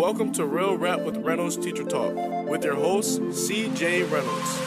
Welcome 0.00 0.32
to 0.32 0.46
Real 0.46 0.78
Rap 0.78 1.00
with 1.00 1.18
Reynolds 1.18 1.58
Teacher 1.58 1.84
Talk 1.84 2.14
with 2.48 2.64
your 2.64 2.74
host, 2.74 3.20
CJ 3.20 4.10
Reynolds. 4.10 4.58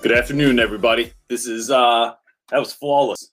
Good 0.00 0.12
afternoon, 0.12 0.58
everybody. 0.58 1.12
This 1.28 1.44
is 1.44 1.70
uh 1.70 2.14
that 2.48 2.58
was 2.58 2.72
flawless. 2.72 3.30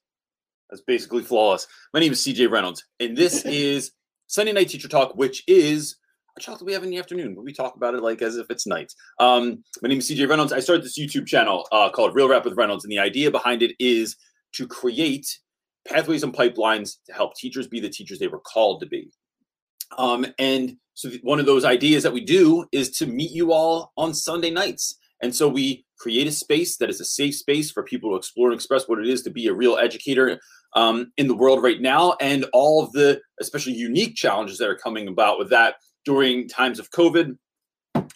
That's 0.69 0.81
basically 0.81 1.23
flawless. 1.23 1.67
My 1.93 2.01
name 2.01 2.11
is 2.11 2.21
CJ 2.21 2.51
Reynolds, 2.51 2.83
and 2.99 3.15
this 3.15 3.45
is 3.45 3.91
Sunday 4.27 4.51
Night 4.51 4.67
Teacher 4.67 4.89
Talk, 4.89 5.15
which 5.15 5.45
is 5.47 5.95
chocolate 6.39 6.65
we 6.65 6.73
have 6.73 6.83
in 6.83 6.89
the 6.89 6.97
afternoon, 6.97 7.35
but 7.35 7.43
we 7.43 7.53
talk 7.53 7.75
about 7.75 7.93
it 7.93 8.01
like 8.01 8.21
as 8.21 8.37
if 8.37 8.49
it's 8.49 8.65
night. 8.65 8.93
Um, 9.19 9.63
my 9.81 9.89
name 9.89 9.99
is 9.99 10.09
CJ 10.09 10.27
Reynolds. 10.29 10.53
I 10.53 10.59
started 10.59 10.83
this 10.83 10.97
YouTube 10.97 11.27
channel 11.27 11.67
uh, 11.71 11.89
called 11.89 12.15
Real 12.15 12.29
Rap 12.29 12.45
with 12.45 12.57
Reynolds, 12.57 12.83
and 12.83 12.91
the 12.91 12.99
idea 12.99 13.31
behind 13.31 13.61
it 13.61 13.75
is 13.79 14.15
to 14.53 14.67
create 14.67 15.27
pathways 15.87 16.23
and 16.23 16.33
pipelines 16.33 16.97
to 17.05 17.13
help 17.13 17.35
teachers 17.35 17.67
be 17.67 17.79
the 17.79 17.89
teachers 17.89 18.19
they 18.19 18.27
were 18.27 18.39
called 18.39 18.81
to 18.81 18.87
be. 18.87 19.11
Um, 19.97 20.25
and 20.37 20.77
so 20.93 21.09
th- 21.09 21.21
one 21.23 21.39
of 21.39 21.45
those 21.45 21.65
ideas 21.65 22.03
that 22.03 22.13
we 22.13 22.23
do 22.23 22.65
is 22.71 22.91
to 22.97 23.07
meet 23.07 23.31
you 23.31 23.51
all 23.53 23.91
on 23.97 24.13
Sunday 24.13 24.51
nights. 24.51 24.97
And 25.21 25.35
so 25.35 25.49
we 25.49 25.85
create 25.97 26.27
a 26.27 26.31
space 26.31 26.77
that 26.77 26.89
is 26.89 27.01
a 27.01 27.05
safe 27.05 27.35
space 27.35 27.71
for 27.71 27.83
people 27.83 28.11
to 28.11 28.15
explore 28.15 28.49
and 28.49 28.55
express 28.55 28.87
what 28.87 28.99
it 28.99 29.07
is 29.07 29.21
to 29.23 29.29
be 29.29 29.47
a 29.47 29.53
real 29.53 29.77
educator 29.77 30.39
um, 30.75 31.11
in 31.17 31.27
the 31.27 31.35
world 31.35 31.63
right 31.63 31.81
now 31.81 32.15
and 32.21 32.45
all 32.53 32.83
of 32.83 32.91
the 32.91 33.19
especially 33.41 33.73
unique 33.73 34.15
challenges 34.15 34.57
that 34.59 34.69
are 34.69 34.77
coming 34.77 35.07
about 35.07 35.39
with 35.39 35.49
that 35.49 35.75
during 36.05 36.47
times 36.47 36.79
of 36.79 36.91
COVID. 36.91 37.37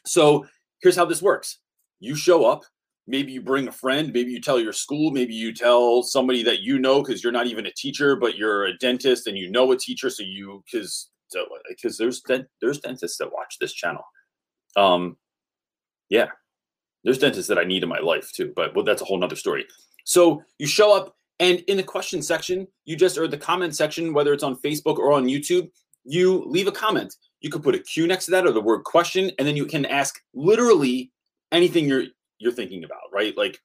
So 0.06 0.46
here's 0.82 0.96
how 0.96 1.06
this 1.06 1.22
works 1.22 1.60
you 2.00 2.16
show 2.16 2.46
up. 2.46 2.64
Maybe 3.06 3.34
you 3.34 3.42
bring 3.42 3.68
a 3.68 3.72
friend, 3.72 4.14
maybe 4.14 4.32
you 4.32 4.40
tell 4.40 4.60
your 4.60 4.72
school, 4.72 5.12
maybe 5.12 5.34
you 5.34 5.54
tell 5.54 6.04
somebody 6.04 6.42
that 6.44 6.62
you 6.62 6.80
know 6.80 7.02
because 7.02 7.22
you're 7.22 7.34
not 7.34 7.48
even 7.48 7.66
a 7.66 7.72
teacher, 7.72 8.16
but 8.16 8.38
you're 8.38 8.66
a 8.66 8.78
dentist 8.78 9.28
and 9.28 9.38
you 9.38 9.52
know 9.52 9.72
a 9.74 9.78
teacher. 9.78 10.10
So 10.10 10.24
you, 10.24 10.64
because 10.66 11.10
because 11.68 11.98
there's 11.98 12.22
there's 12.62 12.80
dentists 12.80 13.18
that 13.18 13.34
watch 13.34 13.58
this 13.60 13.74
channel. 13.74 14.04
Um, 14.76 15.18
yeah, 16.10 16.28
there's 17.04 17.18
dentists 17.18 17.50
that 17.50 17.58
I 17.58 17.64
need 17.64 17.84
in 17.84 17.90
my 17.90 18.00
life 18.00 18.32
too, 18.32 18.54
but 18.56 18.76
well, 18.76 18.86
that's 18.86 19.02
a 19.02 19.06
whole 19.06 19.18
nother 19.18 19.36
story. 19.36 19.66
So 20.06 20.44
you 20.60 20.68
show 20.68 20.96
up 20.96 21.16
and 21.40 21.60
in 21.68 21.78
the 21.78 21.84
question 21.84 22.22
section, 22.22 22.68
you 22.86 22.96
just 22.96 23.18
or 23.18 23.28
the 23.28 23.38
comment 23.38 23.76
section, 23.76 24.14
whether 24.14 24.34
it's 24.34 24.44
on 24.44 24.56
Facebook 24.58 24.98
or 24.98 25.14
on 25.14 25.26
YouTube, 25.26 25.70
you 26.06 26.44
leave 26.46 26.68
a 26.68 26.72
comment. 26.72 27.16
You 27.44 27.52
could 27.52 27.62
put 27.62 27.76
a 27.76 27.80
Q 27.80 28.08
next 28.08 28.26
to 28.26 28.32
that 28.32 28.48
or 28.48 28.52
the 28.52 28.62
word 28.62 28.84
question, 28.84 29.32
and 29.38 29.48
then 29.48 29.56
you 29.56 29.66
can 29.66 29.86
ask 29.86 30.20
literally 30.34 31.12
anything 31.52 31.88
you're 31.88 32.06
you're 32.40 32.52
thinking 32.52 32.84
about, 32.84 33.12
right? 33.12 33.38
Like 33.38 33.62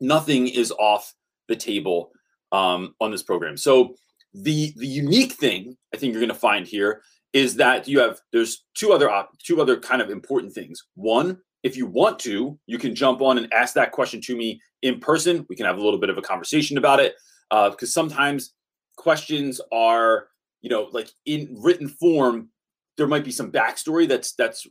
nothing 0.00 0.48
is 0.48 0.72
off 0.72 1.12
the 1.48 1.56
table 1.56 2.12
um, 2.50 2.94
on 3.00 3.10
this 3.10 3.22
program. 3.22 3.56
So 3.56 3.94
the 4.34 4.72
the 4.76 4.86
unique 4.86 5.32
thing 5.32 5.76
I 5.94 5.98
think 5.98 6.12
you're 6.12 6.20
going 6.20 6.32
to 6.32 6.34
find 6.34 6.66
here 6.66 7.02
is 7.32 7.56
that 7.56 7.88
you 7.88 8.00
have 8.00 8.20
there's 8.32 8.64
two 8.74 8.92
other 8.92 9.10
op- 9.10 9.38
two 9.38 9.60
other 9.60 9.78
kind 9.78 10.02
of 10.02 10.10
important 10.10 10.52
things. 10.52 10.82
One, 10.94 11.38
if 11.62 11.76
you 11.76 11.86
want 11.86 12.18
to, 12.20 12.58
you 12.66 12.78
can 12.78 12.94
jump 12.94 13.20
on 13.20 13.38
and 13.38 13.52
ask 13.52 13.74
that 13.74 13.92
question 13.92 14.20
to 14.22 14.36
me 14.36 14.60
in 14.82 15.00
person. 15.00 15.46
We 15.48 15.56
can 15.56 15.66
have 15.66 15.78
a 15.78 15.82
little 15.82 16.00
bit 16.00 16.10
of 16.10 16.18
a 16.18 16.22
conversation 16.22 16.78
about 16.78 17.00
it 17.00 17.14
uh, 17.50 17.70
because 17.70 17.92
sometimes 17.92 18.54
questions 18.96 19.60
are 19.72 20.28
you 20.60 20.70
know 20.70 20.88
like 20.92 21.10
in 21.26 21.54
written 21.58 21.88
form 21.88 22.48
there 22.96 23.06
might 23.06 23.24
be 23.24 23.30
some 23.30 23.50
backstory 23.50 24.08
that's 24.08 24.32
that's 24.34 24.66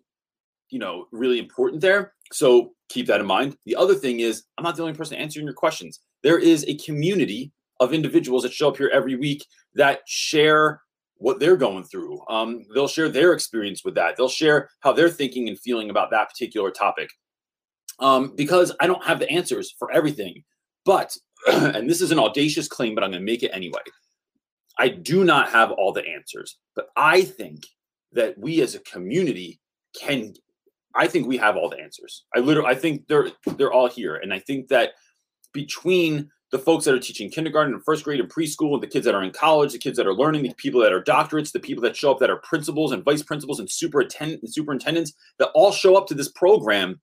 you 0.70 0.80
know 0.80 1.06
really 1.12 1.40
important 1.40 1.82
there. 1.82 2.14
So 2.32 2.74
keep 2.90 3.08
that 3.08 3.20
in 3.20 3.26
mind. 3.26 3.58
The 3.66 3.76
other 3.76 3.96
thing 3.96 4.20
is 4.20 4.44
i'm 4.58 4.64
not 4.64 4.76
the 4.76 4.84
only 4.84 4.96
person 4.96 5.18
answering 5.18 5.46
your 5.46 5.56
questions. 5.56 6.00
There 6.24 6.40
is 6.40 6.66
a 6.68 6.76
community 6.78 7.52
of 7.80 7.94
individuals 7.94 8.44
that 8.44 8.54
show 8.54 8.70
up 8.70 8.78
here 8.78 8.92
every 8.94 9.16
week 9.16 9.46
that 9.76 10.02
share 10.06 10.82
what 11.16 11.40
they're 11.40 11.58
going 11.58 11.84
through. 11.84 12.22
Um, 12.30 12.64
they'll 12.74 12.88
share 12.88 13.10
their 13.10 13.34
experience 13.34 13.84
with 13.84 13.96
that. 13.96 14.18
They'll 14.18 14.30
share 14.30 14.70
how 14.82 14.94
they're 14.94 15.10
thinking 15.10 15.48
and 15.50 15.60
feeling 15.60 15.90
about 15.90 16.12
that 16.12 16.30
particular 16.30 16.72
topic. 16.72 17.10
Um, 18.00 18.34
because 18.36 18.72
i 18.80 18.88
don't 18.88 19.04
have 19.04 19.20
the 19.20 19.30
answers 19.30 19.76
for 19.78 19.92
everything 19.92 20.44
but 20.86 21.16
and 21.48 21.88
this 21.88 22.02
is 22.02 22.12
an 22.12 22.18
audacious 22.18 22.68
claim 22.68 22.96
but 22.96 23.04
i'm 23.04 23.12
going 23.12 23.22
to 23.22 23.26
make 23.26 23.44
it 23.44 23.52
anyway. 23.54 23.82
I 24.78 24.88
do 24.88 25.24
not 25.24 25.50
have 25.50 25.72
all 25.72 25.92
the 25.92 26.08
answers, 26.08 26.58
but 26.76 26.88
I 26.96 27.22
think 27.22 27.66
that 28.14 28.38
we 28.38 28.62
as 28.62 28.76
a 28.76 28.80
community 28.80 29.60
can 30.00 30.34
I 30.94 31.08
think 31.08 31.26
we 31.26 31.38
have 31.38 31.56
all 31.56 31.70
the 31.70 31.80
answers. 31.80 32.26
I 32.36 32.40
literally 32.40 32.70
I 32.70 32.76
think 32.76 33.08
they're 33.08 33.32
they're 33.58 33.74
all 33.74 33.88
here 33.88 34.16
and 34.16 34.34
I 34.34 34.40
think 34.40 34.68
that 34.70 34.92
between 35.54 36.30
the 36.52 36.60
folks 36.60 36.84
that 36.84 36.94
are 36.94 37.00
teaching 37.00 37.30
kindergarten 37.30 37.74
and 37.74 37.84
first 37.84 38.04
grade 38.04 38.20
and 38.20 38.30
preschool 38.30 38.74
and 38.74 38.84
the 38.84 38.88
kids 38.88 39.06
that 39.06 39.16
are 39.16 39.24
in 39.24 39.32
college, 39.32 39.72
the 39.72 39.80
kids 39.80 39.96
that 39.98 40.06
are 40.06 40.14
learning, 40.14 40.44
the 40.44 40.54
people 40.56 40.82
that 40.82 40.92
are 40.92 41.02
doctorates, 41.02 41.52
the 41.52 41.60
people 41.60 41.82
that 41.82 41.96
show 41.96 42.12
up 42.12 42.20
that 42.20 42.30
are 42.30 42.42
principals 42.44 42.92
and 42.92 43.06
vice 43.06 43.24
principals 43.24 43.60
and 43.60 43.72
superintendent 43.72 44.42
and 44.42 44.54
superintendents 44.54 45.14
that 45.40 45.50
all 45.54 45.72
show 45.72 45.96
up 45.96 46.08
to 46.08 46.14
this 46.14 46.30
program. 46.30 47.00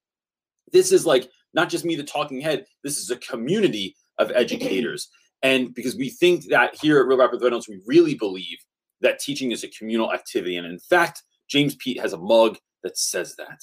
This 0.72 0.92
is 0.92 1.06
like 1.06 1.30
not 1.54 1.70
just 1.70 1.84
me, 1.84 1.96
the 1.96 2.04
talking 2.04 2.42
head. 2.42 2.66
This 2.84 2.98
is 2.98 3.10
a 3.10 3.16
community 3.16 3.96
of 4.18 4.30
educators. 4.32 5.08
And 5.42 5.74
because 5.74 5.96
we 5.96 6.10
think 6.10 6.48
that 6.48 6.76
here 6.80 7.00
at 7.00 7.06
Real 7.06 7.18
Rap 7.18 7.32
with 7.32 7.42
Reynolds, 7.42 7.68
we 7.68 7.80
really 7.86 8.14
believe 8.14 8.58
that 9.00 9.18
teaching 9.18 9.52
is 9.52 9.64
a 9.64 9.68
communal 9.68 10.12
activity. 10.12 10.56
And 10.56 10.66
in 10.66 10.78
fact, 10.78 11.22
James 11.48 11.74
Pete 11.76 12.00
has 12.00 12.12
a 12.12 12.18
mug 12.18 12.58
that 12.82 12.98
says 12.98 13.34
that. 13.36 13.60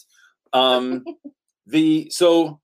Um, 0.58 1.04
the 1.68 2.10
so 2.12 2.60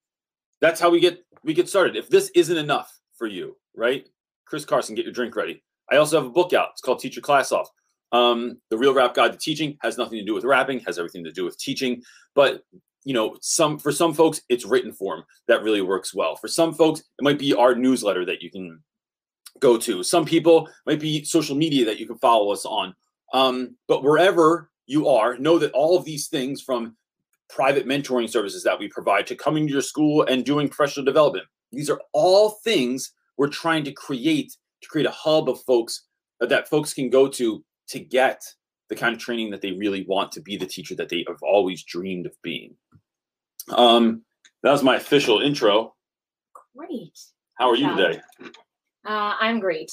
that's 0.60 0.80
how 0.80 0.90
we 0.90 1.00
get 1.00 1.24
we 1.44 1.54
get 1.54 1.70
started. 1.70 1.96
If 1.96 2.10
this 2.10 2.32
isn't 2.36 2.58
enough 2.58 2.92
for 3.18 3.28
you, 3.28 3.58
right? 3.76 4.08
Chris 4.46 4.66
Carson, 4.66 4.96
get 4.96 5.06
your 5.06 5.14
drink 5.14 5.36
ready. 5.36 5.64
I 5.92 5.98
also 5.98 6.18
have 6.18 6.28
a 6.28 6.32
book 6.34 6.54
out. 6.54 6.70
It's 6.72 6.82
called 6.82 7.00
Teach 7.00 7.16
Your 7.16 7.24
Class 7.24 7.52
Off. 7.52 7.70
Um, 8.12 8.60
the 8.70 8.78
Real 8.78 8.94
Rap 8.94 9.14
Guide 9.14 9.32
to 9.32 9.38
Teaching 9.38 9.78
has 9.82 9.98
nothing 9.98 10.20
to 10.20 10.26
do 10.26 10.34
with 10.34 10.44
rapping, 10.44 10.80
has 10.82 11.00
everything 11.00 11.24
to 11.24 11.32
do 11.32 11.46
with 11.46 11.58
teaching. 11.58 12.02
But 12.36 12.64
you 13.04 13.14
know, 13.14 13.38
some 13.42 13.80
for 13.80 13.92
some 13.92 14.14
folks, 14.14 14.42
it's 14.50 14.66
written 14.66 14.94
form 14.94 15.24
that 15.48 15.64
really 15.64 15.82
works 15.82 16.14
well. 16.14 16.36
For 16.36 16.48
some 16.48 16.74
folks, 16.74 17.00
it 17.00 17.24
might 17.24 17.40
be 17.40 17.54
our 17.54 17.74
newsletter 17.76 18.26
that 18.26 18.42
you 18.42 18.52
can 18.52 18.82
go 19.60 19.78
to. 19.78 20.04
Some 20.04 20.26
people 20.26 20.70
might 20.86 21.00
be 21.00 21.24
social 21.24 21.56
media 21.56 21.86
that 21.86 22.00
you 22.00 22.08
can 22.08 22.18
follow 22.18 22.52
us 22.52 22.66
on. 22.66 22.96
Um, 23.34 23.76
but 23.88 24.04
wherever 24.04 24.70
you 24.88 25.08
are, 25.08 25.38
know 25.38 25.60
that 25.60 25.72
all 25.72 25.98
of 25.98 26.06
these 26.06 26.28
things 26.28 26.62
from 26.62 26.96
private 27.50 27.86
mentoring 27.86 28.30
services 28.30 28.64
that 28.64 28.80
we 28.80 28.88
provide 28.88 29.28
to 29.28 29.36
coming 29.36 29.68
to 29.68 29.74
your 29.74 29.82
school 29.82 30.24
and 30.24 30.46
doing 30.46 30.70
professional 30.70 31.06
development, 31.06 31.46
these 31.72 31.90
are 31.90 32.02
all 32.14 32.52
things 32.64 33.14
we're 33.38 33.48
trying 33.48 33.84
to 33.84 33.92
create 33.92 34.56
to 34.82 34.88
create 34.90 35.06
a 35.06 35.12
hub 35.12 35.48
of 35.48 35.62
folks 35.62 36.06
that 36.40 36.68
folks 36.68 36.94
can 36.94 37.10
go 37.10 37.28
to 37.28 37.64
to 37.88 38.00
get 38.00 38.44
the 38.90 38.96
kind 38.96 39.14
of 39.14 39.22
training 39.22 39.52
that 39.52 39.62
they 39.62 39.72
really 39.72 40.06
want 40.08 40.32
to 40.34 40.42
be 40.42 40.58
the 40.58 40.66
teacher 40.66 40.96
that 40.96 41.08
they 41.08 41.24
have 41.28 41.42
always 41.44 41.84
dreamed 41.84 42.26
of 42.26 42.34
being. 42.42 42.76
Um, 43.70 44.24
that 44.64 44.72
was 44.72 44.84
my 44.84 44.96
official 44.96 45.40
intro. 45.40 45.96
Great. 46.76 47.18
How 47.56 47.70
are 47.70 47.76
you 47.76 47.88
job. 47.88 47.98
today? 47.98 48.22
Uh, 49.06 49.36
I'm 49.40 49.60
great. 49.60 49.92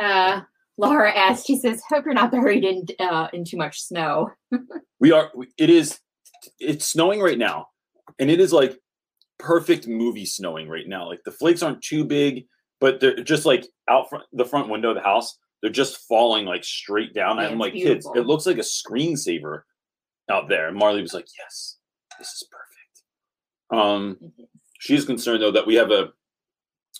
Uh, 0.00 0.42
Laura 0.76 1.12
asked, 1.12 1.46
she 1.46 1.58
says, 1.58 1.82
hope 1.88 2.04
you're 2.04 2.14
not 2.14 2.30
buried 2.30 2.64
in 2.64 2.86
uh, 3.00 3.28
in 3.32 3.44
too 3.44 3.56
much 3.56 3.80
snow. 3.80 4.30
We 5.00 5.12
are. 5.12 5.30
It 5.56 5.70
is. 5.70 6.00
It's 6.58 6.84
snowing 6.84 7.20
right 7.20 7.38
now, 7.38 7.68
and 8.18 8.30
it 8.32 8.40
is 8.40 8.52
like 8.52 8.76
perfect 9.38 9.86
movie 9.86 10.26
snowing 10.26 10.68
right 10.68 10.88
now. 10.88 11.06
Like 11.06 11.22
the 11.24 11.30
flakes 11.30 11.62
aren't 11.62 11.82
too 11.82 12.04
big, 12.04 12.46
but 12.80 12.98
they're 12.98 13.22
just 13.22 13.46
like 13.46 13.64
out 13.88 14.08
front 14.08 14.24
the 14.32 14.44
front 14.44 14.68
window 14.68 14.88
of 14.88 14.96
the 14.96 15.02
house. 15.02 15.38
They're 15.62 15.70
just 15.70 15.98
falling 16.08 16.46
like 16.46 16.64
straight 16.64 17.14
down. 17.14 17.36
Yeah, 17.36 17.46
I'm 17.46 17.58
like, 17.58 17.74
kids, 17.74 18.08
it 18.14 18.26
looks 18.26 18.44
like 18.44 18.58
a 18.58 18.60
screensaver 18.60 19.62
out 20.28 20.48
there. 20.48 20.68
And 20.68 20.76
Marley 20.76 21.02
was 21.02 21.14
like, 21.14 21.26
yes, 21.38 21.76
this 22.18 22.28
is 22.28 22.48
perfect. 22.50 23.82
Um, 23.82 24.32
she's 24.80 25.04
concerned 25.04 25.42
though 25.42 25.52
that 25.52 25.66
we 25.66 25.76
have 25.76 25.90
a 25.90 26.10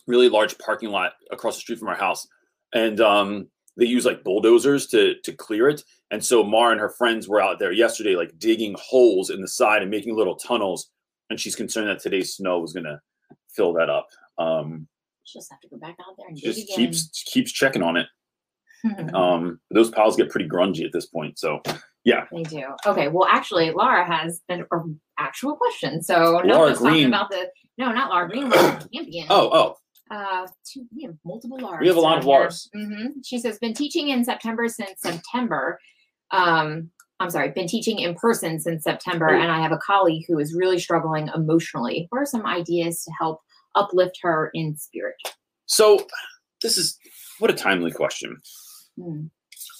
really 0.09 0.29
large 0.29 0.59
parking 0.59 0.89
lot 0.91 1.13
across 1.31 1.55
the 1.55 1.61
street 1.61 1.79
from 1.79 1.89
our 1.89 1.95
house 1.95 2.27
and 2.75 3.01
um 3.01 3.47
they 3.77 3.85
use 3.85 4.05
like 4.05 4.25
bulldozers 4.25 4.87
to 4.89 5.15
to 5.23 5.33
clear 5.33 5.69
it 5.69 5.83
and 6.11 6.25
so 6.25 6.43
mar 6.43 6.73
and 6.73 6.81
her 6.81 6.89
friends 6.91 7.29
were 7.29 7.41
out 7.41 7.59
there 7.61 7.71
yesterday 7.71 8.17
like 8.17 8.37
digging 8.39 8.75
holes 8.81 9.31
in 9.31 9.41
the 9.41 9.47
side 9.47 9.83
and 9.83 9.91
making 9.91 10.17
little 10.17 10.35
tunnels 10.35 10.91
and 11.31 11.39
she's 11.39 11.55
concerned 11.55 11.89
that 11.89 12.01
today's 12.01 12.35
snow 12.35 12.65
is 12.65 12.73
going 12.73 12.85
to 12.85 12.99
fill 13.55 13.73
that 13.73 13.89
up 13.89 14.09
um 14.39 14.89
She'll 15.25 15.41
just 15.43 15.53
have 15.53 15.61
to 15.61 15.69
go 15.69 15.77
back 15.77 15.97
out 16.01 16.15
there 16.17 16.27
and 16.29 16.39
she 16.39 16.47
just 16.47 16.63
again. 16.65 16.77
keeps 16.77 17.23
keeps 17.27 17.53
checking 17.53 17.83
on 17.83 17.97
it 17.99 18.07
um 19.15 19.61
those 19.71 19.91
piles 19.91 20.17
get 20.17 20.31
pretty 20.31 20.49
grungy 20.49 20.85
at 20.85 20.93
this 20.93 21.07
point 21.07 21.39
so 21.39 21.61
yeah, 22.05 22.25
they 22.33 22.43
do. 22.45 22.63
Okay. 22.87 23.09
Well, 23.09 23.29
actually, 23.29 23.71
Laura 23.71 24.07
has 24.07 24.41
an 24.49 24.65
actual 25.19 25.57
question. 25.57 26.01
So 26.03 26.41
not 26.41 26.47
Laura 26.47 26.73
talking 26.73 26.87
Green. 26.87 27.07
about 27.09 27.29
the 27.29 27.51
no, 27.77 27.93
not 27.93 28.09
Laura 28.09 28.29
Green, 28.29 28.49
Laura 28.49 28.81
Campion. 28.95 29.27
oh 29.29 29.51
oh 29.53 29.77
Uh, 30.11 30.47
two, 30.65 30.87
we 30.95 31.05
have 31.05 31.15
multiple 31.25 31.59
Lauras. 31.59 31.81
We 31.81 31.89
have 31.89 31.97
a 31.97 32.01
lot 32.01 32.19
of 32.19 32.25
Lauras. 32.25 32.69
hmm 32.73 33.21
She 33.25 33.39
says, 33.39 33.59
been 33.59 33.75
teaching 33.75 34.09
in 34.09 34.25
September 34.25 34.69
since 34.69 35.01
September. 35.01 35.79
Um, 36.31 36.91
I'm 37.21 37.31
sorry, 37.31 37.51
been 37.51 37.67
teaching 37.67 37.99
in 37.99 38.15
person 38.15 38.61
since 38.61 38.85
September, 38.85 39.29
and 39.29 39.51
I 39.51 39.61
have 39.61 39.73
a 39.73 39.79
colleague 39.79 40.25
who 40.29 40.39
is 40.39 40.55
really 40.55 40.79
struggling 40.79 41.29
emotionally. 41.35 42.07
What 42.11 42.21
are 42.21 42.27
some 42.27 42.47
ideas 42.47 43.03
to 43.05 43.13
help 43.19 43.41
uplift 43.75 44.19
her 44.23 44.51
in 44.55 44.77
spirit? 44.77 45.17
So 45.67 46.07
this 46.63 46.79
is 46.79 46.97
what 47.39 47.51
a 47.51 47.55
timely 47.55 47.91
question. 47.91 48.37
Hmm. 49.01 49.27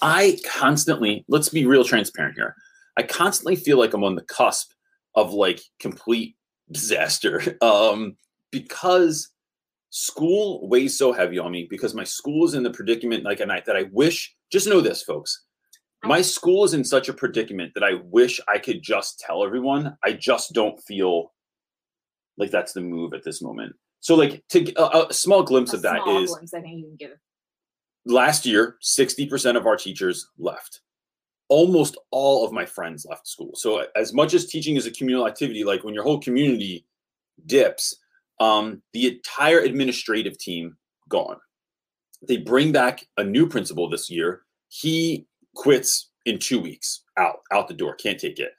I 0.01 0.37
constantly, 0.45 1.25
let's 1.27 1.49
be 1.49 1.65
real 1.65 1.83
transparent 1.83 2.35
here. 2.35 2.55
I 2.97 3.03
constantly 3.03 3.55
feel 3.55 3.77
like 3.77 3.93
I'm 3.93 4.03
on 4.03 4.15
the 4.15 4.23
cusp 4.23 4.71
of 5.15 5.33
like 5.33 5.61
complete 5.79 6.35
disaster 6.71 7.57
um, 7.61 8.17
because 8.51 9.29
school 9.89 10.67
weighs 10.67 10.97
so 10.97 11.11
heavy 11.11 11.39
on 11.39 11.51
me 11.51 11.67
because 11.69 11.95
my 11.95 12.03
school 12.03 12.45
is 12.45 12.53
in 12.53 12.63
the 12.63 12.69
predicament 12.71 13.23
like 13.23 13.39
and 13.39 13.51
I, 13.51 13.61
that 13.65 13.75
I 13.75 13.85
wish 13.91 14.35
just 14.51 14.67
know 14.67 14.81
this 14.81 15.03
folks. 15.03 15.45
Oh. 16.03 16.07
My 16.07 16.21
school 16.21 16.63
is 16.63 16.73
in 16.73 16.83
such 16.83 17.09
a 17.09 17.13
predicament 17.13 17.73
that 17.75 17.83
I 17.83 17.95
wish 18.05 18.39
I 18.47 18.57
could 18.57 18.81
just 18.81 19.19
tell 19.19 19.43
everyone. 19.43 19.97
I 20.03 20.13
just 20.13 20.53
don't 20.53 20.79
feel 20.83 21.33
like 22.37 22.51
that's 22.51 22.73
the 22.73 22.81
move 22.81 23.13
at 23.13 23.23
this 23.23 23.41
moment. 23.41 23.75
So 23.99 24.15
like 24.15 24.43
to 24.49 24.71
a, 24.77 25.07
a 25.07 25.13
small 25.13 25.43
glimpse 25.43 25.73
A 25.73 25.77
of 25.77 25.81
that 25.83 26.07
is 26.07 26.31
glimpse 26.31 26.53
I 26.53 26.61
think 26.61 26.79
you 26.79 26.85
can 26.85 26.95
give. 26.95 27.17
last 28.05 28.45
year 28.45 28.77
60% 28.83 29.57
of 29.57 29.65
our 29.67 29.75
teachers 29.75 30.29
left. 30.37 30.81
Almost 31.49 31.97
all 32.11 32.45
of 32.45 32.53
my 32.53 32.65
friends 32.65 33.05
left 33.09 33.27
school. 33.27 33.51
So 33.55 33.85
as 33.95 34.13
much 34.13 34.33
as 34.35 34.45
teaching 34.45 34.75
is 34.75 34.85
a 34.85 34.91
communal 34.91 35.27
activity 35.27 35.63
like 35.63 35.83
when 35.83 35.95
your 35.95 36.03
whole 36.03 36.19
community 36.19 36.85
dips 37.45 37.95
um, 38.39 38.81
the 38.93 39.07
entire 39.07 39.59
administrative 39.59 40.37
team 40.37 40.77
gone. 41.07 41.37
They 42.27 42.37
bring 42.37 42.71
back 42.71 43.05
a 43.17 43.23
new 43.23 43.47
principal 43.47 43.89
this 43.89 44.09
year. 44.09 44.41
He 44.69 45.25
quits 45.55 46.09
in 46.25 46.37
two 46.37 46.59
weeks 46.59 47.03
out 47.17 47.39
out 47.51 47.67
the 47.67 47.73
door 47.73 47.95
can't 47.95 48.19
take 48.19 48.39
it. 48.39 48.51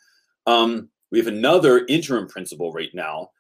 Um, 0.47 0.89
we 1.11 1.19
have 1.19 1.29
another 1.29 1.85
interim 1.87 2.27
principal 2.29 2.73
right 2.73 2.91
now 2.95 3.31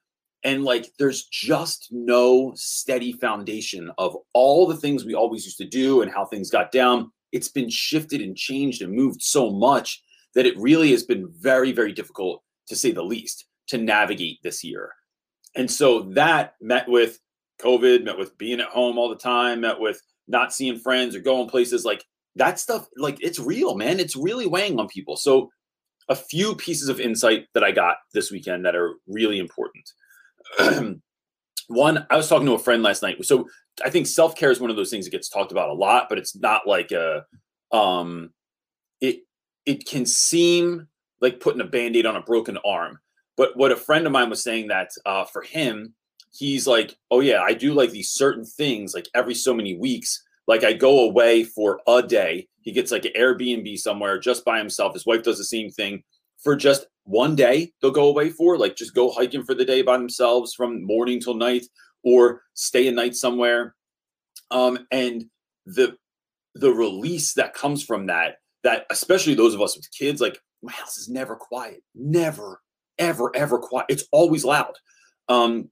and 0.44 0.64
like 0.64 0.90
there's 0.98 1.24
just 1.24 1.88
no 1.90 2.52
steady 2.54 3.12
foundation 3.12 3.90
of 3.98 4.16
all 4.32 4.66
the 4.66 4.76
things 4.76 5.04
we 5.04 5.14
always 5.14 5.44
used 5.44 5.58
to 5.58 5.66
do 5.66 6.02
and 6.02 6.10
how 6.10 6.24
things 6.24 6.50
got 6.50 6.72
down. 6.72 7.10
It's 7.32 7.48
been 7.48 7.68
shifted 7.68 8.20
and 8.20 8.36
changed 8.36 8.82
and 8.82 8.92
moved 8.92 9.22
so 9.22 9.50
much 9.50 10.02
that 10.34 10.46
it 10.46 10.56
really 10.58 10.90
has 10.92 11.02
been 11.02 11.28
very 11.38 11.72
very 11.72 11.92
difficult 11.92 12.42
to 12.68 12.76
say 12.76 12.92
the 12.92 13.02
least 13.02 13.46
to 13.68 13.78
navigate 13.78 14.38
this 14.42 14.62
year 14.64 14.92
and 15.56 15.70
so 15.70 16.02
that 16.14 16.54
met 16.60 16.88
with 16.88 17.18
covid 17.60 18.04
met 18.04 18.18
with 18.18 18.36
being 18.38 18.60
at 18.60 18.68
home 18.68 18.98
all 18.98 19.08
the 19.08 19.16
time 19.16 19.60
met 19.60 19.78
with 19.78 20.00
not 20.28 20.52
seeing 20.52 20.78
friends 20.78 21.14
or 21.14 21.20
going 21.20 21.48
places 21.48 21.84
like 21.84 22.04
that 22.36 22.58
stuff 22.58 22.86
like 22.96 23.18
it's 23.20 23.38
real 23.38 23.76
man. 23.76 24.00
It's 24.00 24.16
really 24.16 24.46
weighing 24.46 24.78
on 24.78 24.88
people. 24.88 25.16
So 25.16 25.50
a 26.08 26.14
few 26.14 26.54
pieces 26.56 26.88
of 26.88 26.98
insight 26.98 27.46
that 27.54 27.62
i 27.62 27.70
got 27.70 27.96
this 28.14 28.30
weekend 28.30 28.64
that 28.64 28.76
are 28.76 28.94
really 29.06 29.38
important. 29.38 29.90
One 31.68 32.06
i 32.10 32.16
was 32.16 32.28
talking 32.28 32.46
to 32.46 32.54
a 32.54 32.58
friend 32.58 32.82
last 32.82 33.02
night. 33.02 33.24
So 33.24 33.46
i 33.84 33.90
think 33.90 34.06
self-care 34.06 34.50
is 34.50 34.60
one 34.60 34.70
of 34.70 34.76
those 34.76 34.90
things 34.90 35.04
that 35.04 35.12
gets 35.12 35.28
talked 35.28 35.52
about 35.52 35.70
a 35.70 35.74
lot 35.74 36.06
but 36.08 36.18
it's 36.18 36.36
not 36.36 36.66
like 36.66 36.90
a 36.90 37.24
um 37.72 38.30
it 39.00 39.20
it 39.64 39.86
can 39.86 40.04
seem 40.04 40.88
like 41.20 41.38
putting 41.38 41.60
a 41.60 41.64
band-aid 41.64 42.04
on 42.04 42.16
a 42.16 42.22
broken 42.22 42.58
arm 42.64 42.98
but 43.36 43.56
what 43.56 43.72
a 43.72 43.76
friend 43.76 44.06
of 44.06 44.12
mine 44.12 44.30
was 44.30 44.42
saying 44.42 44.68
that 44.68 44.90
uh, 45.06 45.24
for 45.24 45.42
him 45.42 45.94
he's 46.32 46.66
like 46.66 46.96
oh 47.10 47.20
yeah 47.20 47.40
i 47.42 47.52
do 47.52 47.74
like 47.74 47.90
these 47.90 48.10
certain 48.10 48.44
things 48.44 48.94
like 48.94 49.08
every 49.14 49.34
so 49.34 49.54
many 49.54 49.76
weeks. 49.76 50.22
Like 50.46 50.64
i 50.64 50.72
go 50.72 51.04
away 51.04 51.44
for 51.44 51.80
a 51.86 52.02
day. 52.02 52.48
He 52.62 52.72
gets 52.72 52.90
like 52.90 53.04
an 53.04 53.12
airbnb 53.16 53.78
somewhere 53.78 54.18
just 54.18 54.44
by 54.44 54.58
himself. 54.58 54.94
His 54.94 55.06
wife 55.06 55.22
does 55.22 55.38
the 55.38 55.44
same 55.44 55.70
thing 55.70 56.02
for 56.42 56.56
just 56.56 56.86
one 57.04 57.34
day 57.34 57.72
they'll 57.80 57.90
go 57.90 58.08
away 58.08 58.30
for 58.30 58.56
like 58.58 58.76
just 58.76 58.94
go 58.94 59.10
hiking 59.10 59.42
for 59.42 59.54
the 59.54 59.64
day 59.64 59.82
by 59.82 59.96
themselves 59.96 60.54
from 60.54 60.84
morning 60.84 61.20
till 61.20 61.34
night 61.34 61.66
or 62.02 62.42
stay 62.54 62.88
a 62.88 62.92
night 62.92 63.14
somewhere. 63.14 63.74
Um 64.50 64.86
and 64.90 65.24
the 65.66 65.96
the 66.54 66.72
release 66.72 67.34
that 67.34 67.54
comes 67.54 67.84
from 67.84 68.06
that 68.06 68.36
that 68.64 68.86
especially 68.90 69.34
those 69.34 69.54
of 69.54 69.62
us 69.62 69.76
with 69.76 69.90
kids 69.92 70.20
like 70.20 70.38
my 70.62 70.72
house 70.72 70.98
is 70.98 71.08
never 71.08 71.36
quiet. 71.36 71.82
Never 71.94 72.60
ever 73.00 73.34
ever 73.34 73.58
quiet 73.58 73.86
it's 73.88 74.04
always 74.12 74.44
loud 74.44 74.74
um 75.28 75.68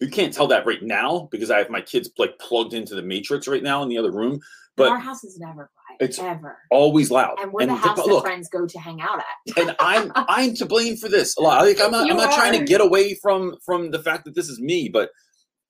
you 0.00 0.08
can't 0.08 0.32
tell 0.32 0.46
that 0.46 0.66
right 0.66 0.82
now 0.82 1.28
because 1.32 1.50
i 1.50 1.58
have 1.58 1.70
my 1.70 1.80
kids 1.80 2.10
like 2.18 2.38
plugged 2.38 2.74
into 2.74 2.94
the 2.94 3.02
matrix 3.02 3.48
right 3.48 3.62
now 3.62 3.82
in 3.82 3.88
the 3.88 3.98
other 3.98 4.12
room 4.12 4.38
But 4.76 4.90
our 4.90 4.98
house 4.98 5.24
is 5.24 5.38
never 5.38 5.70
quiet. 5.74 5.98
it's 6.00 6.18
ever. 6.18 6.58
always 6.70 7.10
loud 7.10 7.38
And 7.40 7.50
we're 7.52 7.62
the 7.66 7.72
the- 7.72 7.76
house 7.76 7.96
that 7.96 8.06
look, 8.06 8.24
friends 8.24 8.48
go 8.50 8.66
to 8.66 8.78
hang 8.78 9.00
out 9.00 9.18
at. 9.18 9.58
and 9.58 9.74
I'm 9.80 10.12
I'm 10.38 10.54
to 10.56 10.66
blame 10.66 10.96
for 10.96 11.08
this 11.08 11.36
a 11.38 11.40
lot. 11.40 11.64
Like 11.64 11.80
I'm 11.80 11.90
not 11.90 12.06
You 12.06 12.12
I'm 12.12 12.18
not 12.18 12.34
trying 12.34 12.58
to 12.58 12.64
get 12.64 12.80
away 12.82 13.14
from 13.14 13.56
from 13.64 13.90
the 13.90 14.02
fact 14.02 14.24
that 14.26 14.34
this 14.34 14.48
is 14.50 14.60
me, 14.60 14.90
but 14.90 15.08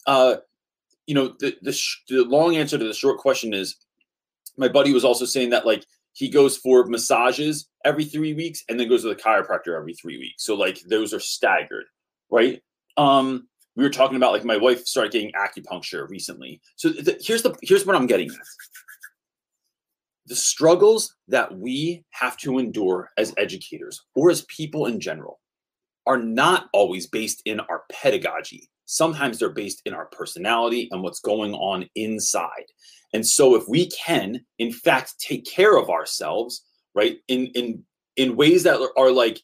uh, 0.09 0.37
you 1.07 1.15
know 1.15 1.27
the 1.39 1.55
the, 1.63 1.73
sh- 1.73 2.03
the 2.09 2.25
long 2.25 2.57
answer 2.57 2.77
to 2.79 2.85
the 2.85 2.93
short 2.95 3.19
question 3.19 3.55
is 3.55 3.77
my 4.57 4.67
buddy 4.69 4.93
was 4.93 5.05
also 5.05 5.25
saying 5.25 5.51
that 5.51 5.65
like 5.67 5.85
he 6.17 6.31
goes 6.31 6.57
for 6.57 6.87
massages 6.87 7.69
every 7.85 8.05
three 8.05 8.33
weeks 8.33 8.65
and 8.71 8.81
then 8.81 8.89
goes 8.89 9.03
to 9.03 9.09
the 9.09 9.15
chiropractor 9.15 9.77
every 9.77 9.93
three 9.93 10.17
weeks. 10.17 10.45
So 10.45 10.55
like 10.55 10.81
those 10.89 11.13
are 11.13 11.21
staggered, 11.21 11.85
right? 12.31 12.63
Um, 12.97 13.49
we 13.77 13.85
were 13.85 13.91
talking 13.91 14.17
about 14.17 14.33
like 14.33 14.43
my 14.43 14.57
wife 14.57 14.87
started 14.87 15.13
getting 15.13 15.33
acupuncture 15.33 16.09
recently. 16.09 16.63
So 16.77 16.91
th- 16.91 17.27
here's 17.27 17.43
the 17.43 17.55
here's 17.61 17.85
what 17.85 17.97
I'm 17.97 18.07
getting 18.07 18.31
at 18.31 18.37
the 20.25 20.35
struggles 20.35 21.15
that 21.29 21.55
we 21.55 22.03
have 22.11 22.39
to 22.39 22.59
endure 22.59 23.11
as 23.19 23.35
educators 23.37 24.03
or 24.15 24.31
as 24.31 24.47
people 24.47 24.87
in 24.87 24.99
general 24.99 25.39
are 26.07 26.17
not 26.17 26.69
always 26.73 27.07
based 27.07 27.43
in 27.45 27.61
our 27.61 27.83
pedagogy. 27.93 28.71
Sometimes 28.87 29.39
they're 29.39 29.51
based 29.51 29.83
in 29.85 29.93
our 29.93 30.07
personality 30.07 30.89
and 30.91 31.03
what's 31.03 31.21
going 31.21 31.55
on 31.55 31.89
inside. 31.95 32.67
And 33.13 33.27
so 33.27 33.55
if 33.55 33.69
we 33.69 33.91
can 33.91 34.41
in 34.59 34.73
fact 34.73 35.15
take 35.19 35.45
care 35.45 35.77
of 35.77 35.91
ourselves, 35.91 36.65
right, 36.95 37.19
in 37.29 37.47
in 37.49 37.85
in 38.17 38.37
ways 38.37 38.63
that 38.63 38.81
are, 38.97 39.11
like 39.11 39.41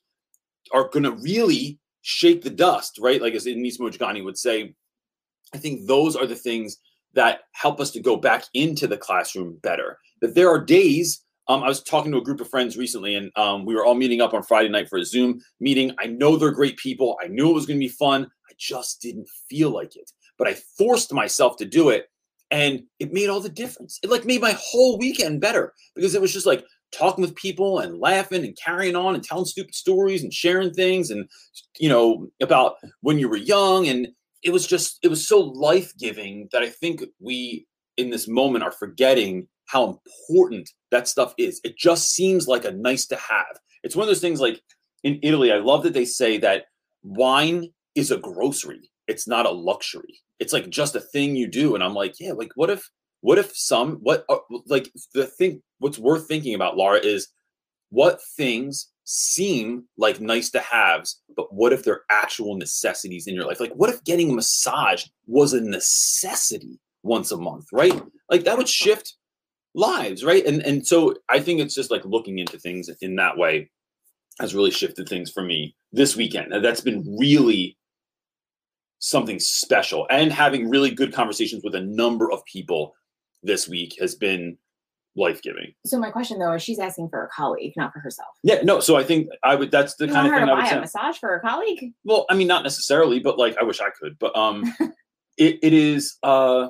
are 0.72 0.88
to 0.88 1.12
really 1.12 1.78
shake 2.00 2.42
the 2.42 2.50
dust, 2.50 2.98
right? 3.00 3.20
Like 3.20 3.34
as 3.34 3.46
Anis 3.46 3.78
Mojgani 3.78 4.24
would 4.24 4.38
say, 4.38 4.74
I 5.54 5.58
think 5.58 5.86
those 5.86 6.16
are 6.16 6.26
the 6.26 6.34
things 6.34 6.78
that 7.14 7.40
help 7.52 7.80
us 7.80 7.90
to 7.92 8.00
go 8.00 8.16
back 8.16 8.44
into 8.54 8.86
the 8.86 8.96
classroom 8.96 9.58
better. 9.62 9.98
That 10.20 10.34
there 10.34 10.48
are 10.48 10.64
days. 10.64 11.24
Um, 11.48 11.62
I 11.62 11.68
was 11.68 11.82
talking 11.82 12.12
to 12.12 12.18
a 12.18 12.22
group 12.22 12.40
of 12.40 12.48
friends 12.48 12.76
recently, 12.76 13.14
and 13.14 13.30
um, 13.36 13.64
we 13.64 13.74
were 13.74 13.84
all 13.84 13.94
meeting 13.94 14.20
up 14.20 14.34
on 14.34 14.42
Friday 14.42 14.68
night 14.68 14.88
for 14.88 14.98
a 14.98 15.04
Zoom 15.04 15.40
meeting. 15.60 15.92
I 15.98 16.06
know 16.06 16.36
they're 16.36 16.50
great 16.50 16.76
people. 16.76 17.18
I 17.22 17.28
knew 17.28 17.50
it 17.50 17.54
was 17.54 17.66
going 17.66 17.78
to 17.78 17.84
be 17.84 17.92
fun. 17.92 18.24
I 18.48 18.52
just 18.58 19.00
didn't 19.00 19.28
feel 19.48 19.70
like 19.70 19.96
it, 19.96 20.10
but 20.38 20.46
I 20.46 20.54
forced 20.78 21.12
myself 21.12 21.56
to 21.56 21.64
do 21.64 21.88
it, 21.88 22.06
and 22.50 22.82
it 23.00 23.12
made 23.12 23.28
all 23.28 23.40
the 23.40 23.48
difference. 23.48 23.98
It 24.02 24.10
like 24.10 24.24
made 24.24 24.40
my 24.40 24.56
whole 24.58 24.98
weekend 24.98 25.40
better 25.40 25.72
because 25.96 26.14
it 26.14 26.20
was 26.20 26.32
just 26.32 26.46
like 26.46 26.64
talking 26.92 27.22
with 27.22 27.34
people 27.34 27.80
and 27.80 27.98
laughing 27.98 28.44
and 28.44 28.56
carrying 28.56 28.94
on 28.94 29.14
and 29.14 29.24
telling 29.24 29.46
stupid 29.46 29.74
stories 29.74 30.22
and 30.22 30.32
sharing 30.32 30.72
things 30.72 31.10
and 31.10 31.28
you 31.78 31.88
know 31.88 32.28
about 32.40 32.76
when 33.00 33.18
you 33.18 33.28
were 33.28 33.36
young 33.36 33.88
and 33.88 34.08
it 34.42 34.52
was 34.52 34.66
just 34.66 34.98
it 35.02 35.08
was 35.08 35.26
so 35.26 35.40
life-giving 35.40 36.48
that 36.52 36.62
i 36.62 36.68
think 36.68 37.02
we 37.18 37.66
in 37.96 38.10
this 38.10 38.28
moment 38.28 38.62
are 38.62 38.72
forgetting 38.72 39.48
how 39.72 39.86
important 39.86 40.68
that 40.90 41.08
stuff 41.08 41.32
is. 41.38 41.60
It 41.64 41.78
just 41.78 42.10
seems 42.10 42.46
like 42.46 42.66
a 42.66 42.72
nice 42.72 43.06
to 43.06 43.16
have. 43.16 43.58
It's 43.82 43.96
one 43.96 44.04
of 44.04 44.08
those 44.08 44.20
things 44.20 44.40
like 44.40 44.60
in 45.02 45.18
italy 45.22 45.50
i 45.50 45.56
love 45.56 45.82
that 45.82 45.94
they 45.94 46.04
say 46.04 46.38
that 46.38 46.66
wine 47.02 47.68
is 47.94 48.10
a 48.10 48.18
grocery. 48.18 48.90
It's 49.08 49.26
not 49.26 49.46
a 49.46 49.50
luxury. 49.50 50.20
It's 50.38 50.52
like 50.52 50.70
just 50.70 50.94
a 50.94 51.00
thing 51.00 51.34
you 51.34 51.48
do. 51.48 51.74
And 51.74 51.82
i'm 51.82 51.94
like 51.94 52.20
yeah 52.20 52.32
like 52.32 52.52
what 52.54 52.70
if 52.70 52.88
what 53.22 53.38
if 53.38 53.56
some 53.56 53.96
what 53.96 54.24
uh, 54.28 54.38
like 54.66 54.92
the 55.14 55.26
thing 55.26 55.62
what's 55.78 55.98
worth 55.98 56.28
thinking 56.28 56.54
about 56.54 56.76
laura 56.76 56.98
is 56.98 57.28
what 57.90 58.20
things 58.36 58.88
seem 59.04 59.84
like 59.96 60.20
nice 60.20 60.50
to 60.50 60.60
haves, 60.60 61.20
but 61.36 61.52
what 61.52 61.72
if 61.72 61.82
they're 61.82 62.02
actual 62.10 62.56
necessities 62.56 63.26
in 63.26 63.34
your 63.34 63.44
life? 63.44 63.60
Like, 63.60 63.72
what 63.74 63.90
if 63.90 64.02
getting 64.04 64.30
a 64.30 64.34
massage 64.34 65.06
was 65.26 65.52
a 65.52 65.60
necessity 65.60 66.80
once 67.02 67.32
a 67.32 67.36
month, 67.36 67.66
right? 67.72 68.00
Like 68.30 68.44
that 68.44 68.56
would 68.56 68.68
shift 68.68 69.16
lives, 69.74 70.24
right? 70.24 70.44
And 70.46 70.62
and 70.62 70.86
so 70.86 71.14
I 71.28 71.40
think 71.40 71.60
it's 71.60 71.74
just 71.74 71.90
like 71.90 72.04
looking 72.04 72.38
into 72.38 72.58
things 72.58 72.90
in 73.00 73.16
that 73.16 73.36
way 73.36 73.70
has 74.40 74.54
really 74.54 74.70
shifted 74.70 75.08
things 75.08 75.30
for 75.30 75.42
me 75.42 75.74
this 75.92 76.16
weekend. 76.16 76.52
And 76.52 76.64
That's 76.64 76.80
been 76.80 77.16
really 77.18 77.76
something 78.98 79.38
special. 79.38 80.06
And 80.10 80.32
having 80.32 80.68
really 80.70 80.90
good 80.90 81.12
conversations 81.12 81.62
with 81.64 81.74
a 81.74 81.80
number 81.80 82.30
of 82.30 82.44
people 82.44 82.94
this 83.42 83.68
week 83.68 83.96
has 84.00 84.14
been 84.14 84.56
life 85.16 85.42
giving. 85.42 85.74
So 85.84 85.98
my 85.98 86.10
question 86.10 86.38
though 86.38 86.52
is 86.52 86.62
she's 86.62 86.78
asking 86.78 87.10
for 87.10 87.24
a 87.24 87.28
colleague, 87.28 87.72
not 87.76 87.92
for 87.92 87.98
herself. 88.00 88.30
Yeah, 88.42 88.62
no. 88.62 88.80
So 88.80 88.96
I 88.96 89.02
think 89.04 89.28
I 89.42 89.54
would. 89.54 89.70
That's 89.70 89.96
the 89.96 90.06
You 90.06 90.12
kind 90.12 90.26
of 90.26 90.32
thing 90.32 90.48
I 90.48 90.54
would 90.54 90.60
buy 90.62 90.68
say. 90.70 90.76
a 90.76 90.80
massage 90.80 91.18
for 91.18 91.34
a 91.34 91.40
colleague? 91.40 91.92
Well, 92.04 92.24
I 92.30 92.34
mean, 92.34 92.46
not 92.46 92.62
necessarily, 92.62 93.18
but 93.20 93.38
like 93.38 93.56
I 93.60 93.64
wish 93.64 93.80
I 93.80 93.90
could. 93.90 94.18
But 94.18 94.34
um, 94.36 94.64
it, 95.36 95.58
it 95.62 95.72
is. 95.72 96.16
Uh, 96.22 96.68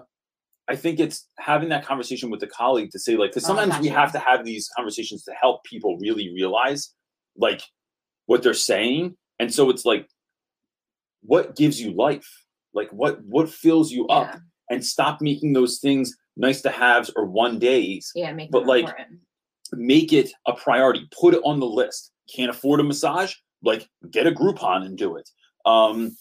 I 0.72 0.76
think 0.76 0.98
it's 1.00 1.28
having 1.38 1.68
that 1.68 1.84
conversation 1.84 2.30
with 2.30 2.40
the 2.40 2.46
colleague 2.46 2.90
to 2.92 2.98
say 2.98 3.14
like, 3.16 3.32
because 3.32 3.44
Oh, 3.44 3.48
sometimes 3.48 3.78
we 3.82 3.88
have 3.88 4.10
to 4.12 4.18
have 4.18 4.42
these 4.42 4.70
conversations 4.74 5.22
to 5.24 5.32
help 5.32 5.64
people 5.64 5.98
really 5.98 6.32
realize 6.32 6.94
like 7.36 7.60
what 8.24 8.42
they're 8.42 8.54
saying, 8.54 9.16
and 9.38 9.52
so 9.52 9.68
it's 9.68 9.84
like, 9.84 10.08
what 11.20 11.56
gives 11.56 11.78
you 11.78 11.92
life? 11.92 12.30
Like 12.72 12.90
what 12.90 13.22
what 13.24 13.50
fills 13.50 13.92
you 13.92 14.06
up 14.06 14.40
and 14.70 14.82
stop 14.82 15.20
making 15.20 15.52
those 15.52 15.78
things 15.78 16.16
nice 16.36 16.62
to 16.62 16.70
haves 16.70 17.10
or 17.16 17.26
one 17.26 17.58
days. 17.58 18.10
Yeah, 18.14 18.32
make 18.32 18.50
But, 18.50 18.66
like, 18.66 18.84
important. 18.84 19.20
Make 19.74 20.12
it 20.14 20.30
a 20.46 20.54
priority. 20.54 21.06
Put 21.20 21.34
it 21.34 21.42
on 21.44 21.60
the 21.60 21.66
list. 21.66 22.12
Can't 22.34 22.50
afford 22.50 22.80
a 22.80 22.82
massage? 22.82 23.34
Like 23.62 23.88
get 24.10 24.26
a 24.26 24.32
Groupon 24.32 24.86
and 24.86 24.96
do 24.96 25.16
it. 25.16 25.28
Um 25.66 26.16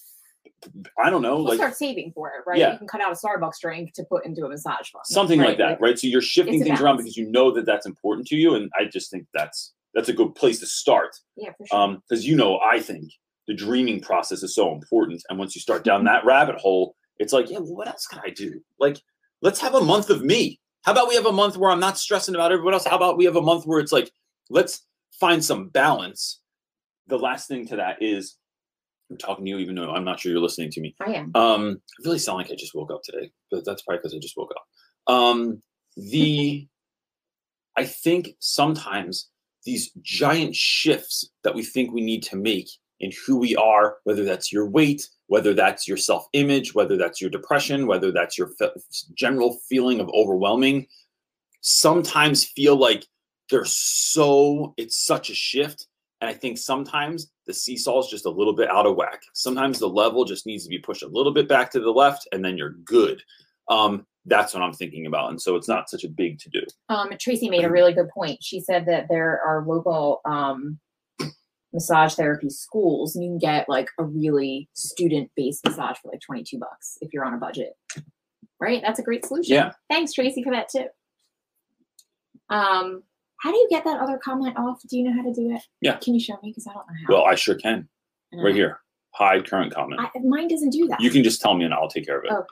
I 1.03 1.09
don't 1.09 1.21
know, 1.21 1.37
We'll 1.37 1.45
like 1.45 1.57
start 1.57 1.75
saving 1.75 2.11
for 2.13 2.29
it, 2.29 2.43
right? 2.45 2.57
Yeah. 2.57 2.73
You 2.73 2.77
can 2.77 2.87
cut 2.87 3.01
out 3.01 3.11
a 3.11 3.15
Starbucks 3.15 3.59
drink 3.61 3.93
to 3.93 4.03
put 4.03 4.25
into 4.25 4.45
a 4.45 4.49
massage 4.49 4.89
fund. 4.89 5.05
something 5.05 5.39
like 5.39 5.57
that, 5.57 5.81
right? 5.81 5.97
So 5.97 6.07
you're 6.07 6.21
shifting 6.21 6.63
things 6.63 6.79
around 6.79 6.97
because 6.97 7.17
you 7.17 7.29
know 7.31 7.51
that 7.51 7.65
that's 7.65 7.85
important 7.85 8.27
to 8.27 8.35
you, 8.35 8.55
and 8.55 8.69
I 8.79 8.85
just 8.85 9.09
think 9.11 9.25
that's 9.33 9.73
that's 9.93 10.09
a 10.09 10.13
good 10.13 10.35
place 10.35 10.59
to 10.59 10.65
start. 10.65 11.15
Yeah, 11.35 11.51
for 11.57 11.65
sure. 11.67 11.79
Um, 11.79 12.03
because 12.07 12.25
you 12.27 12.35
know, 12.35 12.59
I 12.59 12.79
think 12.79 13.11
the 13.47 13.53
dreaming 13.53 14.01
process 14.01 14.43
is 14.43 14.55
so 14.55 14.71
important, 14.71 15.21
and 15.29 15.39
once 15.39 15.55
you 15.55 15.61
start 15.61 15.83
down 15.83 16.03
that 16.05 16.25
rabbit 16.25 16.55
hole, 16.57 16.95
it's 17.17 17.33
like, 17.33 17.49
yeah, 17.49 17.59
well, 17.59 17.75
what 17.75 17.87
else 17.87 18.07
can 18.07 18.19
I 18.25 18.29
do? 18.29 18.61
Like, 18.79 18.97
let's 19.41 19.59
have 19.59 19.75
a 19.75 19.81
month 19.81 20.09
of 20.09 20.23
me. 20.23 20.59
How 20.83 20.93
about 20.93 21.07
we 21.07 21.15
have 21.15 21.27
a 21.27 21.31
month 21.31 21.57
where 21.57 21.69
I'm 21.69 21.79
not 21.79 21.97
stressing 21.97 22.35
about 22.35 22.51
everyone 22.51 22.73
else? 22.73 22.85
How 22.85 22.95
about 22.95 23.17
we 23.17 23.25
have 23.25 23.35
a 23.35 23.41
month 23.41 23.65
where 23.65 23.79
it's 23.79 23.91
like, 23.91 24.11
let's 24.49 24.85
find 25.19 25.43
some 25.43 25.69
balance. 25.69 26.39
The 27.07 27.19
last 27.19 27.47
thing 27.47 27.67
to 27.67 27.75
that 27.75 28.01
is, 28.01 28.37
I'm 29.11 29.17
talking 29.17 29.45
to 29.45 29.49
you, 29.49 29.57
even 29.57 29.75
though 29.75 29.91
I'm 29.91 30.05
not 30.05 30.19
sure 30.19 30.31
you're 30.31 30.41
listening 30.41 30.71
to 30.71 30.81
me. 30.81 30.95
I 31.05 31.13
am. 31.13 31.31
Um, 31.35 31.81
I 31.99 32.07
really 32.07 32.17
sound 32.17 32.37
like 32.37 32.49
I 32.49 32.55
just 32.55 32.73
woke 32.73 32.91
up 32.91 33.03
today, 33.03 33.29
but 33.51 33.65
that's 33.65 33.81
probably 33.81 33.99
because 33.99 34.15
I 34.15 34.19
just 34.19 34.37
woke 34.37 34.51
up. 34.55 35.13
Um, 35.13 35.61
the 35.97 36.67
I 37.77 37.85
think 37.85 38.35
sometimes 38.39 39.29
these 39.65 39.91
giant 40.01 40.55
shifts 40.55 41.29
that 41.43 41.55
we 41.55 41.63
think 41.63 41.91
we 41.91 42.01
need 42.01 42.23
to 42.23 42.35
make 42.35 42.69
in 42.99 43.11
who 43.25 43.37
we 43.37 43.55
are, 43.55 43.97
whether 44.03 44.23
that's 44.23 44.51
your 44.51 44.67
weight, 44.67 45.07
whether 45.27 45.53
that's 45.53 45.87
your 45.87 45.97
self 45.97 46.25
image, 46.33 46.73
whether 46.73 46.97
that's 46.97 47.19
your 47.19 47.29
depression, 47.29 47.87
whether 47.87 48.11
that's 48.11 48.37
your 48.37 48.47
fe- 48.59 48.71
general 49.13 49.59
feeling 49.67 49.99
of 49.99 50.09
overwhelming, 50.13 50.87
sometimes 51.61 52.43
feel 52.43 52.75
like 52.75 53.05
they're 53.49 53.65
so, 53.65 54.73
it's 54.77 55.03
such 55.03 55.29
a 55.29 55.35
shift. 55.35 55.87
And 56.21 56.29
I 56.29 56.33
think 56.33 56.59
sometimes 56.59 57.31
the 57.47 57.53
seesaw 57.53 57.99
is 57.99 58.07
just 58.07 58.27
a 58.27 58.29
little 58.29 58.53
bit 58.53 58.69
out 58.69 58.85
of 58.85 58.95
whack. 58.95 59.23
Sometimes 59.33 59.79
the 59.79 59.89
level 59.89 60.23
just 60.23 60.45
needs 60.45 60.63
to 60.63 60.69
be 60.69 60.77
pushed 60.77 61.01
a 61.01 61.07
little 61.07 61.33
bit 61.33 61.49
back 61.49 61.71
to 61.71 61.79
the 61.79 61.91
left, 61.91 62.27
and 62.31 62.45
then 62.45 62.57
you're 62.57 62.75
good. 62.85 63.21
Um, 63.69 64.05
that's 64.25 64.53
what 64.53 64.61
I'm 64.61 64.73
thinking 64.73 65.07
about. 65.07 65.31
And 65.31 65.41
so 65.41 65.55
it's 65.55 65.67
not 65.67 65.89
such 65.89 66.03
a 66.03 66.07
big 66.07 66.37
to 66.39 66.49
do. 66.49 66.61
Um, 66.89 67.09
Tracy 67.19 67.49
made 67.49 67.63
a 67.63 67.71
really 67.71 67.91
good 67.91 68.09
point. 68.09 68.43
She 68.43 68.59
said 68.59 68.85
that 68.85 69.07
there 69.09 69.41
are 69.43 69.65
local 69.65 70.21
um, 70.25 70.79
massage 71.73 72.13
therapy 72.13 72.51
schools, 72.51 73.15
and 73.15 73.25
you 73.25 73.31
can 73.31 73.39
get 73.39 73.67
like 73.67 73.89
a 73.97 74.03
really 74.03 74.69
student-based 74.73 75.65
massage 75.65 75.97
for 75.97 76.11
like 76.11 76.21
twenty-two 76.21 76.59
bucks 76.59 76.99
if 77.01 77.11
you're 77.11 77.25
on 77.25 77.33
a 77.33 77.37
budget. 77.37 77.73
Right? 78.59 78.79
That's 78.83 78.99
a 78.99 79.03
great 79.03 79.25
solution. 79.25 79.55
Yeah. 79.55 79.71
Thanks, 79.89 80.13
Tracy, 80.13 80.43
for 80.43 80.51
that 80.51 80.69
tip. 80.69 80.91
Um, 82.51 83.01
how 83.41 83.51
do 83.51 83.57
you 83.57 83.67
get 83.69 83.83
that 83.85 83.99
other 83.99 84.19
comment 84.23 84.55
off? 84.57 84.81
Do 84.87 84.97
you 84.97 85.03
know 85.03 85.15
how 85.15 85.23
to 85.23 85.33
do 85.33 85.51
it? 85.51 85.61
Yeah. 85.81 85.97
Can 85.97 86.13
you 86.13 86.19
show 86.19 86.37
me? 86.43 86.51
Because 86.51 86.67
I 86.67 86.73
don't 86.73 86.85
know 86.87 86.93
how. 87.07 87.13
Well, 87.13 87.25
I 87.25 87.35
sure 87.35 87.55
can. 87.55 87.89
Don't 88.31 88.43
Right 88.43 88.53
here. 88.53 88.79
Hide 89.13 89.49
current 89.49 89.73
comment. 89.73 89.99
I, 89.99 90.09
mine 90.23 90.47
doesn't 90.47 90.69
do 90.69 90.87
that. 90.87 91.01
You 91.01 91.09
can 91.09 91.23
just 91.23 91.41
tell 91.41 91.55
me 91.55 91.65
and 91.65 91.73
I'll 91.73 91.89
take 91.89 92.05
care 92.05 92.19
of 92.19 92.25
it. 92.25 92.31
Okay. 92.31 92.45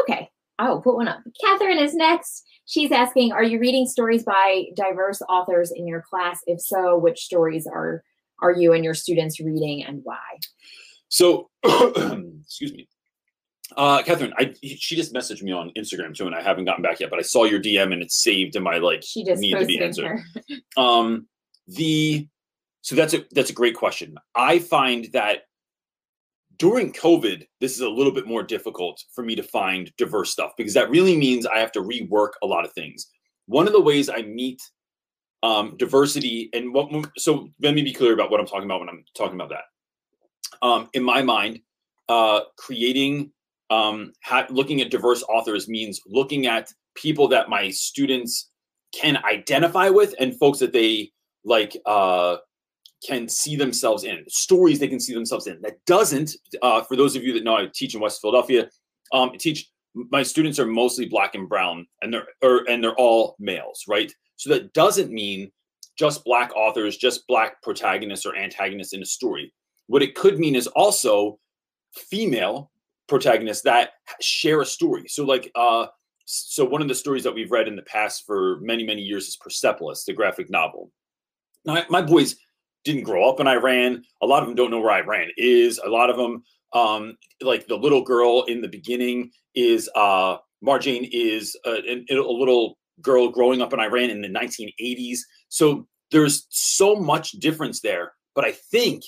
Okay. 0.00 0.30
I 0.58 0.68
will 0.68 0.82
put 0.82 0.96
one 0.96 1.08
up. 1.08 1.20
Catherine 1.40 1.78
is 1.78 1.94
next. 1.94 2.44
She's 2.66 2.92
asking, 2.92 3.32
are 3.32 3.42
you 3.42 3.58
reading 3.58 3.86
stories 3.86 4.22
by 4.22 4.66
diverse 4.76 5.22
authors 5.22 5.72
in 5.74 5.86
your 5.86 6.02
class? 6.02 6.40
If 6.46 6.60
so, 6.60 6.98
which 6.98 7.20
stories 7.20 7.66
are 7.66 8.02
are 8.42 8.52
you 8.52 8.72
and 8.72 8.84
your 8.84 8.94
students 8.94 9.40
reading 9.40 9.82
and 9.82 10.00
why? 10.04 10.18
So, 11.08 11.48
excuse 11.64 12.72
me. 12.72 12.86
Uh, 13.76 14.02
Catherine, 14.02 14.32
I 14.38 14.54
she 14.62 14.96
just 14.96 15.12
messaged 15.12 15.42
me 15.42 15.52
on 15.52 15.70
Instagram 15.76 16.14
too, 16.14 16.26
and 16.26 16.34
I 16.34 16.42
haven't 16.42 16.64
gotten 16.64 16.82
back 16.82 17.00
yet. 17.00 17.10
But 17.10 17.18
I 17.18 17.22
saw 17.22 17.44
your 17.44 17.60
DM 17.60 17.92
and 17.92 18.02
it's 18.02 18.22
saved 18.22 18.56
in 18.56 18.62
my 18.62 18.78
like 18.78 19.02
She 19.04 19.24
just 19.24 19.40
need 19.40 19.58
to 19.58 19.66
be 19.66 19.80
answered. 19.80 20.20
Um, 20.76 21.26
the 21.66 22.26
so 22.80 22.94
that's 22.94 23.14
a 23.14 23.24
that's 23.32 23.50
a 23.50 23.54
great 23.54 23.74
question. 23.74 24.16
I 24.34 24.58
find 24.58 25.08
that 25.12 25.42
during 26.58 26.92
COVID, 26.92 27.46
this 27.60 27.74
is 27.74 27.80
a 27.80 27.88
little 27.88 28.12
bit 28.12 28.26
more 28.26 28.42
difficult 28.42 29.02
for 29.14 29.22
me 29.22 29.36
to 29.36 29.42
find 29.42 29.92
diverse 29.96 30.30
stuff 30.30 30.52
because 30.56 30.74
that 30.74 30.90
really 30.90 31.16
means 31.16 31.46
I 31.46 31.58
have 31.58 31.72
to 31.72 31.80
rework 31.80 32.30
a 32.42 32.46
lot 32.46 32.64
of 32.64 32.72
things. 32.72 33.06
One 33.46 33.66
of 33.66 33.72
the 33.72 33.80
ways 33.80 34.08
I 34.08 34.22
meet 34.22 34.60
um, 35.42 35.76
diversity 35.76 36.50
and 36.52 36.74
what 36.74 36.90
so 37.16 37.48
let 37.60 37.74
me 37.74 37.82
be 37.82 37.92
clear 37.92 38.12
about 38.12 38.30
what 38.30 38.40
I'm 38.40 38.46
talking 38.46 38.64
about 38.64 38.80
when 38.80 38.88
I'm 38.88 39.04
talking 39.16 39.34
about 39.34 39.50
that. 39.50 39.64
Um, 40.62 40.88
in 40.94 41.04
my 41.04 41.22
mind, 41.22 41.60
uh, 42.08 42.40
creating 42.56 43.32
um, 43.70 44.12
ha- 44.24 44.46
looking 44.50 44.80
at 44.80 44.90
diverse 44.90 45.22
authors 45.24 45.68
means 45.68 46.00
looking 46.06 46.46
at 46.46 46.72
people 46.94 47.28
that 47.28 47.48
my 47.48 47.70
students 47.70 48.50
can 48.92 49.18
identify 49.24 49.88
with 49.88 50.14
and 50.18 50.38
folks 50.38 50.58
that 50.58 50.72
they 50.72 51.12
like 51.44 51.76
uh, 51.86 52.36
can 53.06 53.28
see 53.28 53.56
themselves 53.56 54.04
in 54.04 54.24
stories 54.28 54.78
they 54.78 54.88
can 54.88 55.00
see 55.00 55.14
themselves 55.14 55.46
in. 55.46 55.60
That 55.62 55.84
doesn't 55.86 56.32
uh, 56.62 56.82
for 56.82 56.96
those 56.96 57.16
of 57.16 57.22
you 57.22 57.32
that 57.34 57.44
know 57.44 57.56
i 57.56 57.66
teach 57.72 57.94
in 57.94 58.00
west 58.00 58.20
philadelphia 58.20 58.68
um, 59.12 59.30
I 59.32 59.36
teach 59.36 59.70
my 59.94 60.22
students 60.22 60.58
are 60.58 60.66
mostly 60.66 61.06
black 61.06 61.34
and 61.34 61.48
brown 61.48 61.86
and 62.02 62.12
they're 62.12 62.26
or, 62.42 62.68
and 62.68 62.82
they're 62.82 62.94
all 62.94 63.36
males 63.38 63.84
right? 63.88 64.12
So 64.36 64.50
that 64.50 64.72
doesn't 64.72 65.10
mean 65.10 65.50
just 65.98 66.24
black 66.24 66.54
authors 66.54 66.96
just 66.96 67.26
black 67.26 67.60
protagonists 67.62 68.26
or 68.26 68.36
antagonists 68.36 68.92
in 68.92 69.02
a 69.02 69.06
story. 69.06 69.52
What 69.86 70.02
it 70.02 70.14
could 70.14 70.38
mean 70.38 70.54
is 70.54 70.66
also 70.68 71.38
female 71.92 72.70
protagonists 73.08 73.62
that 73.62 73.90
share 74.20 74.60
a 74.60 74.66
story. 74.66 75.08
So 75.08 75.24
like 75.24 75.50
uh 75.54 75.86
so 76.30 76.64
one 76.64 76.82
of 76.82 76.88
the 76.88 76.94
stories 76.94 77.24
that 77.24 77.34
we've 77.34 77.50
read 77.50 77.68
in 77.68 77.76
the 77.76 77.82
past 77.82 78.24
for 78.26 78.58
many 78.60 78.84
many 78.84 79.02
years 79.02 79.26
is 79.26 79.36
persepolis 79.36 80.04
the 80.04 80.12
graphic 80.12 80.50
novel. 80.50 80.92
Now 81.64 81.82
my 81.88 82.02
boys 82.02 82.36
didn't 82.84 83.02
grow 83.02 83.28
up 83.28 83.40
in 83.40 83.46
iran 83.46 84.02
a 84.22 84.26
lot 84.26 84.42
of 84.42 84.48
them 84.48 84.54
don't 84.54 84.70
know 84.70 84.80
where 84.80 85.02
iran 85.02 85.28
is. 85.36 85.78
A 85.78 85.88
lot 85.88 86.10
of 86.10 86.16
them 86.16 86.42
um 86.74 87.16
like 87.40 87.66
the 87.66 87.76
little 87.76 88.02
girl 88.02 88.44
in 88.44 88.60
the 88.60 88.68
beginning 88.68 89.30
is 89.54 89.88
uh 89.94 90.36
marjane 90.64 91.08
is 91.12 91.56
a, 91.64 92.04
a, 92.10 92.14
a 92.14 92.38
little 92.38 92.78
girl 93.00 93.28
growing 93.30 93.62
up 93.62 93.72
in 93.72 93.80
iran 93.80 94.10
in 94.10 94.20
the 94.20 94.28
1980s 94.28 95.20
so 95.48 95.86
there's 96.10 96.46
so 96.48 96.96
much 96.96 97.32
difference 97.32 97.80
there. 97.80 98.12
But 98.34 98.44
i 98.44 98.52
think 98.52 99.02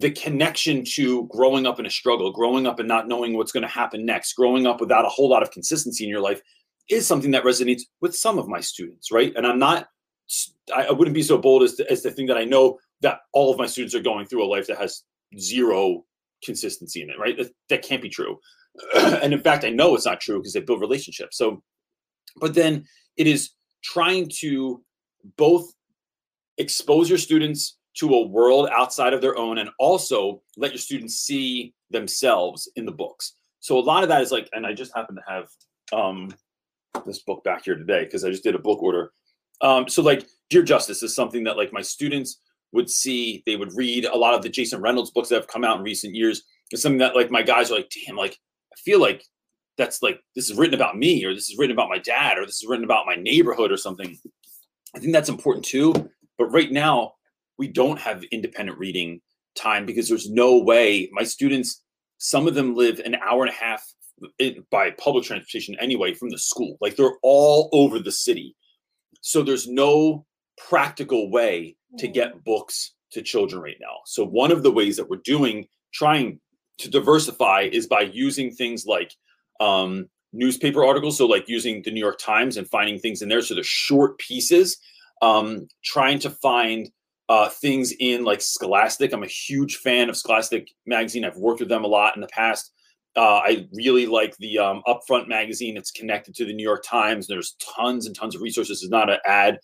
the 0.00 0.10
connection 0.10 0.82
to 0.82 1.26
growing 1.26 1.66
up 1.66 1.78
in 1.78 1.84
a 1.84 1.90
struggle 1.90 2.32
growing 2.32 2.66
up 2.66 2.78
and 2.78 2.88
not 2.88 3.06
knowing 3.06 3.36
what's 3.36 3.52
going 3.52 3.62
to 3.62 3.68
happen 3.68 4.04
next 4.04 4.32
growing 4.32 4.66
up 4.66 4.80
without 4.80 5.04
a 5.04 5.08
whole 5.08 5.28
lot 5.28 5.42
of 5.42 5.50
consistency 5.50 6.04
in 6.04 6.10
your 6.10 6.20
life 6.20 6.40
is 6.88 7.06
something 7.06 7.30
that 7.30 7.44
resonates 7.44 7.82
with 8.00 8.16
some 8.16 8.38
of 8.38 8.48
my 8.48 8.60
students 8.60 9.12
right? 9.12 9.32
And 9.36 9.46
i'm 9.46 9.58
not 9.58 9.86
i, 10.74 10.90
wouldn't 10.90 11.14
be 11.14 11.22
so 11.22 11.36
bold 11.36 11.62
as 11.62 11.74
to, 11.74 11.90
as 11.90 12.02
to 12.02 12.10
think 12.10 12.28
that 12.28 12.38
i 12.38 12.44
know 12.44 12.78
that 13.02 13.20
all 13.32 13.52
of 13.52 13.58
my 13.58 13.66
students 13.66 13.94
are 13.94 14.02
going 14.02 14.26
through 14.26 14.44
a 14.44 14.48
life 14.48 14.66
that 14.68 14.78
has 14.78 15.02
zero 15.38 16.04
consistency 16.42 17.02
in 17.02 17.10
it 17.10 17.18
right? 17.18 17.36
That, 17.36 17.52
that 17.68 17.82
can't 17.82 18.02
be 18.02 18.08
true. 18.08 18.38
And 18.94 19.34
in 19.34 19.40
fact 19.40 19.64
i 19.64 19.70
know 19.70 19.94
it's 19.94 20.06
not 20.06 20.20
true 20.20 20.38
because 20.38 20.54
they 20.54 20.60
build 20.60 20.80
relationships. 20.80 21.36
So 21.36 21.62
but 22.36 22.54
then 22.54 22.86
it 23.16 23.26
is 23.26 23.50
trying 23.82 24.30
to 24.40 24.82
both 25.36 25.72
expose 26.56 27.08
your 27.08 27.18
students 27.18 27.76
to 27.94 28.14
a 28.14 28.26
world 28.26 28.68
outside 28.74 29.12
of 29.12 29.20
their 29.20 29.36
own 29.36 29.58
and 29.58 29.70
also 29.78 30.42
let 30.56 30.70
your 30.70 30.78
students 30.78 31.16
see 31.16 31.74
themselves 31.90 32.70
in 32.76 32.86
the 32.86 32.92
books. 32.92 33.34
So 33.60 33.78
a 33.78 33.80
lot 33.80 34.02
of 34.02 34.08
that 34.08 34.22
is 34.22 34.32
like 34.32 34.48
and 34.52 34.66
i 34.66 34.72
just 34.72 34.94
happen 34.94 35.16
to 35.16 35.22
have 35.26 35.48
um 35.92 36.32
this 37.04 37.20
book 37.20 37.42
back 37.44 37.64
here 37.64 37.76
today 37.76 38.04
because 38.04 38.24
i 38.24 38.30
just 38.30 38.44
did 38.44 38.54
a 38.54 38.60
book 38.60 38.82
order. 38.82 39.12
Um 39.60 39.88
so 39.88 40.02
like 40.02 40.26
dear 40.48 40.62
justyce 40.62 41.02
is 41.02 41.14
something 41.14 41.44
that 41.44 41.56
like 41.56 41.72
my 41.72 41.82
students 41.82 42.40
would 42.72 42.88
see 42.88 43.42
they 43.46 43.56
would 43.56 43.72
read 43.74 44.04
a 44.04 44.16
lot 44.16 44.34
of 44.34 44.42
the 44.42 44.48
jason 44.48 44.80
reynolds 44.80 45.10
books 45.10 45.28
that 45.28 45.36
have 45.36 45.48
come 45.48 45.64
out 45.64 45.78
in 45.78 45.84
recent 45.84 46.14
years. 46.14 46.44
It's 46.70 46.82
something 46.82 46.98
that 46.98 47.16
like 47.16 47.30
my 47.30 47.42
guys 47.42 47.70
are 47.70 47.76
like 47.76 47.90
damn 48.06 48.16
like 48.16 48.38
i 48.72 48.76
feel 48.78 49.00
like 49.00 49.24
that's 49.76 50.02
like 50.02 50.20
this 50.36 50.48
is 50.48 50.56
written 50.56 50.74
about 50.74 50.96
me 50.96 51.24
or 51.24 51.34
this 51.34 51.50
is 51.50 51.58
written 51.58 51.74
about 51.74 51.88
my 51.88 51.98
dad 51.98 52.38
or 52.38 52.46
this 52.46 52.62
is 52.62 52.68
written 52.68 52.84
about 52.84 53.06
my 53.06 53.14
neighborhood 53.14 53.72
or 53.72 53.78
something. 53.78 54.18
I 54.94 54.98
think 54.98 55.12
that's 55.12 55.28
important 55.28 55.64
too 55.64 56.10
but 56.40 56.46
right 56.46 56.72
now 56.72 57.12
we 57.60 57.68
don't 57.68 58.00
have 58.00 58.24
independent 58.32 58.78
reading 58.78 59.20
time 59.54 59.84
because 59.84 60.08
there's 60.08 60.30
no 60.30 60.58
way 60.58 61.10
my 61.12 61.22
students 61.22 61.82
some 62.16 62.46
of 62.46 62.54
them 62.54 62.74
live 62.74 63.00
an 63.00 63.16
hour 63.16 63.42
and 63.42 63.50
a 63.50 63.54
half 63.54 63.82
by 64.70 64.90
public 64.92 65.24
transportation 65.24 65.74
anyway 65.80 66.12
from 66.12 66.28
the 66.28 66.38
school. 66.38 66.76
Like 66.80 66.94
they're 66.94 67.16
all 67.22 67.70
over 67.72 67.98
the 67.98 68.12
city. 68.12 68.54
So 69.22 69.42
there's 69.42 69.66
no 69.66 70.26
practical 70.68 71.30
way 71.30 71.76
to 71.98 72.06
get 72.06 72.44
books 72.44 72.94
to 73.12 73.22
children 73.22 73.62
right 73.62 73.78
now. 73.80 73.96
So 74.04 74.24
one 74.24 74.52
of 74.52 74.62
the 74.62 74.70
ways 74.70 74.98
that 74.98 75.08
we're 75.08 75.22
doing 75.24 75.66
trying 75.94 76.40
to 76.78 76.90
diversify 76.90 77.70
is 77.72 77.86
by 77.86 78.02
using 78.02 78.50
things 78.50 78.84
like 78.86 79.14
um, 79.58 80.08
newspaper 80.34 80.84
articles. 80.84 81.16
So 81.16 81.26
like 81.26 81.48
using 81.48 81.80
the 81.82 81.90
new 81.90 82.00
york 82.00 82.18
times 82.18 82.58
and 82.58 82.68
finding 82.68 82.98
things 82.98 83.22
in 83.22 83.30
there. 83.30 83.42
So 83.42 83.54
they're 83.54 83.64
short 83.64 84.18
pieces. 84.18 84.76
Um, 85.22 85.68
trying 85.84 86.18
to 86.20 86.30
find 86.30 86.90
uh, 87.30 87.48
things 87.48 87.94
in 88.00 88.24
like 88.24 88.40
Scholastic. 88.40 89.12
I'm 89.12 89.22
a 89.22 89.28
huge 89.28 89.76
fan 89.76 90.10
of 90.10 90.16
Scholastic 90.16 90.68
magazine. 90.84 91.24
I've 91.24 91.36
worked 91.36 91.60
with 91.60 91.68
them 91.68 91.84
a 91.84 91.86
lot 91.86 92.16
in 92.16 92.20
the 92.20 92.26
past. 92.26 92.72
Uh, 93.16 93.40
I 93.44 93.68
really 93.72 94.06
like 94.06 94.36
the 94.38 94.58
um, 94.58 94.82
Upfront 94.86 95.28
magazine. 95.28 95.76
It's 95.76 95.92
connected 95.92 96.34
to 96.34 96.44
the 96.44 96.52
New 96.52 96.64
York 96.64 96.82
Times. 96.84 97.28
There's 97.28 97.54
tons 97.76 98.06
and 98.06 98.16
tons 98.16 98.34
of 98.34 98.42
resources. 98.42 98.82
It's 98.82 98.90
not 98.90 99.08
an 99.08 99.18
ad 99.24 99.60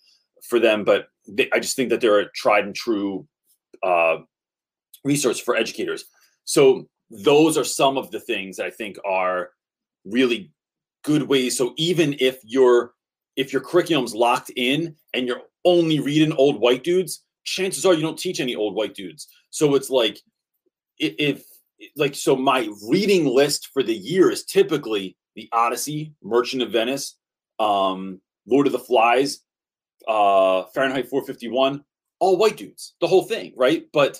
for 0.47 0.59
them, 0.59 0.85
but 0.85 1.07
they, 1.27 1.49
I 1.53 1.59
just 1.59 1.75
think 1.75 1.89
that 1.89 1.99
they're 1.99 2.21
a 2.21 2.31
tried 2.31 2.63
and 2.63 2.73
true 2.73 3.27
uh, 3.83 4.19
resource 5.03 5.39
for 5.39 5.57
educators. 5.57 6.05
So 6.45 6.87
those 7.09 7.57
are 7.57 7.65
some 7.65 7.97
of 7.97 8.11
the 8.11 8.21
things 8.21 8.55
that 8.57 8.65
I 8.65 8.69
think 8.69 8.97
are 9.05 9.49
really 10.05 10.53
good 11.03 11.23
ways. 11.23 11.57
So 11.57 11.73
even 11.75 12.15
if 12.21 12.39
your 12.45 12.93
if 13.35 13.51
your 13.51 13.61
curriculum's 13.61 14.15
locked 14.15 14.51
in 14.55 14.95
and 15.13 15.27
you're 15.27 15.41
only 15.65 15.99
reading 15.99 16.31
old 16.33 16.59
white 16.59 16.83
dudes, 16.83 17.23
chances 17.47 17.85
are 17.85 17.93
you 17.93 18.01
don't 18.01 18.19
teach 18.19 18.39
any 18.39 18.55
old 18.55 18.75
white 18.75 18.93
dudes. 18.93 19.27
So 19.49 19.73
it's 19.75 19.89
like 19.89 20.19
if 20.99 21.43
like 21.95 22.15
so 22.15 22.35
my 22.35 22.69
reading 22.89 23.25
list 23.25 23.69
for 23.73 23.81
the 23.81 23.95
year 23.95 24.29
is 24.29 24.43
typically 24.43 25.15
the 25.35 25.47
Odyssey, 25.51 26.13
Merchant 26.21 26.61
of 26.61 26.71
Venice, 26.71 27.17
um, 27.59 28.19
Lord 28.45 28.67
of 28.67 28.73
the 28.73 28.79
Flies, 28.79 29.39
uh, 30.07 30.63
Fahrenheit 30.73 31.09
451, 31.09 31.83
all 32.19 32.37
white 32.37 32.57
dudes, 32.57 32.95
the 32.99 33.07
whole 33.07 33.23
thing, 33.23 33.53
right? 33.55 33.85
But 33.93 34.19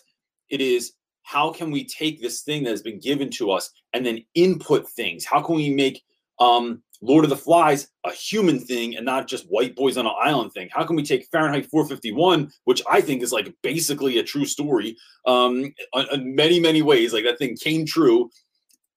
it 0.50 0.62
is 0.62 0.93
how 1.24 1.51
can 1.51 1.72
we 1.72 1.84
take 1.84 2.22
this 2.22 2.43
thing 2.43 2.63
that 2.63 2.69
has 2.69 2.81
been 2.81 3.00
given 3.00 3.29
to 3.31 3.51
us 3.51 3.69
and 3.93 4.05
then 4.05 4.24
input 4.36 4.89
things? 4.89 5.25
How 5.25 5.41
can 5.41 5.55
we 5.55 5.69
make 5.69 6.01
um, 6.39 6.81
Lord 7.01 7.24
of 7.24 7.30
the 7.30 7.38
Flies 7.38 7.88
a 8.06 8.12
human 8.12 8.60
thing 8.60 8.96
and 8.96 9.06
not 9.06 9.27
just 9.27 9.46
white 9.50 9.75
boys 9.75 9.98
on 9.98 10.06
an 10.06 10.13
island 10.20 10.54
thing? 10.54 10.70
How 10.72 10.84
can 10.84 10.96
we 10.96 11.04
take 11.04 11.27
Fahrenheit 11.32 11.68
451, 11.70 12.51
which 12.66 12.82
I 12.89 13.01
think 13.01 13.22
is 13.22 13.32
like 13.32 13.54
basically 13.62 14.18
a 14.18 14.24
true 14.24 14.46
story, 14.46 14.98
um, 15.25 15.74
in 16.12 16.36
many, 16.36 16.60
many 16.60 16.82
ways, 16.82 17.13
like 17.13 17.24
that 17.25 17.38
thing 17.38 17.56
came 17.58 17.86
true, 17.86 18.30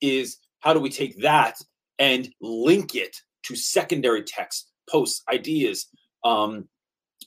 is 0.00 0.38
how 0.60 0.72
do 0.72 0.80
we 0.80 0.90
take 0.90 1.20
that 1.22 1.56
and 1.98 2.32
link 2.40 2.94
it 2.94 3.16
to 3.44 3.56
secondary 3.56 4.22
texts, 4.22 4.68
posts, 4.88 5.22
ideas, 5.32 5.86
um, 6.24 6.68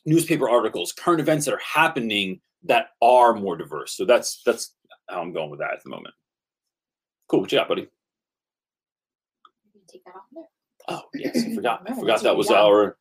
newspaper 0.06 0.50
articles, 0.50 0.92
current 0.92 1.20
events 1.20 1.46
that 1.46 1.54
are 1.54 1.62
happening 1.64 2.42
that 2.64 2.88
are 3.02 3.34
more 3.34 3.58
diverse. 3.58 3.96
So 3.96 4.06
that's 4.06 4.42
that's 4.46 4.74
how 5.10 5.22
I'm 5.22 5.34
going 5.34 5.50
with 5.50 5.60
that 5.60 5.74
at 5.74 5.84
the 5.84 5.90
moment. 5.90 6.14
Cool. 7.28 7.42
What 7.42 7.52
you 7.52 7.58
got, 7.58 7.68
buddy? 7.68 7.88
Take 9.88 10.04
that 10.06 10.16
off 10.16 10.24
there. 10.32 10.44
Oh 10.90 11.02
yes, 11.14 11.44
I 11.46 11.54
forgot. 11.56 11.82
I 11.90 11.94
forgot 12.00 12.22
that 12.24 12.36
was 12.36 12.50
our 12.52 12.98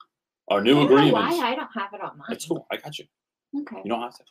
our 0.50 0.60
new 0.62 0.80
I 0.80 0.84
agreement. 0.84 1.12
why 1.14 1.30
I 1.30 1.54
don't 1.54 1.68
have 1.74 1.92
it 1.94 2.00
on 2.00 2.18
mine. 2.18 2.26
That's 2.28 2.46
cool. 2.46 2.66
I 2.70 2.76
got 2.76 2.98
you. 2.98 3.04
Okay. 3.60 3.76
You 3.84 3.90
don't 3.90 4.00
have 4.00 4.14
to. 4.16 4.24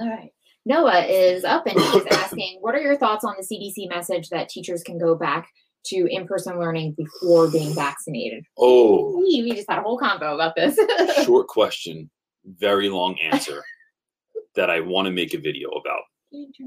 All 0.00 0.08
right. 0.08 0.32
Noah 0.66 1.04
is 1.06 1.44
up 1.44 1.66
and 1.66 1.78
he's 1.80 2.06
asking, 2.12 2.58
what 2.60 2.74
are 2.74 2.80
your 2.80 2.96
thoughts 2.96 3.24
on 3.24 3.34
the 3.38 3.42
CDC 3.44 3.88
message 3.88 4.28
that 4.28 4.48
teachers 4.48 4.82
can 4.82 4.98
go 4.98 5.14
back 5.14 5.48
to 5.86 6.06
in-person 6.10 6.58
learning 6.58 6.92
before 6.96 7.50
being 7.50 7.74
vaccinated? 7.74 8.44
Oh, 8.58 9.16
We, 9.18 9.42
we 9.42 9.52
just 9.54 9.70
had 9.70 9.78
a 9.78 9.82
whole 9.82 9.98
convo 9.98 10.34
about 10.34 10.54
this. 10.54 10.78
short 11.24 11.48
question, 11.48 12.10
very 12.44 12.88
long 12.90 13.18
answer 13.20 13.62
that 14.54 14.68
I 14.70 14.80
want 14.80 15.06
to 15.06 15.12
make 15.12 15.34
a 15.34 15.38
video 15.38 15.70
about. 15.70 16.02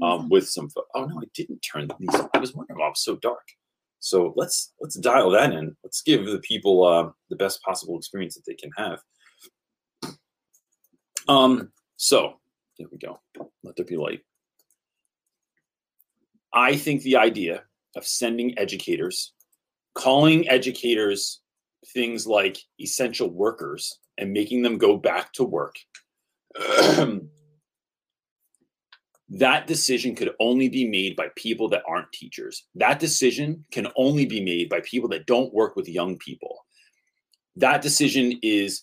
Um, 0.02 0.28
with 0.28 0.46
some. 0.48 0.68
pho- 0.68 0.84
Oh 0.94 1.06
no, 1.06 1.20
I 1.20 1.24
didn't 1.34 1.60
turn 1.60 1.88
these. 1.98 2.10
I 2.34 2.38
was 2.38 2.54
wondering 2.54 2.78
why 2.78 2.86
it 2.86 2.90
was 2.90 3.02
so 3.02 3.16
dark. 3.16 3.46
So 4.04 4.34
let's 4.36 4.74
let's 4.80 4.96
dial 4.96 5.30
that 5.30 5.52
in. 5.54 5.74
Let's 5.82 6.02
give 6.02 6.26
the 6.26 6.40
people 6.40 6.84
uh, 6.84 7.10
the 7.30 7.36
best 7.36 7.62
possible 7.62 7.96
experience 7.96 8.34
that 8.34 8.44
they 8.46 8.54
can 8.54 8.70
have. 8.76 9.00
Um. 11.26 11.72
So 11.96 12.34
there 12.78 12.88
we 12.92 12.98
go. 12.98 13.18
Let 13.62 13.76
there 13.76 13.86
be 13.86 13.96
light. 13.96 14.20
I 16.52 16.76
think 16.76 17.02
the 17.02 17.16
idea 17.16 17.62
of 17.96 18.06
sending 18.06 18.58
educators, 18.58 19.32
calling 19.94 20.46
educators 20.50 21.40
things 21.94 22.26
like 22.26 22.58
essential 22.78 23.30
workers, 23.30 24.00
and 24.18 24.34
making 24.34 24.60
them 24.60 24.76
go 24.76 24.98
back 24.98 25.32
to 25.32 25.44
work. 25.44 25.76
that 29.28 29.66
decision 29.66 30.14
could 30.14 30.30
only 30.38 30.68
be 30.68 30.86
made 30.86 31.16
by 31.16 31.28
people 31.36 31.68
that 31.70 31.82
aren't 31.88 32.12
teachers. 32.12 32.66
That 32.74 33.00
decision 33.00 33.64
can 33.70 33.88
only 33.96 34.26
be 34.26 34.44
made 34.44 34.68
by 34.68 34.80
people 34.80 35.08
that 35.10 35.26
don't 35.26 35.54
work 35.54 35.76
with 35.76 35.88
young 35.88 36.18
people. 36.18 36.64
That 37.56 37.82
decision 37.82 38.38
is 38.42 38.82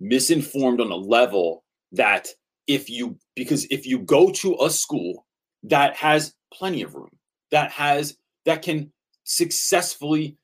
misinformed 0.00 0.80
on 0.80 0.90
a 0.90 0.96
level 0.96 1.64
that 1.92 2.28
if 2.66 2.88
you 2.88 3.18
because 3.36 3.66
if 3.70 3.86
you 3.86 3.98
go 3.98 4.30
to 4.30 4.56
a 4.62 4.70
school 4.70 5.26
that 5.64 5.96
has 5.96 6.34
plenty 6.52 6.82
of 6.82 6.94
room, 6.94 7.10
that 7.50 7.70
has 7.70 8.16
that 8.46 8.62
can 8.62 8.92
successfully 9.24 10.36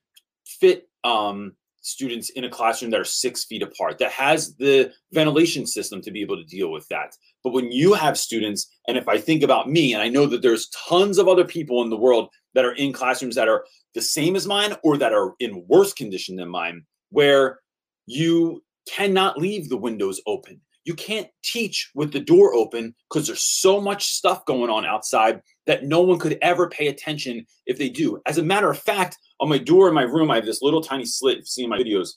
fit 0.45 0.89
um, 1.05 1.53
students 1.87 2.31
in 2.31 2.45
a 2.45 2.51
classroom 2.51 2.91
that 2.91 3.01
are 3.01 3.05
six 3.05 3.45
feet 3.45 3.63
apart, 3.63 3.99
that 3.99 4.11
has 4.11 4.57
the 4.57 4.93
ventilation 5.13 5.67
system 5.67 6.03
to 6.03 6.11
be 6.11 6.21
able 6.21 6.37
to 6.37 6.45
deal 6.45 6.73
with 6.73 6.87
that. 6.89 7.17
But 7.45 7.53
when 7.53 7.71
you 7.71 7.95
have 7.95 8.19
students, 8.19 8.67
and 8.89 8.99
if 8.99 9.09
I 9.09 9.19
think 9.19 9.45
about 9.45 9.71
me, 9.71 9.93
and 9.93 10.03
I 10.03 10.09
know 10.09 10.27
that 10.27 10.43
there's 10.43 10.69
tons 10.71 11.17
of 11.19 11.29
other 11.29 11.45
people 11.45 11.83
in 11.83 11.91
the 11.91 11.97
world 11.97 12.29
that 12.55 12.65
are 12.65 12.73
in 12.73 12.93
classrooms 12.93 13.37
that 13.37 13.49
are 13.49 13.65
the 13.95 14.03
same 14.03 14.35
as 14.35 14.47
mine 14.47 14.75
or 14.83 14.97
that 14.97 15.13
are 15.13 15.35
in 15.39 15.65
worse 15.69 15.93
condition 15.93 16.35
than 16.35 16.49
mine, 16.49 16.85
where 17.11 17.61
you 18.07 18.65
cannot 18.89 19.39
leave 19.39 19.69
the 19.69 19.77
windows 19.77 20.21
open. 20.27 20.61
You 20.87 20.95
can't 20.95 21.27
teach 21.43 21.91
with 21.97 22.13
the 22.13 22.21
door 22.21 22.55
open 22.55 22.95
because 23.11 23.27
there's 23.27 23.45
so 23.45 23.81
much 23.81 24.07
stuff 24.07 24.47
going 24.47 24.71
on 24.71 24.87
outside 24.87 25.43
that 25.67 25.85
no 25.85 26.01
one 26.01 26.21
could 26.21 26.39
ever 26.43 26.69
pay 26.69 26.87
attention 26.87 27.45
if 27.67 27.77
they 27.77 27.89
do. 27.89 28.23
As 28.25 28.39
a 28.39 28.43
matter 28.43 28.71
of 28.71 28.79
fact, 28.79 29.19
on 29.41 29.49
my 29.49 29.59
door 29.59 29.89
in 29.89 29.95
my 29.95 30.03
room, 30.03 30.31
I 30.31 30.37
have 30.37 30.47
this 30.47 30.63
little 30.63 30.81
tiny 30.81 31.05
slit. 31.05 31.39
You've 31.39 31.49
seen 31.49 31.69
my 31.69 31.79
videos, 31.79 32.11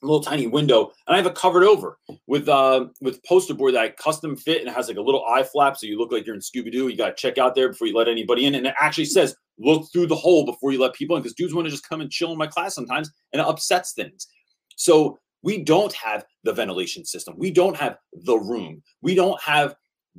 a 0.00 0.06
little 0.06 0.22
tiny 0.22 0.46
window, 0.46 0.92
and 1.08 1.14
I 1.14 1.16
have 1.16 1.26
it 1.26 1.34
covered 1.34 1.64
over 1.64 1.98
with 2.28 2.48
uh 2.48 2.86
with 3.00 3.22
poster 3.24 3.52
board 3.52 3.74
that 3.74 3.82
I 3.82 3.88
custom 3.88 4.36
fit 4.36 4.60
and 4.60 4.68
it 4.68 4.74
has 4.74 4.86
like 4.86 4.96
a 4.96 5.02
little 5.02 5.24
eye 5.24 5.42
flap, 5.42 5.76
so 5.76 5.86
you 5.86 5.98
look 5.98 6.12
like 6.12 6.24
you're 6.24 6.36
in 6.36 6.40
Scooby 6.40 6.70
Doo. 6.70 6.86
You 6.86 6.96
got 6.96 7.16
to 7.16 7.20
check 7.20 7.36
out 7.36 7.56
there 7.56 7.68
before 7.68 7.88
you 7.88 7.96
let 7.96 8.06
anybody 8.06 8.46
in, 8.46 8.54
and 8.54 8.64
it 8.64 8.74
actually 8.80 9.06
says 9.06 9.34
look 9.58 9.90
through 9.92 10.06
the 10.06 10.14
hole 10.14 10.46
before 10.46 10.70
you 10.70 10.80
let 10.80 10.94
people 10.94 11.16
in 11.16 11.22
because 11.22 11.34
dudes 11.34 11.52
want 11.52 11.66
to 11.66 11.70
just 11.72 11.88
come 11.88 12.00
and 12.00 12.12
chill 12.12 12.30
in 12.30 12.38
my 12.38 12.46
class 12.46 12.76
sometimes, 12.76 13.10
and 13.32 13.40
it 13.40 13.48
upsets 13.48 13.92
things. 13.92 14.28
So 14.76 15.18
we 15.42 15.62
don't 15.62 15.92
have 15.92 16.24
the 16.48 16.54
ventilation 16.54 17.04
system. 17.04 17.34
We 17.36 17.50
don't 17.50 17.76
have 17.76 17.98
the 18.12 18.38
room. 18.38 18.82
We 19.02 19.14
don't 19.14 19.40
have 19.42 19.74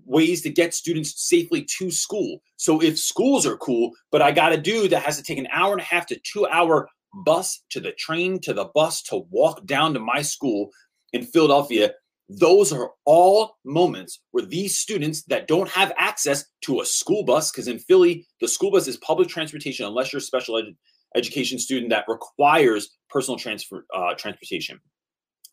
ways 0.06 0.42
to 0.44 0.50
get 0.50 0.74
students 0.74 1.28
safely 1.28 1.66
to 1.78 1.90
school. 1.90 2.42
So 2.56 2.82
if 2.82 3.00
schools 3.00 3.48
are 3.48 3.58
cool, 3.58 3.92
but 4.12 4.22
I 4.22 4.32
got 4.32 4.54
a 4.54 4.58
dude 4.58 4.92
that 4.92 5.02
has 5.02 5.18
to 5.18 5.24
take 5.24 5.40
an 5.40 5.48
hour 5.52 5.72
and 5.74 5.82
a 5.82 5.86
half 5.86 6.06
to 6.08 6.20
two 6.20 6.46
hour 6.48 6.88
bus 7.26 7.64
to 7.72 7.80
the 7.80 7.94
train 7.94 8.40
to 8.42 8.54
the 8.54 8.66
bus 8.76 9.02
to 9.04 9.24
walk 9.32 9.66
down 9.66 9.94
to 9.96 10.00
my 10.00 10.22
school 10.22 10.70
in 11.14 11.24
Philadelphia, 11.24 11.92
those 12.30 12.72
are 12.72 12.92
all 13.06 13.58
moments 13.66 14.22
where 14.32 14.46
these 14.46 14.78
students 14.78 15.24
that 15.24 15.48
don't 15.48 15.70
have 15.70 15.92
access 15.98 16.46
to 16.62 16.82
a 16.82 16.86
school 16.86 17.24
bus, 17.24 17.52
because 17.52 17.68
in 17.68 17.80
Philly, 17.80 18.28
the 18.40 18.48
school 18.48 18.72
bus 18.72 18.88
is 18.88 18.98
public 18.98 19.28
transportation 19.28 19.88
unless 19.88 20.14
you're 20.14 20.20
a 20.20 20.22
special 20.22 20.60
ed- 20.60 20.76
education 21.16 21.58
student 21.58 21.90
that 21.90 22.06
requires 22.08 22.92
personal 23.10 23.40
transfer 23.40 23.84
uh, 23.96 24.14
transportation. 24.14 24.80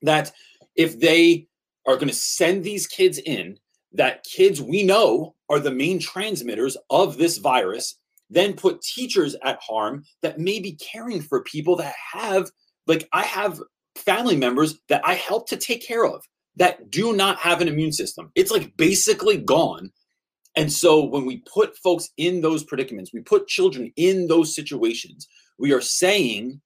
That 0.03 0.33
if 0.77 1.01
they 1.01 1.47
are 1.87 1.97
going 1.97 2.09
to 2.09 2.15
send 2.15 2.65
these 2.65 2.87
kids 2.87 3.19
in, 3.19 3.59
that 3.93 4.25
kids 4.25 4.61
we 4.61 4.83
know 4.83 5.35
are 5.49 5.61
the 5.61 5.71
main 5.71 5.99
transmitters 5.99 6.77
of 6.91 7.17
this 7.17 7.39
virus, 7.39 7.99
then 8.29 8.55
put 8.55 8.83
teachers 8.83 9.37
at 9.45 9.59
harm 9.63 10.05
that 10.23 10.39
may 10.39 10.59
be 10.59 10.73
caring 10.73 11.23
for 11.23 11.43
people 11.45 11.77
that 11.77 11.95
have, 12.13 12.51
like, 12.87 13.09
I 13.13 13.23
have 13.23 13.61
family 13.95 14.37
members 14.37 14.79
that 14.89 15.01
I 15.05 15.15
help 15.15 15.49
to 15.49 15.57
take 15.57 15.87
care 15.87 16.05
of 16.05 16.23
that 16.57 16.91
do 16.91 17.15
not 17.15 17.39
have 17.39 17.61
an 17.61 17.69
immune 17.69 17.93
system. 17.93 18.31
It's 18.35 18.51
like 18.51 18.77
basically 18.77 19.37
gone. 19.37 19.91
And 20.57 20.73
so 20.73 21.05
when 21.05 21.27
we 21.27 21.43
put 21.53 21.77
folks 21.77 22.11
in 22.17 22.41
those 22.41 22.65
predicaments, 22.65 23.13
we 23.13 23.21
put 23.21 23.47
children 23.47 23.93
in 23.97 24.27
those 24.27 24.55
situations, 24.55 25.29
we 25.59 25.73
are 25.73 25.83
saying 25.83 26.61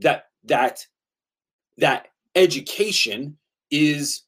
that 0.00 0.24
that 0.44 0.80
that 1.78 2.08
education 2.34 3.38
is 3.70 4.22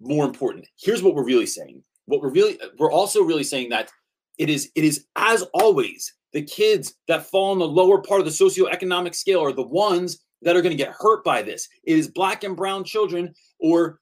more 0.00 0.24
important. 0.24 0.66
Here's 0.80 1.02
what 1.02 1.14
we're 1.14 1.24
really 1.24 1.46
saying. 1.46 1.82
What 2.06 2.20
we're 2.20 2.30
really 2.30 2.58
we're 2.78 2.92
also 2.92 3.22
really 3.22 3.44
saying 3.44 3.70
that 3.70 3.90
it 4.38 4.50
is 4.50 4.70
it 4.74 4.84
is 4.84 5.06
as 5.16 5.42
always 5.54 6.12
the 6.32 6.42
kids 6.42 6.94
that 7.08 7.26
fall 7.30 7.52
in 7.52 7.58
the 7.60 7.66
lower 7.66 8.02
part 8.02 8.20
of 8.20 8.26
the 8.26 8.32
socioeconomic 8.32 9.14
scale 9.14 9.42
are 9.42 9.52
the 9.52 9.62
ones 9.66 10.18
that 10.42 10.56
are 10.56 10.62
going 10.62 10.76
to 10.76 10.84
get 10.84 10.92
hurt 10.98 11.24
by 11.24 11.40
this. 11.42 11.68
It 11.84 11.96
is 11.96 12.08
black 12.08 12.44
and 12.44 12.56
brown 12.56 12.84
children 12.84 13.32
or 13.60 14.00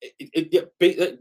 it, 0.00 0.14
it, 0.52 0.70
it- 0.80 1.00
uh, 1.00 1.16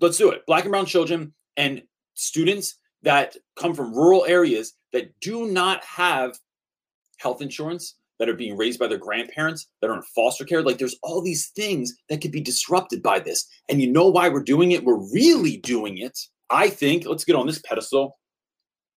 let's 0.00 0.16
do 0.18 0.30
it. 0.30 0.46
Black 0.46 0.64
and 0.64 0.72
brown 0.72 0.86
children 0.86 1.34
and 1.56 1.82
students 2.14 2.78
that 3.02 3.36
come 3.56 3.74
from 3.74 3.92
rural 3.94 4.24
areas 4.26 4.74
that 4.92 5.12
do 5.20 5.46
not 5.46 5.84
have 5.84 6.36
health 7.18 7.42
insurance 7.42 7.96
that 8.18 8.28
are 8.28 8.34
being 8.34 8.56
raised 8.56 8.78
by 8.78 8.86
their 8.86 8.98
grandparents 8.98 9.68
that 9.80 9.90
are 9.90 9.96
in 9.96 10.02
foster 10.14 10.44
care 10.44 10.62
like 10.62 10.78
there's 10.78 10.98
all 11.02 11.22
these 11.22 11.48
things 11.48 11.94
that 12.08 12.20
could 12.20 12.32
be 12.32 12.40
disrupted 12.40 13.02
by 13.02 13.18
this 13.18 13.46
and 13.68 13.80
you 13.80 13.90
know 13.90 14.08
why 14.08 14.28
we're 14.28 14.42
doing 14.42 14.72
it 14.72 14.84
we're 14.84 15.12
really 15.12 15.58
doing 15.58 15.98
it 15.98 16.18
i 16.50 16.68
think 16.68 17.06
let's 17.06 17.24
get 17.24 17.36
on 17.36 17.46
this 17.46 17.60
pedestal 17.60 18.18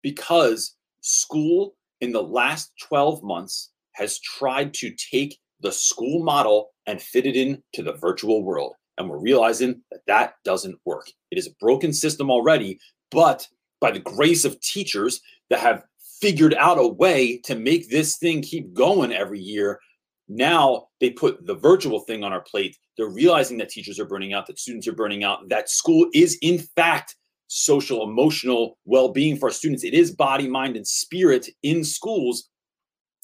because 0.01 0.75
school 1.01 1.75
in 2.01 2.11
the 2.11 2.23
last 2.23 2.71
12 2.87 3.23
months 3.23 3.71
has 3.93 4.19
tried 4.19 4.73
to 4.73 4.93
take 5.11 5.37
the 5.61 5.71
school 5.71 6.23
model 6.23 6.69
and 6.87 7.01
fit 7.01 7.25
it 7.25 7.35
into 7.35 7.83
the 7.83 7.97
virtual 7.97 8.43
world. 8.43 8.73
And 8.97 9.09
we're 9.09 9.19
realizing 9.19 9.81
that 9.91 10.01
that 10.07 10.33
doesn't 10.43 10.79
work. 10.85 11.07
It 11.31 11.37
is 11.37 11.47
a 11.47 11.55
broken 11.59 11.93
system 11.93 12.29
already, 12.29 12.79
but 13.11 13.47
by 13.79 13.91
the 13.91 13.99
grace 13.99 14.45
of 14.45 14.59
teachers 14.61 15.21
that 15.49 15.59
have 15.59 15.83
figured 16.21 16.53
out 16.55 16.77
a 16.77 16.87
way 16.87 17.37
to 17.45 17.55
make 17.55 17.89
this 17.89 18.17
thing 18.17 18.41
keep 18.41 18.73
going 18.73 19.13
every 19.13 19.39
year, 19.39 19.79
now 20.27 20.87
they 20.99 21.09
put 21.09 21.45
the 21.45 21.55
virtual 21.55 22.01
thing 22.01 22.23
on 22.23 22.31
our 22.31 22.41
plate. 22.41 22.77
They're 22.97 23.09
realizing 23.09 23.57
that 23.57 23.69
teachers 23.69 23.99
are 23.99 24.05
burning 24.05 24.33
out, 24.33 24.45
that 24.47 24.59
students 24.59 24.87
are 24.87 24.93
burning 24.93 25.23
out, 25.23 25.49
that 25.49 25.69
school 25.69 26.07
is, 26.13 26.37
in 26.41 26.59
fact, 26.75 27.15
social, 27.47 28.03
emotional 28.03 28.77
well 28.85 29.09
being 29.09 29.37
for 29.37 29.47
our 29.47 29.51
students. 29.51 29.83
It 29.83 29.93
is 29.93 30.11
body, 30.11 30.47
mind, 30.47 30.75
and 30.75 30.85
spirit 30.85 31.47
in 31.63 31.83
schools 31.83 32.49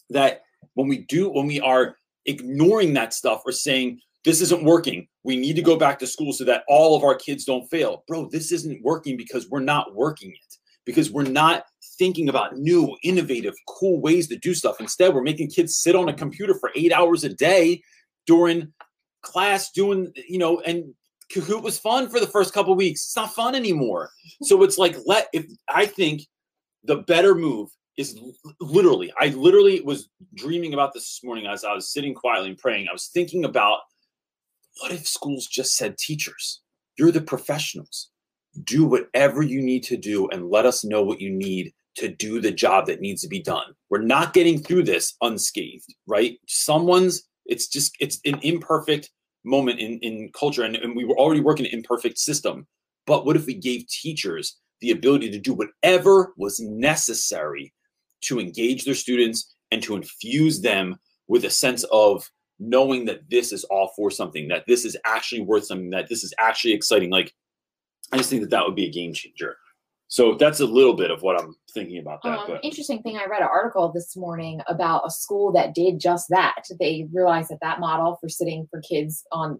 that 0.10 0.42
when 0.74 0.88
we 0.88 1.00
do, 1.06 1.30
when 1.30 1.46
we 1.46 1.60
are 1.60 1.98
ignoring 2.26 2.94
that 2.94 3.14
stuff 3.14 3.44
or 3.46 3.52
saying, 3.52 4.00
this 4.24 4.42
isn't 4.42 4.64
working. 4.64 5.08
We 5.24 5.38
need 5.38 5.56
to 5.56 5.62
go 5.62 5.78
back 5.78 6.00
to 6.00 6.08
school 6.08 6.34
so 6.34 6.44
that 6.46 6.64
all 6.68 6.96
of 6.96 7.04
our 7.04 7.14
kids 7.14 7.46
don't 7.46 7.70
fail. 7.70 8.04
Bro, 8.08 8.30
this 8.32 8.52
isn't 8.52 8.84
working 8.84 9.16
because 9.16 9.48
we're 9.50 9.60
not 9.60 9.94
working 9.94 10.32
it, 10.32 10.56
because 10.86 11.12
we're 11.12 11.24
not 11.24 11.66
thinking 11.98 12.30
about 12.30 12.58
new, 12.58 12.96
innovative, 13.04 13.56
cool 13.68 14.02
ways 14.02 14.28
to 14.28 14.38
do 14.38 14.54
stuff. 14.54 14.80
Instead, 14.80 15.14
we're 15.14 15.22
making 15.22 15.50
kids 15.50 15.78
sit 15.78 15.96
on 15.96 16.10
a 16.10 16.14
computer 16.14 16.54
for 16.54 16.72
eight 16.76 16.92
hours 16.92 17.24
a 17.24 17.30
day 17.30 17.82
during 18.26 18.74
class, 19.22 19.72
doing, 19.72 20.12
you 20.28 20.38
know, 20.38 20.60
and 20.62 20.94
Kahoot 21.34 21.64
was 21.64 21.80
fun 21.80 22.10
for 22.10 22.20
the 22.20 22.28
first 22.28 22.54
couple 22.54 22.76
weeks. 22.76 23.06
It's 23.06 23.16
not 23.16 23.34
fun 23.34 23.56
anymore. 23.56 24.12
So 24.44 24.64
it's 24.64 24.78
like, 24.78 24.96
let, 25.06 25.28
if 25.34 25.46
I 25.68 25.86
think 25.86 26.22
the 26.84 26.98
better 26.98 27.36
move 27.36 27.70
is 27.98 28.20
literally, 28.60 29.12
I 29.20 29.30
literally 29.30 29.82
was 29.82 30.10
dreaming 30.36 30.74
about 30.74 30.94
this 30.94 31.04
this 31.04 31.22
morning 31.24 31.48
as 31.48 31.64
I 31.64 31.74
was 31.74 31.92
sitting 31.92 32.14
quietly 32.14 32.50
and 32.50 32.58
praying. 32.58 32.88
I 32.90 32.94
was 32.94 33.08
thinking 33.08 33.46
about 33.46 33.80
what 34.82 34.92
if 34.92 35.08
schools 35.08 35.48
just 35.48 35.76
said, 35.76 35.98
teachers, 35.98 36.62
you're 36.98 37.12
the 37.12 37.22
professionals. 37.22 38.10
Do 38.64 38.86
whatever 38.86 39.42
you 39.42 39.62
need 39.62 39.84
to 39.86 39.98
do 39.98 40.30
and 40.30 40.50
let 40.50 40.66
us 40.66 40.84
know 40.84 41.04
what 41.04 41.20
you 41.20 41.30
need 41.30 41.74
to 41.96 42.10
do 42.10 42.42
the 42.42 42.52
job 42.52 42.86
that 42.88 43.02
needs 43.02 43.22
to 43.22 43.28
be 43.28 43.42
done. 43.42 43.68
We're 43.90 44.02
not 44.02 44.34
getting 44.34 44.62
through 44.62 44.84
this 44.84 45.16
unscathed, 45.22 45.94
right? 46.08 46.38
Someone's, 46.48 47.24
it's 47.46 47.68
just, 47.68 47.96
it's 48.00 48.20
an 48.26 48.40
imperfect 48.42 49.10
moment 49.44 49.80
in, 49.80 50.00
in 50.00 50.30
culture. 50.38 50.64
And, 50.64 50.76
and 50.76 50.96
we 50.96 51.06
were 51.06 51.18
already 51.18 51.42
working 51.42 51.66
an 51.66 51.72
imperfect 51.74 52.18
system. 52.18 52.68
But 53.06 53.26
what 53.26 53.36
if 53.36 53.46
we 53.46 53.54
gave 53.54 53.88
teachers 53.88 54.58
the 54.82 54.92
ability 54.92 55.32
to 55.32 55.40
do 55.40 55.54
whatever 55.54 56.34
was 56.38 56.60
necessary 56.60 57.74
to 58.22 58.40
engage 58.40 58.84
their 58.84 58.96
students 58.96 59.56
and 59.72 59.82
to 59.84 59.96
infuse 59.96 60.62
them 60.62 60.98
with 61.28 61.46
a 61.46 61.50
sense 61.50 61.86
of 61.92 62.30
knowing 62.60 63.06
that 63.06 63.30
this 63.30 63.52
is 63.52 63.64
all 63.66 63.92
for 63.96 64.10
something, 64.10 64.48
that 64.48 64.66
this 64.68 64.86
is 64.86 64.98
actually 65.06 65.42
worth 65.42 65.66
something, 65.66 65.90
that 65.92 66.10
this 66.10 66.24
is 66.24 66.34
actually 66.40 66.74
exciting. 66.74 67.10
Like, 67.10 67.34
I 68.12 68.18
just 68.18 68.30
think 68.30 68.42
that 68.42 68.52
that 68.52 68.66
would 68.66 68.76
be 68.76 68.86
a 68.86 68.92
game 68.92 69.14
changer. 69.14 69.58
So 70.16 70.34
that's 70.36 70.62
a 70.62 70.66
little 70.66 70.94
bit 70.94 71.12
of 71.12 71.24
what 71.24 71.38
I'm 71.38 71.58
thinking 71.74 71.98
about 71.98 72.24
that. 72.24 72.40
Um, 72.40 72.58
interesting 72.64 73.02
thing, 73.02 73.18
I 73.18 73.26
read 73.26 73.42
an 73.42 73.50
article 73.52 73.92
this 73.92 74.16
morning 74.16 74.62
about 74.66 75.04
a 75.06 75.12
school 75.12 75.52
that 75.52 75.76
did 75.76 76.00
just 76.00 76.28
that. 76.30 76.64
They 76.80 77.06
realized 77.12 77.50
that 77.50 77.58
that 77.62 77.82
model 77.82 78.18
for 78.22 78.30
sitting 78.30 78.66
for 78.72 78.80
kids 78.80 79.26
on 79.34 79.60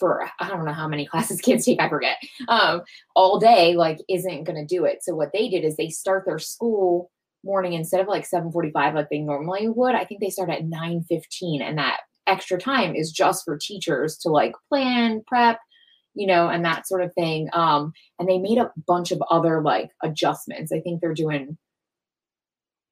for 0.00 0.28
I 0.40 0.48
don't 0.48 0.64
know 0.64 0.72
how 0.72 0.88
many 0.88 1.06
classes 1.12 1.40
kids 1.40 1.64
take, 1.64 1.80
I 1.80 1.88
forget, 1.88 2.16
um, 2.48 2.82
all 3.14 3.38
day, 3.38 3.76
like 3.76 3.98
isn't 4.08 4.42
going 4.42 4.56
to 4.56 4.66
do 4.66 4.84
it. 4.84 5.04
So 5.04 5.14
what 5.14 5.30
they 5.32 5.48
did 5.48 5.62
is 5.62 5.76
they 5.76 5.90
start 5.90 6.24
their 6.26 6.40
school 6.40 7.12
morning 7.44 7.74
instead 7.74 8.00
of 8.00 8.08
like 8.08 8.28
7:45 8.28 8.94
like 8.94 9.10
they 9.10 9.20
normally 9.20 9.68
would. 9.68 9.94
I 9.94 10.04
think 10.04 10.22
they 10.22 10.30
start 10.30 10.50
at 10.50 10.64
9:15, 10.64 11.62
and 11.62 11.78
that 11.78 12.00
extra 12.26 12.58
time 12.58 12.96
is 12.96 13.12
just 13.12 13.44
for 13.44 13.56
teachers 13.58 14.18
to 14.22 14.28
like 14.28 14.54
plan, 14.68 15.22
prep, 15.24 15.60
you 16.14 16.26
know, 16.26 16.48
and 16.48 16.64
that 16.64 16.86
sort 16.86 17.02
of 17.02 17.12
thing. 17.14 17.48
Um, 17.52 17.92
and 18.18 18.28
they 18.28 18.38
made 18.38 18.58
a 18.58 18.72
bunch 18.86 19.10
of 19.10 19.22
other 19.30 19.62
like 19.62 19.90
adjustments. 20.02 20.72
I 20.72 20.80
think 20.80 21.00
they're 21.00 21.14
doing 21.14 21.56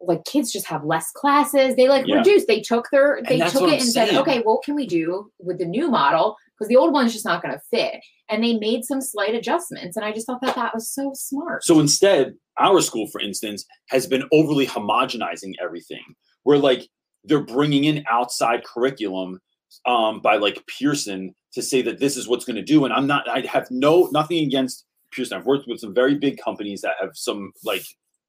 like 0.05 0.25
kids 0.25 0.53
just 0.53 0.67
have 0.67 0.85
less 0.85 1.11
classes. 1.13 1.77
They 1.77 1.89
like 1.89 2.07
Yeah. 2.07 2.17
reduced. 2.17 2.49
They 2.49 2.61
took 2.61 2.89
their 2.91 3.21
they 3.29 3.39
took 3.39 3.63
it 3.63 3.63
I'm 3.63 3.73
and 3.75 3.83
said, 3.83 4.15
okay, 4.17 4.41
what 4.41 4.65
can 4.65 4.75
we 4.75 4.87
do 4.87 5.31
with 5.39 5.59
the 5.59 5.65
new 5.65 5.89
model? 5.89 6.37
Because 6.59 6.69
the 6.69 6.77
old 6.77 6.93
one's 6.93 7.13
just 7.13 7.25
not 7.25 7.43
going 7.43 7.55
to 7.55 7.61
fit. 7.71 8.01
And 8.29 8.43
they 8.43 8.59
made 8.59 8.85
some 8.85 9.01
slight 9.01 9.35
adjustments. 9.35 9.97
And 9.97 10.05
I 10.05 10.13
just 10.13 10.27
thought 10.27 10.41
that 10.43 10.57
that 10.57 10.75
was 10.75 10.91
so 10.91 11.13
smart. 11.15 11.65
So 11.65 11.79
instead, 11.81 12.35
our 12.59 12.81
school, 12.81 13.07
for 13.13 13.21
instance, 13.21 13.65
has 13.91 14.07
been 14.07 14.25
overly 14.33 14.67
homogenizing 14.67 15.53
everything. 15.63 16.03
Where 16.43 16.59
like 16.59 16.89
they're 17.25 17.45
bringing 17.45 17.85
in 17.85 18.05
outside 18.11 18.65
curriculum 18.65 19.39
um, 19.87 20.21
by 20.21 20.37
like 20.37 20.65
Pearson 20.67 21.35
to 21.53 21.63
say 21.63 21.83
that 21.83 21.99
this 21.99 22.17
is 22.17 22.29
what's 22.29 22.45
going 22.45 22.57
to 22.57 22.63
do. 22.63 22.85
And 22.85 22.93
I'm 22.93 23.07
not. 23.07 23.29
I 23.29 23.41
have 23.41 23.71
no 23.71 24.09
nothing 24.13 24.45
against 24.45 24.87
Pearson. 25.11 25.39
I've 25.39 25.47
worked 25.47 25.69
with 25.69 25.81
some 25.81 25.95
very 25.95 26.15
big 26.15 26.39
companies 26.39 26.81
that 26.83 26.95
have 27.01 27.11
some 27.15 27.53
like 27.65 27.85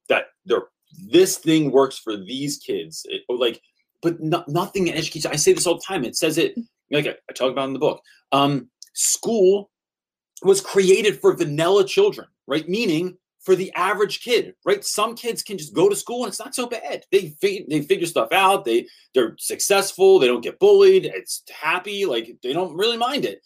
that. 0.08 0.26
They're 0.44 0.64
this 1.10 1.38
thing 1.38 1.70
works 1.70 1.98
for 1.98 2.16
these 2.16 2.58
kids. 2.58 3.04
It- 3.08 3.22
like, 3.28 3.60
but 4.02 4.20
no, 4.20 4.44
nothing 4.48 4.88
in 4.88 4.94
education. 4.94 5.30
I 5.32 5.36
say 5.36 5.52
this 5.52 5.66
all 5.66 5.76
the 5.76 5.84
time. 5.86 6.04
It 6.04 6.16
says 6.16 6.38
it 6.38 6.54
like 6.90 7.06
I, 7.06 7.14
I 7.28 7.32
talk 7.32 7.50
about 7.50 7.66
in 7.68 7.72
the 7.72 7.78
book. 7.78 8.02
Um, 8.32 8.68
school 8.92 9.70
was 10.42 10.60
created 10.60 11.20
for 11.20 11.34
vanilla 11.34 11.84
children, 11.84 12.26
right? 12.46 12.68
Meaning 12.68 13.16
for 13.44 13.54
the 13.54 13.72
average 13.74 14.22
kid, 14.22 14.54
right? 14.64 14.84
Some 14.84 15.14
kids 15.14 15.42
can 15.42 15.58
just 15.58 15.74
go 15.74 15.88
to 15.88 15.96
school 15.96 16.24
and 16.24 16.28
it's 16.28 16.40
not 16.40 16.54
so 16.54 16.66
bad. 16.66 17.04
They 17.12 17.34
they 17.40 17.82
figure 17.82 18.06
stuff 18.06 18.32
out. 18.32 18.64
They 18.64 18.86
they're 19.14 19.36
successful. 19.38 20.18
They 20.18 20.26
don't 20.26 20.42
get 20.42 20.58
bullied. 20.58 21.04
It's 21.04 21.42
happy. 21.50 22.06
Like 22.06 22.36
they 22.42 22.52
don't 22.52 22.76
really 22.76 22.96
mind 22.96 23.24
it. 23.24 23.40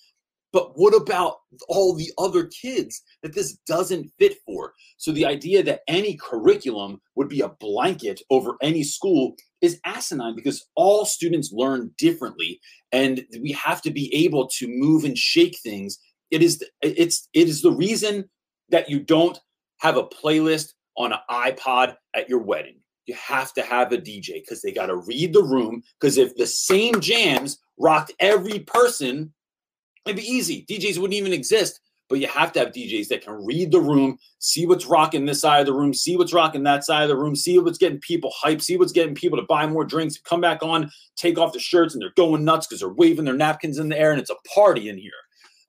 But 0.50 0.78
what 0.78 0.94
about 0.94 1.36
all 1.68 1.94
the 1.94 2.10
other 2.16 2.46
kids 2.46 3.02
that 3.22 3.34
this 3.34 3.58
doesn't 3.66 4.10
fit 4.18 4.38
for? 4.46 4.72
So 4.96 5.12
the 5.12 5.26
idea 5.26 5.62
that 5.64 5.82
any 5.88 6.16
curriculum 6.16 7.00
would 7.16 7.28
be 7.28 7.42
a 7.42 7.50
blanket 7.60 8.22
over 8.30 8.56
any 8.62 8.82
school 8.82 9.34
is 9.60 9.78
asinine 9.84 10.34
because 10.34 10.66
all 10.74 11.04
students 11.04 11.52
learn 11.52 11.90
differently 11.98 12.60
and 12.92 13.26
we 13.42 13.52
have 13.52 13.82
to 13.82 13.90
be 13.90 14.14
able 14.14 14.48
to 14.48 14.68
move 14.68 15.04
and 15.04 15.18
shake 15.18 15.58
things 15.58 15.98
it 16.30 16.42
is 16.42 16.62
it's 16.82 17.28
it 17.32 17.48
is 17.48 17.62
the 17.62 17.72
reason 17.72 18.28
that 18.70 18.88
you 18.88 19.00
don't 19.00 19.40
have 19.78 19.96
a 19.96 20.04
playlist 20.04 20.72
on 20.96 21.12
an 21.12 21.18
iPod 21.30 21.96
at 22.14 22.28
your 22.28 22.40
wedding. 22.40 22.76
You 23.06 23.14
have 23.14 23.54
to 23.54 23.62
have 23.62 23.92
a 23.92 23.98
DJ 23.98 24.34
because 24.34 24.60
they 24.60 24.72
got 24.72 24.86
to 24.86 24.96
read 24.96 25.32
the 25.32 25.42
room. 25.42 25.82
Because 25.98 26.18
if 26.18 26.36
the 26.36 26.46
same 26.46 27.00
jams 27.00 27.58
rocked 27.78 28.12
every 28.20 28.60
person, 28.60 29.32
it'd 30.04 30.16
be 30.16 30.28
easy. 30.28 30.66
DJs 30.68 30.98
wouldn't 30.98 31.14
even 31.14 31.32
exist. 31.32 31.80
But 32.08 32.20
you 32.20 32.26
have 32.28 32.52
to 32.52 32.60
have 32.60 32.72
DJs 32.72 33.08
that 33.08 33.22
can 33.22 33.44
read 33.44 33.70
the 33.70 33.80
room, 33.80 34.18
see 34.38 34.66
what's 34.66 34.86
rocking 34.86 35.26
this 35.26 35.42
side 35.42 35.60
of 35.60 35.66
the 35.66 35.74
room, 35.74 35.92
see 35.92 36.16
what's 36.16 36.32
rocking 36.32 36.62
that 36.62 36.84
side 36.84 37.02
of 37.02 37.08
the 37.10 37.16
room, 37.16 37.36
see 37.36 37.58
what's 37.58 37.76
getting 37.76 38.00
people 38.00 38.32
hyped, 38.42 38.62
see 38.62 38.78
what's 38.78 38.92
getting 38.92 39.14
people 39.14 39.38
to 39.38 39.44
buy 39.44 39.66
more 39.66 39.84
drinks, 39.84 40.18
come 40.18 40.40
back 40.40 40.62
on, 40.62 40.90
take 41.16 41.38
off 41.38 41.52
the 41.52 41.58
shirts, 41.58 41.94
and 41.94 42.02
they're 42.02 42.12
going 42.16 42.44
nuts 42.44 42.66
because 42.66 42.80
they're 42.80 42.88
waving 42.88 43.26
their 43.26 43.36
napkins 43.36 43.78
in 43.78 43.90
the 43.90 43.98
air 43.98 44.12
and 44.12 44.20
it's 44.20 44.30
a 44.30 44.48
party 44.54 44.88
in 44.88 44.96
here. 44.96 45.12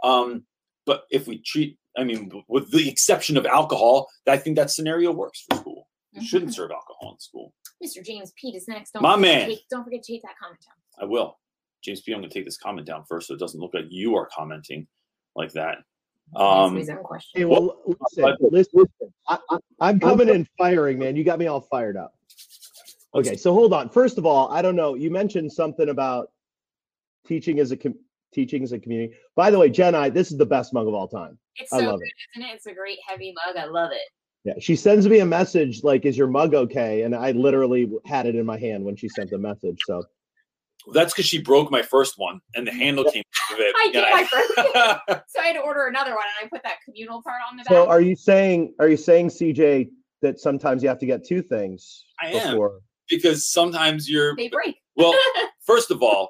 Um, 0.02 0.46
but 0.86 1.04
if 1.12 1.28
we 1.28 1.40
treat, 1.40 1.78
I 2.00 2.06
mean, 2.06 2.32
with 2.48 2.72
the 2.72 2.88
exception 2.90 3.36
of 3.36 3.46
alcohol, 3.46 4.08
I 4.26 4.38
think 4.38 4.56
that 4.56 4.72
scenario 4.72 5.12
works 5.12 5.46
for 5.50 5.58
school. 5.58 5.88
You 6.14 6.26
shouldn't 6.26 6.54
serve 6.54 6.72
alcohol 6.72 7.12
in 7.12 7.20
school. 7.20 7.54
Mr. 7.84 8.04
James 8.04 8.32
Pete 8.40 8.56
is 8.56 8.68
next. 8.70 8.92
Don't 8.92 9.04
My 9.04 9.18
man. 9.18 9.50
take- 9.50 9.68
don't 9.70 9.84
forget 9.84 10.02
to 10.04 10.14
take 10.14 10.22
that 10.22 10.36
comment 10.42 10.60
down. 10.66 11.04
I 11.04 11.06
will. 11.12 11.38
James 11.84 12.02
P, 12.02 12.14
I'm 12.14 12.20
going 12.20 12.30
to 12.30 12.34
take 12.34 12.46
this 12.46 12.58
comment 12.58 12.88
down 12.88 13.04
first 13.08 13.28
so 13.28 13.34
it 13.34 13.40
doesn't 13.40 13.60
look 13.60 13.74
like 13.74 13.86
you 13.90 14.16
are 14.16 14.28
commenting 14.34 14.88
like 15.36 15.52
that. 15.54 15.80
Answer 16.36 16.46
Um, 16.46 16.76
his 16.78 16.90
own 16.90 17.04
question. 17.04 17.42
Hey, 17.42 17.46
well, 17.46 17.82
listen, 17.86 18.70
listen. 18.74 19.14
I, 19.28 19.38
I, 19.50 19.58
I'm 19.82 20.00
coming 20.00 20.30
in 20.30 20.48
firing, 20.58 21.00
man. 21.00 21.16
You 21.18 21.24
got 21.26 21.38
me 21.40 21.48
all 21.48 21.62
fired 21.62 21.98
up. 21.98 22.14
Okay, 23.14 23.36
so 23.36 23.54
hold 23.54 23.74
on. 23.74 23.90
First 23.90 24.18
of 24.18 24.26
all, 24.26 24.50
I 24.52 24.62
don't 24.62 24.76
know. 24.76 24.94
You 24.96 25.10
mentioned 25.12 25.52
something 25.52 25.90
about 25.90 26.32
teaching 27.28 27.60
as 27.60 27.72
a 27.72 27.78
com- 27.78 27.98
teaching 28.34 28.68
and 28.72 28.84
community. 28.84 29.14
By 29.36 29.52
the 29.52 29.60
way, 29.60 29.70
Jen, 29.70 29.96
I 29.96 30.10
this 30.10 30.32
is 30.32 30.38
the 30.38 30.46
best 30.46 30.74
mug 30.74 30.88
of 30.88 30.94
all 30.94 31.08
time. 31.08 31.38
It's 31.58 31.72
I 31.74 31.80
so 31.80 31.86
love 31.86 32.00
good, 32.00 32.08
it. 32.08 32.40
isn't 32.40 32.50
it? 32.50 32.56
It's 32.56 32.66
a 32.66 32.74
great 32.74 33.00
heavy 33.08 33.34
mug. 33.46 33.58
I 33.58 33.66
love 33.66 33.92
it. 33.92 34.02
Yeah, 34.46 34.54
she 34.60 34.76
sends 34.76 35.08
me 35.08 35.20
a 35.20 35.26
message 35.26 35.84
like, 35.84 36.06
"Is 36.06 36.18
your 36.18 36.28
mug 36.28 36.54
okay?" 36.56 37.04
And 37.04 37.16
I 37.16 37.32
literally 37.32 37.92
had 38.06 38.26
it 38.26 38.36
in 38.36 38.46
my 38.46 38.58
hand 38.58 38.84
when 38.86 38.96
she 38.96 39.10
sent 39.10 39.30
the 39.30 39.38
message. 39.38 39.80
So 39.86 40.04
that's 40.94 41.14
because 41.14 41.26
she 41.26 41.42
broke 41.42 41.70
my 41.72 41.82
first 41.82 42.14
one 42.18 42.40
and 42.56 42.66
the 42.66 42.72
handle 42.72 43.04
came 43.04 43.24
out 43.52 43.60
of 43.60 43.60
it. 43.60 43.76
I 43.78 43.84
and 43.86 43.94
did 43.94 44.06
my 44.12 44.24
first, 44.24 45.30
So 45.30 45.42
I 45.42 45.46
had 45.48 45.54
to 45.54 45.60
order 45.60 45.88
another 45.88 46.12
one, 46.12 46.24
and 46.40 46.46
I 46.46 46.50
put 46.50 46.64
that 46.64 46.78
communal 46.86 47.22
part 47.22 47.42
on 47.50 47.58
the 47.58 47.64
back. 47.64 47.74
So 47.74 47.88
are 47.88 48.02
you 48.02 48.16
saying 48.16 48.74
are 48.80 48.88
you 48.88 48.98
saying 48.98 49.30
CJ 49.30 49.90
that 50.22 50.40
sometimes 50.40 50.84
you 50.84 50.90
have 50.90 51.00
to 51.00 51.06
get 51.06 51.26
two 51.26 51.42
things 51.42 52.06
I 52.22 52.28
am. 52.32 52.60
because 53.10 53.48
sometimes 53.48 54.10
you're 54.10 54.36
they 54.36 54.50
break. 54.50 54.76
well. 54.96 55.14
First 55.66 55.92
of 55.92 56.02
all, 56.02 56.30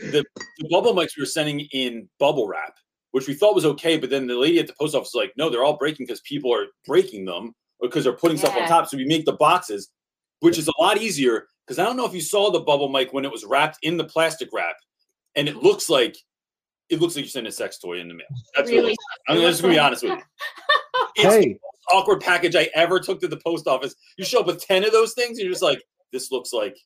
the, 0.00 0.24
the 0.58 0.68
bubble 0.70 0.94
mics 0.94 1.16
we 1.16 1.22
were 1.22 1.26
sending 1.26 1.60
in 1.72 2.08
bubble 2.18 2.46
wrap, 2.48 2.74
which 3.12 3.28
we 3.28 3.34
thought 3.34 3.54
was 3.54 3.64
okay, 3.66 3.98
but 3.98 4.10
then 4.10 4.26
the 4.26 4.34
lady 4.36 4.58
at 4.58 4.66
the 4.66 4.74
post 4.80 4.94
office 4.94 5.10
was 5.14 5.22
like, 5.22 5.32
"No, 5.36 5.50
they're 5.50 5.64
all 5.64 5.76
breaking 5.76 6.06
because 6.06 6.20
people 6.22 6.52
are 6.54 6.66
breaking 6.86 7.24
them 7.24 7.54
or 7.80 7.88
because 7.88 8.04
they're 8.04 8.12
putting 8.12 8.36
stuff 8.38 8.56
on 8.56 8.66
top." 8.68 8.88
So 8.88 8.96
we 8.96 9.04
make 9.06 9.24
the 9.24 9.32
boxes. 9.34 9.90
which 10.40 10.56
is 10.58 10.68
a 10.68 10.80
lot 10.80 10.96
easier 10.96 11.46
because 11.66 11.78
I 11.78 11.84
don't 11.84 11.96
know 11.98 12.06
if 12.06 12.14
you 12.14 12.20
saw 12.22 12.50
the 12.50 12.60
bubble 12.60 12.88
mic 12.88 13.12
when 13.12 13.24
it 13.26 13.30
was 13.30 13.44
wrapped 13.44 13.78
in 13.82 13.96
the 13.98 14.04
plastic 14.04 14.48
wrap, 14.52 14.76
and 15.36 15.48
it 15.48 15.56
looks 15.56 15.88
like 15.90 16.16
it 16.88 16.98
looks 17.00 17.14
like 17.14 17.24
you 17.26 17.30
sent 17.30 17.46
a 17.46 17.52
sex 17.52 17.78
toy 17.78 18.00
in 18.00 18.08
the 18.08 18.14
mail. 18.14 18.26
That's 18.56 18.70
Really? 18.70 18.82
really. 18.82 18.96
I'm 19.28 19.36
just 19.38 19.60
gonna 19.62 19.74
be 19.74 19.78
honest 19.78 20.02
with 20.02 20.12
you. 20.12 20.22
It's 21.16 21.34
the 21.44 21.48
most 21.48 21.58
awkward 21.92 22.20
package 22.20 22.54
I 22.56 22.70
ever 22.74 23.00
took 23.00 23.20
to 23.20 23.28
the 23.28 23.36
post 23.38 23.66
office. 23.66 23.94
You 24.16 24.24
show 24.24 24.40
up 24.40 24.46
with 24.46 24.64
ten 24.64 24.84
of 24.84 24.92
those 24.92 25.12
things, 25.14 25.38
and 25.38 25.40
you're 25.44 25.52
just 25.52 25.62
like, 25.62 25.82
this 26.12 26.30
looks 26.32 26.52
like 26.52 26.76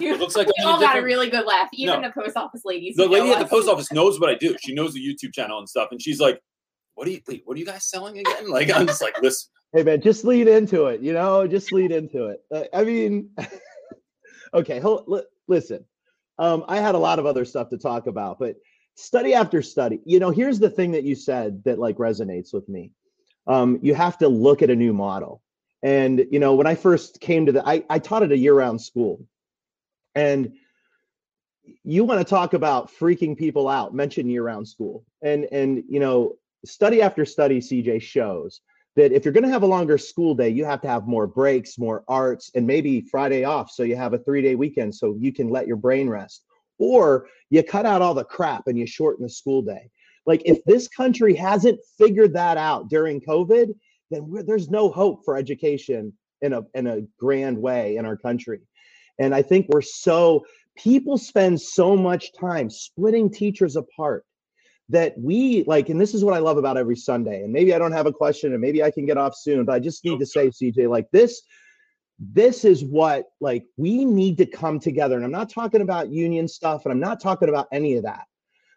You 0.00 0.14
it 0.14 0.20
looks 0.20 0.36
like 0.36 0.46
we 0.46 0.52
I'm 0.60 0.64
in 0.64 0.68
a 0.68 0.72
all 0.74 0.80
got 0.80 0.98
a 0.98 1.02
really 1.02 1.28
good 1.30 1.46
laugh. 1.46 1.68
Even 1.72 2.00
No. 2.02 2.08
the 2.08 2.14
post 2.14 2.36
office 2.36 2.62
ladies. 2.64 2.96
the 2.96 3.06
lady 3.06 3.26
know 3.28 3.34
at 3.34 3.38
the 3.40 3.46
post 3.46 3.68
office 3.68 3.90
knows 3.92 4.18
what 4.20 4.30
I 4.30 4.34
do. 4.34 4.56
She 4.60 4.74
knows 4.74 4.92
the 4.94 5.00
YouTube 5.00 5.32
channel 5.32 5.58
and 5.58 5.68
stuff, 5.68 5.88
and 5.90 6.00
she's 6.00 6.20
like, 6.20 6.40
"What 6.94 7.06
are 7.08 7.10
you? 7.10 7.20
Wait, 7.28 7.42
what 7.44 7.56
are 7.56 7.60
you 7.60 7.66
guys 7.66 7.84
selling 7.88 8.18
again?" 8.18 8.50
Like, 8.50 8.70
I'm 8.74 8.86
just 8.86 9.02
like, 9.02 9.20
listen. 9.22 9.48
hey 9.72 9.82
man, 9.82 10.00
just 10.00 10.24
lead 10.24 10.48
into 10.48 10.86
it. 10.86 11.00
You 11.00 11.12
know, 11.12 11.46
just 11.46 11.72
lead 11.72 11.90
into 11.92 12.26
it. 12.26 12.40
Uh, 12.54 12.64
I 12.72 12.84
mean, 12.84 13.30
okay, 14.54 14.78
hold, 14.80 15.04
li- 15.06 15.22
listen. 15.46 15.84
Um, 16.38 16.64
I 16.68 16.78
had 16.78 16.94
a 16.94 16.98
lot 16.98 17.18
of 17.18 17.26
other 17.26 17.44
stuff 17.44 17.68
to 17.70 17.78
talk 17.78 18.06
about, 18.06 18.38
but 18.38 18.56
study 18.94 19.34
after 19.34 19.60
study. 19.62 20.00
You 20.04 20.20
know, 20.20 20.30
here's 20.30 20.58
the 20.58 20.70
thing 20.70 20.92
that 20.92 21.04
you 21.04 21.14
said 21.14 21.62
that 21.64 21.78
like 21.78 21.96
resonates 21.96 22.52
with 22.52 22.68
me. 22.68 22.92
Um, 23.46 23.78
you 23.82 23.94
have 23.94 24.18
to 24.18 24.28
look 24.28 24.62
at 24.62 24.70
a 24.70 24.76
new 24.76 24.92
model. 24.92 25.42
And 25.82 26.26
you 26.30 26.38
know, 26.38 26.54
when 26.54 26.66
I 26.66 26.74
first 26.74 27.20
came 27.20 27.46
to 27.46 27.52
the, 27.52 27.66
I, 27.66 27.84
I 27.88 27.98
taught 27.98 28.22
at 28.22 28.32
a 28.32 28.36
year-round 28.36 28.80
school, 28.80 29.24
and 30.18 30.52
you 31.84 32.04
want 32.04 32.20
to 32.20 32.28
talk 32.28 32.54
about 32.54 32.90
freaking 32.90 33.36
people 33.36 33.68
out. 33.68 33.94
Mention 33.94 34.28
year-round 34.28 34.66
school, 34.66 35.04
and 35.22 35.44
and 35.52 35.84
you 35.88 36.00
know, 36.00 36.34
study 36.64 37.00
after 37.02 37.24
study, 37.24 37.60
CJ 37.60 38.02
shows 38.02 38.60
that 38.96 39.12
if 39.12 39.24
you're 39.24 39.32
going 39.32 39.44
to 39.44 39.50
have 39.50 39.62
a 39.62 39.66
longer 39.66 39.96
school 39.96 40.34
day, 40.34 40.48
you 40.48 40.64
have 40.64 40.80
to 40.80 40.88
have 40.88 41.06
more 41.06 41.28
breaks, 41.28 41.78
more 41.78 42.02
arts, 42.08 42.50
and 42.56 42.66
maybe 42.66 43.00
Friday 43.00 43.44
off. 43.44 43.70
So 43.70 43.84
you 43.84 43.94
have 43.94 44.12
a 44.12 44.18
three 44.18 44.42
day 44.42 44.56
weekend 44.56 44.94
so 44.94 45.16
you 45.18 45.32
can 45.32 45.50
let 45.50 45.68
your 45.68 45.76
brain 45.76 46.08
rest. 46.08 46.44
Or 46.78 47.28
you 47.50 47.62
cut 47.62 47.86
out 47.86 48.02
all 48.02 48.14
the 48.14 48.24
crap 48.24 48.66
and 48.66 48.78
you 48.78 48.86
shorten 48.86 49.24
the 49.24 49.30
school 49.30 49.62
day. 49.62 49.90
Like 50.26 50.42
if 50.44 50.64
this 50.64 50.88
country 50.88 51.34
hasn't 51.34 51.78
figured 51.96 52.34
that 52.34 52.56
out 52.56 52.88
during 52.88 53.20
COVID, 53.20 53.74
then 54.10 54.44
there's 54.46 54.68
no 54.68 54.90
hope 54.90 55.24
for 55.24 55.36
education 55.36 56.12
in 56.42 56.52
a, 56.52 56.62
in 56.74 56.86
a 56.86 57.02
grand 57.18 57.58
way 57.58 57.96
in 57.96 58.04
our 58.04 58.16
country. 58.16 58.60
And 59.18 59.34
I 59.34 59.42
think 59.42 59.66
we're 59.68 59.82
so, 59.82 60.44
people 60.76 61.18
spend 61.18 61.60
so 61.60 61.96
much 61.96 62.32
time 62.32 62.70
splitting 62.70 63.30
teachers 63.30 63.76
apart 63.76 64.24
that 64.88 65.14
we 65.18 65.64
like, 65.64 65.88
and 65.90 66.00
this 66.00 66.14
is 66.14 66.24
what 66.24 66.34
I 66.34 66.38
love 66.38 66.56
about 66.56 66.78
every 66.78 66.96
Sunday. 66.96 67.42
And 67.42 67.52
maybe 67.52 67.74
I 67.74 67.78
don't 67.78 67.92
have 67.92 68.06
a 68.06 68.12
question, 68.12 68.52
and 68.52 68.60
maybe 68.60 68.82
I 68.82 68.90
can 68.90 69.04
get 69.04 69.18
off 69.18 69.34
soon, 69.36 69.64
but 69.64 69.72
I 69.74 69.78
just 69.80 70.04
need 70.04 70.18
to 70.18 70.26
say, 70.26 70.48
CJ, 70.48 70.88
like 70.88 71.10
this, 71.10 71.42
this 72.18 72.64
is 72.64 72.84
what 72.84 73.26
like 73.40 73.64
we 73.76 74.04
need 74.04 74.38
to 74.38 74.46
come 74.46 74.80
together. 74.80 75.16
And 75.16 75.24
I'm 75.24 75.30
not 75.30 75.50
talking 75.50 75.82
about 75.82 76.10
union 76.10 76.48
stuff, 76.48 76.84
and 76.84 76.92
I'm 76.92 77.00
not 77.00 77.20
talking 77.20 77.48
about 77.48 77.68
any 77.70 77.94
of 77.94 78.04
that, 78.04 78.24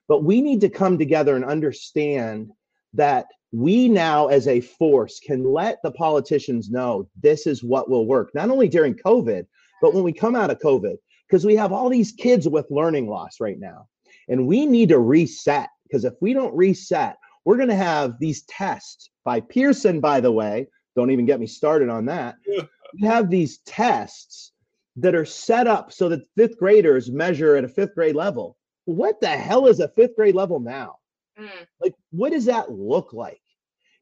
but 0.08 0.24
we 0.24 0.42
need 0.42 0.62
to 0.62 0.70
come 0.70 0.98
together 0.98 1.36
and 1.36 1.46
understand 1.46 2.52
that 2.94 3.28
we 3.54 3.88
now 3.88 4.28
as 4.28 4.48
a 4.48 4.62
force 4.62 5.20
can 5.20 5.44
let 5.44 5.80
the 5.84 5.92
politicians 5.92 6.70
know 6.70 7.08
this 7.22 7.48
is 7.48 7.64
what 7.64 7.90
will 7.90 8.06
work, 8.06 8.32
not 8.34 8.50
only 8.50 8.68
during 8.68 8.96
COVID, 8.96 9.46
but 9.82 9.94
when 9.94 10.04
we 10.04 10.14
come 10.14 10.36
out 10.36 10.52
of 10.52 10.60
COVID, 10.60 10.96
because 11.28 11.46
we 11.46 11.56
have 11.56 11.72
all 11.72 11.90
these 11.90 12.12
kids 12.12 12.48
with 12.48 12.66
learning 12.70 13.08
loss 13.08 13.40
right 13.40 13.60
now. 13.60 13.88
And 14.28 14.48
we 14.48 14.66
need 14.66 14.90
to 14.90 15.00
reset 15.00 15.70
because 15.84 16.06
if 16.06 16.14
we 16.22 16.34
don't 16.34 16.56
reset, 16.56 17.18
we're 17.46 17.58
going 17.58 17.70
to 17.70 17.76
have 17.76 18.20
these 18.20 18.44
tests 18.44 19.10
by 19.26 19.40
Pearson, 19.40 20.00
by 20.00 20.20
the 20.20 20.32
way. 20.32 20.68
Don't 20.96 21.12
even 21.12 21.26
get 21.26 21.40
me 21.40 21.48
started 21.48 21.90
on 21.90 22.06
that. 22.06 22.36
We 22.48 23.08
have 23.08 23.30
these 23.30 23.60
tests 23.66 24.52
that 24.98 25.16
are 25.16 25.26
set 25.26 25.68
up 25.68 25.92
so 25.92 26.10
that 26.10 26.28
fifth 26.36 26.58
graders 26.58 27.10
measure 27.10 27.56
at 27.56 27.64
a 27.64 27.70
fifth 27.70 27.96
grade 27.96 28.16
level. 28.16 28.58
What 28.86 29.22
the 29.22 29.30
hell 29.30 29.68
is 29.68 29.80
a 29.80 29.88
fifth 29.88 30.16
grade 30.18 30.36
level 30.36 30.60
now? 30.60 30.98
Mm. 31.40 31.50
like 31.80 31.96
what 32.12 32.32
does 32.32 32.46
that 32.46 32.72
look 32.72 33.14
like 33.14 33.42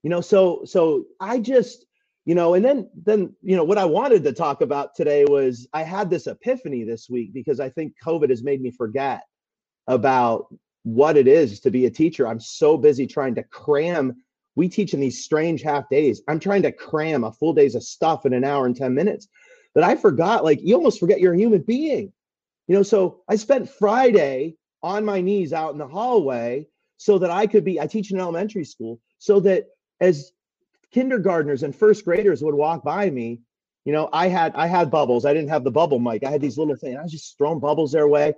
you 0.01 0.09
know 0.09 0.19
so 0.19 0.63
so 0.65 1.05
i 1.19 1.37
just 1.39 1.85
you 2.29 2.35
know 2.35 2.53
and 2.53 2.63
then 2.63 2.87
then 3.05 3.33
you 3.41 3.55
know 3.55 3.63
what 3.63 3.79
i 3.79 3.85
wanted 3.85 4.23
to 4.23 4.31
talk 4.31 4.61
about 4.61 4.93
today 4.93 5.25
was 5.25 5.67
i 5.73 5.81
had 5.81 6.11
this 6.11 6.27
epiphany 6.27 6.83
this 6.83 7.09
week 7.09 7.33
because 7.33 7.59
i 7.59 7.67
think 7.67 7.93
covid 8.05 8.29
has 8.29 8.43
made 8.43 8.61
me 8.61 8.69
forget 8.69 9.23
about 9.87 10.45
what 10.83 11.17
it 11.17 11.27
is 11.27 11.59
to 11.59 11.71
be 11.71 11.85
a 11.85 11.89
teacher. 11.89 12.27
I'm 12.27 12.39
so 12.39 12.77
busy 12.77 13.05
trying 13.05 13.35
to 13.35 13.43
cram. 13.43 14.23
We 14.55 14.69
teach 14.69 14.93
in 14.93 14.99
these 14.99 15.23
strange 15.23 15.61
half 15.61 15.89
days. 15.89 16.21
I'm 16.27 16.39
trying 16.39 16.61
to 16.61 16.71
cram 16.71 17.23
a 17.23 17.33
full 17.33 17.53
days 17.53 17.75
of 17.75 17.83
stuff 17.83 18.25
in 18.25 18.33
an 18.33 18.43
hour 18.43 18.65
and 18.65 18.75
10 18.75 18.93
minutes. 18.93 19.27
That 19.75 19.83
i 19.83 19.95
forgot 19.95 20.43
like 20.43 20.59
you 20.61 20.75
almost 20.75 20.99
forget 20.99 21.19
you're 21.19 21.33
a 21.33 21.37
human 21.37 21.61
being. 21.61 22.13
You 22.67 22.75
know 22.75 22.83
so 22.83 23.21
i 23.27 23.35
spent 23.35 23.69
friday 23.69 24.55
on 24.83 25.03
my 25.03 25.21
knees 25.21 25.53
out 25.53 25.71
in 25.73 25.79
the 25.79 25.87
hallway 25.87 26.67
so 26.97 27.17
that 27.17 27.31
I 27.31 27.47
could 27.47 27.63
be, 27.63 27.79
I 27.79 27.87
teach 27.87 28.11
in 28.11 28.19
elementary 28.19 28.65
school, 28.65 28.99
so 29.17 29.39
that 29.41 29.67
as 30.01 30.31
kindergartners 30.91 31.63
and 31.63 31.75
first 31.75 32.05
graders 32.05 32.43
would 32.43 32.55
walk 32.55 32.83
by 32.83 33.09
me, 33.09 33.41
you 33.85 33.93
know, 33.93 34.09
I 34.11 34.27
had 34.27 34.53
I 34.55 34.67
had 34.67 34.91
bubbles. 34.91 35.25
I 35.25 35.33
didn't 35.33 35.49
have 35.49 35.63
the 35.63 35.71
bubble 35.71 35.99
mic. 35.99 36.23
I 36.23 36.31
had 36.31 36.41
these 36.41 36.57
little 36.57 36.75
things. 36.75 36.97
I 36.97 37.03
was 37.03 37.11
just 37.11 37.37
throwing 37.37 37.59
bubbles 37.59 37.91
their 37.91 38.07
way, 38.07 38.33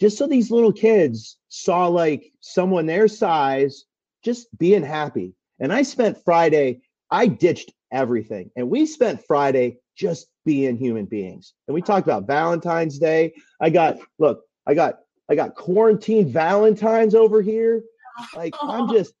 just 0.00 0.18
so 0.18 0.26
these 0.26 0.50
little 0.50 0.72
kids 0.72 1.38
saw 1.48 1.86
like 1.86 2.30
someone 2.40 2.86
their 2.86 3.08
size 3.08 3.84
just 4.22 4.46
being 4.58 4.82
happy. 4.82 5.34
And 5.60 5.72
I 5.72 5.82
spent 5.82 6.22
Friday, 6.24 6.82
I 7.10 7.26
ditched 7.26 7.72
everything. 7.92 8.50
And 8.56 8.70
we 8.70 8.86
spent 8.86 9.24
Friday 9.24 9.78
just 9.96 10.28
being 10.44 10.76
human 10.76 11.04
beings. 11.04 11.54
And 11.68 11.74
we 11.74 11.82
talked 11.82 12.06
about 12.06 12.26
Valentine's 12.26 12.98
Day. 12.98 13.34
I 13.60 13.70
got, 13.70 13.98
look, 14.18 14.42
I 14.66 14.74
got 14.74 15.00
I 15.30 15.34
got 15.34 15.54
quarantine 15.54 16.30
Valentines 16.30 17.14
over 17.14 17.40
here. 17.40 17.82
Like 18.36 18.54
I'm 18.60 18.88
just, 18.92 19.14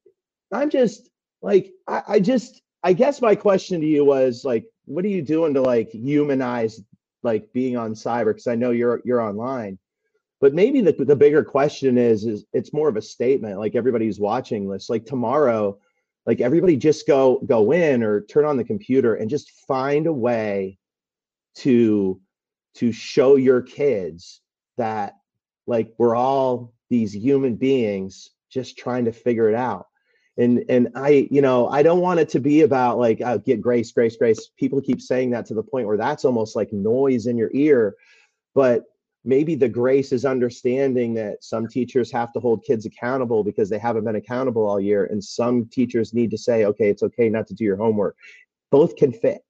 I'm 0.52 0.68
just 0.68 1.08
like 1.40 1.72
I, 1.86 2.02
I 2.08 2.20
just 2.20 2.60
I 2.82 2.92
guess 2.92 3.22
my 3.22 3.34
question 3.34 3.80
to 3.80 3.86
you 3.86 4.04
was 4.04 4.44
like, 4.44 4.64
what 4.86 5.04
are 5.04 5.08
you 5.08 5.22
doing 5.22 5.54
to 5.54 5.62
like 5.62 5.90
humanize 5.92 6.80
like 7.22 7.52
being 7.52 7.76
on 7.76 7.94
cyber? 7.94 8.26
Because 8.26 8.48
I 8.48 8.56
know 8.56 8.70
you're 8.70 9.00
you're 9.04 9.20
online. 9.20 9.78
But 10.40 10.54
maybe 10.54 10.80
the 10.80 10.92
the 10.92 11.16
bigger 11.16 11.44
question 11.44 11.96
is 11.96 12.24
is 12.24 12.44
it's 12.52 12.72
more 12.72 12.88
of 12.88 12.96
a 12.96 13.02
statement. 13.02 13.58
Like 13.58 13.76
everybody 13.76 14.06
who's 14.06 14.18
watching 14.18 14.68
this, 14.68 14.90
like 14.90 15.06
tomorrow, 15.06 15.78
like 16.26 16.40
everybody 16.40 16.76
just 16.76 17.06
go 17.06 17.40
go 17.46 17.72
in 17.72 18.02
or 18.02 18.22
turn 18.22 18.44
on 18.44 18.56
the 18.56 18.64
computer 18.64 19.14
and 19.14 19.30
just 19.30 19.52
find 19.68 20.08
a 20.08 20.12
way 20.12 20.78
to 21.56 22.20
to 22.74 22.90
show 22.90 23.36
your 23.36 23.62
kids 23.62 24.40
that 24.76 25.14
like 25.66 25.92
we're 25.98 26.16
all 26.16 26.72
these 26.90 27.14
human 27.14 27.54
beings 27.54 28.30
just 28.50 28.76
trying 28.76 29.04
to 29.04 29.12
figure 29.12 29.48
it 29.48 29.54
out 29.54 29.86
and 30.38 30.64
and 30.68 30.88
i 30.94 31.28
you 31.30 31.42
know 31.42 31.68
i 31.68 31.82
don't 31.82 32.00
want 32.00 32.20
it 32.20 32.28
to 32.28 32.40
be 32.40 32.62
about 32.62 32.98
like 32.98 33.20
uh, 33.20 33.36
get 33.38 33.60
grace 33.60 33.92
grace 33.92 34.16
grace 34.16 34.50
people 34.58 34.80
keep 34.80 35.00
saying 35.00 35.30
that 35.30 35.44
to 35.46 35.54
the 35.54 35.62
point 35.62 35.86
where 35.86 35.96
that's 35.96 36.24
almost 36.24 36.56
like 36.56 36.72
noise 36.72 37.26
in 37.26 37.36
your 37.36 37.50
ear 37.52 37.94
but 38.54 38.84
maybe 39.24 39.54
the 39.54 39.68
grace 39.68 40.10
is 40.10 40.24
understanding 40.24 41.14
that 41.14 41.44
some 41.44 41.68
teachers 41.68 42.10
have 42.10 42.32
to 42.32 42.40
hold 42.40 42.64
kids 42.64 42.86
accountable 42.86 43.44
because 43.44 43.68
they 43.68 43.78
haven't 43.78 44.04
been 44.04 44.16
accountable 44.16 44.66
all 44.66 44.80
year 44.80 45.04
and 45.06 45.22
some 45.22 45.66
teachers 45.66 46.14
need 46.14 46.30
to 46.30 46.38
say 46.38 46.64
okay 46.64 46.88
it's 46.88 47.02
okay 47.02 47.28
not 47.28 47.46
to 47.46 47.54
do 47.54 47.64
your 47.64 47.76
homework 47.76 48.16
both 48.70 48.96
can 48.96 49.12
fit 49.12 49.42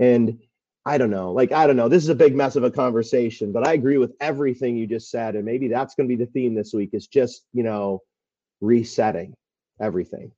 and 0.00 0.38
I 0.86 0.96
don't 0.96 1.10
know. 1.10 1.30
Like, 1.30 1.52
I 1.52 1.66
don't 1.66 1.76
know. 1.76 1.90
This 1.90 2.02
is 2.02 2.08
a 2.08 2.14
big 2.14 2.34
mess 2.34 2.56
of 2.56 2.64
a 2.64 2.70
conversation, 2.70 3.52
but 3.52 3.68
I 3.68 3.74
agree 3.74 3.98
with 3.98 4.14
everything 4.18 4.76
you 4.76 4.86
just 4.86 5.10
said. 5.10 5.36
And 5.36 5.44
maybe 5.44 5.68
that's 5.68 5.94
going 5.94 6.08
to 6.08 6.16
be 6.16 6.24
the 6.24 6.30
theme 6.30 6.54
this 6.54 6.72
week 6.72 6.90
is 6.94 7.06
just, 7.06 7.44
you 7.52 7.62
know, 7.62 8.00
resetting 8.62 9.34
everything. 9.80 10.32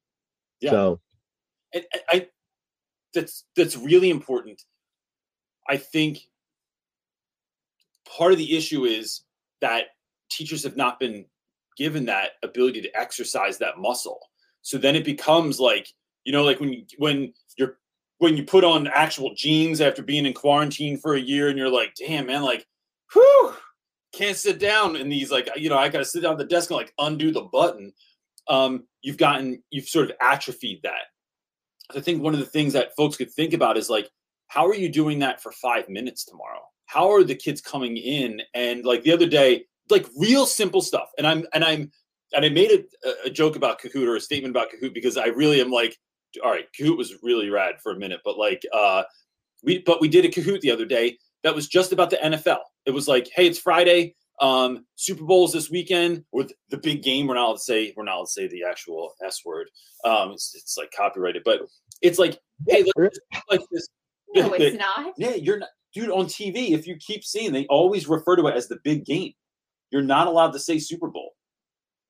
Yeah. 0.61 0.71
So, 0.71 1.01
I, 1.75 1.85
I, 2.09 2.29
that's 3.15 3.45
that's 3.57 3.77
really 3.77 4.11
important. 4.11 4.63
I 5.69 5.77
think 5.77 6.21
part 8.17 8.33
of 8.33 8.39
the 8.39 8.57
issue 8.57 8.85
is 8.85 9.23
that 9.61 9.87
teachers 10.31 10.65
have 10.65 10.77
not 10.77 10.99
been 10.99 11.25
given 11.77 12.05
that 12.07 12.33
ability 12.43 12.83
to 12.83 12.99
exercise 12.99 13.59
that 13.59 13.79
muscle. 13.79 14.21
So 14.63 14.79
then 14.79 14.97
it 14.97 15.05
becomes 15.05 15.59
like 15.59 15.89
you 16.25 16.33
know, 16.33 16.45
like 16.45 16.61
when 16.61 16.73
you, 16.73 16.85
when 16.99 17.33
you're 17.57 17.79
when 18.19 18.37
you 18.37 18.45
put 18.45 18.65
on 18.65 18.87
actual 18.87 19.35
jeans 19.35 19.81
after 19.81 20.03
being 20.03 20.27
in 20.27 20.33
quarantine 20.33 20.97
for 20.97 21.15
a 21.15 21.21
year, 21.21 21.49
and 21.49 21.59
you're 21.59 21.69
like, 21.69 21.95
damn 21.97 22.27
man, 22.27 22.43
like, 22.43 22.67
whew, 23.13 23.55
can't 24.13 24.37
sit 24.37 24.59
down 24.59 24.95
in 24.95 25.09
these 25.09 25.31
like 25.31 25.49
you 25.57 25.69
know 25.69 25.79
I 25.79 25.89
got 25.89 25.99
to 25.99 26.05
sit 26.05 26.23
down 26.23 26.33
at 26.33 26.39
the 26.39 26.45
desk 26.45 26.71
and 26.71 26.77
like 26.77 26.93
undo 26.99 27.33
the 27.33 27.43
button. 27.43 27.93
Um, 28.49 28.85
you've 29.03 29.17
gotten 29.17 29.63
you've 29.71 29.89
sort 29.89 30.11
of 30.11 30.17
atrophied 30.21 30.81
that. 30.83 31.03
I 31.95 32.01
think 32.01 32.23
one 32.23 32.35
of 32.35 32.41
the 32.41 32.47
things 32.47 32.73
that 32.73 32.97
folks 32.97 33.17
could 33.17 33.31
think 33.31 33.53
about 33.53 33.77
is 33.77 33.91
like, 33.91 34.09
how 34.49 34.67
are 34.67 34.75
you 34.75 34.89
doing 34.89 35.19
that 35.21 35.43
for 35.43 35.53
five 35.53 35.89
minutes 35.89 36.25
tomorrow? 36.25 36.61
How 36.87 37.11
are 37.11 37.25
the 37.25 37.35
kids 37.35 37.61
coming 37.61 37.97
in? 37.97 38.41
And 38.55 38.85
like 38.85 39.03
the 39.03 39.13
other 39.13 39.27
day, 39.27 39.65
like 39.91 40.07
real 40.17 40.47
simple 40.47 40.81
stuff. 40.81 41.11
And 41.19 41.27
I'm 41.27 41.45
and 41.53 41.65
I'm 41.65 41.91
and 42.35 42.45
I 42.45 42.49
made 42.49 42.71
a, 43.05 43.27
a 43.27 43.31
joke 43.31 43.57
about 43.57 43.81
Kahoot 43.81 44.07
or 44.07 44.17
a 44.17 44.21
statement 44.21 44.57
about 44.57 44.69
Kahoot 44.71 44.95
because 44.95 45.17
I 45.17 45.27
really 45.27 45.61
am 45.61 45.71
like, 45.71 45.97
all 46.43 46.51
right, 46.51 46.67
Kahoot 46.79 46.97
was 46.97 47.23
really 47.23 47.51
rad 47.51 47.75
for 47.83 47.93
a 47.93 47.99
minute, 47.99 48.21
but 48.25 48.39
like 48.39 48.63
uh 48.73 49.03
we 49.63 49.79
but 49.79 50.01
we 50.01 50.09
did 50.09 50.25
a 50.25 50.29
Kahoot 50.29 50.61
the 50.61 50.71
other 50.71 50.87
day 50.87 51.19
that 51.43 51.55
was 51.55 51.69
just 51.69 51.93
about 51.93 52.11
the 52.11 52.17
NFL. 52.17 52.61
It 52.87 52.93
was 52.93 53.09
like, 53.09 53.29
hey, 53.35 53.47
it's 53.47 53.59
Friday. 53.59 54.15
Um, 54.41 54.87
Super 54.97 55.25
Bowls 55.25 55.53
this 55.53 55.71
weekend, 55.71 56.25
or 56.33 56.45
the 56.71 56.77
big 56.79 57.03
game. 57.03 57.27
We're 57.27 57.35
not 57.35 57.45
allowed 57.47 57.53
to 57.55 57.59
say 57.61 57.93
we're 57.97 58.05
not 58.05 58.17
allowed 58.17 58.25
to 58.25 58.31
say 58.31 58.49
the 58.49 58.65
actual 58.69 59.13
S 59.25 59.41
word. 59.45 59.69
Um, 60.05 60.33
it's, 60.33 60.53
it's 60.55 60.77
like 60.77 60.91
copyrighted, 60.97 61.43
but 61.45 61.61
it's 62.01 62.19
like, 62.19 62.39
hey, 62.67 62.85
let's 62.97 63.19
like 63.51 63.61
this. 63.71 63.89
No, 64.35 64.53
it's 64.55 64.77
not. 64.77 65.13
Yeah, 65.19 65.35
you're 65.35 65.59
not, 65.59 65.69
dude. 65.95 66.11
On 66.11 66.25
TV, 66.27 66.71
if 66.73 66.87
you 66.87 66.97
keep 66.97 67.23
seeing, 67.25 67.53
they 67.53 67.67
always 67.67 68.09
refer 68.09 68.35
to 68.37 68.47
it 68.49 68.57
as 68.57 68.67
the 68.69 68.79
big 68.83 69.05
game. 69.05 69.33
You're 69.91 70.03
not 70.03 70.27
allowed 70.27 70.53
to 70.53 70.59
say 70.59 70.79
Super 70.79 71.09
Bowl. 71.09 71.33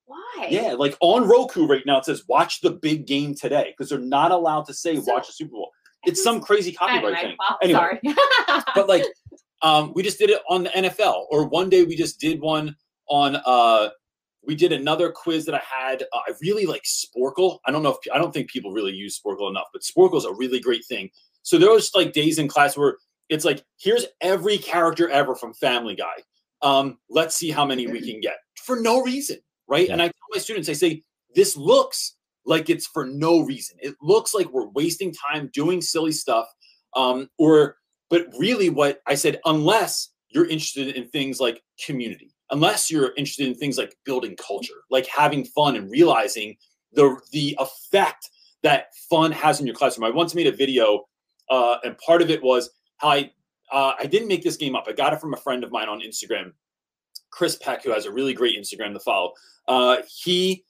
Why? 0.05 0.47
Yeah, 0.49 0.73
like 0.73 0.97
on 1.01 1.27
Roku 1.27 1.67
right 1.67 1.83
now, 1.85 1.99
it 1.99 2.05
says 2.05 2.23
watch 2.27 2.61
the 2.61 2.71
big 2.71 3.05
game 3.05 3.35
today 3.35 3.73
because 3.77 3.89
they're 3.89 3.99
not 3.99 4.31
allowed 4.31 4.65
to 4.67 4.73
say 4.73 4.95
So- 4.95 5.13
watch 5.13 5.27
the 5.27 5.33
Super 5.33 5.51
Bowl. 5.51 5.71
It's 6.05 6.21
some 6.21 6.41
crazy 6.41 6.73
copyright 6.73 7.15
Anyway, 7.15 7.21
thing. 7.21 7.35
well, 7.39 7.57
Anyway, 7.61 7.79
sorry. 7.79 8.63
but 8.75 8.89
like 8.89 9.05
um 9.63 9.91
we 9.95 10.03
just 10.03 10.19
did 10.19 10.29
it 10.29 10.41
on 10.49 10.63
the 10.63 10.69
NFL 10.69 11.25
or 11.29 11.47
one 11.47 11.69
day 11.69 11.83
we 11.83 11.95
just 11.95 12.19
did 12.19 12.39
one 12.39 12.75
on 13.07 13.37
uh 13.45 13.89
we 14.45 14.55
did 14.55 14.73
another 14.73 15.09
quiz 15.09 15.45
that 15.45 15.55
I 15.55 15.61
had 15.63 16.03
uh, 16.03 16.19
I 16.27 16.33
really 16.41 16.65
like 16.65 16.83
Sporcle. 16.83 17.59
I 17.65 17.71
don't 17.71 17.81
know 17.81 17.91
if 17.91 17.97
I 18.13 18.17
don't 18.17 18.33
think 18.33 18.49
people 18.49 18.71
really 18.71 18.91
use 18.91 19.19
Sporcle 19.19 19.49
enough 19.49 19.67
but 19.73 19.81
Sporcle 19.81 20.17
is 20.17 20.25
a 20.25 20.33
really 20.33 20.59
great 20.59 20.85
thing. 20.85 21.09
So 21.41 21.57
there 21.57 21.71
was 21.71 21.91
like 21.95 22.13
days 22.13 22.39
in 22.39 22.47
class 22.47 22.77
where 22.77 22.97
it's 23.29 23.45
like 23.45 23.63
here's 23.79 24.05
every 24.21 24.57
character 24.57 25.09
ever 25.09 25.35
from 25.35 25.53
Family 25.53 25.95
Guy. 25.95 26.21
Um 26.61 26.99
let's 27.09 27.35
see 27.35 27.49
how 27.49 27.65
many 27.65 27.87
we 27.87 28.01
can 28.01 28.19
get 28.19 28.37
for 28.63 28.79
no 28.79 29.01
reason 29.01 29.37
right? 29.67 29.89
And 29.89 30.01
I 30.01 30.05
tell 30.05 30.27
my 30.33 30.39
students 30.39 30.69
I 30.69 30.73
say 30.73 31.03
this 31.35 31.57
looks 31.57 32.15
like 32.45 32.69
it's 32.69 32.85
for 32.87 33.05
no 33.05 33.39
reason. 33.39 33.77
It 33.79 33.95
looks 34.01 34.33
like 34.33 34.51
we're 34.51 34.67
wasting 34.69 35.13
time 35.13 35.49
doing 35.53 35.81
silly 35.81 36.11
stuff 36.11 36.47
um 36.95 37.29
or 37.37 37.77
but 38.13 38.27
really, 38.37 38.69
what 38.69 39.01
I 39.07 39.15
said, 39.15 39.41
unless 39.45 40.09
you're 40.29 40.45
interested 40.45 40.95
in 40.95 41.07
things 41.07 41.39
like 41.39 41.63
community, 41.83 42.31
unless 42.51 42.91
you're 42.91 43.11
interested 43.17 43.47
in 43.47 43.55
things 43.55 43.75
like 43.75 43.97
building 44.05 44.35
culture, 44.35 44.83
like 44.91 45.07
having 45.07 45.43
fun 45.43 45.75
and 45.75 45.89
realizing 45.89 46.55
the 46.91 47.19
the 47.31 47.57
effect 47.59 48.29
that 48.61 48.93
fun 49.09 49.31
has 49.31 49.59
in 49.59 49.65
your 49.65 49.73
classroom. 49.73 50.05
I 50.05 50.15
once 50.15 50.35
made 50.35 50.45
a 50.45 50.51
video, 50.51 51.05
uh, 51.49 51.77
and 51.83 51.97
part 51.97 52.21
of 52.21 52.29
it 52.29 52.43
was 52.43 52.69
how 52.97 53.09
I 53.09 53.31
uh, 53.71 53.93
I 53.99 54.05
didn't 54.05 54.27
make 54.27 54.43
this 54.43 54.57
game 54.57 54.75
up. 54.75 54.85
I 54.87 54.91
got 54.91 55.13
it 55.13 55.19
from 55.19 55.33
a 55.33 55.37
friend 55.37 55.63
of 55.63 55.71
mine 55.71 55.89
on 55.89 55.99
Instagram, 55.99 56.51
Chris 57.31 57.55
Peck, 57.55 57.83
who 57.83 57.91
has 57.93 58.05
a 58.05 58.11
really 58.11 58.35
great 58.35 58.55
Instagram 58.59 58.93
to 58.93 58.99
follow. 58.99 59.33
Uh, 59.67 59.97
he 60.07 60.63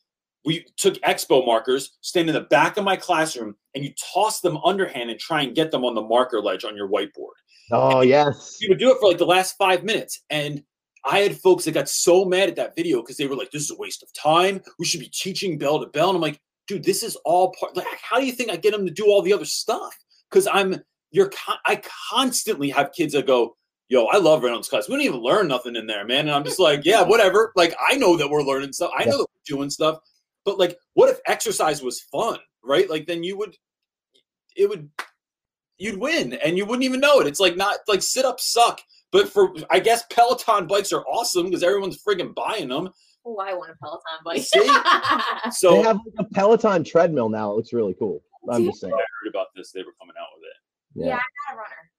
we 0.46 0.66
took 0.78 0.96
expo 1.02 1.46
markers, 1.46 1.98
stand 2.02 2.30
in 2.30 2.36
the 2.36 2.42
back 2.42 2.78
of 2.78 2.84
my 2.84 2.96
classroom, 2.96 3.56
and 3.76 3.84
you 3.84 3.94
toss 4.14 4.42
them 4.42 4.58
underhand 4.58 5.10
and 5.10 5.20
try 5.20 5.42
and 5.42 5.56
get 5.56 5.72
them 5.72 5.86
on 5.86 5.96
the 5.96 6.02
marker 6.02 6.42
ledge 6.42 6.66
on 6.66 6.76
your 6.76 6.90
whiteboard. 6.90 7.36
Oh 7.72 8.02
yes. 8.02 8.58
You 8.60 8.70
would 8.70 8.80
do 8.80 8.92
it 8.92 9.00
for 9.00 9.08
like 9.08 9.18
the 9.18 9.26
last 9.26 9.56
five 9.58 9.84
minutes. 9.84 10.22
And 10.30 10.64
I 11.06 11.20
had 11.20 11.38
folks 11.40 11.66
that 11.66 11.74
got 11.74 11.90
so 11.90 12.26
mad 12.26 12.50
at 12.50 12.56
that 12.58 12.76
video 12.76 13.02
because 13.02 13.18
they 13.18 13.28
were 13.28 13.36
like, 13.36 13.52
this 13.52 13.64
is 13.64 13.72
a 13.72 13.78
waste 13.78 14.04
of 14.04 14.14
time. 14.14 14.62
We 14.80 14.86
should 14.86 15.00
be 15.00 15.10
teaching 15.14 15.58
bell 15.58 15.80
to 15.80 15.88
bell. 15.88 16.10
And 16.10 16.16
I'm 16.16 16.22
like, 16.22 16.40
dude, 16.68 16.84
this 16.84 17.04
is 17.04 17.18
all 17.26 17.54
part. 17.60 17.76
Like, 17.76 17.88
how 18.02 18.20
do 18.20 18.26
you 18.26 18.32
think 18.32 18.50
I 18.50 18.56
get 18.56 18.72
them 18.72 18.86
to 18.86 18.92
do 18.92 19.06
all 19.08 19.22
the 19.22 19.34
other 19.34 19.46
stuff? 19.46 19.94
Because 20.30 20.48
I'm, 20.48 20.82
you're, 21.12 21.30
con- 21.30 21.58
I 21.66 21.82
constantly 22.10 22.70
have 22.70 22.92
kids 22.94 23.14
that 23.14 23.28
go, 23.28 23.56
yo, 23.90 24.06
I 24.06 24.18
love 24.18 24.44
Reynolds 24.44 24.70
class. 24.70 24.88
We 24.88 24.96
don't 24.96 25.06
even 25.06 25.20
learn 25.20 25.48
nothing 25.48 25.76
in 25.76 25.88
there, 25.88 26.06
man. 26.06 26.22
And 26.22 26.32
I'm 26.32 26.44
just 26.44 26.60
like, 26.60 26.86
yeah, 26.86 27.02
whatever. 27.02 27.52
Like, 27.56 27.76
I 27.86 27.96
know 27.96 28.16
that 28.18 28.30
we're 28.30 28.42
learning 28.42 28.74
stuff. 28.74 28.92
I 28.98 29.04
know 29.04 29.18
that 29.18 29.28
we're 29.34 29.58
doing 29.58 29.70
stuff. 29.70 30.00
But 30.46 30.60
like, 30.60 30.78
what 30.94 31.10
if 31.10 31.20
exercise 31.28 31.82
was 31.82 32.02
fun, 32.02 32.40
right? 32.64 32.90
Like, 32.90 33.08
then 33.08 33.24
you 33.24 33.38
would, 33.38 33.56
it 34.56 34.70
would, 34.70 34.90
you'd 35.78 36.00
win 36.00 36.34
and 36.34 36.58
you 36.58 36.66
wouldn't 36.66 36.84
even 36.84 37.00
know 37.00 37.20
it. 37.20 37.28
It's 37.28 37.40
like 37.40 37.56
not 37.58 37.78
like 37.88 38.02
sit 38.02 38.26
ups 38.26 38.52
suck. 38.52 38.82
But 39.12 39.30
for 39.30 39.54
I 39.70 39.80
guess 39.80 40.04
Peloton 40.10 40.66
bikes 40.68 40.92
are 40.92 41.04
awesome 41.06 41.46
because 41.46 41.62
everyone's 41.64 42.02
friggin' 42.04 42.34
buying 42.34 42.68
them. 42.70 42.90
oh, 43.26 43.38
I 43.38 43.54
want 43.54 43.72
a 43.72 43.76
Peloton 43.76 44.02
bike. 44.26 44.42
See? 44.42 44.60
They 45.46 45.52
So 45.52 45.84
have 45.84 45.98
like 45.98 46.16
a 46.28 46.34
Peloton 46.34 46.84
treadmill 46.84 47.30
now. 47.30 47.52
It 47.52 47.56
looks 47.58 47.74
really 47.74 47.94
cool. 47.94 48.24
I'm 48.52 48.66
just 48.66 48.82
saying. 48.82 48.94
I 48.94 48.98
heard 48.98 49.30
about 49.30 49.48
this. 49.56 49.72
They 49.72 49.82
were 49.84 49.94
coming 50.00 50.16
out 50.20 50.28
with 50.36 50.46
it. 50.46 51.06
yeah, 51.06 51.06
Yeah. 51.06 51.14
I'm 51.14 51.22
not 51.48 51.54
a 51.54 51.58
runner. 51.58 51.92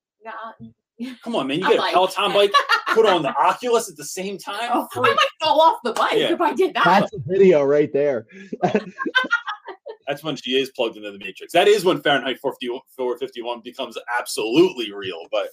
Yeah. 0.60 0.74
Come 1.22 1.36
on, 1.36 1.46
man! 1.48 1.58
You 1.58 1.66
A 1.66 1.68
get 1.70 1.76
a 1.78 1.80
bike. 1.80 1.92
Peloton 1.94 2.32
bike, 2.32 2.52
put 2.94 3.06
on 3.06 3.22
the 3.22 3.34
Oculus 3.34 3.90
at 3.90 3.96
the 3.96 4.04
same 4.04 4.38
time. 4.38 4.70
Oh, 4.72 4.88
I 4.94 5.00
might 5.00 5.16
fall 5.40 5.60
off 5.60 5.80
the 5.84 5.92
bike 5.92 6.12
Yeah. 6.14 6.32
if 6.32 6.40
I 6.40 6.52
did 6.54 6.74
that. 6.74 6.84
That's 6.84 7.12
a 7.14 7.18
video 7.26 7.62
right 7.64 7.92
there. 7.92 8.26
That's 10.06 10.22
when 10.22 10.36
she 10.36 10.58
is 10.60 10.70
plugged 10.70 10.96
into 10.96 11.10
the 11.10 11.18
matrix. 11.18 11.52
That 11.54 11.66
is 11.66 11.84
when 11.84 12.00
Fahrenheit 12.02 12.38
451 12.38 12.80
451 12.96 13.60
becomes 13.62 13.96
absolutely 14.18 14.92
real. 14.92 15.20
But 15.32 15.48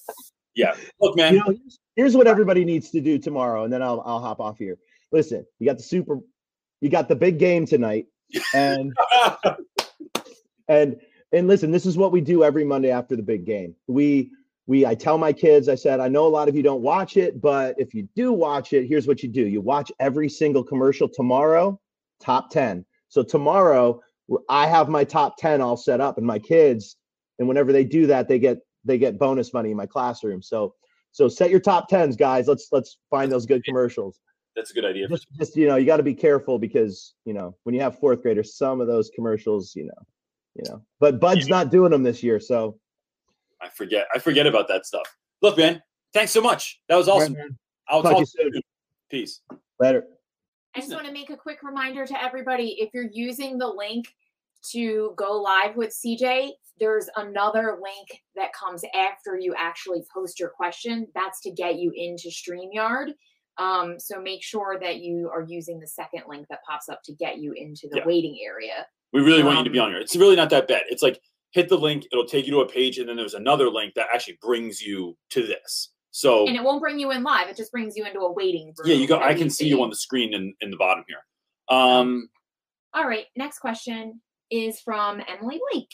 yeah, 0.56 0.75
look, 0.99 1.15
man. 1.15 1.34
You 1.34 1.39
know, 1.39 1.45
here's, 1.45 1.80
here's 1.95 2.17
what 2.17 2.27
everybody 2.27 2.65
needs 2.65 2.89
to 2.91 3.01
do 3.01 3.17
tomorrow, 3.17 3.63
and 3.63 3.71
then 3.73 3.82
I'll 3.82 4.01
I'll 4.06 4.19
hop 4.19 4.39
off 4.39 4.58
here. 4.58 4.77
Listen, 5.12 5.45
you 5.60 5.65
got 5.65 5.77
the 5.77 5.84
super, 5.84 6.19
you 6.82 6.89
got 6.89 7.08
the 7.08 7.15
big 7.15 7.39
game 7.39 7.65
tonight, 7.65 8.08
and 8.54 8.93
and 10.67 10.97
and 11.32 11.47
listen, 11.47 11.71
this 11.71 11.86
is 11.86 11.97
what 11.97 12.12
we 12.12 12.19
do 12.21 12.43
every 12.43 12.65
Monday 12.65 12.91
after 12.91 13.15
the 13.15 13.23
big 13.23 13.45
game. 13.45 13.73
We 13.88 14.32
we 14.71 14.86
I 14.86 14.95
tell 14.95 15.17
my 15.17 15.34
kids, 15.34 15.67
I 15.67 15.75
said, 15.75 15.99
I 15.99 16.07
know 16.07 16.25
a 16.25 16.29
lot 16.29 16.47
of 16.47 16.55
you 16.55 16.63
don't 16.63 16.81
watch 16.81 17.17
it, 17.17 17.41
but 17.41 17.75
if 17.77 17.93
you 17.93 18.07
do 18.15 18.31
watch 18.31 18.71
it, 18.71 18.88
here's 18.88 19.05
what 19.05 19.21
you 19.21 19.27
do: 19.27 19.45
you 19.45 19.60
watch 19.60 19.91
every 19.99 20.29
single 20.29 20.63
commercial 20.63 21.10
tomorrow, 21.10 21.77
top 22.21 22.49
ten. 22.51 22.86
So 23.10 23.21
tomorrow, 23.21 23.99
i 24.47 24.65
have 24.67 24.88
my 24.88 25.03
top 25.03 25.36
ten 25.36 25.60
all 25.60 25.75
set 25.75 25.99
up, 25.99 26.17
and 26.17 26.25
my 26.25 26.39
kids, 26.39 26.95
and 27.38 27.49
whenever 27.49 27.73
they 27.73 27.84
do 27.84 28.07
that, 28.07 28.29
they 28.29 28.39
get 28.39 28.60
they 28.86 28.97
get 28.97 29.19
bonus 29.19 29.53
money 29.53 29.71
in 29.71 29.77
my 29.77 29.88
classroom. 29.88 30.41
So 30.41 30.73
so 31.12 31.27
set 31.27 31.49
your 31.49 31.60
top 31.60 31.89
tens, 31.89 32.15
guys. 32.15 32.47
Let's 32.47 32.69
let's 32.71 32.97
find 33.10 33.29
those 33.29 33.45
good 33.45 33.65
commercials 33.65 34.21
That's 34.55 34.71
a 34.71 34.73
good 34.73 34.86
idea. 34.86 35.10
just, 35.10 35.27
just 35.38 35.57
you 35.57 35.67
know 35.67 35.75
you 35.75 35.86
got 35.86 35.97
to 35.97 36.03
be 36.03 36.15
careful 36.15 36.57
because 36.57 37.13
you 37.25 37.34
know 37.34 37.57
when 37.63 37.75
you 37.75 37.81
have 37.81 37.99
fourth 37.99 38.21
graders 38.21 38.55
some 38.55 38.79
of 38.79 38.88
those 38.88 39.12
commercials 39.13 39.75
you 39.75 39.84
know 39.84 40.01
you 40.55 40.63
know 40.69 40.81
but 41.01 41.19
bud's 41.19 41.49
not 41.49 41.71
doing 41.71 41.91
them 41.91 42.03
this 42.03 42.23
year 42.23 42.39
so 42.39 42.79
I 43.62 43.69
forget. 43.69 44.08
I 44.13 44.19
forget 44.19 44.47
about 44.47 44.67
that 44.69 44.86
stuff. 44.86 45.06
Look, 45.41 45.58
man. 45.58 45.82
Thanks 46.13 46.32
so 46.32 46.41
much. 46.41 46.82
That 46.89 46.97
was 46.97 47.08
awesome. 47.08 47.36
I'll 47.88 48.02
Talk 48.04 48.12
to 48.12 48.15
talk 48.15 48.19
you 48.19 48.26
to 48.26 48.43
you 48.45 48.52
soon. 48.54 48.62
Peace. 49.10 49.41
later 49.80 50.06
I 50.76 50.80
just 50.80 50.91
want 50.93 51.06
to 51.06 51.12
make 51.12 51.30
a 51.30 51.36
quick 51.38 51.63
reminder 51.63 52.06
to 52.06 52.24
everybody 52.24 52.78
if 52.80 52.89
you're 52.93 53.10
using 53.12 53.58
the 53.58 53.67
link 53.67 54.08
to 54.71 55.13
go 55.17 55.41
live 55.41 55.76
with 55.76 55.89
CJ, 55.89 56.52
there's 56.80 57.10
another 57.17 57.78
link 57.82 58.21
that 58.36 58.52
comes 58.54 58.84
after 58.95 59.38
you 59.38 59.54
actually 59.58 60.04
post 60.13 60.39
your 60.39 60.50
question. 60.50 61.08
That's 61.13 61.41
to 61.41 61.52
get 61.52 61.76
you 61.78 61.91
into 61.95 62.30
StreamYard. 62.30 63.13
Um, 63.58 64.00
so 64.00 64.21
make 64.21 64.41
sure 64.43 64.78
that 64.80 65.00
you 65.00 65.30
are 65.30 65.41
using 65.47 65.80
the 65.80 65.88
second 65.88 66.24
link 66.28 66.47
that 66.50 66.60
pops 66.67 66.88
up 66.89 67.02
to 67.04 67.13
get 67.13 67.39
you 67.39 67.52
into 67.54 67.88
the 67.91 67.97
Yeah. 67.97 68.06
waiting 68.06 68.38
area. 68.45 68.86
We 69.13 69.21
really 69.21 69.43
want 69.43 69.58
you 69.60 69.63
to 69.65 69.69
be 69.69 69.80
Um, 69.80 69.86
on 69.88 69.91
here. 69.91 70.00
It's 70.00 70.15
really 70.15 70.38
not 70.38 70.50
that 70.52 70.67
bad. 70.69 70.84
It's 70.89 71.04
like 71.04 71.21
hit 71.51 71.69
the 71.69 71.77
link, 71.77 72.05
it'll 72.11 72.25
take 72.25 72.45
you 72.45 72.51
to 72.53 72.61
a 72.61 72.67
page, 72.67 72.97
and 72.97 73.07
then 73.07 73.17
there's 73.17 73.33
another 73.33 73.69
link 73.69 73.93
that 73.95 74.07
actually 74.13 74.37
brings 74.41 74.81
you 74.81 75.17
to 75.29 75.45
this. 75.45 75.91
So 76.11 76.45
And 76.47 76.55
it 76.57 76.63
won't 76.63 76.81
bring 76.81 76.99
you 76.99 77.11
in 77.11 77.23
live, 77.23 77.47
it 77.47 77.55
just 77.55 77.71
brings 77.71 77.95
you 77.95 78.05
into 78.05 78.19
a 78.19 78.31
waiting 78.31 78.73
room. 78.77 78.87
yeah, 78.87 78.95
you 78.95 79.07
go. 79.07 79.19
I 79.19 79.33
can 79.33 79.49
see 79.49 79.67
you 79.67 79.81
on 79.81 79.89
the 79.89 79.95
screen 79.95 80.33
in, 80.33 80.53
in 80.61 80.71
the 80.71 80.77
bottom 80.77 81.03
here. 81.07 81.77
Um, 81.77 82.29
All 82.93 83.07
right, 83.07 83.25
next 83.37 83.59
question 83.59 84.21
is 84.49 84.81
from 84.81 85.21
Emily 85.27 85.59
Blake. 85.71 85.91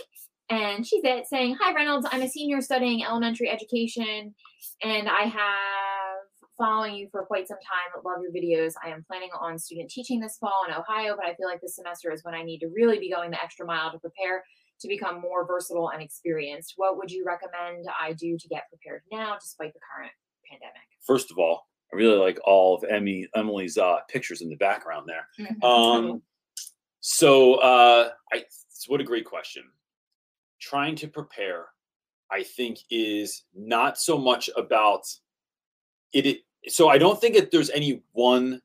And 0.50 0.88
she's 0.88 1.04
at 1.04 1.28
saying, 1.28 1.58
Hi 1.62 1.74
Reynolds, 1.74 2.08
I'm 2.10 2.22
a 2.22 2.30
senior 2.30 2.62
studying 2.62 3.04
elementary 3.04 3.50
education 3.50 4.34
and 4.82 5.10
I 5.10 5.24
have 5.24 6.18
following 6.58 6.96
you 6.96 7.08
for 7.12 7.24
quite 7.26 7.48
some 7.48 7.58
time. 7.58 8.02
Love 8.04 8.24
your 8.24 8.32
videos. 8.32 8.74
I 8.84 8.90
am 8.90 9.06
planning 9.08 9.30
on 9.40 9.60
student 9.60 9.90
teaching 9.90 10.20
this 10.20 10.38
fall 10.40 10.66
in 10.68 10.74
Ohio, 10.74 11.16
but 11.16 11.26
I 11.26 11.36
feel 11.36 11.48
like 11.48 11.62
this 11.62 11.76
semester 11.76 12.12
is 12.12 12.24
when 12.24 12.34
I 12.34 12.44
need 12.44 12.60
to 12.60 12.68
really 12.68 12.98
be 12.98 13.12
going 13.12 13.30
the 13.32 13.42
extra 13.42 13.66
mile 13.66 13.92
to 13.92 14.00
prepare 14.00 14.44
to 14.80 14.88
become 14.88 15.22
more 15.22 15.46
versatile 15.46 15.90
and 15.90 16.02
experienced. 16.02 16.74
What 16.78 16.98
would 16.98 17.12
you 17.12 17.26
recommend 17.26 17.86
I 18.00 18.14
do 18.14 18.38
to 18.38 18.48
get 18.48 18.70
prepared 18.70 19.02
now 19.12 19.36
despite 19.40 19.74
the 19.74 19.80
current 19.96 20.12
pandemic? 20.50 20.88
first 21.08 21.32
of 21.32 21.40
all, 21.40 21.68
I 21.92 21.96
really 21.96 22.18
like 22.18 22.38
all 22.44 22.76
of 22.76 22.84
Emmy 22.84 23.28
Emily's 23.34 23.78
uh, 23.78 24.00
pictures 24.10 24.42
in 24.42 24.50
the 24.50 24.58
background 24.58 25.08
there. 25.08 25.48
Mm-hmm. 25.48 25.64
Um, 25.64 26.22
so 27.00 27.56
uh, 27.56 28.10
I 28.34 28.44
what 28.88 29.02
a 29.02 29.06
great 29.06 29.26
question. 29.26 29.64
Trying 30.60 30.96
to 30.98 31.08
prepare, 31.08 31.68
I 32.32 32.44
think, 32.44 32.80
is 32.92 33.46
not 33.56 33.98
so 33.98 34.18
much 34.18 34.50
about 34.58 35.04
it. 36.14 36.26
it 36.26 36.38
so 36.68 36.90
I 36.90 36.98
don't 36.98 37.20
think 37.20 37.36
that 37.36 37.52
there's 37.52 37.70
any 37.70 38.04
one 38.12 38.62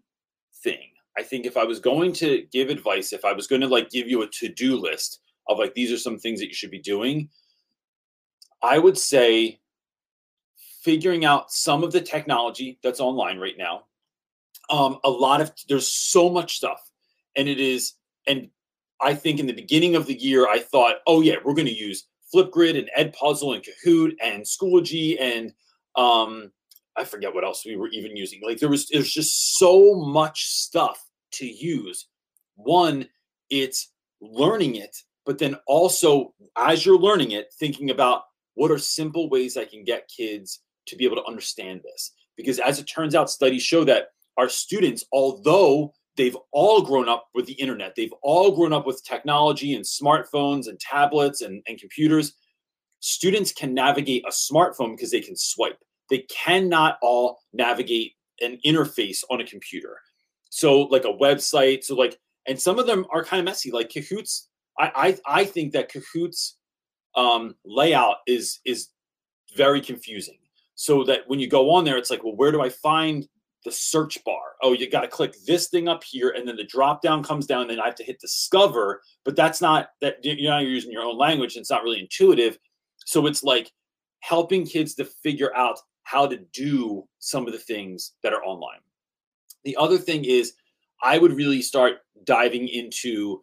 thing. 0.64 0.88
I 1.16 1.22
think 1.22 1.46
if 1.46 1.56
I 1.56 1.64
was 1.64 1.78
going 1.78 2.12
to 2.14 2.44
give 2.50 2.70
advice, 2.70 3.12
if 3.12 3.24
I 3.24 3.32
was 3.32 3.46
going 3.46 3.60
to 3.60 3.68
like 3.68 3.90
give 3.90 4.08
you 4.08 4.22
a 4.22 4.28
to-do 4.28 4.76
list 4.76 5.20
of 5.48 5.58
like 5.58 5.74
these 5.74 5.92
are 5.92 5.98
some 5.98 6.18
things 6.18 6.40
that 6.40 6.48
you 6.48 6.54
should 6.54 6.70
be 6.70 6.78
doing, 6.78 7.28
I 8.62 8.78
would 8.78 8.96
say 8.96 9.60
figuring 10.82 11.24
out 11.24 11.50
some 11.50 11.84
of 11.84 11.92
the 11.92 12.00
technology 12.00 12.78
that's 12.82 13.00
online 13.00 13.38
right 13.38 13.58
now. 13.58 13.84
Um, 14.70 14.98
a 15.04 15.10
lot 15.10 15.40
of 15.40 15.52
there's 15.68 15.88
so 15.88 16.30
much 16.30 16.56
stuff, 16.56 16.90
and 17.36 17.48
it 17.48 17.60
is, 17.60 17.94
and 18.26 18.48
I 19.00 19.14
think 19.14 19.40
in 19.40 19.46
the 19.46 19.52
beginning 19.52 19.96
of 19.96 20.06
the 20.06 20.14
year, 20.14 20.48
I 20.48 20.58
thought, 20.58 20.96
oh 21.06 21.20
yeah, 21.20 21.36
we're 21.44 21.54
going 21.54 21.66
to 21.66 21.74
use 21.74 22.06
Flipgrid 22.34 22.78
and 22.78 22.90
Edpuzzle 22.96 23.54
and 23.54 23.64
Kahoot 23.64 24.12
and 24.22 24.44
Schoology 24.44 25.20
and 25.20 25.52
Um, 25.94 26.52
I 26.96 27.04
forget 27.04 27.34
what 27.34 27.44
else 27.44 27.66
we 27.66 27.76
were 27.76 27.88
even 27.88 28.16
using. 28.16 28.40
Like 28.42 28.58
there 28.58 28.68
was 28.70 28.88
there's 28.88 29.12
just 29.12 29.58
so 29.58 29.94
much 29.94 30.46
stuff 30.46 30.98
to 31.32 31.46
use. 31.46 32.08
One, 32.56 33.08
it's 33.50 33.92
learning 34.20 34.76
it, 34.76 34.96
but 35.24 35.38
then 35.38 35.56
also 35.66 36.34
as 36.56 36.84
you're 36.84 36.98
learning 36.98 37.32
it, 37.32 37.52
thinking 37.58 37.90
about 37.90 38.22
what 38.54 38.70
are 38.70 38.78
simple 38.78 39.28
ways 39.28 39.56
I 39.56 39.64
can 39.64 39.84
get 39.84 40.10
kids 40.14 40.60
to 40.86 40.96
be 40.96 41.04
able 41.04 41.16
to 41.16 41.24
understand 41.24 41.80
this. 41.82 42.12
Because 42.36 42.58
as 42.58 42.78
it 42.78 42.84
turns 42.84 43.14
out, 43.14 43.30
studies 43.30 43.62
show 43.62 43.84
that 43.84 44.08
our 44.36 44.48
students, 44.48 45.04
although 45.12 45.92
they've 46.16 46.36
all 46.52 46.82
grown 46.82 47.08
up 47.08 47.28
with 47.34 47.46
the 47.46 47.52
internet, 47.54 47.94
they've 47.96 48.14
all 48.22 48.54
grown 48.54 48.72
up 48.72 48.86
with 48.86 49.04
technology 49.04 49.74
and 49.74 49.84
smartphones 49.84 50.68
and 50.68 50.78
tablets 50.80 51.40
and, 51.40 51.62
and 51.66 51.78
computers, 51.78 52.34
students 53.00 53.52
can 53.52 53.74
navigate 53.74 54.24
a 54.26 54.30
smartphone 54.30 54.96
because 54.96 55.10
they 55.10 55.20
can 55.20 55.36
swipe. 55.36 55.78
They 56.10 56.26
cannot 56.30 56.98
all 57.02 57.40
navigate 57.52 58.12
an 58.40 58.58
interface 58.66 59.22
on 59.30 59.40
a 59.40 59.46
computer. 59.46 59.98
So, 60.50 60.82
like 60.82 61.04
a 61.04 61.08
website, 61.08 61.84
so 61.84 61.94
like, 61.94 62.18
and 62.46 62.60
some 62.60 62.78
of 62.78 62.86
them 62.86 63.06
are 63.10 63.24
kind 63.24 63.40
of 63.40 63.44
messy. 63.44 63.70
Like 63.70 63.88
Kahoot's, 63.88 64.48
I 64.78 65.18
I, 65.26 65.40
I 65.40 65.44
think 65.44 65.72
that 65.72 65.90
Kahoot's 65.90 66.56
um, 67.14 67.54
layout 67.64 68.16
is 68.26 68.60
is 68.64 68.88
very 69.56 69.80
confusing. 69.80 70.38
So 70.74 71.04
that 71.04 71.22
when 71.26 71.38
you 71.38 71.48
go 71.48 71.70
on 71.70 71.84
there, 71.84 71.96
it's 71.98 72.10
like, 72.10 72.24
well, 72.24 72.34
where 72.34 72.50
do 72.50 72.62
I 72.62 72.68
find 72.68 73.28
the 73.64 73.70
search 73.70 74.22
bar? 74.24 74.56
Oh, 74.62 74.72
you 74.72 74.90
got 74.90 75.02
to 75.02 75.08
click 75.08 75.34
this 75.46 75.68
thing 75.68 75.86
up 75.86 76.02
here, 76.02 76.30
and 76.30 76.48
then 76.48 76.56
the 76.56 76.64
drop 76.64 77.02
down 77.02 77.22
comes 77.22 77.46
down. 77.46 77.62
And 77.62 77.70
then 77.70 77.80
I 77.80 77.86
have 77.86 77.94
to 77.96 78.04
hit 78.04 78.20
discover, 78.20 79.02
but 79.24 79.36
that's 79.36 79.60
not 79.60 79.90
that 80.00 80.24
you 80.24 80.48
know 80.48 80.58
you're 80.58 80.70
using 80.70 80.92
your 80.92 81.04
own 81.04 81.18
language. 81.18 81.54
And 81.54 81.62
it's 81.62 81.70
not 81.70 81.82
really 81.82 82.00
intuitive. 82.00 82.58
So 83.04 83.26
it's 83.26 83.42
like 83.42 83.70
helping 84.20 84.64
kids 84.64 84.94
to 84.94 85.04
figure 85.04 85.54
out 85.54 85.78
how 86.04 86.26
to 86.26 86.38
do 86.52 87.06
some 87.18 87.46
of 87.46 87.52
the 87.52 87.58
things 87.58 88.12
that 88.22 88.32
are 88.32 88.42
online. 88.42 88.80
The 89.64 89.76
other 89.76 89.98
thing 89.98 90.24
is, 90.24 90.54
I 91.02 91.18
would 91.18 91.32
really 91.32 91.62
start 91.62 91.98
diving 92.24 92.68
into 92.68 93.42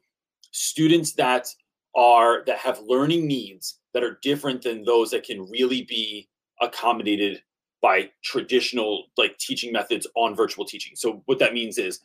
students 0.51 1.13
that 1.13 1.47
are 1.95 2.43
that 2.45 2.57
have 2.57 2.79
learning 2.85 3.27
needs 3.27 3.79
that 3.93 4.03
are 4.03 4.19
different 4.21 4.61
than 4.61 4.83
those 4.83 5.11
that 5.11 5.23
can 5.23 5.49
really 5.49 5.83
be 5.83 6.29
accommodated 6.61 7.41
by 7.81 8.09
traditional 8.23 9.05
like 9.17 9.37
teaching 9.37 9.71
methods 9.71 10.05
on 10.15 10.35
virtual 10.35 10.65
teaching. 10.65 10.95
So 10.95 11.23
what 11.25 11.39
that 11.39 11.53
means 11.53 11.77
is 11.77 12.01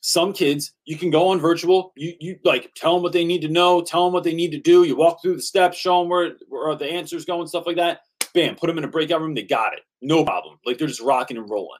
some 0.00 0.32
kids 0.32 0.72
you 0.84 0.96
can 0.96 1.10
go 1.10 1.28
on 1.28 1.40
virtual 1.40 1.92
you 1.96 2.14
you 2.20 2.38
like 2.44 2.70
tell 2.76 2.94
them 2.94 3.02
what 3.02 3.12
they 3.12 3.24
need 3.24 3.40
to 3.40 3.48
know 3.48 3.82
tell 3.82 4.04
them 4.04 4.12
what 4.12 4.24
they 4.24 4.34
need 4.34 4.52
to 4.52 4.60
do 4.60 4.84
you 4.84 4.94
walk 4.94 5.20
through 5.22 5.34
the 5.34 5.42
steps 5.42 5.78
show 5.78 6.00
them 6.00 6.08
where, 6.10 6.32
where 6.48 6.76
the 6.76 6.84
answers 6.84 7.24
go 7.24 7.40
and 7.40 7.48
stuff 7.48 7.66
like 7.66 7.76
that. 7.76 8.00
Bam 8.34 8.54
put 8.56 8.66
them 8.66 8.78
in 8.78 8.84
a 8.84 8.88
breakout 8.88 9.20
room 9.20 9.34
they 9.34 9.42
got 9.42 9.72
it. 9.72 9.80
No 10.02 10.24
problem. 10.24 10.58
Like 10.64 10.78
they're 10.78 10.86
just 10.86 11.00
rocking 11.00 11.36
and 11.36 11.48
rolling 11.50 11.78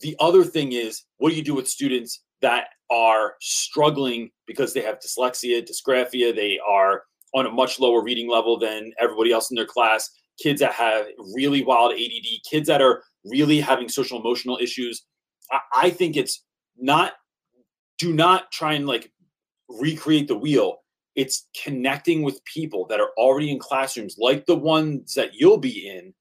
the 0.00 0.16
other 0.20 0.44
thing 0.44 0.72
is 0.72 1.04
what 1.18 1.30
do 1.30 1.36
you 1.36 1.42
do 1.42 1.54
with 1.54 1.68
students 1.68 2.22
that 2.42 2.66
are 2.90 3.34
struggling 3.40 4.30
because 4.46 4.72
they 4.72 4.82
have 4.82 4.98
dyslexia 4.98 5.66
dysgraphia 5.66 6.34
they 6.34 6.58
are 6.66 7.02
on 7.34 7.46
a 7.46 7.50
much 7.50 7.78
lower 7.78 8.02
reading 8.02 8.30
level 8.30 8.58
than 8.58 8.92
everybody 8.98 9.32
else 9.32 9.50
in 9.50 9.56
their 9.56 9.66
class 9.66 10.10
kids 10.40 10.60
that 10.60 10.72
have 10.72 11.06
really 11.34 11.64
wild 11.64 11.92
add 11.92 12.50
kids 12.50 12.68
that 12.68 12.82
are 12.82 13.02
really 13.24 13.60
having 13.60 13.88
social 13.88 14.20
emotional 14.20 14.58
issues? 14.60 15.04
I, 15.50 15.60
I 15.74 15.90
think 15.90 16.16
it's 16.16 16.44
not 16.76 17.14
do 17.98 18.12
not 18.12 18.50
try 18.52 18.74
and 18.74 18.86
like 18.86 19.10
recreate 19.68 20.28
the 20.28 20.36
wheel. 20.36 20.78
It's 21.14 21.48
connecting 21.62 22.22
with 22.22 22.44
people 22.44 22.86
that 22.88 23.00
are 23.00 23.10
already 23.16 23.50
in 23.50 23.58
classrooms 23.58 24.16
like 24.18 24.44
the 24.44 24.56
ones 24.56 25.14
that 25.14 25.30
you'll 25.32 25.58
be 25.58 25.88
in 25.88 26.12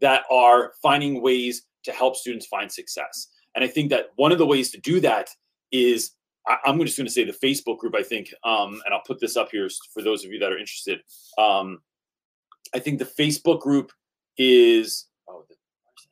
that 0.00 0.22
are 0.30 0.72
finding 0.82 1.20
ways 1.20 1.62
to 1.86 1.92
help 1.92 2.16
students 2.16 2.46
find 2.46 2.70
success. 2.70 3.28
And 3.54 3.64
i 3.64 3.68
think 3.68 3.90
that 3.90 4.10
one 4.16 4.32
of 4.32 4.38
the 4.38 4.46
ways 4.46 4.70
to 4.72 4.80
do 4.80 5.00
that 5.00 5.30
is 5.72 6.12
I, 6.46 6.58
am 6.66 6.78
just 6.80 6.96
going 6.96 7.06
to 7.06 7.12
say 7.12 7.24
the 7.24 7.32
facebook 7.32 7.78
group 7.78 7.94
i 7.96 8.02
think 8.02 8.32
um, 8.44 8.80
and 8.84 8.94
i'll 8.94 9.02
put 9.06 9.18
this 9.18 9.36
up 9.36 9.50
here 9.50 9.68
for 9.92 10.02
those 10.02 10.24
of 10.24 10.30
you 10.30 10.38
that 10.38 10.52
are 10.52 10.58
interested. 10.58 11.00
Um, 11.38 11.80
i 12.74 12.78
think 12.78 12.98
the 12.98 13.06
facebook 13.06 13.60
group 13.60 13.92
is 14.36 15.06
oh 15.28 15.44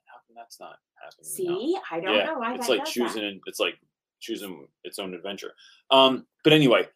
how 0.07 0.19
come 0.27 0.37
that's 0.37 0.59
not 0.59 0.77
happening? 1.03 1.25
See, 1.25 1.77
I 1.91 2.01
don't 2.01 2.15
yeah, 2.15 2.25
know 2.25 2.39
why 2.39 2.55
it's 2.55 2.69
like 2.69 2.85
choosing 2.87 3.23
that. 3.23 3.41
it's 3.47 3.61
like 3.61 3.75
choosing 4.21 4.67
its 4.85 4.99
own 4.99 5.13
adventure. 5.13 5.53
Um 5.91 6.27
but 6.43 6.53
anyway 6.53 6.89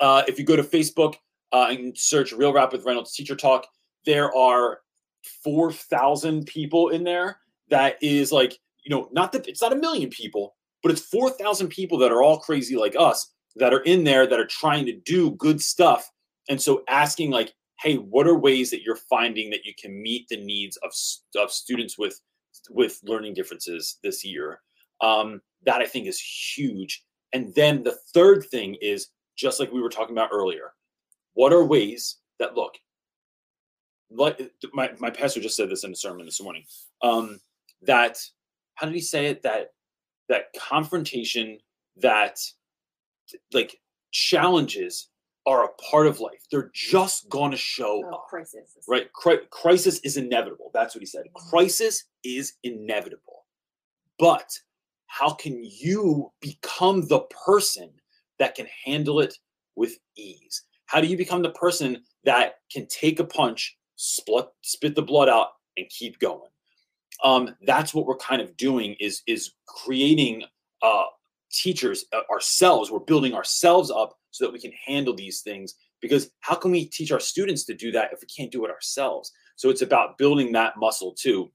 uh 0.00 0.22
if 0.28 0.38
you 0.38 0.44
go 0.44 0.54
to 0.54 0.62
facebook 0.62 1.16
uh 1.52 1.66
and 1.70 1.96
search 1.98 2.32
real 2.32 2.52
rap 2.52 2.72
with 2.72 2.84
reynolds 2.84 3.12
teacher 3.14 3.34
talk 3.34 3.66
there 4.06 4.34
are 4.36 4.80
4000 5.42 6.46
people 6.46 6.90
in 6.90 7.04
there 7.04 7.38
that 7.70 7.96
is 8.02 8.32
like 8.32 8.58
you 8.84 8.90
know 8.90 9.08
not 9.12 9.32
that 9.32 9.46
it's 9.46 9.62
not 9.62 9.72
a 9.72 9.76
million 9.76 10.10
people 10.10 10.56
but 10.82 10.92
it's 10.92 11.00
4000 11.02 11.68
people 11.68 11.98
that 11.98 12.12
are 12.12 12.22
all 12.22 12.38
crazy 12.38 12.76
like 12.76 12.94
us 12.98 13.32
that 13.56 13.74
are 13.74 13.80
in 13.80 14.04
there 14.04 14.26
that 14.26 14.38
are 14.38 14.46
trying 14.46 14.86
to 14.86 14.92
do 14.92 15.32
good 15.32 15.60
stuff. 15.60 16.08
And 16.48 16.60
so 16.60 16.82
asking 16.88 17.30
like 17.30 17.54
hey 17.80 17.96
what 17.96 18.26
are 18.26 18.38
ways 18.38 18.70
that 18.70 18.82
you're 18.82 18.96
finding 18.96 19.50
that 19.50 19.64
you 19.64 19.72
can 19.80 20.00
meet 20.00 20.26
the 20.28 20.36
needs 20.36 20.76
of, 20.78 20.92
of 21.40 21.52
students 21.52 21.98
with 21.98 22.20
with 22.70 23.00
learning 23.04 23.34
differences 23.34 23.98
this 24.02 24.24
year? 24.24 24.60
Um, 25.00 25.42
that 25.64 25.80
i 25.80 25.86
think 25.86 26.06
is 26.06 26.20
huge. 26.20 27.04
And 27.32 27.54
then 27.54 27.82
the 27.82 27.96
third 28.14 28.44
thing 28.50 28.76
is 28.80 29.08
just 29.36 29.60
like 29.60 29.70
we 29.70 29.82
were 29.82 29.90
talking 29.90 30.14
about 30.14 30.30
earlier 30.32 30.72
what 31.34 31.52
are 31.52 31.64
ways 31.64 32.16
that 32.40 32.56
look 32.56 32.74
like 34.10 34.40
my, 34.72 34.90
my 34.98 35.10
pastor 35.10 35.40
just 35.40 35.56
said 35.56 35.70
this 35.70 35.84
in 35.84 35.92
a 35.92 35.96
sermon 35.96 36.24
this 36.24 36.42
morning. 36.42 36.64
Um, 37.02 37.40
that 37.82 38.18
how 38.74 38.86
did 38.86 38.94
he 38.94 39.00
say 39.00 39.26
it 39.26 39.42
that 39.42 39.72
that 40.28 40.46
confrontation 40.58 41.58
that 41.96 42.38
like 43.52 43.76
challenges 44.10 45.08
are 45.46 45.64
a 45.64 45.68
part 45.90 46.06
of 46.06 46.20
life 46.20 46.44
they're 46.50 46.70
just 46.74 47.28
going 47.28 47.50
to 47.50 47.56
show 47.56 48.02
Oh, 48.06 48.14
up 48.16 48.26
crisis. 48.28 48.76
right? 48.88 49.10
Cri- 49.12 49.46
crisis 49.50 49.98
is 50.00 50.16
inevitable. 50.16 50.70
That's 50.74 50.94
what 50.94 51.00
he 51.00 51.06
said. 51.06 51.24
Mm-hmm. 51.26 51.48
Crisis 51.50 52.04
is 52.24 52.54
inevitable. 52.64 53.46
But 54.18 54.50
how 55.06 55.30
can 55.32 55.62
you 55.64 56.32
become 56.40 57.06
the 57.08 57.20
person 57.46 57.90
that 58.38 58.54
can 58.54 58.66
handle 58.84 59.20
it 59.20 59.34
with 59.76 59.98
ease? 60.16 60.64
How 60.86 61.00
do 61.00 61.06
you 61.06 61.16
become 61.16 61.42
the 61.42 61.50
person 61.50 62.02
that 62.24 62.56
can 62.70 62.86
take 62.88 63.20
a 63.20 63.24
punch, 63.24 63.76
split, 63.96 64.46
spit 64.62 64.94
the 64.94 65.02
blood 65.02 65.28
out, 65.30 65.48
and 65.78 65.88
keep 65.88 66.18
going? 66.18 66.50
Um, 67.24 67.54
that's 67.62 67.94
what 67.94 68.06
we're 68.06 68.16
kind 68.16 68.40
of 68.40 68.56
doing 68.56 68.94
is 69.00 69.22
is 69.26 69.52
creating 69.66 70.44
uh, 70.82 71.04
teachers 71.50 72.04
uh, 72.12 72.20
ourselves. 72.30 72.90
We're 72.90 73.00
building 73.00 73.34
ourselves 73.34 73.90
up 73.90 74.16
so 74.30 74.44
that 74.44 74.52
we 74.52 74.60
can 74.60 74.72
handle 74.86 75.14
these 75.14 75.40
things 75.40 75.74
because 76.00 76.30
how 76.40 76.54
can 76.54 76.70
we 76.70 76.84
teach 76.84 77.10
our 77.10 77.20
students 77.20 77.64
to 77.64 77.74
do 77.74 77.90
that 77.92 78.12
if 78.12 78.20
we 78.20 78.28
can't 78.28 78.52
do 78.52 78.64
it 78.64 78.70
ourselves? 78.70 79.32
So 79.56 79.70
it's 79.70 79.82
about 79.82 80.18
building 80.18 80.52
that 80.52 80.76
muscle 80.76 81.14
too. 81.18 81.50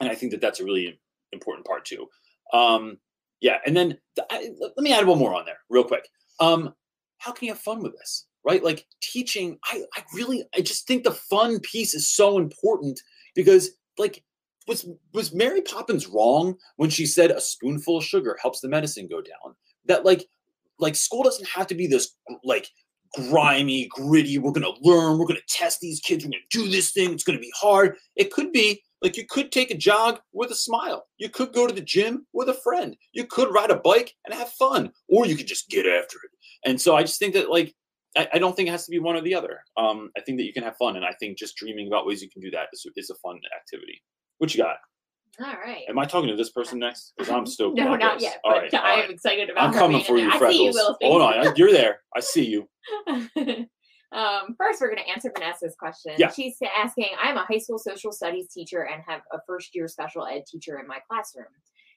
And 0.00 0.08
i 0.08 0.14
think 0.14 0.32
that 0.32 0.40
that's 0.40 0.60
a 0.60 0.64
really 0.64 0.98
important 1.32 1.66
part 1.66 1.84
too. 1.84 2.06
Um 2.52 2.98
yeah 3.40 3.58
and 3.66 3.76
then 3.76 3.98
th- 4.16 4.26
I, 4.30 4.50
let 4.60 4.78
me 4.78 4.92
add 4.92 5.06
one 5.06 5.18
more 5.18 5.34
on 5.34 5.44
there 5.44 5.58
real 5.68 5.84
quick. 5.84 6.08
Um 6.40 6.74
how 7.18 7.32
can 7.32 7.46
you 7.46 7.52
have 7.52 7.60
fun 7.60 7.82
with 7.82 7.92
this 7.98 8.26
right? 8.44 8.64
Like 8.64 8.86
teaching 9.02 9.58
i 9.64 9.82
i 9.96 10.02
really 10.14 10.44
i 10.54 10.60
just 10.60 10.86
think 10.86 11.04
the 11.04 11.10
fun 11.10 11.60
piece 11.60 11.94
is 11.94 12.08
so 12.08 12.38
important 12.38 13.00
because 13.34 13.70
like 13.98 14.22
was 14.68 14.86
was 15.12 15.34
mary 15.34 15.62
poppins 15.62 16.06
wrong 16.06 16.54
when 16.76 16.90
she 16.90 17.06
said 17.06 17.30
a 17.30 17.40
spoonful 17.40 17.98
of 17.98 18.04
sugar 18.04 18.36
helps 18.40 18.60
the 18.60 18.68
medicine 18.68 19.08
go 19.08 19.20
down 19.20 19.54
that 19.86 20.04
like 20.04 20.26
like 20.78 20.94
school 20.94 21.22
doesn't 21.22 21.48
have 21.48 21.66
to 21.66 21.74
be 21.74 21.86
this 21.86 22.14
like 22.44 22.68
grimy, 23.14 23.88
gritty. 23.90 24.38
We're 24.38 24.52
gonna 24.52 24.74
learn. 24.80 25.18
We're 25.18 25.26
gonna 25.26 25.40
test 25.48 25.80
these 25.80 26.00
kids. 26.00 26.24
We're 26.24 26.30
gonna 26.30 26.42
do 26.50 26.68
this 26.68 26.92
thing. 26.92 27.12
It's 27.12 27.24
gonna 27.24 27.38
be 27.38 27.52
hard. 27.56 27.96
It 28.16 28.32
could 28.32 28.52
be 28.52 28.82
like 29.02 29.16
you 29.16 29.26
could 29.26 29.52
take 29.52 29.70
a 29.70 29.76
jog 29.76 30.20
with 30.32 30.50
a 30.50 30.54
smile. 30.54 31.06
You 31.18 31.28
could 31.28 31.52
go 31.52 31.66
to 31.66 31.74
the 31.74 31.80
gym 31.80 32.26
with 32.32 32.48
a 32.48 32.54
friend. 32.54 32.96
You 33.12 33.24
could 33.26 33.52
ride 33.52 33.70
a 33.70 33.76
bike 33.76 34.14
and 34.24 34.34
have 34.34 34.50
fun, 34.50 34.92
or 35.08 35.26
you 35.26 35.36
could 35.36 35.46
just 35.46 35.68
get 35.68 35.86
after 35.86 36.18
it. 36.18 36.30
And 36.68 36.80
so 36.80 36.96
I 36.96 37.02
just 37.02 37.18
think 37.18 37.34
that 37.34 37.50
like 37.50 37.74
I, 38.16 38.38
don't 38.38 38.56
think 38.56 38.68
it 38.68 38.72
has 38.72 38.84
to 38.86 38.90
be 38.90 38.98
one 38.98 39.14
or 39.14 39.20
the 39.20 39.34
other. 39.34 39.60
Um, 39.76 40.10
I 40.16 40.20
think 40.22 40.38
that 40.38 40.44
you 40.44 40.52
can 40.52 40.64
have 40.64 40.76
fun, 40.76 40.96
and 40.96 41.04
I 41.04 41.12
think 41.20 41.38
just 41.38 41.56
dreaming 41.56 41.86
about 41.86 42.06
ways 42.06 42.22
you 42.22 42.30
can 42.30 42.42
do 42.42 42.50
that 42.50 42.68
is, 42.72 42.84
is 42.96 43.10
a 43.10 43.14
fun 43.16 43.38
activity. 43.56 44.02
What 44.38 44.54
you 44.54 44.62
got? 44.62 44.76
All 45.40 45.54
right. 45.54 45.84
Am 45.88 45.98
I 45.98 46.04
talking 46.04 46.28
to 46.28 46.36
this 46.36 46.50
person 46.50 46.80
next? 46.80 47.12
Because 47.16 47.32
I'm 47.32 47.46
stoked. 47.46 47.76
No, 47.76 47.94
not 47.94 48.14
this. 48.14 48.24
yet. 48.24 48.40
All 48.44 48.52
right, 48.52 48.72
I 48.74 48.78
right. 48.78 49.04
am 49.04 49.10
excited 49.10 49.50
about 49.50 49.68
I'm 49.68 49.72
coming 49.72 50.02
for 50.02 50.18
you. 50.18 50.30
Freckles. 50.32 50.76
You, 50.76 50.96
Hold 51.08 51.22
on, 51.22 51.54
you're 51.56 51.70
there. 51.70 52.00
I 52.16 52.20
see 52.20 52.44
you. 52.44 52.68
um, 54.12 54.56
first, 54.56 54.80
we're 54.80 54.92
going 54.92 54.98
to 54.98 55.08
answer 55.08 55.30
Vanessa's 55.36 55.76
question. 55.78 56.14
Yeah. 56.18 56.32
She's 56.32 56.56
asking 56.76 57.10
I'm 57.20 57.36
a 57.36 57.44
high 57.44 57.58
school 57.58 57.78
social 57.78 58.10
studies 58.10 58.48
teacher 58.52 58.88
and 58.92 59.02
have 59.06 59.20
a 59.32 59.38
first 59.46 59.76
year 59.76 59.86
special 59.86 60.26
ed 60.26 60.42
teacher 60.50 60.80
in 60.80 60.88
my 60.88 60.98
classroom. 61.08 61.46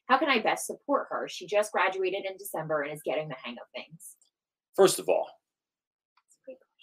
How 0.07 0.19
can 0.19 0.29
I 0.29 0.39
best 0.39 0.67
support 0.67 1.07
her? 1.09 1.27
She 1.27 1.47
just 1.47 1.71
graduated 1.71 2.25
in 2.29 2.37
December 2.37 2.83
and 2.83 2.93
is 2.93 3.01
getting 3.03 3.27
the 3.27 3.35
hang 3.41 3.53
of 3.53 3.67
things. 3.73 4.17
First 4.75 4.99
of 4.99 5.09
all, 5.09 5.27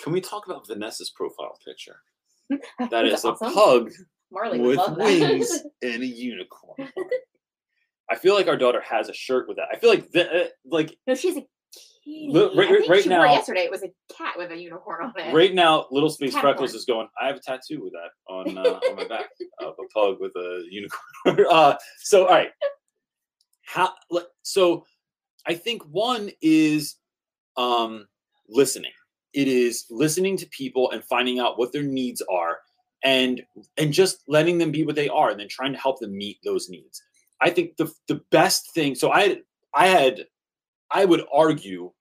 can 0.00 0.12
we 0.12 0.20
talk 0.20 0.46
about 0.46 0.66
Vanessa's 0.66 1.10
profile 1.10 1.56
picture? 1.64 1.96
That's 2.90 3.18
is 3.18 3.24
a 3.24 3.32
pug 3.32 3.92
Marley 4.30 4.60
with 4.60 4.80
wings 4.96 5.62
and 5.82 6.02
a 6.02 6.06
unicorn. 6.06 6.88
I 8.10 8.16
feel 8.16 8.34
like 8.34 8.48
our 8.48 8.56
daughter 8.56 8.80
has 8.80 9.08
a 9.08 9.14
shirt 9.14 9.48
with 9.48 9.58
that. 9.58 9.68
I 9.72 9.78
feel 9.78 9.90
like 9.90 10.10
the, 10.12 10.44
uh, 10.44 10.46
like 10.64 10.96
no, 11.06 11.14
she's 11.14 11.36
a 11.36 11.40
kitty. 12.04 12.28
Look, 12.30 12.54
right- 12.56 12.88
right 12.88 13.06
now- 13.06 13.24
yesterday. 13.24 13.62
It 13.62 13.70
was 13.70 13.82
a 13.82 13.90
cat 14.14 14.34
with 14.36 14.50
a 14.50 14.56
unicorn 14.56 15.04
on 15.04 15.12
it. 15.18 15.34
right 15.34 15.54
now, 15.54 15.86
little 15.90 16.08
space 16.10 16.32
Cat 16.32 16.42
freckles 16.42 16.74
is 16.74 16.84
going. 16.84 17.08
I 17.20 17.26
have 17.26 17.36
a 17.36 17.40
tattoo 17.40 17.82
with 17.82 17.92
that 17.92 18.10
on 18.32 18.56
uh, 18.56 18.62
on 18.88 18.96
my 18.96 19.06
back 19.06 19.26
of 19.60 19.74
a 19.78 19.88
pug 19.94 20.16
with 20.20 20.32
a 20.36 20.64
unicorn. 20.70 21.46
uh, 21.50 21.74
so 21.98 22.24
all 22.26 22.30
right, 22.32 22.50
how? 23.66 23.92
So 24.42 24.84
I 25.46 25.54
think 25.54 25.82
one 25.90 26.30
is 26.40 26.96
um, 27.56 28.06
listening. 28.48 28.92
It 29.34 29.48
is 29.48 29.84
listening 29.90 30.36
to 30.38 30.46
people 30.48 30.90
and 30.90 31.04
finding 31.04 31.38
out 31.38 31.58
what 31.58 31.72
their 31.72 31.82
needs 31.82 32.22
are, 32.30 32.58
and 33.04 33.42
and 33.76 33.92
just 33.92 34.22
letting 34.28 34.58
them 34.58 34.70
be 34.70 34.84
what 34.84 34.96
they 34.96 35.08
are, 35.08 35.30
and 35.30 35.38
then 35.38 35.48
trying 35.48 35.72
to 35.72 35.78
help 35.78 36.00
them 36.00 36.16
meet 36.16 36.38
those 36.44 36.68
needs. 36.68 37.02
I 37.40 37.50
think 37.50 37.76
the 37.76 37.92
the 38.08 38.20
best 38.30 38.72
thing. 38.74 38.94
So 38.94 39.12
I 39.12 39.38
I 39.74 39.88
had 39.88 40.26
I 40.90 41.04
would 41.04 41.24
argue. 41.32 41.92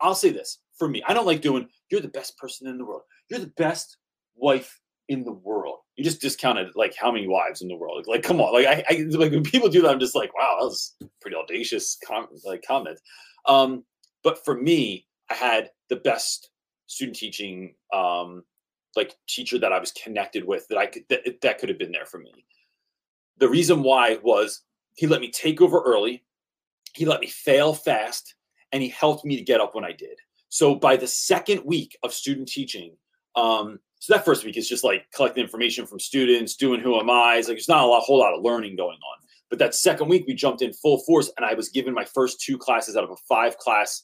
I'll 0.00 0.14
say 0.14 0.30
this 0.30 0.58
for 0.78 0.88
me. 0.88 1.02
I 1.06 1.14
don't 1.14 1.26
like 1.26 1.40
doing. 1.40 1.68
You're 1.90 2.00
the 2.00 2.08
best 2.08 2.36
person 2.38 2.66
in 2.66 2.78
the 2.78 2.84
world. 2.84 3.02
You're 3.30 3.40
the 3.40 3.52
best 3.56 3.98
wife 4.34 4.80
in 5.08 5.24
the 5.24 5.32
world. 5.32 5.78
You 5.96 6.04
just 6.04 6.20
discounted 6.20 6.68
like 6.74 6.94
how 6.94 7.10
many 7.10 7.28
wives 7.28 7.62
in 7.62 7.68
the 7.68 7.76
world. 7.76 8.04
Like, 8.06 8.22
come 8.22 8.40
on. 8.40 8.52
Like 8.52 8.66
I, 8.66 8.84
I 8.88 9.04
like 9.10 9.32
when 9.32 9.42
people 9.42 9.68
do 9.68 9.82
that, 9.82 9.90
I'm 9.90 10.00
just 10.00 10.16
like, 10.16 10.34
wow, 10.34 10.56
that 10.58 10.66
was 10.66 10.96
pretty 11.20 11.36
audacious 11.36 11.96
com- 12.06 12.28
like 12.44 12.64
comment. 12.66 12.98
Um, 13.46 13.84
but 14.22 14.44
for 14.44 14.60
me, 14.60 15.06
I 15.30 15.34
had 15.34 15.70
the 15.88 15.96
best 15.96 16.50
student 16.86 17.16
teaching 17.16 17.74
um 17.92 18.42
like 18.96 19.16
teacher 19.28 19.58
that 19.58 19.72
I 19.72 19.78
was 19.78 19.92
connected 19.92 20.44
with 20.44 20.66
that 20.68 20.78
I 20.78 20.86
could 20.86 21.04
that, 21.08 21.40
that 21.42 21.58
could 21.58 21.68
have 21.68 21.78
been 21.78 21.92
there 21.92 22.06
for 22.06 22.18
me. 22.18 22.46
The 23.38 23.48
reason 23.48 23.82
why 23.82 24.18
was 24.22 24.62
he 24.94 25.06
let 25.06 25.20
me 25.20 25.30
take 25.30 25.60
over 25.60 25.80
early, 25.80 26.24
he 26.94 27.04
let 27.04 27.20
me 27.20 27.26
fail 27.26 27.74
fast, 27.74 28.34
and 28.72 28.82
he 28.82 28.88
helped 28.88 29.24
me 29.24 29.36
to 29.36 29.42
get 29.42 29.60
up 29.60 29.74
when 29.74 29.84
I 29.84 29.92
did. 29.92 30.18
So 30.48 30.74
by 30.74 30.96
the 30.96 31.06
second 31.06 31.62
week 31.64 31.96
of 32.02 32.14
student 32.14 32.48
teaching, 32.48 32.96
um, 33.34 33.78
so 33.98 34.14
that 34.14 34.24
first 34.24 34.44
week 34.44 34.56
is 34.56 34.68
just 34.68 34.84
like 34.84 35.06
collecting 35.14 35.42
information 35.42 35.86
from 35.86 35.98
students, 35.98 36.56
doing 36.56 36.80
who 36.80 36.98
am 36.98 37.10
I. 37.10 37.36
It's 37.36 37.48
like 37.48 37.56
there's 37.56 37.68
not 37.68 37.84
a 37.84 37.86
lot, 37.86 38.02
whole 38.02 38.18
lot 38.18 38.34
of 38.34 38.42
learning 38.42 38.76
going 38.76 38.96
on. 38.96 39.26
But 39.48 39.58
that 39.60 39.74
second 39.74 40.08
week, 40.08 40.24
we 40.26 40.34
jumped 40.34 40.62
in 40.62 40.72
full 40.72 40.98
force, 41.04 41.30
and 41.36 41.46
I 41.46 41.54
was 41.54 41.68
given 41.68 41.94
my 41.94 42.04
first 42.04 42.40
two 42.40 42.58
classes 42.58 42.96
out 42.96 43.04
of 43.04 43.10
a 43.10 43.16
five 43.28 43.58
class 43.58 44.02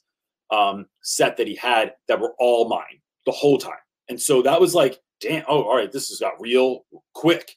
um, 0.50 0.86
set 1.02 1.36
that 1.36 1.48
he 1.48 1.56
had 1.56 1.94
that 2.08 2.20
were 2.20 2.34
all 2.38 2.68
mine 2.68 3.00
the 3.26 3.32
whole 3.32 3.58
time. 3.58 3.72
And 4.08 4.20
so 4.20 4.42
that 4.42 4.60
was 4.60 4.74
like, 4.74 4.98
damn, 5.20 5.44
oh, 5.48 5.62
all 5.62 5.76
right, 5.76 5.90
this 5.90 6.08
has 6.08 6.18
got 6.18 6.40
real 6.40 6.84
quick. 7.14 7.56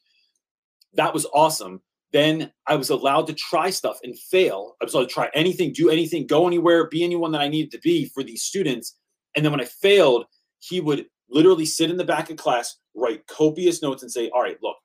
That 0.93 1.13
was 1.13 1.25
awesome. 1.33 1.81
Then 2.13 2.51
I 2.67 2.75
was 2.75 2.89
allowed 2.89 3.27
to 3.27 3.33
try 3.33 3.69
stuff 3.71 3.97
and 4.03 4.17
fail. 4.17 4.75
I 4.81 4.85
was 4.85 4.93
allowed 4.93 5.09
to 5.09 5.13
try 5.13 5.29
anything, 5.33 5.73
do 5.73 5.89
anything, 5.89 6.27
go 6.27 6.47
anywhere, 6.47 6.87
be 6.87 7.03
anyone 7.03 7.31
that 7.33 7.41
I 7.41 7.49
needed 7.49 7.71
to 7.71 7.79
be 7.79 8.05
for 8.05 8.23
these 8.23 8.43
students. 8.43 8.97
And 9.35 9.43
then 9.43 9.51
when 9.51 9.61
I 9.61 9.65
failed, 9.65 10.25
he 10.59 10.79
would 10.79 11.07
literally 11.29 11.65
sit 11.65 11.89
in 11.89 11.97
the 11.97 12.05
back 12.05 12.29
of 12.29 12.37
class, 12.37 12.77
write 12.95 13.27
copious 13.27 13.81
notes, 13.81 14.01
and 14.01 14.11
say, 14.11 14.29
All 14.29 14.41
right, 14.41 14.57
look, 14.61 14.77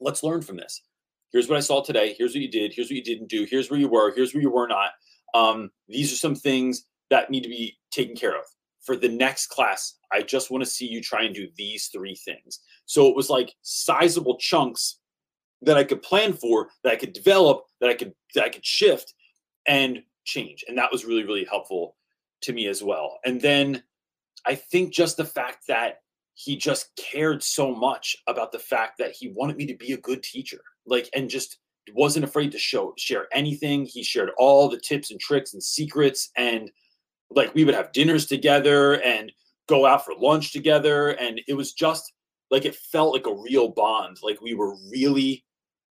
let's 0.00 0.22
learn 0.22 0.42
from 0.42 0.56
this. 0.56 0.82
Here's 1.32 1.48
what 1.48 1.56
I 1.56 1.60
saw 1.60 1.82
today. 1.82 2.14
Here's 2.16 2.32
what 2.32 2.42
you 2.42 2.50
did. 2.50 2.72
Here's 2.72 2.86
what 2.86 2.96
you 2.96 3.02
didn't 3.02 3.28
do. 3.28 3.46
Here's 3.50 3.70
where 3.70 3.80
you 3.80 3.88
were. 3.88 4.14
Here's 4.14 4.32
where 4.32 4.42
you 4.42 4.50
were 4.50 4.68
not. 4.68 4.90
Um, 5.34 5.70
these 5.88 6.12
are 6.12 6.16
some 6.16 6.34
things 6.34 6.86
that 7.10 7.30
need 7.30 7.42
to 7.42 7.48
be 7.48 7.76
taken 7.90 8.16
care 8.16 8.38
of. 8.38 8.44
For 8.86 8.96
the 8.96 9.08
next 9.08 9.48
class, 9.48 9.98
I 10.12 10.22
just 10.22 10.50
want 10.50 10.64
to 10.64 10.70
see 10.70 10.86
you 10.86 11.02
try 11.02 11.24
and 11.24 11.34
do 11.34 11.48
these 11.56 11.88
three 11.88 12.14
things. 12.14 12.60
So 12.86 13.08
it 13.08 13.16
was 13.16 13.28
like 13.28 13.52
sizable 13.62 14.38
chunks 14.38 15.00
that 15.62 15.76
I 15.76 15.84
could 15.84 16.02
plan 16.02 16.32
for, 16.32 16.68
that 16.84 16.92
I 16.92 16.96
could 16.96 17.12
develop, 17.12 17.64
that 17.80 17.90
I 17.90 17.94
could 17.94 18.14
that 18.34 18.44
I 18.44 18.48
could 18.48 18.64
shift 18.64 19.12
and 19.66 20.02
change. 20.24 20.64
And 20.68 20.78
that 20.78 20.92
was 20.92 21.04
really, 21.04 21.24
really 21.24 21.44
helpful 21.44 21.96
to 22.42 22.52
me 22.52 22.68
as 22.68 22.82
well. 22.82 23.18
And 23.24 23.40
then 23.40 23.82
I 24.46 24.54
think 24.54 24.92
just 24.92 25.16
the 25.16 25.24
fact 25.24 25.66
that 25.66 26.00
he 26.34 26.56
just 26.56 26.94
cared 26.96 27.42
so 27.42 27.74
much 27.74 28.16
about 28.28 28.52
the 28.52 28.58
fact 28.58 28.98
that 28.98 29.12
he 29.12 29.28
wanted 29.28 29.56
me 29.56 29.66
to 29.66 29.76
be 29.76 29.92
a 29.92 29.98
good 29.98 30.22
teacher, 30.22 30.60
like, 30.86 31.08
and 31.14 31.30
just 31.30 31.58
wasn't 31.94 32.24
afraid 32.24 32.52
to 32.52 32.58
show 32.58 32.92
share 32.98 33.26
anything. 33.32 33.86
He 33.86 34.02
shared 34.02 34.30
all 34.38 34.68
the 34.68 34.78
tips 34.78 35.10
and 35.10 35.18
tricks 35.18 35.54
and 35.54 35.62
secrets, 35.62 36.30
and 36.36 36.70
like 37.30 37.54
we 37.54 37.64
would 37.64 37.74
have 37.74 37.92
dinners 37.92 38.26
together 38.26 39.00
and 39.02 39.32
go 39.68 39.86
out 39.86 40.04
for 40.04 40.14
lunch 40.18 40.52
together, 40.52 41.10
and 41.10 41.40
it 41.48 41.54
was 41.54 41.72
just 41.72 42.12
like 42.50 42.64
it 42.64 42.76
felt 42.76 43.12
like 43.12 43.26
a 43.26 43.42
real 43.42 43.68
bond. 43.68 44.18
Like 44.22 44.40
we 44.40 44.54
were 44.54 44.74
really 44.90 45.44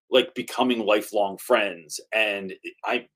like 0.10 0.34
becoming 0.36 0.86
lifelong 0.86 1.38
friends, 1.38 2.00
and 2.14 2.54
I 2.84 3.08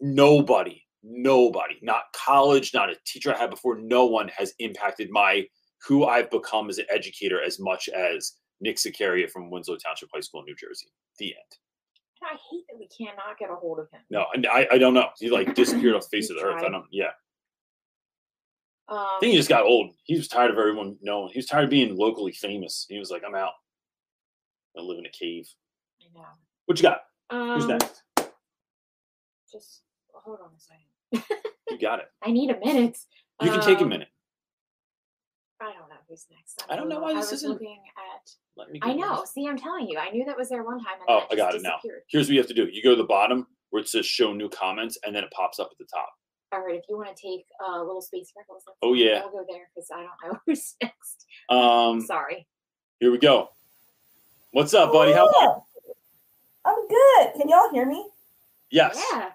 nobody 0.00 0.82
nobody, 1.06 1.76
not 1.82 2.02
college, 2.14 2.74
not 2.74 2.90
a 2.90 2.96
teacher 3.06 3.34
I 3.34 3.38
had 3.38 3.50
before, 3.50 3.78
no 3.78 4.06
one 4.06 4.28
has 4.36 4.52
impacted 4.58 5.10
my 5.10 5.46
who 5.86 6.04
I've 6.04 6.30
become 6.30 6.68
as 6.68 6.78
an 6.78 6.86
educator 6.90 7.40
as 7.40 7.60
much 7.60 7.88
as 7.88 8.32
Nick 8.60 8.76
Sicaria 8.76 9.30
from 9.30 9.50
Winslow 9.50 9.76
Township 9.76 10.08
High 10.12 10.20
School 10.20 10.40
in 10.40 10.46
New 10.46 10.56
Jersey. 10.56 10.88
The 11.18 11.26
end. 11.26 12.22
I 12.22 12.36
hate 12.50 12.64
that 12.68 12.78
we 12.78 12.88
cannot 12.88 13.38
get 13.38 13.50
a 13.50 13.54
hold 13.54 13.78
of 13.78 13.90
him. 13.90 14.00
No, 14.10 14.26
and 14.34 14.46
I, 14.46 14.66
I 14.72 14.78
don't 14.78 14.94
know. 14.94 15.08
He 15.18 15.30
like 15.30 15.54
disappeared 15.54 15.94
off 15.94 16.02
the 16.10 16.16
face 16.16 16.30
of 16.30 16.36
the 16.36 16.42
earth. 16.42 16.62
I 16.64 16.70
don't. 16.70 16.86
Yeah, 16.90 17.10
Um, 18.88 18.98
I 18.98 19.16
think 19.20 19.32
he 19.32 19.36
just 19.38 19.48
got 19.48 19.64
old. 19.64 19.90
He 20.04 20.16
was 20.16 20.28
tired 20.28 20.50
of 20.52 20.58
everyone 20.58 20.96
knowing. 21.02 21.30
He 21.32 21.38
was 21.38 21.46
tired 21.46 21.64
of 21.64 21.70
being 21.70 21.96
locally 21.96 22.32
famous. 22.32 22.86
He 22.88 22.98
was 22.98 23.10
like, 23.10 23.22
I'm 23.26 23.34
out. 23.34 23.52
I 24.78 24.82
live 24.82 24.98
in 24.98 25.06
a 25.06 25.10
cave. 25.10 25.48
I 26.00 26.04
know. 26.18 26.24
What 26.66 26.78
you 26.78 26.82
got? 26.82 27.00
Um, 27.30 27.54
Who's 27.60 27.66
next? 27.66 28.02
Just 29.52 29.82
hold 30.12 30.38
on 30.42 30.50
a 30.54 30.60
second. 30.60 31.40
You 31.70 31.78
got 31.78 31.98
it. 32.00 32.06
I 32.22 32.30
need 32.30 32.50
a 32.50 32.58
minute. 32.60 32.98
You 33.42 33.50
can 33.50 33.60
take 33.60 33.78
a 33.78 33.82
Um, 33.82 33.88
minute. 33.88 34.08
I 35.60 35.72
don't 35.72 35.88
know 35.88 35.96
who's 36.08 36.26
next. 36.30 36.62
I 36.68 36.76
don't 36.76 36.88
know 36.88 37.00
why 37.00 37.10
I 37.10 37.14
this 37.14 37.30
was 37.30 37.40
isn't- 37.40 37.50
looking 37.50 37.78
at. 37.96 38.30
Let 38.56 38.70
me. 38.70 38.78
I 38.82 38.92
know. 38.92 39.20
this. 39.22 39.32
See, 39.32 39.46
I'm 39.48 39.58
telling 39.58 39.88
you, 39.88 39.98
I 39.98 40.10
knew 40.10 40.24
that 40.26 40.36
was 40.36 40.48
there 40.48 40.62
one 40.62 40.78
time. 40.78 40.94
Oh, 41.08 41.24
I 41.30 41.34
got 41.36 41.54
it 41.54 41.62
now. 41.62 41.78
Here's 42.08 42.26
what 42.28 42.32
you 42.34 42.38
have 42.40 42.46
to 42.48 42.54
do. 42.54 42.68
You 42.70 42.82
go 42.82 42.90
to 42.90 42.96
the 42.96 43.04
bottom 43.04 43.46
where 43.70 43.82
it 43.82 43.88
says 43.88 44.06
show 44.06 44.32
new 44.32 44.48
comments, 44.48 44.96
and 45.04 45.14
then 45.16 45.24
it 45.24 45.30
pops 45.32 45.58
up 45.58 45.68
at 45.72 45.78
the 45.78 45.86
top. 45.92 46.08
All 46.52 46.64
right, 46.64 46.76
if 46.76 46.84
you 46.88 46.96
want 46.96 47.14
to 47.14 47.20
take 47.20 47.44
uh, 47.66 47.82
little 47.82 48.00
space 48.02 48.30
freckles, 48.32 48.62
that's 48.66 48.78
Oh, 48.82 48.94
yeah. 48.94 49.22
I'll 49.24 49.30
go 49.32 49.44
there 49.48 49.68
because 49.74 49.88
I 49.92 50.02
don't 50.02 50.32
know 50.32 50.38
who's 50.46 50.74
next. 50.82 51.26
Um, 51.48 52.00
Sorry. 52.00 52.46
here 53.00 53.10
we 53.10 53.18
go. 53.18 53.50
What's 54.52 54.72
up, 54.72 54.92
buddy? 54.92 55.12
How 55.12 55.26
are 55.26 55.32
you? 55.42 55.92
I'm 56.64 56.88
good. 56.88 57.40
Can 57.40 57.48
y'all 57.48 57.70
hear 57.72 57.84
me? 57.84 58.08
Yes. 58.70 59.00
Yeah. 59.12 59.30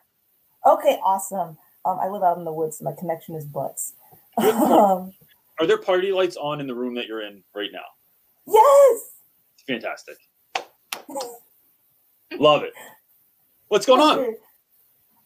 Okay, 0.65 0.99
awesome. 1.03 1.57
Um, 1.85 1.99
I 2.01 2.07
live 2.07 2.23
out 2.23 2.37
in 2.37 2.45
the 2.45 2.53
woods, 2.53 2.77
so 2.77 2.85
my 2.85 2.93
connection 2.97 3.35
is 3.35 3.45
butts. 3.45 3.93
Um, 4.39 5.13
Are 5.59 5.67
there 5.67 5.77
party 5.77 6.11
lights 6.11 6.37
on 6.37 6.59
in 6.61 6.65
the 6.65 6.73
room 6.73 6.95
that 6.95 7.05
you're 7.05 7.21
in 7.21 7.43
right 7.53 7.69
now? 7.71 7.83
yes. 8.47 9.01
It's 9.55 9.63
fantastic. 9.67 10.17
Love 12.39 12.63
it. 12.63 12.73
What's 13.67 13.85
going 13.85 14.01
on? 14.01 14.35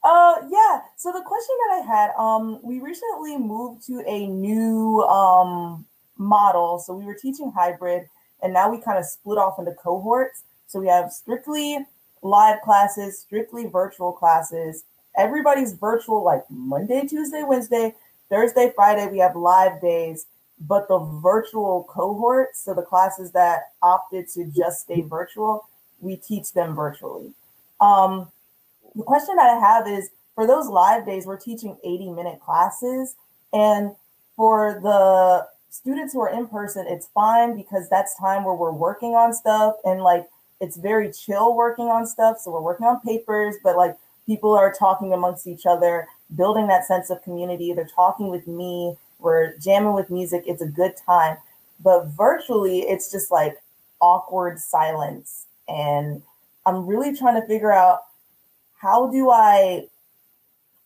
Uh, 0.05 0.35
yeah. 0.51 0.81
So 0.97 1.11
the 1.11 1.23
question 1.25 1.55
that 1.65 1.81
I 1.81 1.85
had, 1.85 2.11
um, 2.15 2.59
we 2.61 2.79
recently 2.79 3.37
moved 3.37 3.85
to 3.87 4.03
a 4.05 4.27
new 4.27 5.01
um 5.01 5.85
model. 6.17 6.77
So 6.79 6.93
we 6.93 7.05
were 7.05 7.15
teaching 7.15 7.51
hybrid, 7.51 8.07
and 8.43 8.53
now 8.53 8.69
we 8.69 8.79
kind 8.79 8.99
of 8.99 9.05
split 9.05 9.39
off 9.39 9.57
into 9.57 9.71
cohorts. 9.73 10.43
So 10.67 10.79
we 10.79 10.87
have 10.87 11.11
strictly 11.11 11.79
live 12.21 12.61
classes, 12.61 13.19
strictly 13.19 13.65
virtual 13.65 14.13
classes. 14.13 14.83
Everybody's 15.17 15.73
virtual 15.73 16.23
like 16.23 16.43
Monday, 16.51 17.07
Tuesday, 17.07 17.41
Wednesday, 17.43 17.95
Thursday, 18.29 18.71
Friday. 18.75 19.07
We 19.11 19.17
have 19.19 19.35
live 19.35 19.81
days, 19.81 20.27
but 20.59 20.87
the 20.87 20.99
virtual 20.99 21.85
cohorts, 21.89 22.59
so 22.59 22.75
the 22.75 22.83
classes 22.83 23.31
that 23.31 23.71
opted 23.81 24.29
to 24.35 24.45
just 24.45 24.81
stay 24.81 25.01
virtual, 25.01 25.67
we 25.99 26.15
teach 26.15 26.53
them 26.53 26.75
virtually. 26.75 27.31
Um, 27.81 28.29
the 28.95 29.03
question 29.03 29.35
that 29.35 29.49
I 29.49 29.59
have 29.59 29.87
is 29.87 30.09
for 30.35 30.47
those 30.47 30.67
live 30.67 31.05
days, 31.05 31.25
we're 31.25 31.39
teaching 31.39 31.77
80 31.83 32.11
minute 32.11 32.39
classes. 32.39 33.15
And 33.53 33.95
for 34.35 34.79
the 34.81 35.47
students 35.69 36.13
who 36.13 36.21
are 36.21 36.29
in 36.29 36.47
person, 36.47 36.85
it's 36.87 37.07
fine 37.13 37.55
because 37.55 37.89
that's 37.89 38.17
time 38.19 38.43
where 38.43 38.55
we're 38.55 38.71
working 38.71 39.11
on 39.15 39.33
stuff 39.33 39.75
and 39.83 40.01
like 40.01 40.27
it's 40.61 40.77
very 40.77 41.11
chill 41.11 41.55
working 41.55 41.85
on 41.85 42.07
stuff. 42.07 42.37
So 42.39 42.51
we're 42.51 42.61
working 42.61 42.87
on 42.87 42.99
papers, 43.01 43.55
but 43.63 43.75
like 43.75 43.97
people 44.25 44.53
are 44.53 44.73
talking 44.73 45.13
amongst 45.13 45.47
each 45.47 45.65
other, 45.65 46.07
building 46.35 46.67
that 46.67 46.85
sense 46.85 47.09
of 47.09 47.21
community. 47.23 47.73
They're 47.73 47.89
talking 47.93 48.29
with 48.29 48.47
me, 48.47 48.97
we're 49.19 49.57
jamming 49.57 49.93
with 49.93 50.09
music. 50.09 50.43
It's 50.45 50.61
a 50.61 50.67
good 50.67 50.95
time. 50.97 51.37
But 51.83 52.05
virtually, 52.07 52.79
it's 52.79 53.11
just 53.11 53.31
like 53.31 53.57
awkward 53.99 54.59
silence. 54.59 55.45
And 55.67 56.21
I'm 56.65 56.85
really 56.85 57.15
trying 57.15 57.39
to 57.39 57.47
figure 57.47 57.71
out 57.71 58.01
how 58.77 59.09
do 59.11 59.29
I 59.29 59.87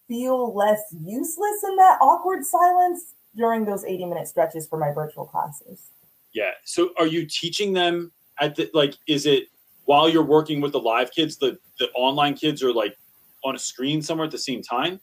feel 0.07 0.53
less 0.53 0.81
useless 1.03 1.63
in 1.67 1.75
that 1.77 1.99
awkward 2.01 2.45
silence 2.45 3.13
during 3.35 3.65
those 3.65 3.83
80 3.83 4.05
minute 4.05 4.27
stretches 4.27 4.67
for 4.67 4.77
my 4.77 4.91
virtual 4.91 5.25
classes? 5.25 5.89
Yeah. 6.33 6.51
So 6.65 6.91
are 6.97 7.07
you 7.07 7.25
teaching 7.25 7.73
them 7.73 8.11
at 8.39 8.55
the 8.55 8.69
like 8.73 8.95
is 9.07 9.25
it 9.25 9.45
while 9.85 10.07
you're 10.07 10.23
working 10.23 10.61
with 10.61 10.71
the 10.71 10.79
live 10.79 11.11
kids, 11.11 11.37
the 11.37 11.57
the 11.79 11.89
online 11.91 12.35
kids 12.35 12.63
are 12.63 12.73
like 12.73 12.97
on 13.43 13.55
a 13.55 13.59
screen 13.59 14.01
somewhere 14.01 14.25
at 14.25 14.31
the 14.31 14.37
same 14.37 14.61
time? 14.61 14.99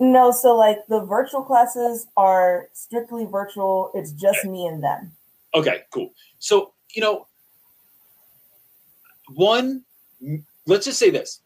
No, 0.00 0.30
so 0.30 0.56
like 0.56 0.78
the 0.88 1.04
virtual 1.04 1.42
classes 1.42 2.06
are 2.16 2.68
strictly 2.72 3.26
virtual. 3.26 3.90
It's 3.94 4.12
just 4.12 4.40
okay. 4.40 4.48
me 4.48 4.66
and 4.66 4.82
them. 4.82 5.12
Okay, 5.54 5.82
cool. 5.92 6.10
So, 6.40 6.74
you 6.94 7.00
know, 7.00 7.26
one, 9.34 9.84
let's 10.66 10.86
just 10.86 10.98
say 10.98 11.10
this 11.10 11.40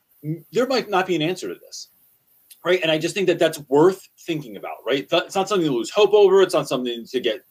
there 0.52 0.66
might 0.66 0.88
not 0.88 1.06
be 1.06 1.16
an 1.16 1.22
answer 1.22 1.48
to 1.48 1.54
this, 1.54 1.88
right? 2.64 2.80
And 2.82 2.90
I 2.90 2.98
just 2.98 3.14
think 3.14 3.26
that 3.28 3.38
that's 3.38 3.60
worth 3.68 4.06
thinking 4.20 4.56
about, 4.56 4.78
right? 4.86 5.06
It's 5.10 5.34
not 5.34 5.48
something 5.48 5.66
to 5.66 5.74
lose 5.74 5.90
hope 5.90 6.12
over. 6.12 6.42
It's 6.42 6.54
not 6.54 6.68
something 6.68 7.04
to 7.06 7.20
get, 7.20 7.44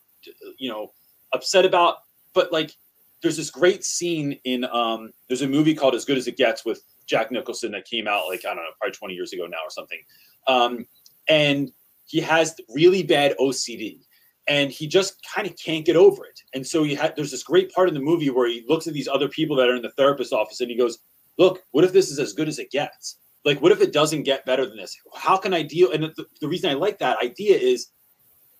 you 0.57 0.69
know, 0.69 0.91
upset 1.33 1.65
about. 1.65 1.97
But 2.33 2.51
like, 2.51 2.75
there's 3.21 3.37
this 3.37 3.49
great 3.49 3.83
scene 3.83 4.39
in 4.43 4.65
um, 4.65 5.11
there's 5.27 5.41
a 5.41 5.47
movie 5.47 5.73
called 5.73 5.95
As 5.95 6.05
Good 6.05 6.17
as 6.17 6.27
It 6.27 6.37
Gets 6.37 6.65
with 6.65 6.83
Jack 7.07 7.31
Nicholson 7.31 7.71
that 7.71 7.85
came 7.85 8.07
out 8.07 8.27
like 8.27 8.45
I 8.45 8.49
don't 8.49 8.57
know, 8.57 8.69
probably 8.79 8.95
20 8.95 9.13
years 9.13 9.33
ago 9.33 9.47
now 9.47 9.57
or 9.65 9.69
something. 9.69 9.99
Um, 10.47 10.85
and 11.27 11.71
he 12.05 12.21
has 12.21 12.55
really 12.69 13.03
bad 13.03 13.35
OCD 13.39 13.99
and 14.47 14.71
he 14.71 14.87
just 14.87 15.21
kind 15.23 15.47
of 15.47 15.55
can't 15.57 15.85
get 15.85 15.95
over 15.95 16.25
it. 16.25 16.39
And 16.53 16.65
so 16.65 16.83
he 16.83 16.95
had 16.95 17.15
there's 17.15 17.31
this 17.31 17.43
great 17.43 17.71
part 17.73 17.87
in 17.87 17.93
the 17.93 18.01
movie 18.01 18.29
where 18.29 18.47
he 18.47 18.63
looks 18.67 18.87
at 18.87 18.93
these 18.93 19.07
other 19.07 19.27
people 19.27 19.55
that 19.57 19.67
are 19.67 19.75
in 19.75 19.81
the 19.81 19.91
therapist 19.91 20.31
office 20.33 20.61
and 20.61 20.69
he 20.69 20.77
goes, 20.77 20.99
"Look, 21.37 21.63
what 21.71 21.83
if 21.83 21.93
this 21.93 22.09
is 22.11 22.19
as 22.19 22.33
good 22.33 22.47
as 22.47 22.59
it 22.59 22.71
gets? 22.71 23.17
Like, 23.45 23.61
what 23.61 23.71
if 23.71 23.81
it 23.81 23.93
doesn't 23.93 24.23
get 24.23 24.45
better 24.45 24.65
than 24.65 24.77
this? 24.77 24.97
How 25.15 25.37
can 25.37 25.53
I 25.53 25.61
deal?" 25.61 25.91
And 25.91 26.03
the, 26.03 26.25
the 26.41 26.47
reason 26.47 26.69
I 26.69 26.73
like 26.73 26.99
that 26.99 27.21
idea 27.23 27.57
is, 27.57 27.87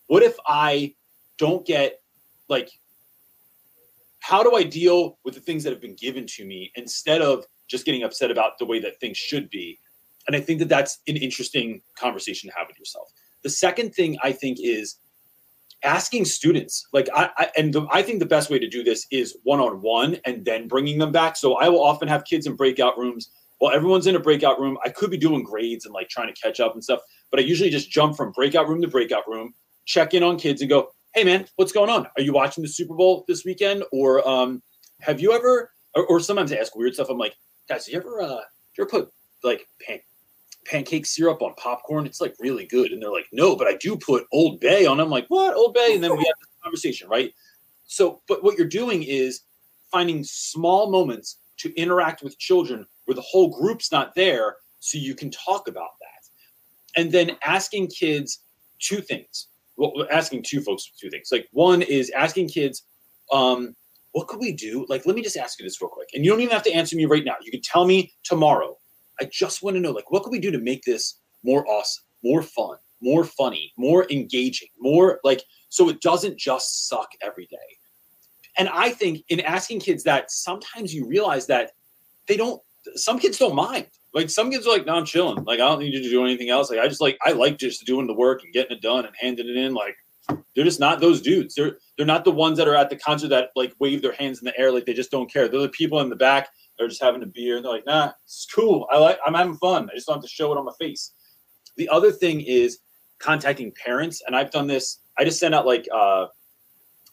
what 0.07 0.23
if 0.23 0.35
I 0.47 0.95
don't 1.37 1.65
get 1.65 2.01
like 2.49 2.69
how 4.27 4.43
do 4.43 4.55
I 4.55 4.63
deal 4.63 5.17
with 5.23 5.35
the 5.35 5.39
things 5.39 5.63
that 5.63 5.71
have 5.71 5.81
been 5.81 5.95
given 5.95 6.25
to 6.27 6.43
me 6.43 6.69
instead 6.75 7.21
of 7.21 7.45
just 7.69 7.85
getting 7.85 8.03
upset 8.03 8.29
about 8.29 8.57
the 8.59 8.65
way 8.65 8.77
that 8.81 8.99
things 8.99 9.17
should 9.17 9.49
be? 9.49 9.79
And 10.27 10.35
I 10.35 10.41
think 10.41 10.59
that 10.59 10.67
that's 10.67 10.99
an 11.07 11.15
interesting 11.15 11.81
conversation 11.97 12.49
to 12.49 12.55
have 12.57 12.67
with 12.67 12.77
yourself. 12.77 13.09
The 13.43 13.49
second 13.49 13.95
thing 13.95 14.17
I 14.21 14.33
think 14.33 14.57
is 14.59 14.97
asking 15.83 16.25
students 16.25 16.87
like 16.93 17.07
I, 17.13 17.29
I 17.37 17.49
and 17.57 17.73
the, 17.73 17.87
I 17.91 18.01
think 18.01 18.19
the 18.19 18.25
best 18.25 18.49
way 18.49 18.59
to 18.59 18.67
do 18.67 18.83
this 18.83 19.05
is 19.11 19.37
one 19.43 19.59
on 19.59 19.81
one 19.81 20.17
and 20.25 20.43
then 20.43 20.67
bringing 20.67 20.97
them 20.97 21.11
back. 21.11 21.35
So 21.35 21.55
I 21.55 21.69
will 21.69 21.83
often 21.83 22.07
have 22.07 22.25
kids 22.25 22.47
in 22.47 22.55
breakout 22.55 22.97
rooms. 22.97 23.29
While 23.59 23.73
everyone's 23.73 24.05
in 24.05 24.15
a 24.15 24.19
breakout 24.19 24.59
room, 24.59 24.77
I 24.85 24.89
could 24.89 25.09
be 25.09 25.17
doing 25.17 25.43
grades 25.43 25.85
and 25.85 25.93
like 25.93 26.09
trying 26.09 26.33
to 26.33 26.39
catch 26.39 26.59
up 26.59 26.73
and 26.73 26.83
stuff, 26.83 27.01
but 27.31 27.39
I 27.39 27.43
usually 27.43 27.69
just 27.69 27.89
jump 27.89 28.15
from 28.15 28.31
breakout 28.31 28.67
room 28.67 28.81
to 28.81 28.87
breakout 28.87 29.27
room, 29.27 29.53
check 29.85 30.13
in 30.13 30.21
on 30.21 30.37
kids, 30.37 30.61
and 30.61 30.69
go, 30.69 30.89
"Hey 31.15 31.23
man, 31.23 31.47
what's 31.55 31.71
going 31.71 31.89
on? 31.89 32.05
Are 32.05 32.21
you 32.21 32.33
watching 32.33 32.61
the 32.61 32.69
Super 32.69 32.93
Bowl 32.93 33.25
this 33.27 33.45
weekend? 33.45 33.83
Or 33.91 34.27
um, 34.27 34.61
have 35.01 35.19
you 35.19 35.33
ever?" 35.33 35.71
Or, 35.95 36.05
or 36.05 36.19
sometimes 36.19 36.51
I 36.51 36.57
ask 36.57 36.75
weird 36.75 36.93
stuff. 36.93 37.09
I'm 37.09 37.17
like, 37.17 37.35
"Guys, 37.67 37.87
you 37.87 37.97
ever 37.97 38.21
uh, 38.21 38.41
you 38.77 38.83
ever 38.83 38.89
put 38.89 39.11
like 39.43 39.67
pan- 39.85 40.01
pancake 40.67 41.05
syrup 41.05 41.41
on 41.41 41.53
popcorn. 41.55 42.05
It's 42.05 42.21
like 42.21 42.35
really 42.39 42.65
good. 42.65 42.91
And 42.91 43.01
they're 43.01 43.11
like, 43.11 43.27
no, 43.31 43.55
but 43.55 43.67
I 43.67 43.75
do 43.75 43.95
put 43.97 44.25
Old 44.31 44.59
Bay 44.59 44.85
on. 44.85 44.99
I'm 44.99 45.09
like, 45.09 45.25
what? 45.29 45.55
Old 45.55 45.73
Bay? 45.73 45.93
And 45.93 46.03
then 46.03 46.11
we 46.11 46.17
have 46.17 46.35
this 46.39 46.49
conversation, 46.63 47.07
right? 47.09 47.33
So, 47.85 48.21
but 48.27 48.43
what 48.43 48.57
you're 48.57 48.67
doing 48.67 49.03
is 49.03 49.41
finding 49.91 50.23
small 50.23 50.91
moments 50.91 51.37
to 51.57 51.73
interact 51.75 52.21
with 52.21 52.37
children 52.37 52.85
where 53.05 53.15
the 53.15 53.21
whole 53.21 53.49
group's 53.49 53.91
not 53.91 54.13
there 54.15 54.57
so 54.79 54.97
you 54.97 55.15
can 55.15 55.31
talk 55.31 55.67
about 55.67 55.91
that. 56.01 57.01
And 57.01 57.11
then 57.11 57.31
asking 57.45 57.87
kids 57.87 58.43
two 58.79 59.01
things. 59.01 59.47
Well, 59.77 60.07
asking 60.11 60.43
two 60.43 60.61
folks 60.61 60.91
two 60.99 61.09
things. 61.09 61.29
Like 61.31 61.47
one 61.51 61.81
is 61.81 62.09
asking 62.11 62.49
kids, 62.49 62.83
um, 63.31 63.75
what 64.11 64.27
could 64.27 64.39
we 64.39 64.51
do? 64.51 64.85
Like, 64.89 65.05
let 65.05 65.15
me 65.15 65.21
just 65.21 65.37
ask 65.37 65.59
you 65.59 65.65
this 65.65 65.81
real 65.81 65.89
quick. 65.89 66.09
And 66.13 66.25
you 66.25 66.31
don't 66.31 66.41
even 66.41 66.53
have 66.53 66.63
to 66.63 66.73
answer 66.73 66.95
me 66.95 67.05
right 67.05 67.23
now. 67.23 67.35
You 67.41 67.51
can 67.51 67.61
tell 67.61 67.85
me 67.85 68.13
tomorrow 68.23 68.77
I 69.19 69.25
just 69.25 69.63
want 69.63 69.75
to 69.75 69.79
know, 69.79 69.91
like, 69.91 70.11
what 70.11 70.23
can 70.23 70.31
we 70.31 70.39
do 70.39 70.51
to 70.51 70.59
make 70.59 70.83
this 70.83 71.19
more 71.43 71.67
awesome, 71.67 72.03
more 72.23 72.41
fun, 72.41 72.77
more 73.01 73.23
funny, 73.23 73.73
more 73.77 74.05
engaging, 74.11 74.69
more 74.79 75.19
like, 75.23 75.41
so 75.69 75.89
it 75.89 76.01
doesn't 76.01 76.37
just 76.37 76.87
suck 76.87 77.09
every 77.21 77.47
day. 77.47 77.57
And 78.57 78.69
I 78.69 78.89
think 78.89 79.23
in 79.29 79.39
asking 79.41 79.81
kids 79.81 80.03
that, 80.03 80.31
sometimes 80.31 80.93
you 80.93 81.05
realize 81.05 81.45
that 81.47 81.71
they 82.27 82.37
don't, 82.37 82.61
some 82.95 83.19
kids 83.19 83.37
don't 83.37 83.55
mind. 83.55 83.87
Like 84.13 84.29
some 84.29 84.49
kids 84.49 84.65
are 84.65 84.71
like, 84.71 84.85
no, 84.85 84.95
I'm 84.95 85.05
chilling. 85.05 85.43
Like 85.43 85.59
I 85.59 85.67
don't 85.67 85.79
need 85.79 85.93
you 85.93 86.01
to 86.01 86.09
do 86.09 86.23
anything 86.23 86.49
else. 86.49 86.71
Like 86.71 86.79
I 86.79 86.87
just 86.87 87.01
like 87.01 87.19
I 87.23 87.33
like 87.33 87.57
just 87.57 87.85
doing 87.85 88.07
the 88.07 88.15
work 88.15 88.43
and 88.43 88.51
getting 88.51 88.75
it 88.75 88.81
done 88.81 89.05
and 89.05 89.13
handing 89.19 89.47
it 89.47 89.55
in. 89.57 89.75
Like 89.75 89.95
they're 90.55 90.65
just 90.65 90.79
not 90.79 90.99
those 90.99 91.21
dudes. 91.21 91.53
They're 91.53 91.77
they're 91.97 92.05
not 92.05 92.23
the 92.23 92.31
ones 92.31 92.57
that 92.57 92.67
are 92.67 92.73
at 92.73 92.89
the 92.89 92.95
concert 92.95 93.27
that 93.27 93.49
like 93.55 93.73
wave 93.79 94.01
their 94.01 94.13
hands 94.13 94.39
in 94.39 94.45
the 94.45 94.57
air 94.57 94.71
like 94.71 94.85
they 94.85 94.93
just 94.93 95.11
don't 95.11 95.31
care. 95.31 95.47
They're 95.47 95.61
the 95.61 95.69
people 95.69 95.99
in 95.99 96.09
the 96.09 96.15
back 96.15 96.49
they're 96.77 96.87
just 96.87 97.01
having 97.01 97.23
a 97.23 97.27
beer 97.27 97.61
they're 97.61 97.71
like, 97.71 97.85
nah, 97.85 98.11
it's 98.23 98.47
cool. 98.53 98.87
I 98.91 98.97
like 98.97 99.19
I'm 99.25 99.33
having 99.33 99.57
fun. 99.57 99.89
I 99.91 99.95
just 99.95 100.07
don't 100.07 100.17
have 100.17 100.23
to 100.23 100.29
show 100.29 100.51
it 100.51 100.57
on 100.57 100.65
my 100.65 100.73
face. 100.79 101.13
The 101.75 101.89
other 101.89 102.11
thing 102.11 102.41
is 102.41 102.79
contacting 103.19 103.71
parents, 103.83 104.21
and 104.25 104.35
I've 104.35 104.51
done 104.51 104.67
this. 104.67 104.99
I 105.17 105.23
just 105.23 105.39
send 105.39 105.55
out 105.55 105.65
like 105.65 105.87
uh 105.93 106.27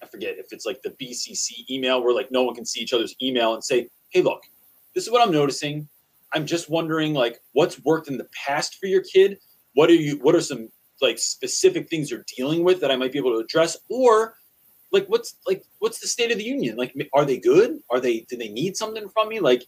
I 0.03 0.07
forget 0.07 0.37
if 0.39 0.53
it's 0.53 0.67
like 0.67 0.83
the 0.83 0.91
BCC 0.91 1.71
email 1.71 2.03
where 2.03 2.15
like 2.15 2.31
no 2.31 2.43
one 2.43 2.55
can 2.55 2.67
see 2.67 2.81
each 2.81 2.93
other's 2.93 3.15
email 3.23 3.55
and 3.55 3.65
say, 3.65 3.89
hey, 4.11 4.23
look, 4.23 4.43
this 4.95 5.05
is 5.05 5.11
what 5.11 5.23
I'm 5.23 5.33
noticing. 5.33 5.89
I'm 6.33 6.47
just 6.47 6.69
wondering 6.69 7.15
like 7.15 7.41
what's 7.53 7.83
worked 7.85 8.09
in 8.09 8.19
the 8.19 8.27
past 8.47 8.77
for 8.77 8.87
your 8.87 9.03
kid. 9.03 9.39
What 9.75 9.89
are 9.89 9.95
you? 9.95 10.19
What 10.19 10.35
are 10.35 10.41
some 10.41 10.69
like 11.01 11.19
specific 11.19 11.89
things 11.89 12.11
you're 12.11 12.25
dealing 12.37 12.65
with 12.65 12.81
that 12.81 12.91
I 12.91 12.97
might 12.97 13.13
be 13.13 13.19
able 13.19 13.33
to 13.33 13.39
address, 13.39 13.77
or 13.89 14.35
like 14.95 15.07
what's 15.09 15.37
like 15.47 15.65
what's 15.81 15.99
the 15.99 16.07
state 16.07 16.31
of 16.31 16.39
the 16.39 16.45
union? 16.45 16.77
Like 16.77 16.95
are 17.13 17.27
they 17.27 17.39
good? 17.39 17.81
Are 17.91 18.01
they 18.01 18.21
do 18.21 18.37
they 18.37 18.49
need 18.49 18.77
something 18.77 19.09
from 19.11 19.29
me? 19.29 19.41
Like 19.41 19.67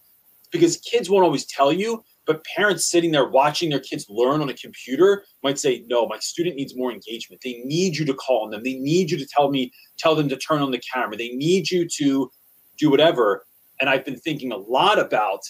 because 0.51 0.77
kids 0.77 1.09
won't 1.09 1.25
always 1.25 1.45
tell 1.45 1.73
you 1.73 2.03
but 2.25 2.43
parents 2.45 2.85
sitting 2.85 3.11
there 3.11 3.27
watching 3.27 3.69
their 3.69 3.79
kids 3.79 4.05
learn 4.09 4.41
on 4.41 4.49
a 4.49 4.53
computer 4.53 5.25
might 5.43 5.59
say 5.59 5.83
no 5.87 6.07
my 6.07 6.17
student 6.19 6.55
needs 6.55 6.75
more 6.75 6.91
engagement. 6.91 7.41
They 7.43 7.61
need 7.65 7.97
you 7.97 8.05
to 8.05 8.13
call 8.13 8.45
on 8.45 8.51
them. 8.51 8.63
They 8.63 8.75
need 8.75 9.11
you 9.11 9.17
to 9.17 9.25
tell 9.25 9.49
me 9.49 9.71
tell 9.97 10.15
them 10.15 10.29
to 10.29 10.37
turn 10.37 10.61
on 10.61 10.71
the 10.71 10.81
camera. 10.93 11.17
They 11.17 11.29
need 11.29 11.69
you 11.69 11.87
to 11.97 12.31
do 12.77 12.89
whatever. 12.89 13.45
And 13.79 13.89
i've 13.89 14.05
been 14.05 14.19
thinking 14.19 14.53
a 14.53 14.57
lot 14.57 14.97
about 14.97 15.41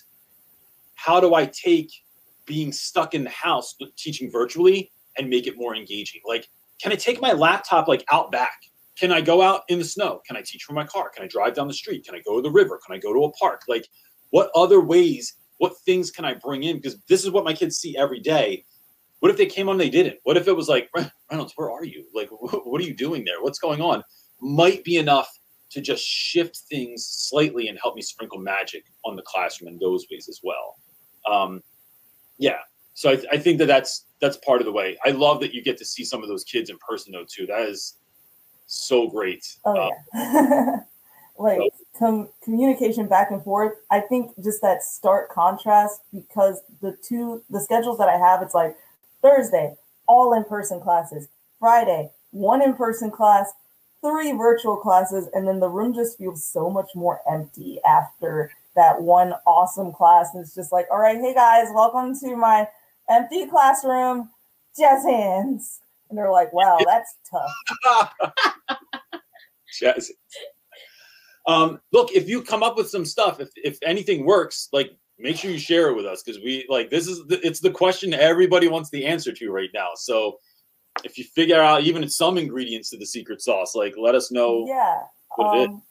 how 0.96 1.20
do 1.20 1.36
i 1.36 1.46
take 1.46 1.92
being 2.48 2.72
stuck 2.72 3.14
in 3.14 3.24
the 3.24 3.30
house 3.30 3.76
teaching 3.96 4.32
virtually 4.32 4.92
and 5.18 5.30
make 5.30 5.46
it 5.46 5.56
more 5.56 5.76
engaging? 5.76 6.22
Like 6.26 6.48
can 6.82 6.92
i 6.92 6.96
take 6.96 7.22
my 7.22 7.34
laptop 7.34 7.88
like 7.88 8.04
out 8.12 8.32
back 8.32 8.58
can 8.98 9.12
I 9.12 9.22
go 9.22 9.42
out 9.42 9.62
in 9.70 9.80
the 9.80 9.86
snow? 9.86 10.22
Can 10.26 10.36
I 10.36 10.42
teach 10.42 10.64
from 10.64 10.76
my 10.76 10.86
car? 10.86 11.10
Can 11.10 11.24
I 11.24 11.28
drive 11.28 11.54
down 11.54 11.68
the 11.68 11.74
street? 11.74 12.06
Can 12.06 12.16
I 12.16 12.22
go 12.26 12.38
to 12.38 12.42
the 12.42 12.52
river? 12.52 12.80
Can 12.86 12.96
I 12.96 13.00
go 13.00 13.14
to 13.14 13.26
a 13.26 13.32
park? 13.34 13.62
Like, 13.68 13.88
what 14.32 14.50
other 14.56 14.82
ways, 14.82 15.36
what 15.60 15.78
things 15.86 16.12
can 16.12 16.26
I 16.26 16.34
bring 16.34 16.64
in? 16.64 16.78
Because 16.78 16.98
this 17.08 17.24
is 17.24 17.32
what 17.32 17.44
my 17.44 17.54
kids 17.54 17.78
see 17.78 17.96
every 17.98 18.20
day. 18.20 18.66
What 19.20 19.32
if 19.32 19.38
they 19.38 19.46
came 19.46 19.70
on 19.70 19.78
they 19.78 19.90
didn't? 19.90 20.18
What 20.24 20.38
if 20.38 20.48
it 20.48 20.56
was 20.56 20.68
like, 20.68 20.90
Reynolds, 21.32 21.54
where 21.56 21.72
are 21.72 21.84
you? 21.84 22.06
Like, 22.14 22.30
what 22.32 22.82
are 22.82 22.86
you 22.86 22.96
doing 22.96 23.24
there? 23.24 23.42
What's 23.42 23.60
going 23.60 23.82
on? 23.82 24.04
Might 24.42 24.84
be 24.84 24.98
enough 24.98 25.32
to 25.70 25.82
just 25.82 26.04
shift 26.04 26.58
things 26.70 27.06
slightly 27.06 27.68
and 27.68 27.78
help 27.82 27.96
me 27.96 28.02
sprinkle 28.02 28.40
magic 28.40 28.86
on 29.06 29.16
the 29.16 29.24
classroom 29.24 29.68
in 29.68 29.80
those 29.80 30.06
ways 30.10 30.28
as 30.30 30.40
well. 30.44 30.78
Um, 31.30 31.62
yeah. 32.38 32.60
So 32.94 33.12
I, 33.12 33.16
th- 33.16 33.28
I 33.32 33.38
think 33.38 33.60
that 33.60 33.68
that's 33.68 34.06
that's 34.22 34.38
part 34.38 34.62
of 34.62 34.66
the 34.66 34.72
way. 34.72 34.98
I 35.06 35.12
love 35.12 35.40
that 35.42 35.54
you 35.54 35.62
get 35.62 35.78
to 35.78 35.86
see 35.86 36.04
some 36.04 36.24
of 36.24 36.30
those 36.30 36.44
kids 36.44 36.70
in 36.70 36.78
person 36.80 37.12
though 37.12 37.26
too. 37.30 37.46
That 37.46 37.62
is 37.62 37.98
so 38.68 39.08
great. 39.08 39.58
Oh 39.66 39.88
um, 39.88 39.92
yeah. 40.14 40.76
like 41.38 41.60
com- 41.98 42.30
communication 42.44 43.08
back 43.08 43.32
and 43.32 43.44
forth. 43.44 43.74
I 43.90 44.02
think 44.02 44.32
just 44.44 44.62
that 44.62 44.84
stark 44.84 45.32
contrast 45.32 46.02
because 46.14 46.62
the 46.82 46.98
two 47.02 47.44
the 47.50 47.62
schedules 47.62 47.98
that 47.98 48.10
I 48.10 48.18
have, 48.18 48.42
it's 48.42 48.54
like 48.54 48.78
Thursday, 49.22 49.76
all 50.08 50.34
in 50.34 50.44
person 50.44 50.80
classes, 50.80 51.28
Friday, 51.60 52.12
one 52.32 52.62
in 52.62 52.74
person 52.74 53.10
class, 53.10 53.52
three 54.02 54.32
virtual 54.34 54.78
classes, 54.78 55.28
and 55.34 55.48
then 55.48 55.60
the 55.60 55.70
room 55.70 55.94
just 55.94 56.18
feels 56.18 56.46
so 56.46 56.70
much 56.70 56.90
more 56.96 57.22
empty 57.32 57.80
after 57.88 58.52
that 58.76 59.02
one 59.02 59.34
awesome 59.46 59.92
class. 59.92 60.30
And 60.34 60.44
it's 60.44 60.54
just 60.54 60.72
like, 60.72 60.88
all 60.92 61.00
right, 61.00 61.18
hey 61.18 61.34
guys, 61.34 61.68
welcome 61.74 62.18
to 62.20 62.36
my 62.36 62.68
empty 63.10 63.48
classroom, 63.48 64.30
jazz 64.78 65.04
hands. 65.04 65.80
And 66.10 66.18
they're 66.18 66.32
like, 66.32 66.54
wow, 66.54 66.78
that's 66.86 67.16
tough. 67.30 68.14
Jazz. 69.80 70.12
Um, 71.48 71.80
look, 71.92 72.12
if 72.12 72.28
you 72.28 72.42
come 72.42 72.64
up 72.64 72.78
with 72.78 72.90
some 72.90 73.06
stuff, 73.06 73.40
if, 73.40 73.50
if 73.56 73.78
anything 73.84 74.26
works, 74.26 74.70
like 74.74 74.92
make 75.20 75.38
sure 75.38 75.50
you 75.50 75.58
share 75.58 75.90
it 75.90 75.96
with 75.96 76.06
us 76.06 76.22
because 76.22 76.42
we 76.42 76.66
like 76.70 76.90
this 76.90 77.08
is 77.08 77.26
the, 77.26 77.40
it's 77.46 77.60
the 77.60 77.72
question 77.72 78.14
everybody 78.14 78.68
wants 78.68 78.90
the 78.90 79.06
answer 79.06 79.32
to 79.32 79.50
right 79.50 79.70
now. 79.74 79.90
So 79.96 80.40
if 81.04 81.18
you 81.18 81.24
figure 81.24 81.62
out 81.62 81.84
even 81.84 82.08
some 82.10 82.38
ingredients 82.38 82.90
to 82.90 82.98
the 82.98 83.06
secret 83.06 83.42
sauce, 83.42 83.76
like 83.76 83.96
let 83.98 84.16
us 84.16 84.32
know. 84.32 84.66
Yeah. 84.68 85.02
Um, 85.40 85.84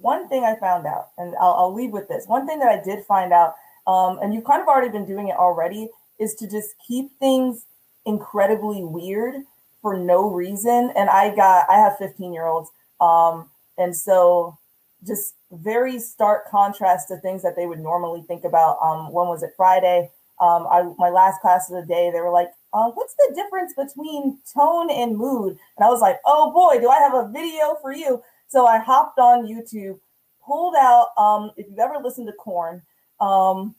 one 0.00 0.28
thing 0.28 0.44
I 0.44 0.56
found 0.56 0.86
out, 0.86 1.08
and 1.18 1.34
I'll, 1.40 1.54
I'll 1.54 1.74
leave 1.74 1.90
with 1.90 2.08
this. 2.08 2.26
One 2.26 2.46
thing 2.46 2.58
that 2.60 2.68
I 2.68 2.82
did 2.82 3.04
find 3.04 3.32
out, 3.32 3.54
um, 3.86 4.18
and 4.22 4.32
you've 4.32 4.44
kind 4.44 4.62
of 4.62 4.68
already 4.68 4.90
been 4.90 5.06
doing 5.06 5.28
it 5.28 5.36
already, 5.36 5.88
is 6.18 6.34
to 6.36 6.48
just 6.48 6.70
keep 6.86 7.18
things 7.18 7.66
incredibly 8.10 8.84
weird 8.84 9.36
for 9.80 9.96
no 9.96 10.30
reason. 10.30 10.92
And 10.96 11.08
I 11.08 11.34
got, 11.34 11.68
I 11.70 11.76
have 11.78 11.96
15 11.98 12.32
year 12.32 12.46
olds. 12.46 12.70
Um, 13.00 13.48
and 13.78 13.96
so 13.96 14.58
just 15.06 15.34
very 15.50 15.98
stark 15.98 16.48
contrast 16.50 17.08
to 17.08 17.16
things 17.16 17.42
that 17.42 17.56
they 17.56 17.66
would 17.66 17.80
normally 17.80 18.22
think 18.22 18.44
about. 18.44 18.78
Um, 18.82 19.12
when 19.12 19.28
was 19.28 19.42
it 19.42 19.52
Friday? 19.56 20.10
Um, 20.40 20.66
I, 20.70 20.82
my 20.98 21.10
last 21.10 21.40
class 21.40 21.70
of 21.70 21.76
the 21.76 21.86
day, 21.86 22.10
they 22.10 22.20
were 22.20 22.30
like, 22.30 22.50
uh, 22.72 22.90
"What's 22.90 23.14
the 23.14 23.32
difference 23.34 23.74
between 23.74 24.38
tone 24.54 24.90
and 24.90 25.16
mood?" 25.16 25.58
And 25.76 25.84
I 25.84 25.88
was 25.88 26.00
like, 26.00 26.18
"Oh 26.24 26.50
boy, 26.52 26.80
do 26.80 26.88
I 26.88 26.98
have 26.98 27.14
a 27.14 27.28
video 27.28 27.76
for 27.82 27.92
you!" 27.92 28.22
So 28.48 28.66
I 28.66 28.78
hopped 28.78 29.18
on 29.18 29.46
YouTube, 29.46 29.98
pulled 30.44 30.74
out. 30.76 31.08
Um, 31.18 31.50
if 31.56 31.66
you've 31.68 31.78
ever 31.78 31.98
listened 32.02 32.26
to 32.28 32.32
Korn, 32.32 32.82
um, 33.20 33.74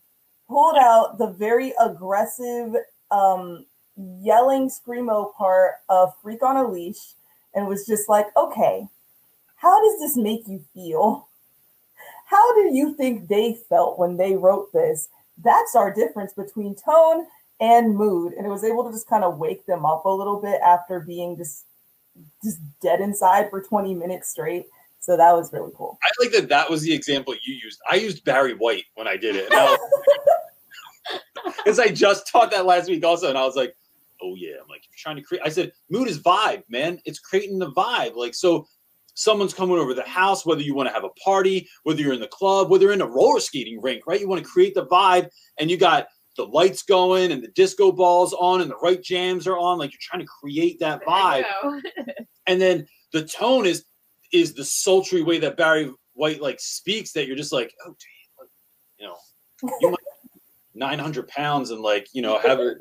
pulled 0.48 0.78
out 0.78 1.18
the 1.18 1.28
very 1.28 1.74
aggressive 1.80 2.76
um, 3.10 3.66
yelling 4.22 4.70
screamo 4.70 5.34
part 5.36 5.76
of 5.90 6.14
"Freak 6.22 6.44
on 6.44 6.58
a 6.58 6.70
Leash," 6.70 7.14
and 7.54 7.68
was 7.68 7.86
just 7.86 8.10
like, 8.10 8.28
"Okay, 8.38 8.88
how 9.56 9.82
does 9.84 10.00
this 10.00 10.18
make 10.18 10.48
you 10.48 10.64
feel?" 10.74 11.28
How 12.26 12.56
do 12.56 12.74
you 12.74 12.94
think 12.94 13.28
they 13.28 13.60
felt 13.68 14.00
when 14.00 14.16
they 14.16 14.36
wrote 14.36 14.72
this? 14.72 15.10
that's 15.44 15.76
our 15.76 15.94
difference 15.94 16.34
between 16.34 16.76
tone 16.76 17.26
and 17.60 17.96
mood. 17.96 18.34
And 18.34 18.46
it 18.46 18.50
was 18.50 18.64
able 18.64 18.84
to 18.86 18.92
just 18.92 19.08
kind 19.08 19.24
of 19.24 19.38
wake 19.38 19.66
them 19.66 19.86
up 19.86 20.06
a 20.06 20.10
little 20.10 20.42
bit 20.42 20.60
after 20.62 21.00
being 21.00 21.38
just 21.38 21.66
just 22.44 22.60
dead 22.82 23.00
inside 23.00 23.50
for 23.50 23.62
20 23.62 23.94
minutes 23.96 24.30
straight. 24.30 24.66
So 25.00 25.18
that 25.18 25.34
was 25.34 25.52
really 25.52 25.72
cool. 25.76 25.98
I 26.04 26.10
like 26.20 26.32
that 26.34 26.50
that 26.50 26.70
was 26.70 26.82
the 26.82 26.94
example 26.94 27.34
you 27.44 27.56
used. 27.56 27.80
I 27.90 27.96
used 27.96 28.24
Barry 28.24 28.54
White 28.54 28.86
when 28.96 29.08
I 29.08 29.18
did 29.18 29.36
it. 29.36 29.50
Because 31.58 31.80
I 31.80 31.88
just 31.88 32.28
taught 32.28 32.52
that 32.52 32.66
last 32.66 32.90
week 32.90 33.04
also. 33.04 33.30
And 33.30 33.38
I 33.38 33.46
was 33.46 33.56
like, 33.56 33.76
oh 34.22 34.36
yeah. 34.36 34.56
I'm 34.62 34.68
like, 34.70 34.84
you're 34.90 34.98
trying 34.98 35.18
to 35.18 35.22
create. 35.22 35.42
I 35.46 35.50
said, 35.50 35.72
mood 35.90 36.08
is 36.08 36.20
vibe, 36.20 36.64
man. 36.70 37.00
It's 37.06 37.20
creating 37.20 37.60
the 37.60 37.72
vibe. 37.72 38.16
Like, 38.16 38.36
so 38.36 38.68
someone's 39.14 39.54
coming 39.54 39.78
over 39.78 39.94
the 39.94 40.04
house, 40.04 40.46
whether 40.46 40.62
you 40.62 40.74
want 40.74 40.90
to 40.90 40.94
have 40.94 41.04
a 41.04 41.10
party, 41.24 41.68
whether 41.84 42.02
you're 42.02 42.14
in 42.14 42.20
the 42.20 42.28
club, 42.28 42.70
whether 42.70 42.86
you're 42.86 42.94
in 42.94 43.02
a 43.02 43.08
roller 43.08 43.40
skating 43.40 43.82
rink, 43.82 44.08
right? 44.08 44.20
You 44.20 44.28
want 44.28 44.44
to 44.44 44.50
create 44.50 44.74
the 44.74 44.88
vibe 44.88 45.30
and 45.60 45.70
you 45.70 45.78
got 45.78 46.08
the 46.38 46.46
lights 46.46 46.84
going 46.84 47.32
and 47.32 47.44
the 47.44 47.50
disco 47.50 47.92
balls 47.92 48.34
on 48.34 48.62
and 48.62 48.72
the 48.72 48.78
right 48.78 49.02
jams 49.02 49.48
are 49.48 49.58
on. 49.58 49.78
Like 49.78 49.92
you're 49.92 50.00
trying 50.02 50.22
to 50.22 50.32
create 50.42 50.80
that 50.80 51.04
vibe. 51.06 51.44
and 52.48 52.62
then 52.62 52.88
the 53.14 53.26
tone 53.26 53.66
is 53.66 53.86
is 54.32 54.54
the 54.54 54.64
sultry 54.64 55.22
way 55.22 55.40
that 55.40 55.58
Barry 55.58 55.92
White 56.14 56.42
like 56.42 56.60
speaks 56.60 57.12
that 57.14 57.28
you're 57.28 57.36
just 57.36 57.52
like, 57.52 57.74
oh, 57.86 57.90
dude, 57.90 58.48
you 58.98 59.08
know, 59.08 59.18
you 59.82 59.90
might 59.90 60.00
900 60.74 61.28
pounds 61.28 61.72
and 61.72 61.82
like, 61.82 62.08
you 62.14 62.22
know, 62.22 62.40
have 62.40 62.60
a, 62.60 62.76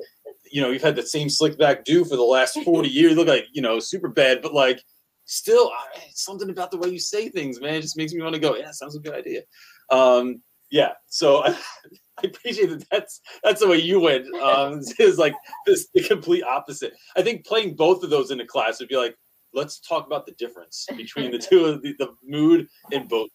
you 0.51 0.61
know, 0.61 0.70
you've 0.70 0.82
had 0.82 0.96
the 0.96 1.03
same 1.03 1.28
slick 1.28 1.59
back 1.59 1.84
do 1.84 2.05
for 2.05 2.16
the 2.16 2.22
last 2.22 2.59
40 2.64 2.88
years. 2.88 3.16
look 3.16 3.28
like, 3.28 3.46
you 3.53 3.62
know, 3.62 3.78
super 3.80 4.09
bad, 4.09 4.42
but 4.42 4.55
like, 4.55 4.82
still 5.24 5.70
something 6.12 6.51
about 6.51 6.70
the 6.70 6.76
way 6.76 6.88
you 6.88 6.98
say 6.98 7.28
things, 7.28 7.61
man. 7.61 7.74
It 7.74 7.82
just 7.82 7.96
makes 7.96 8.12
me 8.12 8.22
want 8.22 8.34
to 8.34 8.40
go, 8.40 8.57
yeah, 8.57 8.72
sounds 8.72 8.96
a 8.96 9.01
good 9.01 9.14
idea. 9.14 9.42
Um, 9.90 10.42
yeah, 10.70 10.92
so 11.07 11.44
I, 11.44 11.48
I, 12.22 12.26
appreciate 12.26 12.70
that. 12.70 12.84
That's 12.90 13.20
that's 13.42 13.61
the 13.61 13.68
way 13.68 13.78
you 13.78 14.01
went. 14.01 14.26
Um, 14.40 14.80
is 14.98 15.18
like 15.18 15.34
this 15.66 15.88
the 15.94 16.03
complete 16.03 16.42
opposite. 16.42 16.94
I 17.16 17.22
think 17.22 17.44
playing 17.44 17.74
both 17.74 18.03
of 18.03 18.11
those 18.11 18.30
in 18.30 18.40
a 18.40 18.46
class 18.46 18.80
would 18.80 18.88
be 18.88 18.96
like, 18.96 19.16
let's 19.53 19.80
talk 19.80 20.07
about 20.07 20.26
the 20.26 20.32
difference 20.32 20.86
between 20.96 21.30
the 21.30 21.38
two 21.38 21.64
of 21.64 21.82
the, 21.82 21.94
the 21.98 22.14
mood 22.24 22.68
in 22.90 23.07
both. 23.07 23.30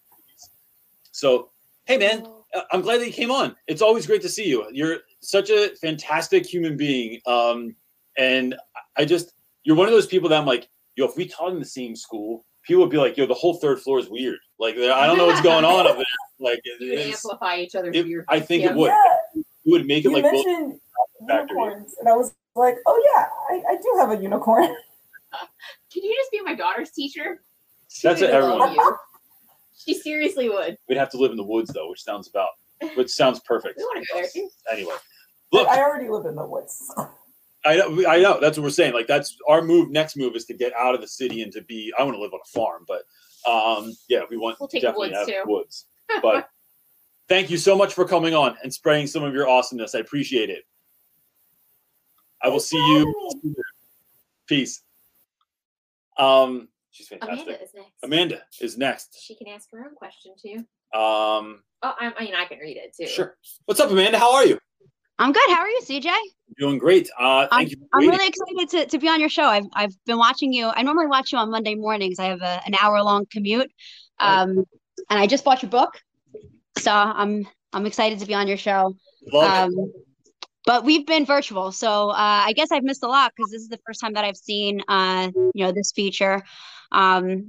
So, 1.12 1.50
hey, 1.84 1.96
man, 1.96 2.26
uh, 2.54 2.62
I'm 2.72 2.82
glad 2.82 3.00
that 3.00 3.06
you 3.06 3.12
came 3.12 3.30
on. 3.30 3.54
It's 3.66 3.82
always 3.82 4.06
great 4.06 4.22
to 4.22 4.28
see 4.28 4.48
you. 4.48 4.66
You're 4.72 4.98
such 5.20 5.50
a 5.50 5.70
fantastic 5.80 6.46
human 6.46 6.76
being, 6.76 7.20
um, 7.26 7.74
and 8.18 8.54
I 8.96 9.04
just 9.04 9.32
you're 9.64 9.76
one 9.76 9.88
of 9.88 9.92
those 9.92 10.06
people 10.06 10.28
that 10.28 10.38
I'm 10.38 10.46
like, 10.46 10.68
yo, 10.94 11.06
if 11.06 11.16
we 11.16 11.26
taught 11.26 11.52
in 11.52 11.58
the 11.58 11.64
same 11.64 11.96
school, 11.96 12.44
people 12.62 12.82
would 12.82 12.90
be 12.90 12.96
like, 12.96 13.16
yo, 13.16 13.26
the 13.26 13.34
whole 13.34 13.54
third 13.54 13.80
floor 13.80 13.98
is 13.98 14.08
weird. 14.08 14.38
Like, 14.58 14.76
I 14.76 15.06
don't 15.06 15.18
know 15.18 15.26
what's 15.26 15.42
going 15.42 15.64
on 15.64 15.86
up 15.86 15.96
there. 15.96 16.04
Like, 16.38 16.60
it, 16.64 16.82
you 16.82 16.92
amplify 16.92 17.56
each 17.56 17.74
other's 17.74 17.96
it, 17.96 18.04
weird. 18.04 18.26
I 18.28 18.40
think 18.40 18.62
yeah. 18.62 18.72
it 18.72 18.76
would. 18.76 18.88
Yeah. 18.88 19.40
It 19.64 19.70
would 19.70 19.86
make 19.86 20.04
it 20.04 20.08
you 20.08 20.16
like 20.16 20.24
mentioned 20.24 20.78
unicorns, 21.18 21.94
and 21.98 22.06
I 22.10 22.12
was 22.12 22.34
like, 22.54 22.76
oh 22.84 23.14
yeah, 23.14 23.26
I, 23.56 23.72
I 23.72 23.76
do 23.76 23.94
have 23.98 24.10
a 24.10 24.22
unicorn. 24.22 24.64
Can 25.92 26.02
you 26.02 26.14
just 26.14 26.30
be 26.30 26.42
my 26.42 26.54
daughter's 26.54 26.90
teacher? 26.90 27.40
She 27.88 28.06
That's 28.06 28.20
what 28.20 28.28
everyone. 28.28 28.74
You. 28.74 28.96
She 29.78 29.94
seriously 29.94 30.50
would. 30.50 30.76
We'd 30.90 30.98
have 30.98 31.10
to 31.12 31.16
live 31.16 31.30
in 31.30 31.38
the 31.38 31.42
woods 31.42 31.72
though, 31.72 31.88
which 31.88 32.02
sounds 32.02 32.28
about, 32.28 32.50
which 32.96 33.10
sounds 33.10 33.40
perfect. 33.40 33.78
we 33.78 33.84
want 33.84 34.04
to 34.04 34.14
go 34.14 34.20
there. 34.20 34.44
Anyway, 34.72 34.94
look, 35.52 35.68
I 35.68 35.82
already 35.82 36.08
live 36.08 36.26
in 36.26 36.34
the 36.34 36.46
woods. 36.46 36.94
I 37.64 37.76
know, 37.76 38.08
I 38.08 38.20
know. 38.20 38.38
That's 38.40 38.56
what 38.56 38.64
we're 38.64 38.70
saying. 38.70 38.94
Like 38.94 39.06
that's 39.06 39.36
our 39.48 39.62
move. 39.62 39.90
Next 39.90 40.16
move 40.16 40.36
is 40.36 40.44
to 40.46 40.54
get 40.54 40.72
out 40.74 40.94
of 40.94 41.00
the 41.00 41.08
city 41.08 41.42
and 41.42 41.52
to 41.52 41.62
be. 41.62 41.92
I 41.98 42.02
want 42.04 42.16
to 42.16 42.20
live 42.20 42.32
on 42.32 42.40
a 42.42 42.48
farm, 42.48 42.84
but 42.86 43.02
um, 43.50 43.92
yeah, 44.08 44.22
we 44.30 44.36
want 44.36 44.58
we'll 44.60 44.68
take 44.68 44.82
definitely 44.82 45.10
woods 45.10 45.30
have 45.30 45.44
too. 45.44 45.50
woods. 45.50 45.86
But 46.22 46.48
thank 47.28 47.50
you 47.50 47.56
so 47.56 47.76
much 47.76 47.94
for 47.94 48.04
coming 48.04 48.34
on 48.34 48.56
and 48.62 48.72
spreading 48.72 49.06
some 49.06 49.24
of 49.24 49.34
your 49.34 49.48
awesomeness. 49.48 49.94
I 49.94 49.98
appreciate 49.98 50.50
it. 50.50 50.64
I 52.42 52.48
will 52.48 52.60
see 52.60 52.76
you. 52.76 53.32
Peace. 54.46 54.82
Um, 56.18 56.68
she's 56.92 57.08
fantastic. 57.08 57.46
Amanda 57.46 57.62
is 57.62 57.74
next. 57.74 57.92
Amanda 58.02 58.42
is 58.60 58.78
next. 58.78 59.18
She 59.20 59.34
can 59.34 59.48
ask 59.48 59.68
her 59.72 59.84
own 59.84 59.94
question 59.94 60.34
too. 60.40 60.98
Um, 60.98 61.62
Oh, 61.86 61.94
I, 62.00 62.12
I 62.18 62.24
mean, 62.24 62.34
I 62.34 62.46
can 62.46 62.58
read 62.58 62.76
it 62.78 62.96
too. 62.98 63.06
sure. 63.06 63.36
What's 63.66 63.78
up, 63.78 63.90
Amanda? 63.92 64.18
How 64.18 64.34
are 64.34 64.44
you? 64.44 64.58
I'm 65.20 65.32
good. 65.32 65.48
How 65.50 65.60
are 65.60 65.68
you, 65.68 65.80
CJ? 65.84 66.10
Doing 66.58 66.78
great. 66.78 67.08
Uh, 67.16 67.46
thank 67.46 67.70
you. 67.70 67.76
For 67.76 68.00
I'm 68.00 68.08
really 68.08 68.26
excited 68.26 68.68
to, 68.70 68.86
to 68.86 68.98
be 68.98 69.08
on 69.08 69.20
your 69.20 69.28
show. 69.28 69.44
I've 69.44 69.66
I've 69.72 69.94
been 70.04 70.18
watching 70.18 70.52
you. 70.52 70.66
I 70.74 70.82
normally 70.82 71.06
watch 71.06 71.32
you 71.32 71.38
on 71.38 71.48
Monday 71.48 71.76
mornings. 71.76 72.18
I 72.18 72.24
have 72.24 72.42
a, 72.42 72.60
an 72.66 72.74
hour 72.82 73.00
long 73.04 73.24
commute, 73.30 73.70
um, 74.18 74.64
and 75.10 75.20
I 75.20 75.28
just 75.28 75.44
bought 75.44 75.62
your 75.62 75.70
book, 75.70 75.92
so 76.76 76.90
I'm 76.92 77.46
I'm 77.72 77.86
excited 77.86 78.18
to 78.18 78.26
be 78.26 78.34
on 78.34 78.48
your 78.48 78.56
show. 78.56 78.96
Love 79.32 79.70
it. 79.70 79.78
Um, 79.78 79.92
but 80.64 80.84
we've 80.84 81.06
been 81.06 81.24
virtual, 81.24 81.70
so 81.70 82.10
uh, 82.10 82.14
I 82.46 82.52
guess 82.52 82.72
I've 82.72 82.82
missed 82.82 83.04
a 83.04 83.08
lot 83.08 83.32
because 83.36 83.52
this 83.52 83.62
is 83.62 83.68
the 83.68 83.78
first 83.86 84.00
time 84.00 84.14
that 84.14 84.24
I've 84.24 84.36
seen 84.36 84.82
uh, 84.88 85.30
you 85.54 85.64
know 85.64 85.70
this 85.70 85.92
feature. 85.92 86.42
Um, 86.90 87.46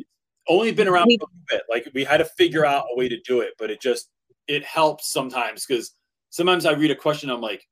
only 0.48 0.72
been 0.74 0.88
around 0.88 1.08
we- 1.08 1.18
for 1.18 1.26
a 1.26 1.56
bit. 1.58 1.64
Like 1.72 1.90
we 1.96 2.04
had 2.04 2.18
to 2.18 2.26
figure 2.26 2.66
out 2.66 2.86
a 2.94 2.98
way 2.98 3.10
to 3.10 3.20
do 3.22 3.42
it, 3.42 3.54
but 3.58 3.72
it 3.72 3.82
just 3.82 4.10
it 4.48 4.64
helps 4.64 5.12
sometimes 5.12 5.66
because 5.66 5.92
sometimes 6.30 6.66
I 6.66 6.74
read 6.74 6.92
a 6.92 6.96
question, 6.96 7.30
I'm 7.30 7.42
like, 7.42 7.64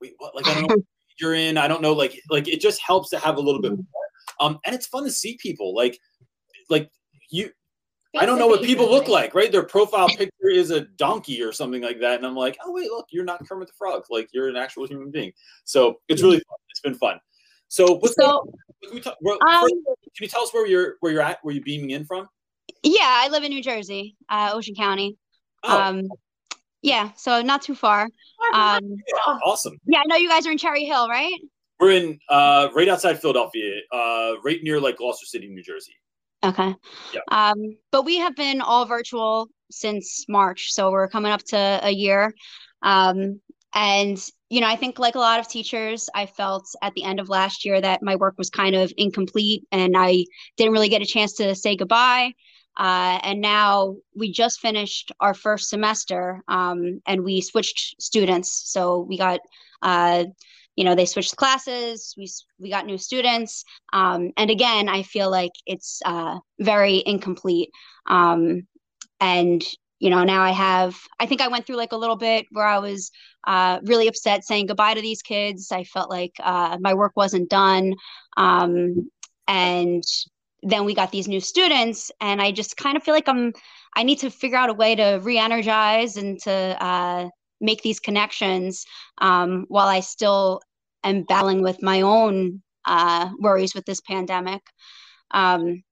wait, 0.00 0.14
what? 0.18 0.34
Like 0.34 0.46
I 0.46 0.54
don't 0.54 0.62
know 0.62 0.76
what 0.76 0.84
you're 1.20 1.34
in. 1.34 1.56
I 1.56 1.68
don't 1.68 1.82
know. 1.82 1.92
Like 1.92 2.20
like 2.30 2.48
it 2.48 2.60
just 2.60 2.80
helps 2.80 3.10
to 3.10 3.18
have 3.18 3.36
a 3.36 3.40
little 3.40 3.60
bit 3.60 3.72
more. 3.72 3.84
Um, 4.40 4.58
and 4.64 4.74
it's 4.74 4.86
fun 4.86 5.04
to 5.04 5.10
see 5.10 5.38
people 5.40 5.74
like 5.74 5.98
like 6.68 6.90
you. 7.30 7.50
I 8.18 8.24
don't 8.24 8.38
know 8.38 8.46
what 8.46 8.62
people 8.62 8.90
look 8.90 9.08
like, 9.08 9.34
right? 9.34 9.52
Their 9.52 9.62
profile 9.62 10.08
picture 10.08 10.48
is 10.50 10.70
a 10.70 10.80
donkey 10.96 11.42
or 11.42 11.52
something 11.52 11.82
like 11.82 12.00
that, 12.00 12.16
and 12.16 12.24
I'm 12.24 12.34
like, 12.34 12.56
oh 12.64 12.72
wait, 12.72 12.90
look, 12.90 13.08
you're 13.10 13.24
not 13.24 13.46
Kermit 13.46 13.68
the 13.68 13.74
Frog. 13.74 14.04
Like 14.08 14.30
you're 14.32 14.48
an 14.48 14.56
actual 14.56 14.86
human 14.86 15.10
being. 15.10 15.32
So 15.64 16.00
it's 16.08 16.22
really 16.22 16.36
fun. 16.38 16.58
It's 16.70 16.80
been 16.80 16.94
fun. 16.94 17.20
So 17.68 17.96
what's 17.96 18.14
going 18.14 18.30
so 18.30 18.52
can, 18.82 18.94
we 18.94 19.00
talk, 19.00 19.16
where, 19.20 19.36
um, 19.46 19.62
first, 19.62 19.74
can 20.16 20.22
you 20.22 20.28
tell 20.28 20.42
us 20.42 20.54
where 20.54 20.66
you're 20.66 20.94
where 21.00 21.12
you're 21.12 21.20
at? 21.20 21.40
Where 21.42 21.54
you 21.54 21.60
beaming 21.60 21.90
in 21.90 22.06
from? 22.06 22.26
yeah, 22.82 23.20
I 23.22 23.28
live 23.28 23.42
in 23.42 23.50
New 23.50 23.62
Jersey, 23.62 24.16
uh, 24.28 24.50
Ocean 24.52 24.74
County. 24.74 25.16
Oh, 25.64 25.80
Um, 25.80 26.08
yeah, 26.82 27.10
so 27.16 27.42
not 27.42 27.62
too 27.62 27.74
far. 27.74 28.08
Um, 28.54 28.80
yeah, 29.08 29.38
awesome. 29.44 29.78
yeah, 29.86 30.00
I 30.00 30.04
know 30.06 30.16
you 30.16 30.28
guys 30.28 30.46
are 30.46 30.52
in 30.52 30.58
Cherry 30.58 30.84
Hill, 30.84 31.08
right? 31.08 31.34
We're 31.80 31.92
in 31.92 32.18
uh, 32.28 32.68
right 32.74 32.88
outside 32.88 33.20
Philadelphia, 33.20 33.80
uh, 33.92 34.34
right 34.44 34.60
near 34.62 34.80
like 34.80 34.96
Gloucester 34.96 35.26
City, 35.26 35.48
New 35.48 35.62
Jersey. 35.62 35.94
Okay. 36.44 36.74
Yeah. 37.12 37.20
Um, 37.30 37.76
but 37.90 38.04
we 38.04 38.18
have 38.18 38.36
been 38.36 38.60
all 38.60 38.84
virtual 38.84 39.48
since 39.70 40.26
March, 40.28 40.72
so 40.72 40.90
we're 40.92 41.08
coming 41.08 41.32
up 41.32 41.42
to 41.48 41.80
a 41.82 41.90
year. 41.90 42.32
Um, 42.82 43.40
and 43.74 44.18
you 44.48 44.60
know, 44.60 44.68
I 44.68 44.76
think 44.76 44.98
like 45.00 45.16
a 45.16 45.18
lot 45.18 45.40
of 45.40 45.48
teachers, 45.48 46.08
I 46.14 46.26
felt 46.26 46.68
at 46.80 46.94
the 46.94 47.02
end 47.02 47.18
of 47.18 47.28
last 47.28 47.64
year 47.64 47.80
that 47.80 48.02
my 48.02 48.14
work 48.14 48.36
was 48.38 48.48
kind 48.48 48.76
of 48.76 48.92
incomplete 48.96 49.64
and 49.72 49.96
I 49.96 50.24
didn't 50.56 50.72
really 50.72 50.88
get 50.88 51.02
a 51.02 51.06
chance 51.06 51.32
to 51.34 51.54
say 51.56 51.74
goodbye. 51.74 52.32
Uh, 52.76 53.18
and 53.22 53.40
now 53.40 53.96
we 54.14 54.30
just 54.30 54.60
finished 54.60 55.12
our 55.20 55.34
first 55.34 55.70
semester 55.70 56.42
um, 56.48 57.00
and 57.06 57.24
we 57.24 57.40
switched 57.40 58.00
students. 58.00 58.62
So 58.66 59.00
we 59.00 59.16
got, 59.16 59.40
uh, 59.82 60.24
you 60.76 60.84
know, 60.84 60.94
they 60.94 61.06
switched 61.06 61.36
classes, 61.36 62.14
we, 62.18 62.28
we 62.58 62.70
got 62.70 62.86
new 62.86 62.98
students. 62.98 63.64
Um, 63.92 64.32
and 64.36 64.50
again, 64.50 64.88
I 64.88 65.02
feel 65.02 65.30
like 65.30 65.52
it's 65.64 66.02
uh, 66.04 66.38
very 66.60 67.02
incomplete. 67.06 67.70
Um, 68.06 68.66
and, 69.20 69.64
you 69.98 70.10
know, 70.10 70.24
now 70.24 70.42
I 70.42 70.50
have, 70.50 70.98
I 71.18 71.24
think 71.24 71.40
I 71.40 71.48
went 71.48 71.66
through 71.66 71.76
like 71.76 71.92
a 71.92 71.96
little 71.96 72.16
bit 72.16 72.44
where 72.50 72.66
I 72.66 72.78
was 72.78 73.10
uh, 73.46 73.80
really 73.84 74.08
upset 74.08 74.44
saying 74.44 74.66
goodbye 74.66 74.92
to 74.92 75.00
these 75.00 75.22
kids. 75.22 75.72
I 75.72 75.84
felt 75.84 76.10
like 76.10 76.34
uh, 76.42 76.76
my 76.80 76.92
work 76.92 77.12
wasn't 77.16 77.48
done. 77.48 77.94
Um, 78.36 79.10
and 79.48 80.02
then 80.62 80.84
we 80.84 80.94
got 80.94 81.12
these 81.12 81.28
new 81.28 81.40
students, 81.40 82.10
and 82.20 82.40
I 82.40 82.50
just 82.50 82.76
kind 82.76 82.96
of 82.96 83.02
feel 83.02 83.14
like 83.14 83.28
I'm, 83.28 83.52
I 83.94 84.02
need 84.02 84.18
to 84.20 84.30
figure 84.30 84.58
out 84.58 84.70
a 84.70 84.74
way 84.74 84.94
to 84.94 85.20
re 85.22 85.38
energize 85.38 86.16
and 86.16 86.40
to 86.42 86.50
uh, 86.52 87.28
make 87.60 87.82
these 87.82 88.00
connections 88.00 88.84
um, 89.18 89.66
while 89.68 89.88
I 89.88 90.00
still 90.00 90.60
am 91.04 91.22
battling 91.22 91.62
with 91.62 91.82
my 91.82 92.02
own 92.02 92.62
uh, 92.84 93.30
worries 93.38 93.74
with 93.74 93.84
this 93.84 94.00
pandemic. 94.00 94.62
Um, 95.30 95.82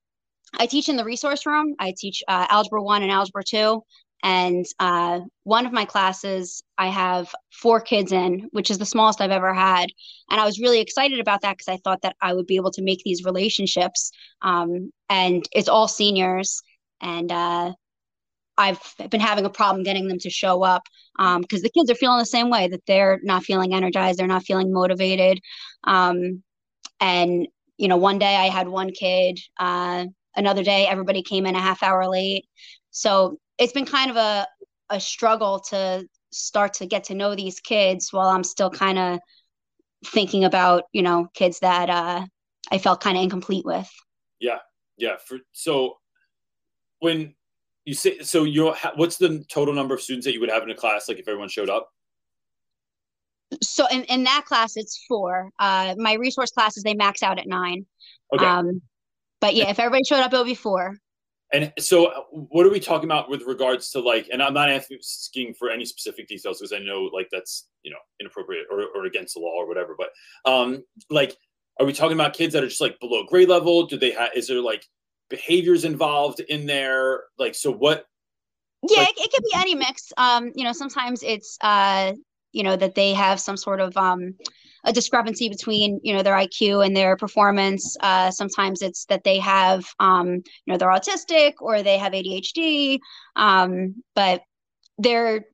I 0.59 0.67
teach 0.67 0.89
in 0.89 0.97
the 0.97 1.05
resource 1.05 1.47
room. 1.47 1.75
I 1.79 1.95
teach 1.97 2.23
uh, 2.29 2.47
Algebra 2.49 2.83
1 2.83 3.03
and 3.03 3.11
Algebra 3.11 3.43
2. 3.45 3.83
And 4.25 4.65
uh, 4.81 5.21
one 5.43 5.67
of 5.67 5.73
my 5.73 5.85
classes, 5.85 6.63
I 6.79 6.89
have 6.89 7.33
four 7.53 7.79
kids 7.79 8.11
in, 8.11 8.49
which 8.53 8.71
is 8.71 8.79
the 8.79 8.87
smallest 8.87 9.21
I've 9.21 9.31
ever 9.31 9.53
had. 9.53 9.91
And 10.31 10.41
I 10.41 10.47
was 10.47 10.59
really 10.59 10.81
excited 10.81 11.21
about 11.21 11.43
that 11.43 11.59
because 11.59 11.69
I 11.69 11.77
thought 11.85 12.01
that 12.03 12.17
I 12.23 12.33
would 12.33 12.47
be 12.47 12.57
able 12.57 12.71
to 12.71 12.83
make 12.83 13.03
these 13.05 13.23
relationships. 13.23 14.11
Um, 14.41 14.91
and 15.11 15.47
it's 15.53 15.69
all 15.69 15.87
seniors. 15.87 16.63
And 17.03 17.31
uh, 17.31 17.75
I've 18.57 18.81
been 19.11 19.21
having 19.21 19.45
a 19.45 19.51
problem 19.51 19.85
getting 19.85 20.09
them 20.09 20.19
to 20.21 20.31
show 20.31 20.63
up 20.63 20.85
because 21.19 21.37
um, 21.37 21.63
the 21.63 21.71
kids 21.77 21.91
are 21.91 21.95
feeling 21.95 22.19
the 22.19 22.25
same 22.25 22.49
way 22.49 22.67
that 22.69 22.87
they're 22.87 23.21
not 23.25 23.45
feeling 23.45 23.75
energized, 23.75 24.19
they're 24.19 24.27
not 24.27 24.45
feeling 24.45 24.73
motivated. 24.73 25.39
Um, 25.85 26.43
and 26.99 27.47
you 27.77 27.89
know, 27.89 27.99
one 27.99 28.19
day 28.19 28.37
I 28.37 28.49
had 28.49 28.69
one 28.69 28.91
kid, 28.91 29.39
uh, 29.61 30.07
another 30.35 30.65
day 30.65 30.87
everybody 30.87 31.23
came 31.23 31.45
in 31.45 31.57
a 31.57 31.61
half 31.61 31.83
hour 31.83 32.09
late. 32.09 32.47
So 32.91 33.39
it's 33.59 33.73
been 33.73 33.87
kind 33.87 34.11
of 34.11 34.17
a 34.17 34.47
a 34.91 35.01
struggle 35.01 35.61
to 35.61 36.07
start 36.31 36.75
to 36.75 36.87
get 36.87 37.05
to 37.05 37.15
know 37.15 37.35
these 37.35 37.61
kids 37.61 38.13
while 38.13 38.29
I'm 38.29 38.45
still 38.45 38.71
kind 38.71 38.99
of 38.99 39.19
thinking 40.07 40.45
about 40.45 40.85
you 40.93 41.03
know 41.03 41.29
kids 41.35 41.61
that 41.61 41.91
uh, 41.91 42.27
I 42.71 42.79
felt 42.79 43.01
kind 43.01 43.17
of 43.17 43.23
incomplete 43.23 43.65
with. 43.65 43.91
Yeah, 44.41 44.59
yeah. 44.97 45.17
For 45.27 45.39
so 45.53 45.99
when 47.01 47.35
you 47.85 47.95
say 47.95 48.21
so, 48.21 48.45
you 48.45 48.75
what's 48.97 49.17
the 49.17 49.45
total 49.49 49.75
number 49.75 49.95
of 49.95 50.01
students 50.01 50.27
that 50.27 50.33
you 50.33 50.41
would 50.41 50.51
have 50.51 50.63
in 50.63 50.71
a 50.71 50.75
class? 50.75 51.09
Like 51.09 51.19
if 51.19 51.29
everyone 51.29 51.49
showed 51.49 51.71
up. 51.71 51.89
So 53.63 53.87
in, 53.87 54.03
in 54.05 54.25
that 54.25 54.45
class, 54.47 54.77
it's 54.77 55.05
four. 55.07 55.51
Uh, 55.59 55.95
my 55.97 56.15
resource 56.15 56.51
classes 56.51 56.83
they 56.83 56.95
max 56.95 57.23
out 57.23 57.39
at 57.39 57.47
nine. 57.47 57.87
Okay. 58.35 58.45
Um, 58.45 58.83
but 59.41 59.55
yeah, 59.55 59.69
if 59.69 59.79
everybody 59.79 60.03
showed 60.05 60.21
up, 60.21 60.33
it 60.33 60.37
would 60.37 60.47
be 60.47 60.55
four. 60.55 60.97
And 61.55 61.73
so, 61.79 62.07
uh, 62.07 62.21
what 62.33 62.67
are 62.67 62.71
we 62.71 62.81
talking 62.81 63.05
about 63.05 63.31
with 63.31 63.43
regards 63.43 63.91
to 63.91 64.01
like? 64.01 64.29
And 64.33 64.43
I'm 64.43 64.55
not 64.55 64.71
asking 64.71 65.55
for 65.55 65.71
any 65.71 65.85
specific 65.85 66.27
details 66.27 66.59
because 66.59 66.73
I 66.73 66.81
know 66.81 67.09
like 67.13 67.29
that's 67.31 67.69
you 67.85 67.93
know 67.93 67.99
inappropriate 68.21 68.67
or, 68.73 68.87
or 68.93 69.07
against 69.07 69.35
the 69.35 69.41
law 69.41 69.55
or 69.55 69.69
whatever. 69.69 69.95
But 69.97 70.09
um, 70.51 70.83
like, 71.11 71.37
are 71.79 71.87
we 71.87 71.93
talking 71.93 72.17
about 72.17 72.35
kids 72.35 72.55
that 72.55 72.65
are 72.65 72.69
just 72.69 72.81
like 72.81 72.99
below 72.99 73.23
grade 73.23 73.49
level? 73.49 73.87
Do 73.87 73.97
they 73.97 74.11
have? 74.11 74.31
Is 74.35 74.49
there 74.49 74.61
like 74.61 74.85
behaviors 75.31 75.85
involved 75.85 76.41
in 76.41 76.67
there? 76.67 77.23
Like, 77.39 77.55
so 77.55 77.71
what? 77.71 78.05
Yeah, 78.91 79.03
like, 79.03 79.11
it, 79.11 79.27
it 79.27 79.33
could 79.33 79.45
be 79.45 79.57
any 79.57 79.77
mix. 79.77 80.13
Um, 80.17 80.51
you 80.57 80.65
know, 80.65 80.73
sometimes 80.73 81.23
it's 81.23 81.57
uh, 81.61 82.15
you 82.51 82.65
know, 82.65 82.75
that 82.75 82.97
they 82.97 83.15
have 83.15 83.39
some 83.39 83.57
sort 83.57 83.81
of 83.81 83.97
um 83.97 84.35
a 84.85 84.93
discrepancy 84.93 85.49
between 85.49 86.01
you 86.03 86.15
know 86.15 86.23
their 86.23 86.35
IQ 86.35 86.85
and 86.85 86.97
their 86.97 87.17
performance. 87.17 87.97
Uh, 88.01 88.31
sometimes 88.31 88.83
it's 88.83 89.07
that 89.07 89.25
they 89.25 89.39
have 89.39 89.85
um, 89.99 90.35
you 90.35 90.43
know 90.67 90.77
they're 90.77 90.89
autistic 90.89 91.55
or 91.61 91.83
they 91.83 91.99
have 91.99 92.13
ADHD, 92.13 92.99
um, 93.37 94.03
but 94.15 94.43
their 94.99 95.47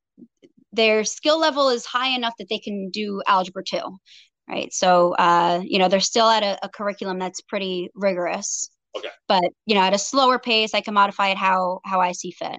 their 0.73 1.05
skill 1.05 1.39
level 1.39 1.69
is 1.69 1.85
high 1.85 2.09
enough 2.09 2.35
that 2.39 2.49
they 2.49 2.59
can 2.59 2.91
do 2.91 3.23
algebra 3.27 3.63
two, 3.65 3.99
right? 4.49 4.73
So 4.73 5.15
uh, 5.15 5.63
you 5.65 5.79
know 5.79 5.89
they're 5.89 6.01
still 6.01 6.29
at 6.29 6.43
a, 6.43 6.59
a 6.65 6.69
curriculum 6.69 7.19
that's 7.19 7.41
pretty 7.41 7.91
rigorous. 7.95 8.71
Okay. 8.97 9.09
But 9.29 9.51
you 9.67 9.75
know 9.77 9.83
at 9.83 9.95
a 9.95 9.99
slower 9.99 10.39
pace, 10.39 10.75
I 10.75 10.81
can 10.81 10.95
modify 10.95 11.29
it 11.29 11.37
how 11.37 11.81
how 11.85 12.01
I 12.01 12.13
see 12.13 12.33
fit. 12.33 12.59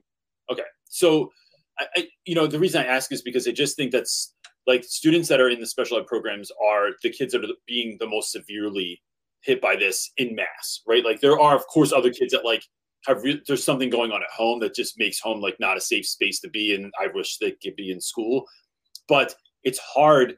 Okay. 0.49 0.63
So 0.86 1.32
I, 1.78 1.86
I 1.95 2.07
you 2.26 2.36
know 2.36 2.47
the 2.47 2.59
reason 2.59 2.82
I 2.82 2.86
ask 2.86 3.11
is 3.11 3.22
because 3.22 3.47
I 3.47 3.51
just 3.51 3.76
think 3.76 3.91
that's 3.91 4.34
like 4.68 4.84
students 4.84 5.28
that 5.30 5.39
are 5.39 5.49
in 5.49 5.59
the 5.59 5.66
special 5.66 5.97
ed 5.97 6.07
programs 6.07 6.51
are 6.64 6.89
the 7.03 7.09
kids 7.09 7.34
that 7.34 7.43
are 7.43 7.53
being 7.68 7.97
the 7.99 8.07
most 8.07 8.32
severely 8.32 9.01
hit 9.41 9.62
by 9.62 9.76
this 9.76 10.12
in 10.18 10.36
mass, 10.36 10.82
right? 10.88 11.03
Like 11.03 11.20
there 11.20 11.39
are, 11.39 11.55
of 11.55 11.66
course, 11.68 11.91
other 11.91 12.12
kids 12.12 12.32
that 12.34 12.45
like 12.45 12.64
have 13.07 13.24
re- 13.24 13.41
there's 13.47 13.64
something 13.64 13.89
going 13.89 14.12
on 14.12 14.22
at 14.22 14.30
home 14.30 14.59
that 14.59 14.76
just 14.76 14.99
makes 14.99 15.20
home 15.20 15.41
like 15.41 15.59
not 15.59 15.78
a 15.78 15.82
safe 15.82 16.05
space 16.05 16.39
to 16.41 16.49
be 16.49 16.74
in. 16.76 16.91
I 16.99 17.07
wish 17.14 17.38
they 17.38 17.51
could 17.51 17.76
be 17.76 17.91
in 17.91 17.99
school, 17.99 18.45
but 19.07 19.34
it's 19.64 19.80
hard. 19.80 20.36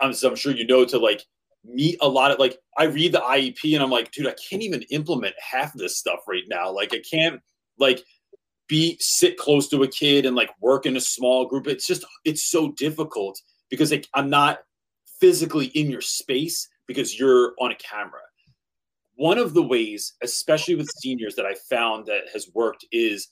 I'm, 0.00 0.14
I'm 0.24 0.36
sure 0.36 0.52
you 0.52 0.66
know 0.66 0.84
to 0.84 0.98
like 0.98 1.24
meet 1.64 1.98
a 2.00 2.08
lot 2.08 2.30
of 2.30 2.38
like 2.38 2.58
I 2.78 2.84
read 2.84 3.12
the 3.12 3.20
IEP 3.20 3.74
and 3.74 3.82
I'm 3.82 3.90
like, 3.90 4.12
dude, 4.12 4.28
I 4.28 4.34
can't 4.48 4.62
even 4.62 4.82
implement 4.90 5.34
half 5.40 5.72
this 5.74 5.98
stuff 5.98 6.20
right 6.28 6.44
now. 6.48 6.70
Like 6.70 6.94
I 6.94 7.02
can't 7.10 7.40
like 7.78 8.04
be 8.68 8.96
sit 9.00 9.36
close 9.36 9.68
to 9.68 9.82
a 9.82 9.88
kid 9.88 10.26
and 10.26 10.36
like 10.36 10.50
work 10.60 10.86
in 10.86 10.96
a 10.96 11.00
small 11.00 11.46
group. 11.46 11.66
It's 11.66 11.86
just 11.86 12.04
it's 12.24 12.48
so 12.48 12.72
difficult 12.72 13.40
because 13.70 13.92
I'm 14.14 14.30
not 14.30 14.60
physically 15.20 15.66
in 15.66 15.90
your 15.90 16.00
space 16.00 16.68
because 16.86 17.18
you're 17.18 17.54
on 17.60 17.72
a 17.72 17.76
camera. 17.76 18.20
One 19.16 19.38
of 19.38 19.54
the 19.54 19.62
ways, 19.62 20.12
especially 20.22 20.74
with 20.74 20.90
seniors, 20.98 21.34
that 21.36 21.46
I 21.46 21.54
found 21.54 22.06
that 22.06 22.24
has 22.32 22.50
worked 22.54 22.84
is, 22.92 23.28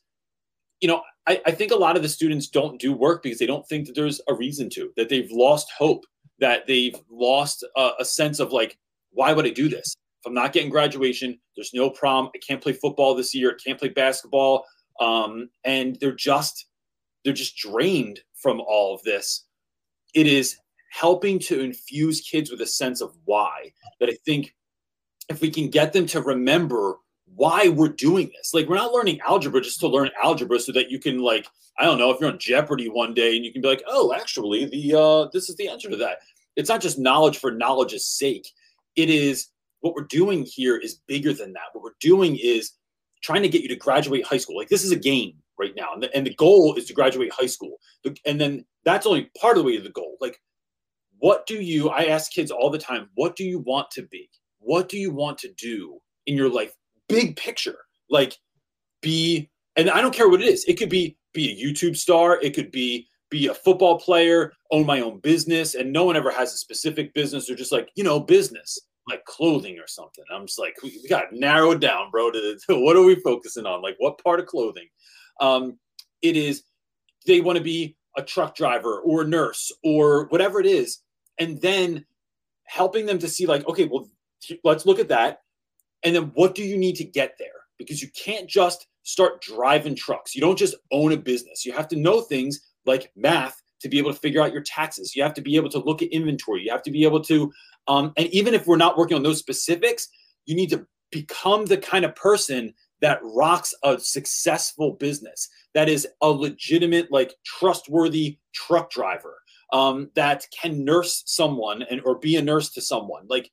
you 0.81 0.89
know, 0.89 1.03
I, 1.27 1.41
I 1.47 1.51
think 1.51 1.73
a 1.73 1.77
lot 1.77 1.97
of 1.97 2.03
the 2.03 2.09
students 2.09 2.49
don't 2.49 2.81
do 2.81 2.93
work 2.93 3.23
because 3.23 3.39
they 3.39 3.47
don't 3.47 3.67
think 3.69 3.87
that 3.87 3.95
there's 3.95 4.21
a 4.29 4.35
reason 4.35 4.71
to, 4.71 4.91
that 4.97 5.09
they've 5.09 5.31
lost 5.31 5.71
hope, 5.77 6.05
that 6.39 6.67
they've 6.67 6.97
lost 7.11 7.65
a, 7.77 7.91
a 8.01 8.05
sense 8.05 8.41
of 8.41 8.53
like, 8.53 8.79
why 9.11 9.33
would 9.33 9.47
I 9.47 9.51
do 9.51 9.69
this? 9.69 9.95
If 10.21 10.27
I'm 10.27 10.35
not 10.35 10.55
getting 10.55 10.71
graduation, 10.71 11.39
there's 11.55 11.75
no 11.75 11.91
prom, 11.91 12.31
I 12.35 12.39
can't 12.39 12.63
play 12.63 12.73
football 12.73 13.15
this 13.15 13.35
year, 13.35 13.51
I 13.51 13.63
can't 13.63 13.79
play 13.79 13.91
basketball. 13.91 14.65
Um, 15.01 15.51
and 15.65 15.99
they're 16.01 16.13
just 16.13 16.67
they're 17.25 17.33
just 17.33 17.57
drained 17.57 18.21
from 18.35 18.61
all 18.61 18.95
of 18.95 19.03
this 19.03 19.44
it 20.15 20.27
is 20.27 20.57
helping 20.91 21.39
to 21.41 21.61
infuse 21.61 22.21
kids 22.21 22.51
with 22.51 22.61
a 22.61 22.67
sense 22.67 23.01
of 23.01 23.15
why 23.25 23.73
that 24.01 24.09
I 24.09 24.17
think 24.25 24.55
if 25.29 25.41
we 25.41 25.51
can 25.51 25.69
get 25.69 25.93
them 25.93 26.07
to 26.07 26.21
remember 26.21 26.99
why 27.35 27.69
we're 27.69 27.89
doing 27.89 28.31
this. 28.37 28.55
Like 28.55 28.69
we're 28.69 28.77
not 28.77 28.93
learning 28.93 29.21
algebra 29.27 29.61
just 29.61 29.81
to 29.81 29.89
learn 29.89 30.11
algebra 30.23 30.61
so 30.61 30.73
that 30.73 30.91
you 30.91 30.99
can 30.99 31.19
like 31.19 31.47
I 31.79 31.85
don't 31.85 31.99
know 31.99 32.11
if 32.11 32.21
you're 32.21 32.31
on 32.31 32.39
Jeopardy 32.39 32.89
one 32.89 33.15
day 33.15 33.35
and 33.35 33.45
you 33.45 33.53
can 33.53 33.63
be 33.63 33.69
like, 33.69 33.83
"Oh, 33.87 34.15
actually, 34.15 34.67
the 34.67 34.99
uh 34.99 35.29
this 35.33 35.49
is 35.49 35.57
the 35.57 35.69
answer 35.69 35.91
to 35.91 35.97
that." 35.97 36.19
It's 36.57 36.69
not 36.69 36.81
just 36.81 36.99
knowledge 36.99 37.39
for 37.39 37.51
knowledge's 37.51 38.07
sake. 38.07 38.49
It 38.95 39.11
is 39.11 39.49
what 39.81 39.95
we're 39.95 40.05
doing 40.05 40.45
here 40.45 40.77
is 40.77 41.01
bigger 41.09 41.33
than 41.33 41.53
that. 41.55 41.73
What 41.73 41.83
we're 41.83 41.91
doing 42.01 42.39
is 42.41 42.73
trying 43.23 43.43
to 43.43 43.49
get 43.49 43.63
you 43.63 43.69
to 43.69 43.77
graduate 43.77 44.25
high 44.25 44.37
school. 44.37 44.57
Like 44.57 44.69
this 44.69 44.85
is 44.85 44.93
a 44.93 44.97
game 44.97 45.35
right 45.59 45.75
now. 45.77 45.93
And 45.93 46.03
the, 46.03 46.15
and 46.17 46.27
the 46.27 46.35
goal 46.35 46.75
is 46.77 46.87
to 46.87 46.93
graduate 46.93 47.33
high 47.33 47.47
school. 47.47 47.79
And 48.25 48.41
then 48.41 48.65
that's 48.85 49.07
only 49.07 49.31
part 49.41 49.57
of 49.57 49.63
the 49.63 49.67
way 49.67 49.77
to 49.77 49.83
the 49.83 49.91
goal. 49.91 50.17
Like, 50.21 50.41
what 51.19 51.47
do 51.47 51.55
you, 51.55 51.89
I 51.89 52.07
ask 52.07 52.33
kids 52.33 52.51
all 52.51 52.71
the 52.71 52.79
time, 52.79 53.09
what 53.15 53.37
do 53.37 53.45
you 53.45 53.59
want 53.61 53.91
to 53.93 54.03
be? 54.03 54.29
What 54.59 54.89
do 54.89 54.99
you 54.99 55.11
want 55.11 55.39
to 55.39 55.53
do 55.57 55.99
in 56.27 56.37
your 56.37 56.49
life? 56.49 56.75
Big 57.09 57.37
picture. 57.37 57.79
Like, 58.11 58.37
be, 59.01 59.51
and 59.77 59.91
I 59.91 60.01
don't 60.01 60.15
care 60.15 60.29
what 60.29 60.43
it 60.43 60.49
is. 60.49 60.65
It 60.67 60.75
could 60.75 60.91
be, 60.91 61.17
be 61.33 61.51
a 61.51 61.65
YouTube 61.65 61.97
star. 61.97 62.41
It 62.41 62.55
could 62.55 62.71
be, 62.71 63.09
be 63.31 63.49
a 63.49 63.55
football 63.55 63.99
player, 63.99 64.53
own 64.71 64.87
my 64.87 65.01
own 65.01 65.19
business. 65.21 65.75
And 65.75 65.93
no 65.93 66.05
one 66.05 66.17
ever 66.17 66.31
has 66.31 66.53
a 66.53 66.59
specific 66.59 67.13
business. 67.15 67.47
They're 67.47 67.57
just 67.57 67.73
like, 67.73 67.91
you 67.97 68.05
know, 68.05 68.21
business 68.21 68.79
like 69.09 69.25
clothing 69.25 69.79
or 69.79 69.87
something. 69.87 70.25
I'm 70.33 70.47
just 70.47 70.59
like, 70.59 70.75
we, 70.83 71.07
got 71.09 71.33
narrowed 71.33 71.81
down, 71.81 72.11
bro. 72.11 72.31
To, 72.31 72.59
to, 72.69 72.79
what 72.79 72.97
are 72.97 73.03
we 73.03 73.17
focusing 73.17 73.67
on? 73.67 73.83
Like, 73.83 73.97
what 73.99 74.23
part 74.23 74.41
of 74.41 74.47
clothing? 74.47 74.89
Um, 75.41 75.79
it 76.23 76.37
is 76.37 76.65
they 77.27 77.41
want 77.41 77.59
to 77.59 77.65
be 77.65 77.97
a 78.17 78.23
truck 78.23 78.55
driver 78.55 79.01
or 79.01 79.23
a 79.23 79.27
nurse 79.27 79.73
or 79.83 80.27
whatever 80.29 80.61
it 80.61 80.67
is, 80.67 81.01
and 81.39 81.61
then 81.61 82.05
helping 82.65 83.07
them 83.07 83.19
to 83.19 83.29
see 83.29 83.47
like, 83.47 83.67
okay, 83.69 83.89
well, 83.91 84.09
let's 84.63 84.87
look 84.87 84.99
at 84.99 85.09
that, 85.09 85.43
and 86.03 86.15
then 86.15 86.33
what 86.35 86.55
do 86.55 86.63
you 86.63 86.77
need 86.77 86.97
to 86.97 87.05
get 87.05 87.37
there? 87.39 87.49
Because 87.79 88.03
you 88.03 88.09
can't 88.15 88.49
just 88.49 88.87
start 89.03 89.43
driving 89.43 89.95
trucks. 89.95 90.35
You 90.35 90.41
don't 90.41 90.59
just 90.59 90.75
own 90.91 91.13
a 91.13 91.17
business. 91.17 91.65
You 91.65 91.73
have 91.73 91.89
to 91.89 91.97
know 91.97 92.21
things 92.21 92.61
like 92.87 93.11
math 93.17 93.61
to 93.81 93.89
be 93.89 93.99
able 93.99 94.13
to 94.13 94.19
figure 94.19 94.43
out 94.43 94.53
your 94.53 94.63
taxes. 94.63 95.15
You 95.15 95.23
have 95.23 95.35
to 95.35 95.43
be 95.43 95.57
able 95.57 95.69
to 95.71 95.79
look 95.79 96.03
at 96.03 96.09
inventory. 96.09 96.65
You 96.65 96.71
have 96.71 96.83
to 96.85 96.91
be 96.91 97.05
able 97.05 97.21
to, 97.25 97.53
um, 97.87 98.13
and 98.17 98.29
even 98.29 98.55
if 98.55 98.67
we're 98.67 98.77
not 98.77 98.97
working 98.97 99.17
on 99.17 99.23
those 99.23 99.39
specifics, 99.39 100.09
you 100.47 100.55
need 100.55 100.71
to 100.71 100.87
become 101.11 101.67
the 101.67 101.77
kind 101.77 102.05
of 102.05 102.15
person 102.15 102.75
that 103.05 103.21
rocks 103.23 103.75
a 103.83 104.01
successful 104.01 104.93
business 104.93 105.51
that 105.75 105.91
is 105.91 106.09
a 106.23 106.27
legitimate 106.27 107.13
like 107.13 107.35
trustworthy 107.45 108.39
truck 108.55 108.91
driver 108.91 109.37
um, 109.75 110.11
that 110.15 110.47
can 110.59 110.87
nurse 110.87 111.23
someone 111.27 111.83
and 111.83 112.01
or 112.07 112.19
be 112.19 112.37
a 112.37 112.43
nurse 112.43 112.71
to 112.71 112.81
someone. 112.81 113.27
Like 113.29 113.51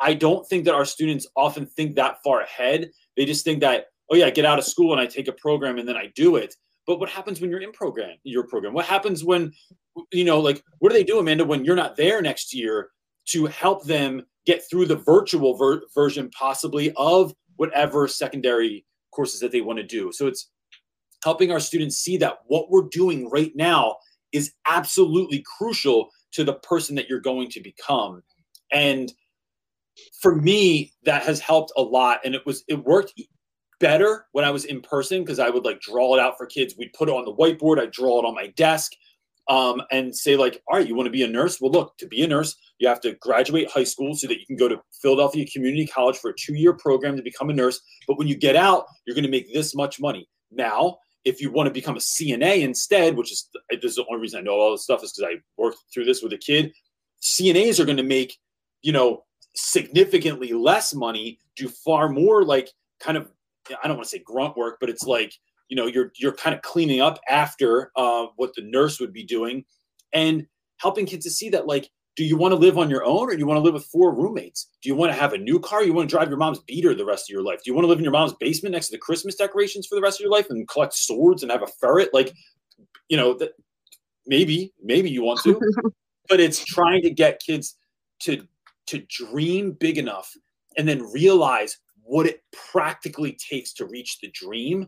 i 0.00 0.12
don't 0.12 0.44
think 0.48 0.64
that 0.64 0.74
our 0.74 0.84
students 0.84 1.24
often 1.36 1.66
think 1.66 1.94
that 1.94 2.16
far 2.24 2.40
ahead. 2.40 2.90
They 3.16 3.24
just 3.24 3.44
think 3.44 3.60
that 3.60 3.86
oh 4.10 4.16
yeah 4.16 4.26
I 4.26 4.30
get 4.30 4.44
out 4.44 4.58
of 4.58 4.64
school 4.64 4.90
and 4.90 5.00
i 5.00 5.06
take 5.06 5.28
a 5.28 5.32
program 5.44 5.78
and 5.78 5.88
then 5.88 5.96
i 5.96 6.10
do 6.16 6.34
it. 6.34 6.52
But 6.84 6.98
what 6.98 7.08
happens 7.08 7.40
when 7.40 7.50
you're 7.50 7.62
in 7.62 7.70
program 7.70 8.16
your 8.24 8.48
program? 8.48 8.74
What 8.74 8.86
happens 8.86 9.22
when 9.22 9.52
you 10.10 10.24
know 10.24 10.40
like 10.40 10.64
what 10.80 10.88
do 10.88 10.98
they 10.98 11.04
do 11.04 11.20
amanda 11.20 11.44
when 11.44 11.64
you're 11.64 11.76
not 11.76 11.94
there 11.96 12.20
next 12.20 12.52
year 12.52 12.90
to 13.26 13.46
help 13.46 13.84
them 13.84 14.26
get 14.46 14.62
through 14.68 14.86
the 14.86 14.96
virtual 14.96 15.56
ver- 15.56 15.82
version 15.94 16.28
possibly 16.30 16.92
of 16.96 17.32
whatever 17.56 18.08
secondary 18.08 18.84
courses 19.12 19.40
that 19.40 19.52
they 19.52 19.60
want 19.60 19.78
to 19.78 19.84
do. 19.84 20.12
So 20.12 20.26
it's 20.26 20.50
helping 21.22 21.50
our 21.50 21.60
students 21.60 21.96
see 21.96 22.16
that 22.18 22.38
what 22.46 22.70
we're 22.70 22.88
doing 22.90 23.30
right 23.30 23.52
now 23.54 23.96
is 24.32 24.52
absolutely 24.68 25.44
crucial 25.58 26.10
to 26.32 26.44
the 26.44 26.54
person 26.54 26.96
that 26.96 27.08
you're 27.08 27.20
going 27.20 27.48
to 27.50 27.60
become. 27.60 28.22
And 28.72 29.12
for 30.20 30.34
me, 30.34 30.92
that 31.04 31.22
has 31.22 31.40
helped 31.40 31.72
a 31.76 31.82
lot. 31.82 32.20
And 32.24 32.34
it 32.34 32.44
was, 32.44 32.64
it 32.68 32.84
worked 32.84 33.14
better 33.80 34.26
when 34.32 34.44
I 34.44 34.50
was 34.50 34.64
in 34.64 34.80
person 34.80 35.22
because 35.22 35.38
I 35.38 35.50
would 35.50 35.64
like 35.64 35.80
draw 35.80 36.14
it 36.14 36.20
out 36.20 36.36
for 36.36 36.46
kids. 36.46 36.74
We'd 36.76 36.92
put 36.92 37.08
it 37.08 37.14
on 37.14 37.24
the 37.24 37.34
whiteboard. 37.34 37.78
I'd 37.78 37.92
draw 37.92 38.18
it 38.18 38.24
on 38.24 38.34
my 38.34 38.48
desk 38.56 38.92
um, 39.48 39.82
and 39.90 40.14
say 40.14 40.36
like, 40.36 40.62
all 40.66 40.78
right, 40.78 40.86
you 40.88 40.94
want 40.94 41.06
to 41.06 41.12
be 41.12 41.22
a 41.22 41.28
nurse? 41.28 41.60
Well, 41.60 41.70
look, 41.70 41.96
to 41.98 42.06
be 42.06 42.22
a 42.22 42.26
nurse, 42.26 42.56
you 42.84 42.88
have 42.88 43.00
to 43.00 43.14
graduate 43.14 43.70
high 43.70 43.84
school 43.84 44.14
so 44.14 44.26
that 44.28 44.38
you 44.38 44.46
can 44.46 44.56
go 44.56 44.68
to 44.68 44.80
Philadelphia 45.00 45.46
Community 45.50 45.86
College 45.86 46.18
for 46.18 46.30
a 46.30 46.34
two-year 46.38 46.74
program 46.74 47.16
to 47.16 47.22
become 47.22 47.48
a 47.48 47.54
nurse. 47.54 47.80
But 48.06 48.18
when 48.18 48.28
you 48.28 48.36
get 48.36 48.56
out, 48.56 48.84
you're 49.06 49.14
going 49.14 49.24
to 49.24 49.30
make 49.30 49.52
this 49.52 49.74
much 49.74 49.98
money. 49.98 50.28
Now, 50.50 50.98
if 51.24 51.40
you 51.40 51.50
want 51.50 51.66
to 51.66 51.72
become 51.72 51.96
a 51.96 52.00
CNA 52.00 52.60
instead, 52.60 53.16
which 53.16 53.32
is 53.32 53.48
this 53.70 53.92
is 53.92 53.96
the 53.96 54.04
only 54.10 54.20
reason 54.20 54.40
I 54.40 54.42
know 54.42 54.52
all 54.52 54.72
this 54.72 54.84
stuff 54.84 55.02
is 55.02 55.12
because 55.12 55.32
I 55.34 55.40
worked 55.56 55.78
through 55.92 56.04
this 56.04 56.22
with 56.22 56.34
a 56.34 56.38
kid. 56.38 56.72
CNAs 57.22 57.80
are 57.80 57.86
going 57.86 57.96
to 57.96 58.02
make, 58.02 58.36
you 58.82 58.92
know, 58.92 59.24
significantly 59.56 60.52
less 60.52 60.94
money, 60.94 61.38
do 61.56 61.68
far 61.68 62.10
more 62.10 62.44
like 62.44 62.68
kind 63.00 63.16
of 63.16 63.30
I 63.82 63.88
don't 63.88 63.96
want 63.96 64.04
to 64.10 64.10
say 64.10 64.22
grunt 64.22 64.58
work, 64.58 64.76
but 64.78 64.90
it's 64.90 65.04
like 65.04 65.32
you 65.68 65.76
know 65.76 65.86
you're 65.86 66.12
you're 66.18 66.34
kind 66.34 66.54
of 66.54 66.60
cleaning 66.60 67.00
up 67.00 67.18
after 67.30 67.90
uh, 67.96 68.26
what 68.36 68.54
the 68.54 68.62
nurse 68.62 69.00
would 69.00 69.12
be 69.12 69.24
doing, 69.24 69.64
and 70.12 70.46
helping 70.76 71.06
kids 71.06 71.24
to 71.24 71.30
see 71.30 71.48
that 71.50 71.66
like 71.66 71.88
do 72.16 72.24
you 72.24 72.36
want 72.36 72.52
to 72.52 72.56
live 72.56 72.78
on 72.78 72.88
your 72.88 73.04
own 73.04 73.28
or 73.28 73.32
do 73.32 73.38
you 73.38 73.46
want 73.46 73.58
to 73.58 73.62
live 73.62 73.74
with 73.74 73.86
four 73.86 74.14
roommates? 74.14 74.68
Do 74.82 74.88
you 74.88 74.94
want 74.94 75.12
to 75.12 75.18
have 75.18 75.32
a 75.32 75.38
new 75.38 75.58
car? 75.58 75.82
You 75.82 75.92
want 75.92 76.08
to 76.08 76.14
drive 76.14 76.28
your 76.28 76.38
mom's 76.38 76.60
beater 76.60 76.94
the 76.94 77.04
rest 77.04 77.28
of 77.28 77.32
your 77.32 77.42
life? 77.42 77.58
Do 77.64 77.70
you 77.70 77.74
want 77.74 77.84
to 77.84 77.88
live 77.88 77.98
in 77.98 78.04
your 78.04 78.12
mom's 78.12 78.34
basement 78.34 78.72
next 78.72 78.88
to 78.88 78.92
the 78.92 78.98
Christmas 78.98 79.34
decorations 79.34 79.86
for 79.86 79.96
the 79.96 80.00
rest 80.00 80.20
of 80.20 80.22
your 80.22 80.30
life 80.30 80.46
and 80.48 80.68
collect 80.68 80.94
swords 80.94 81.42
and 81.42 81.50
have 81.50 81.62
a 81.62 81.66
ferret? 81.66 82.14
Like, 82.14 82.32
you 83.08 83.16
know, 83.16 83.34
that 83.34 83.52
maybe, 84.26 84.72
maybe 84.82 85.10
you 85.10 85.22
want 85.22 85.40
to, 85.40 85.60
but 86.28 86.38
it's 86.38 86.64
trying 86.64 87.02
to 87.02 87.10
get 87.10 87.40
kids 87.40 87.76
to 88.20 88.46
to 88.86 88.98
dream 89.08 89.72
big 89.72 89.98
enough 89.98 90.30
and 90.76 90.86
then 90.86 91.02
realize 91.12 91.78
what 92.02 92.26
it 92.26 92.42
practically 92.52 93.32
takes 93.32 93.72
to 93.72 93.86
reach 93.86 94.18
the 94.20 94.30
dream 94.30 94.86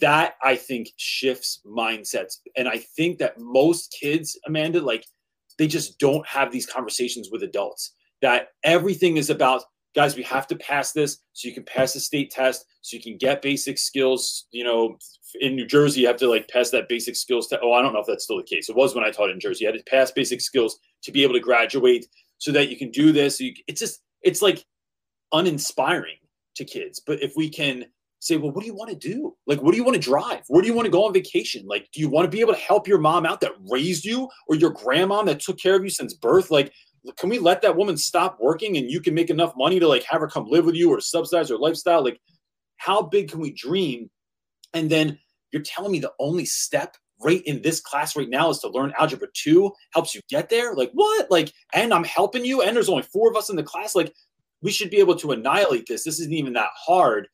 that 0.00 0.34
i 0.42 0.54
think 0.54 0.90
shifts 0.96 1.60
mindsets 1.66 2.40
and 2.54 2.68
i 2.68 2.76
think 2.76 3.16
that 3.18 3.40
most 3.40 3.96
kids 3.98 4.38
amanda 4.46 4.78
like 4.78 5.06
they 5.58 5.66
just 5.66 5.98
don't 5.98 6.26
have 6.26 6.52
these 6.52 6.66
conversations 6.66 7.28
with 7.30 7.42
adults. 7.42 7.92
That 8.22 8.48
everything 8.64 9.16
is 9.16 9.30
about 9.30 9.64
guys 9.94 10.16
we 10.16 10.22
have 10.22 10.46
to 10.46 10.56
pass 10.56 10.92
this 10.92 11.18
so 11.32 11.48
you 11.48 11.54
can 11.54 11.64
pass 11.64 11.94
the 11.94 12.00
state 12.00 12.30
test 12.30 12.66
so 12.82 12.96
you 12.96 13.02
can 13.02 13.16
get 13.16 13.40
basic 13.40 13.78
skills 13.78 14.46
you 14.50 14.62
know 14.62 14.98
in 15.40 15.56
new 15.56 15.66
jersey 15.66 16.02
you 16.02 16.06
have 16.06 16.18
to 16.18 16.28
like 16.28 16.46
pass 16.48 16.68
that 16.68 16.86
basic 16.86 17.16
skills 17.16 17.48
test 17.48 17.62
oh 17.64 17.72
i 17.72 17.80
don't 17.80 17.94
know 17.94 18.00
if 18.00 18.06
that's 18.06 18.24
still 18.24 18.36
the 18.36 18.42
case. 18.42 18.68
It 18.68 18.76
was 18.76 18.94
when 18.94 19.04
i 19.04 19.10
taught 19.10 19.30
in 19.30 19.40
jersey. 19.40 19.64
You 19.64 19.72
had 19.72 19.78
to 19.78 19.90
pass 19.90 20.10
basic 20.10 20.42
skills 20.42 20.78
to 21.02 21.12
be 21.12 21.22
able 21.22 21.34
to 21.34 21.40
graduate 21.40 22.06
so 22.38 22.52
that 22.52 22.68
you 22.68 22.76
can 22.76 22.90
do 22.90 23.12
this. 23.12 23.40
You, 23.40 23.54
it's 23.66 23.80
just 23.80 24.02
it's 24.22 24.42
like 24.42 24.64
uninspiring 25.32 26.16
to 26.56 26.64
kids. 26.64 27.00
But 27.04 27.22
if 27.22 27.34
we 27.36 27.48
can 27.48 27.86
say, 28.26 28.36
well, 28.36 28.50
what 28.50 28.60
do 28.62 28.66
you 28.66 28.74
want 28.74 28.90
to 28.90 28.96
do? 28.96 29.34
Like, 29.46 29.62
what 29.62 29.72
do 29.72 29.76
you 29.76 29.84
want 29.84 29.94
to 29.94 30.00
drive? 30.00 30.42
Where 30.48 30.62
do 30.62 30.68
you 30.68 30.74
want 30.74 30.86
to 30.86 30.92
go 30.92 31.04
on 31.06 31.12
vacation? 31.12 31.66
Like, 31.66 31.88
do 31.92 32.00
you 32.00 32.08
want 32.08 32.24
to 32.24 32.30
be 32.30 32.40
able 32.40 32.54
to 32.54 32.60
help 32.60 32.88
your 32.88 32.98
mom 32.98 33.26
out 33.26 33.40
that 33.40 33.52
raised 33.70 34.04
you 34.04 34.28
or 34.48 34.56
your 34.56 34.70
grandma 34.70 35.22
that 35.24 35.40
took 35.40 35.58
care 35.58 35.76
of 35.76 35.82
you 35.82 35.90
since 35.90 36.14
birth? 36.14 36.50
Like, 36.50 36.72
can 37.18 37.28
we 37.28 37.38
let 37.38 37.62
that 37.62 37.76
woman 37.76 37.96
stop 37.96 38.38
working 38.40 38.76
and 38.76 38.90
you 38.90 39.00
can 39.00 39.14
make 39.14 39.30
enough 39.30 39.54
money 39.56 39.78
to 39.78 39.86
like 39.86 40.02
have 40.04 40.20
her 40.20 40.28
come 40.28 40.46
live 40.48 40.64
with 40.64 40.74
you 40.74 40.90
or 40.90 41.00
subsidize 41.00 41.48
her 41.50 41.56
lifestyle? 41.56 42.02
Like, 42.02 42.20
how 42.78 43.02
big 43.02 43.30
can 43.30 43.40
we 43.40 43.52
dream? 43.52 44.10
And 44.74 44.90
then 44.90 45.18
you're 45.52 45.62
telling 45.62 45.92
me 45.92 46.00
the 46.00 46.12
only 46.18 46.44
step 46.44 46.96
right 47.20 47.42
in 47.44 47.62
this 47.62 47.80
class 47.80 48.16
right 48.16 48.28
now 48.28 48.50
is 48.50 48.58
to 48.58 48.68
learn 48.68 48.92
algebra 48.98 49.28
2 49.34 49.72
helps 49.94 50.14
you 50.14 50.20
get 50.28 50.48
there 50.50 50.74
like 50.74 50.90
what 50.92 51.30
like 51.30 51.52
and 51.72 51.94
i'm 51.94 52.04
helping 52.04 52.44
you 52.44 52.60
and 52.60 52.76
there's 52.76 52.90
only 52.90 53.02
four 53.02 53.30
of 53.30 53.36
us 53.36 53.48
in 53.48 53.56
the 53.56 53.62
class 53.62 53.94
like 53.94 54.12
we 54.60 54.70
should 54.70 54.90
be 54.90 54.98
able 54.98 55.16
to 55.16 55.32
annihilate 55.32 55.86
this 55.86 56.04
this 56.04 56.20
isn't 56.20 56.34
even 56.34 56.52
that 56.52 56.68
hard 56.76 57.28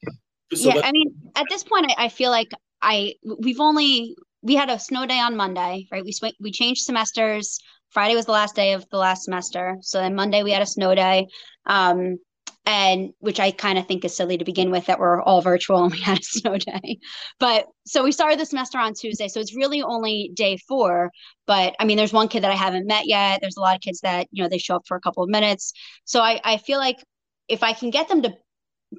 so 0.55 0.75
yeah, 0.75 0.81
I 0.85 0.93
mean, 0.93 1.15
at 1.37 1.47
this 1.49 1.65
point, 1.65 1.87
I, 1.91 2.05
I 2.05 2.09
feel 2.09 2.31
like 2.31 2.53
I 2.81 3.15
we've 3.39 3.61
only 3.61 4.17
we 4.43 4.55
had 4.55 4.71
a 4.71 4.79
snow 4.79 5.07
day 5.07 5.19
on 5.19 5.37
Monday, 5.37 5.87
right? 5.91 6.05
We 6.05 6.13
we 6.41 6.51
changed 6.51 6.83
semesters. 6.83 7.59
Friday 7.91 8.15
was 8.15 8.27
the 8.27 8.33
last 8.33 8.57
day 8.57 8.73
of 8.73 8.89
the 8.91 8.97
last 8.97 9.25
semester, 9.25 9.77
so 9.81 9.99
then 10.01 10.15
Monday 10.15 10.43
we 10.43 10.51
had 10.51 10.63
a 10.63 10.67
snow 10.67 10.95
day, 10.95 11.27
um, 11.67 12.19
and 12.65 13.13
which 13.19 13.39
I 13.39 13.51
kind 13.51 13.79
of 13.79 13.87
think 13.87 14.05
is 14.05 14.17
silly 14.17 14.39
to 14.39 14.45
begin 14.45 14.71
with 14.71 14.87
that 14.87 14.99
we're 14.99 15.21
all 15.23 15.43
virtual 15.43 15.83
and 15.85 15.93
we 15.93 16.01
had 16.01 16.19
a 16.19 16.23
snow 16.25 16.57
day. 16.57 16.99
But 17.39 17.67
so 17.87 18.03
we 18.03 18.13
started 18.13 18.39
the 18.39 18.47
semester 18.47 18.79
on 18.79 18.95
Tuesday, 18.95 19.29
so 19.29 19.41
it's 19.41 19.55
really 19.57 19.83
only 19.83 20.31
day 20.35 20.57
four. 20.69 21.11
But 21.47 21.75
I 21.79 21.85
mean, 21.85 21.97
there's 21.97 22.13
one 22.13 22.29
kid 22.29 22.43
that 22.43 22.51
I 22.51 22.57
haven't 22.57 22.87
met 22.87 23.07
yet. 23.07 23.41
There's 23.41 23.57
a 23.57 23.61
lot 23.61 23.77
of 23.77 23.83
kids 23.83 24.01
that 24.01 24.27
you 24.33 24.43
know 24.43 24.49
they 24.49 24.59
show 24.59 24.77
up 24.77 24.87
for 24.87 24.97
a 24.97 25.01
couple 25.01 25.23
of 25.23 25.31
minutes. 25.31 25.73
So 26.05 26.21
I 26.21 26.41
I 26.45 26.57
feel 26.57 26.79
like 26.79 26.97
if 27.49 27.63
I 27.63 27.73
can 27.73 27.91
get 27.91 28.09
them 28.09 28.23
to 28.23 28.35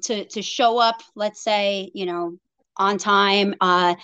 to 0.02 0.24
to 0.26 0.42
show 0.42 0.78
up 0.78 1.00
let's 1.14 1.42
say 1.42 1.90
you 1.94 2.06
know 2.06 2.36
on 2.76 2.98
time 2.98 3.54
uh 3.60 3.94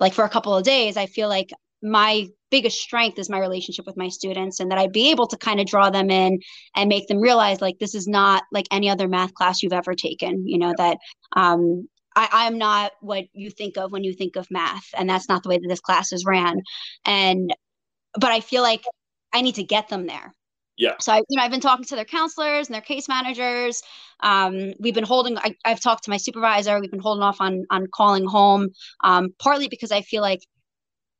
like 0.00 0.12
for 0.12 0.24
a 0.24 0.28
couple 0.28 0.54
of 0.54 0.64
days 0.64 0.96
i 0.96 1.06
feel 1.06 1.28
like 1.28 1.50
my 1.82 2.26
biggest 2.50 2.78
strength 2.78 3.18
is 3.18 3.28
my 3.28 3.38
relationship 3.38 3.86
with 3.86 3.96
my 3.96 4.08
students 4.08 4.60
and 4.60 4.70
that 4.70 4.78
i'd 4.78 4.92
be 4.92 5.10
able 5.10 5.26
to 5.26 5.36
kind 5.36 5.60
of 5.60 5.66
draw 5.66 5.90
them 5.90 6.10
in 6.10 6.38
and 6.74 6.88
make 6.88 7.06
them 7.08 7.20
realize 7.20 7.60
like 7.60 7.78
this 7.78 7.94
is 7.94 8.06
not 8.06 8.44
like 8.52 8.66
any 8.70 8.88
other 8.88 9.08
math 9.08 9.34
class 9.34 9.62
you've 9.62 9.72
ever 9.72 9.94
taken 9.94 10.46
you 10.46 10.58
know 10.58 10.72
that 10.76 10.96
um 11.34 11.88
I, 12.14 12.28
i'm 12.32 12.56
not 12.58 12.92
what 13.00 13.24
you 13.32 13.50
think 13.50 13.76
of 13.76 13.92
when 13.92 14.04
you 14.04 14.14
think 14.14 14.36
of 14.36 14.46
math 14.50 14.86
and 14.96 15.08
that's 15.08 15.28
not 15.28 15.42
the 15.42 15.48
way 15.50 15.58
that 15.58 15.68
this 15.68 15.80
class 15.80 16.12
is 16.12 16.24
ran. 16.24 16.62
And 17.04 17.54
but 18.14 18.32
i 18.32 18.40
feel 18.40 18.62
like 18.62 18.84
i 19.32 19.42
need 19.42 19.56
to 19.56 19.64
get 19.64 19.88
them 19.88 20.06
there 20.06 20.32
yeah. 20.76 20.94
So 21.00 21.12
I, 21.12 21.18
you 21.28 21.36
know, 21.36 21.42
I've 21.42 21.50
been 21.50 21.60
talking 21.60 21.84
to 21.86 21.96
their 21.96 22.04
counselors 22.04 22.68
and 22.68 22.74
their 22.74 22.82
case 22.82 23.08
managers. 23.08 23.82
Um, 24.20 24.72
we've 24.78 24.94
been 24.94 25.04
holding. 25.04 25.38
I, 25.38 25.54
have 25.64 25.80
talked 25.80 26.04
to 26.04 26.10
my 26.10 26.18
supervisor. 26.18 26.78
We've 26.80 26.90
been 26.90 27.00
holding 27.00 27.22
off 27.22 27.40
on 27.40 27.64
on 27.70 27.86
calling 27.86 28.26
home, 28.26 28.68
um, 29.02 29.34
partly 29.38 29.68
because 29.68 29.90
I 29.90 30.02
feel 30.02 30.22
like 30.22 30.40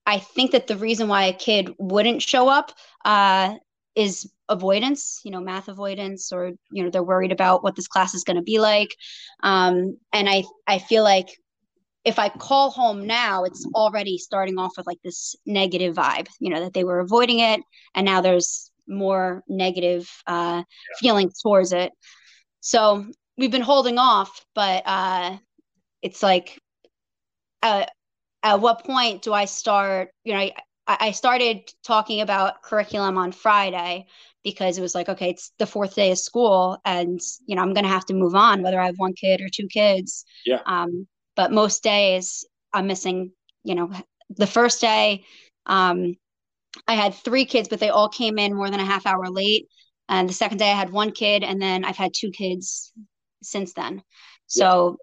I 0.05 0.19
think 0.19 0.53
that 0.53 0.67
the 0.67 0.77
reason 0.77 1.09
why 1.09 1.25
a 1.25 1.33
kid 1.33 1.71
wouldn't 1.79 2.23
show 2.23 2.49
up 2.49 2.73
uh, 3.05 3.55
is 3.95 4.31
avoidance. 4.49 5.21
You 5.25 5.31
know, 5.31 5.41
math 5.41 5.69
avoidance, 5.69 6.33
or 6.33 6.53
you 6.71 6.85
know, 6.85 6.91
they're 6.91 7.03
worried 7.03 7.33
about 7.33 7.63
what 7.63 7.77
this 7.77 7.89
class 7.89 8.15
is 8.15 8.25
going 8.25 8.37
to 8.37 8.43
be 8.43 8.59
like. 8.59 8.95
Um, 9.43 9.97
and 10.13 10.29
I 10.29 10.45
I 10.67 10.79
feel 10.79 11.03
like 11.03 11.29
if 12.05 12.19
I 12.19 12.29
call 12.29 12.71
home 12.71 13.07
now, 13.07 13.45
it's 13.45 13.67
already 13.75 14.19
starting 14.19 14.59
off 14.59 14.75
with 14.77 14.87
like 14.87 15.01
this 15.03 15.35
negative 15.47 15.97
vibe. 15.97 16.29
You 16.41 16.51
know, 16.51 16.61
that 16.61 16.75
they 16.75 16.85
were 16.85 17.01
avoiding 17.01 17.41
it, 17.41 17.61
and 17.95 18.05
now 18.05 18.21
there's 18.21 18.71
more 18.89 19.43
negative 19.49 20.11
uh, 20.27 20.63
yeah. 20.63 20.97
feelings 20.99 21.41
towards 21.41 21.73
it. 21.73 21.93
So 22.61 23.07
we've 23.37 23.51
been 23.51 23.63
holding 23.63 23.99
off, 23.99 24.45
but 24.55 24.83
uh, 24.87 25.37
it's 26.03 26.23
like, 26.23 26.59
uh, 27.63 27.87
at 28.43 28.61
what 28.61 28.85
point 28.85 29.23
do 29.23 29.33
I 29.33 29.45
start? 29.45 30.11
You 30.25 30.35
know, 30.35 30.41
I, 30.41 30.53
I 30.87 31.11
started 31.11 31.71
talking 31.85 32.21
about 32.21 32.63
curriculum 32.63 33.19
on 33.19 33.33
Friday 33.33 34.07
because 34.45 34.79
it 34.79 34.83
was 34.83 34.95
like, 34.95 35.09
okay, 35.09 35.31
it's 35.31 35.53
the 35.59 35.67
fourth 35.67 35.97
day 35.97 36.13
of 36.13 36.19
school, 36.19 36.79
and 36.85 37.21
you 37.47 37.57
know, 37.57 37.63
I'm 37.63 37.75
gonna 37.75 37.89
have 37.89 38.07
to 38.07 38.15
move 38.15 38.37
on, 38.37 38.63
whether 38.63 38.81
I 38.81 38.87
have 38.87 38.99
one 38.99 39.15
kid 39.15 39.41
or 39.41 39.49
two 39.53 39.67
kids. 39.67 40.25
Yeah. 40.45 40.61
Um, 40.67 41.09
but 41.35 41.51
most 41.51 41.83
days 41.83 42.45
I'm 42.73 42.87
missing. 42.87 43.33
You 43.65 43.75
know, 43.75 43.91
the 44.31 44.47
first 44.47 44.81
day, 44.81 45.25
um, 45.67 46.15
I 46.87 46.95
had 46.95 47.15
three 47.15 47.45
kids, 47.45 47.69
but 47.69 47.81
they 47.81 47.89
all 47.89 48.09
came 48.09 48.39
in 48.39 48.55
more 48.55 48.71
than 48.71 48.81
a 48.81 48.85
half 48.85 49.07
hour 49.07 49.29
late. 49.29 49.69
And 50.09 50.29
the 50.29 50.35
second 50.35 50.59
day 50.59 50.71
I 50.71 50.77
had 50.77 50.91
one 50.91 51.11
kid, 51.11 51.43
and 51.43 51.61
then 51.61 51.85
I've 51.85 51.97
had 51.97 52.13
two 52.15 52.31
kids 52.31 52.93
since 53.43 53.73
then. 53.73 54.03
So 54.47 54.99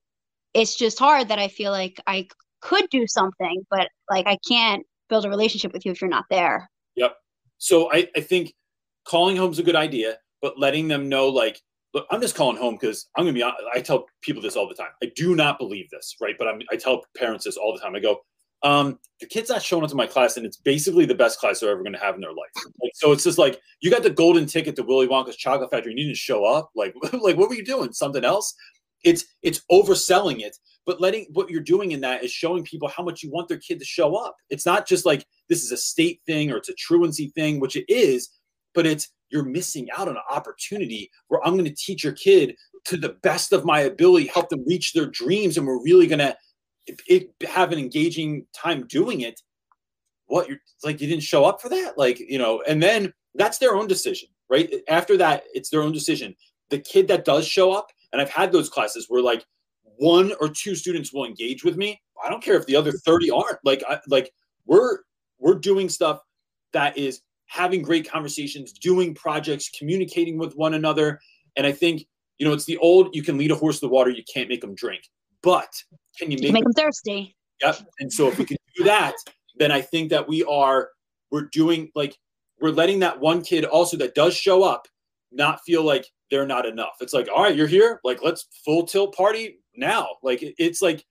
yeah. 0.53 0.61
it's 0.61 0.75
just 0.75 0.99
hard 0.99 1.27
that 1.29 1.39
I 1.39 1.47
feel 1.49 1.71
like 1.71 1.99
I 2.07 2.27
could 2.61 2.89
do 2.89 3.05
something, 3.07 3.63
but 3.69 3.89
like 4.09 4.27
I 4.27 4.37
can't 4.47 4.85
build 5.09 5.25
a 5.25 5.29
relationship 5.29 5.73
with 5.73 5.85
you 5.85 5.91
if 5.91 6.01
you're 6.01 6.09
not 6.09 6.25
there. 6.29 6.69
Yep. 6.95 7.15
So 7.57 7.91
I, 7.91 8.07
I 8.15 8.21
think 8.21 8.53
calling 9.05 9.35
home's 9.35 9.59
a 9.59 9.63
good 9.63 9.75
idea, 9.75 10.17
but 10.41 10.57
letting 10.57 10.87
them 10.87 11.09
know, 11.09 11.27
like, 11.27 11.59
look, 11.93 12.07
I'm 12.09 12.21
just 12.21 12.35
calling 12.35 12.57
home 12.57 12.77
because 12.79 13.07
I'm 13.15 13.25
gonna 13.25 13.33
be. 13.33 13.43
I 13.43 13.81
tell 13.81 14.05
people 14.21 14.41
this 14.41 14.55
all 14.55 14.67
the 14.67 14.75
time. 14.75 14.91
I 15.03 15.11
do 15.15 15.35
not 15.35 15.59
believe 15.59 15.89
this, 15.89 16.15
right? 16.21 16.35
But 16.37 16.47
I'm, 16.47 16.61
I 16.71 16.75
tell 16.77 17.03
parents 17.17 17.45
this 17.45 17.57
all 17.57 17.73
the 17.73 17.79
time. 17.79 17.95
I 17.95 17.99
go, 17.99 18.21
um, 18.63 18.99
the 19.19 19.27
kid's 19.27 19.49
not 19.49 19.61
showing 19.61 19.83
up 19.83 19.89
to 19.89 19.95
my 19.95 20.07
class, 20.07 20.37
and 20.37 20.45
it's 20.45 20.57
basically 20.57 21.05
the 21.05 21.15
best 21.15 21.39
class 21.39 21.59
they're 21.59 21.71
ever 21.71 21.83
going 21.83 21.93
to 21.93 21.99
have 21.99 22.15
in 22.15 22.21
their 22.21 22.31
life. 22.31 22.51
Like, 22.81 22.91
so 22.95 23.11
it's 23.11 23.23
just 23.23 23.37
like 23.37 23.59
you 23.81 23.91
got 23.91 24.03
the 24.03 24.09
golden 24.09 24.45
ticket 24.45 24.75
to 24.77 24.83
Willy 24.83 25.07
Wonka's 25.07 25.35
chocolate 25.35 25.69
factory, 25.69 25.91
and 25.91 25.99
you 25.99 26.05
didn't 26.05 26.17
show 26.17 26.45
up. 26.45 26.71
Like, 26.75 26.93
like 27.13 27.37
what 27.37 27.49
were 27.49 27.55
you 27.55 27.65
doing? 27.65 27.93
Something 27.93 28.23
else? 28.23 28.53
It's 29.03 29.25
it's 29.41 29.61
overselling 29.69 30.41
it, 30.41 30.55
but 30.85 31.01
letting 31.01 31.27
what 31.33 31.49
you're 31.49 31.61
doing 31.61 31.91
in 31.91 32.01
that 32.01 32.23
is 32.23 32.31
showing 32.31 32.63
people 32.63 32.87
how 32.87 33.03
much 33.03 33.21
you 33.21 33.29
want 33.31 33.49
their 33.49 33.57
kid 33.57 33.79
to 33.79 33.85
show 33.85 34.15
up. 34.15 34.35
It's 34.49 34.65
not 34.65 34.87
just 34.87 35.05
like 35.05 35.25
this 35.49 35.63
is 35.63 35.71
a 35.73 35.77
state 35.77 36.21
thing 36.25 36.51
or 36.51 36.57
it's 36.57 36.69
a 36.69 36.75
truancy 36.75 37.31
thing, 37.35 37.59
which 37.59 37.75
it 37.75 37.85
is, 37.89 38.29
but 38.73 38.85
it's 38.85 39.09
you're 39.29 39.43
missing 39.43 39.89
out 39.97 40.07
on 40.07 40.15
an 40.15 40.21
opportunity 40.31 41.09
where 41.27 41.45
I'm 41.45 41.53
going 41.53 41.65
to 41.65 41.75
teach 41.75 42.03
your 42.03 42.13
kid 42.13 42.55
to 42.85 42.97
the 42.97 43.17
best 43.23 43.51
of 43.51 43.65
my 43.65 43.81
ability, 43.81 44.27
help 44.27 44.49
them 44.49 44.63
reach 44.67 44.93
their 44.93 45.07
dreams, 45.07 45.57
and 45.57 45.65
we're 45.65 45.83
really 45.83 46.07
going 46.07 46.19
to 46.19 46.35
it, 46.85 47.01
it, 47.07 47.47
have 47.47 47.71
an 47.71 47.79
engaging 47.79 48.45
time 48.55 48.85
doing 48.87 49.21
it 49.21 49.41
what 50.27 50.47
you're 50.47 50.59
like 50.83 50.99
you 51.01 51.07
didn't 51.07 51.23
show 51.23 51.45
up 51.45 51.61
for 51.61 51.69
that 51.69 51.97
like 51.97 52.19
you 52.19 52.37
know 52.37 52.61
and 52.67 52.81
then 52.81 53.13
that's 53.35 53.57
their 53.57 53.75
own 53.75 53.87
decision 53.87 54.27
right 54.49 54.73
after 54.87 55.17
that 55.17 55.43
it's 55.53 55.69
their 55.69 55.81
own 55.81 55.91
decision 55.91 56.35
the 56.69 56.79
kid 56.79 57.07
that 57.07 57.25
does 57.25 57.47
show 57.47 57.71
up 57.71 57.87
and 58.11 58.21
i've 58.21 58.29
had 58.29 58.51
those 58.51 58.69
classes 58.69 59.05
where 59.09 59.21
like 59.21 59.45
one 59.97 60.33
or 60.39 60.49
two 60.49 60.75
students 60.75 61.13
will 61.13 61.25
engage 61.25 61.63
with 61.63 61.77
me, 61.77 62.01
I 62.23 62.29
don't 62.29 62.43
care 62.43 62.55
if 62.55 62.65
the 62.65 62.75
other 62.75 62.91
30 62.91 63.31
aren't. 63.31 63.59
Like 63.63 63.83
I 63.87 63.99
like 64.07 64.31
we're 64.65 64.99
we're 65.39 65.55
doing 65.55 65.89
stuff 65.89 66.19
that 66.73 66.97
is 66.97 67.21
having 67.45 67.81
great 67.81 68.09
conversations, 68.09 68.73
doing 68.73 69.13
projects, 69.13 69.69
communicating 69.77 70.37
with 70.37 70.53
one 70.55 70.73
another. 70.73 71.19
And 71.55 71.67
I 71.67 71.71
think, 71.71 72.05
you 72.39 72.47
know, 72.47 72.53
it's 72.53 72.65
the 72.65 72.77
old 72.77 73.13
you 73.15 73.23
can 73.23 73.37
lead 73.37 73.51
a 73.51 73.55
horse 73.55 73.79
to 73.79 73.87
the 73.87 73.93
water, 73.93 74.09
you 74.09 74.23
can't 74.31 74.49
make 74.49 74.61
them 74.61 74.75
drink. 74.75 75.03
But 75.41 75.69
can 76.17 76.31
you 76.31 76.37
You 76.37 76.43
make, 76.43 76.47
can 76.47 76.53
make 76.53 76.63
them 76.63 76.73
thirsty. 76.73 77.35
Yep. 77.61 77.87
And 77.99 78.11
so 78.11 78.27
if 78.27 78.37
we 78.37 78.45
can 78.45 78.57
do 78.75 78.83
that, 78.85 79.13
then 79.57 79.71
I 79.71 79.81
think 79.81 80.09
that 80.09 80.27
we 80.27 80.43
are 80.43 80.89
we're 81.31 81.49
doing 81.51 81.91
like 81.95 82.17
we're 82.61 82.71
letting 82.71 82.99
that 82.99 83.19
one 83.19 83.41
kid 83.41 83.65
also 83.65 83.97
that 83.97 84.15
does 84.15 84.35
show 84.35 84.63
up 84.63 84.87
not 85.31 85.61
feel 85.65 85.83
like 85.83 86.05
they're 86.29 86.47
not 86.47 86.65
enough. 86.65 86.95
It's 87.01 87.13
like, 87.13 87.27
all 87.33 87.43
right, 87.43 87.55
you're 87.55 87.67
here. 87.67 87.99
Like, 88.03 88.23
let's 88.23 88.47
full 88.65 88.85
tilt 88.85 89.15
party 89.15 89.59
now. 89.75 90.07
Like, 90.21 90.39
it's 90.41 90.81
like, 90.81 91.05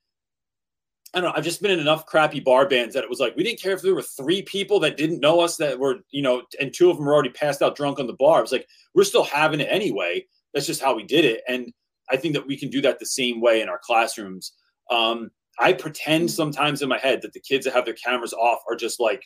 I 1.13 1.21
don't 1.21 1.29
know. 1.29 1.37
I've 1.37 1.43
just 1.43 1.61
been 1.61 1.71
in 1.71 1.79
enough 1.79 2.05
crappy 2.05 2.39
bar 2.39 2.67
bands 2.67 2.95
that 2.95 3.03
it 3.03 3.09
was 3.09 3.19
like, 3.19 3.35
we 3.35 3.43
didn't 3.43 3.61
care 3.61 3.73
if 3.73 3.81
there 3.81 3.93
were 3.93 4.01
three 4.01 4.41
people 4.41 4.79
that 4.79 4.97
didn't 4.97 5.19
know 5.19 5.39
us 5.41 5.57
that 5.57 5.77
were, 5.77 5.97
you 6.09 6.21
know, 6.21 6.41
and 6.59 6.73
two 6.73 6.89
of 6.89 6.97
them 6.97 7.05
were 7.05 7.13
already 7.13 7.29
passed 7.29 7.61
out 7.61 7.75
drunk 7.75 7.99
on 7.99 8.07
the 8.07 8.13
bar. 8.13 8.39
It 8.39 8.43
was 8.43 8.51
like, 8.51 8.67
we're 8.95 9.03
still 9.03 9.23
having 9.23 9.59
it 9.59 9.67
anyway. 9.69 10.25
That's 10.53 10.65
just 10.65 10.81
how 10.81 10.95
we 10.95 11.03
did 11.03 11.23
it. 11.23 11.41
And 11.47 11.71
I 12.09 12.17
think 12.17 12.33
that 12.33 12.47
we 12.47 12.57
can 12.57 12.69
do 12.69 12.81
that 12.81 12.99
the 12.99 13.05
same 13.05 13.41
way 13.41 13.61
in 13.61 13.69
our 13.69 13.79
classrooms. 13.83 14.53
Um, 14.89 15.29
I 15.59 15.71
pretend 15.73 16.31
sometimes 16.31 16.81
in 16.81 16.89
my 16.89 16.97
head 16.97 17.21
that 17.21 17.33
the 17.33 17.39
kids 17.39 17.65
that 17.65 17.73
have 17.75 17.85
their 17.85 17.93
cameras 17.93 18.33
off 18.33 18.59
are 18.67 18.75
just 18.75 18.99
like 18.99 19.23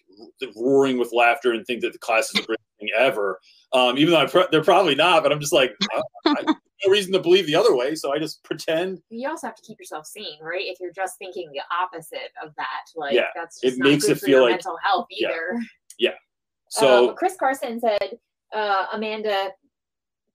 roaring 0.55 0.97
with 0.97 1.13
laughter 1.13 1.53
and 1.53 1.65
think 1.65 1.81
that 1.81 1.93
the 1.93 1.99
class 1.99 2.25
is 2.27 2.33
the 2.33 2.41
greatest 2.43 2.67
thing 2.79 2.89
ever. 2.97 3.39
Um, 3.73 3.97
even 3.97 4.11
though 4.13 4.19
I 4.21 4.25
pr- 4.25 4.49
they're 4.51 4.63
probably 4.63 4.95
not, 4.95 5.23
but 5.23 5.31
I'm 5.31 5.39
just 5.39 5.53
like, 5.53 5.73
I, 5.93 6.01
I, 6.25 6.43
no 6.85 6.91
reason 6.91 7.13
to 7.13 7.19
believe 7.19 7.47
the 7.47 7.55
other 7.55 7.75
way. 7.75 7.95
So 7.95 8.13
I 8.13 8.19
just 8.19 8.43
pretend. 8.43 8.99
You 9.09 9.29
also 9.29 9.47
have 9.47 9.55
to 9.55 9.61
keep 9.63 9.79
yourself 9.79 10.05
sane, 10.05 10.37
right? 10.41 10.63
If 10.65 10.79
you're 10.81 10.91
just 10.91 11.17
thinking 11.17 11.49
the 11.53 11.61
opposite 11.73 12.31
of 12.43 12.53
that, 12.57 12.83
like 12.95 13.13
Yeah, 13.13 13.27
that's 13.33 13.63
it 13.63 13.77
not 13.77 13.89
makes 13.89 14.05
good 14.05 14.17
it 14.17 14.19
for 14.19 14.25
feel 14.25 14.35
your 14.39 14.41
like- 14.43 14.51
mental 14.51 14.77
health 14.83 15.07
either. 15.11 15.57
yeah. 15.97 16.09
either. 16.09 16.17
So 16.69 17.09
um, 17.11 17.15
Chris 17.15 17.35
Carson 17.39 17.79
said, 17.79 18.17
uh, 18.53 18.87
Amanda, 18.91 19.51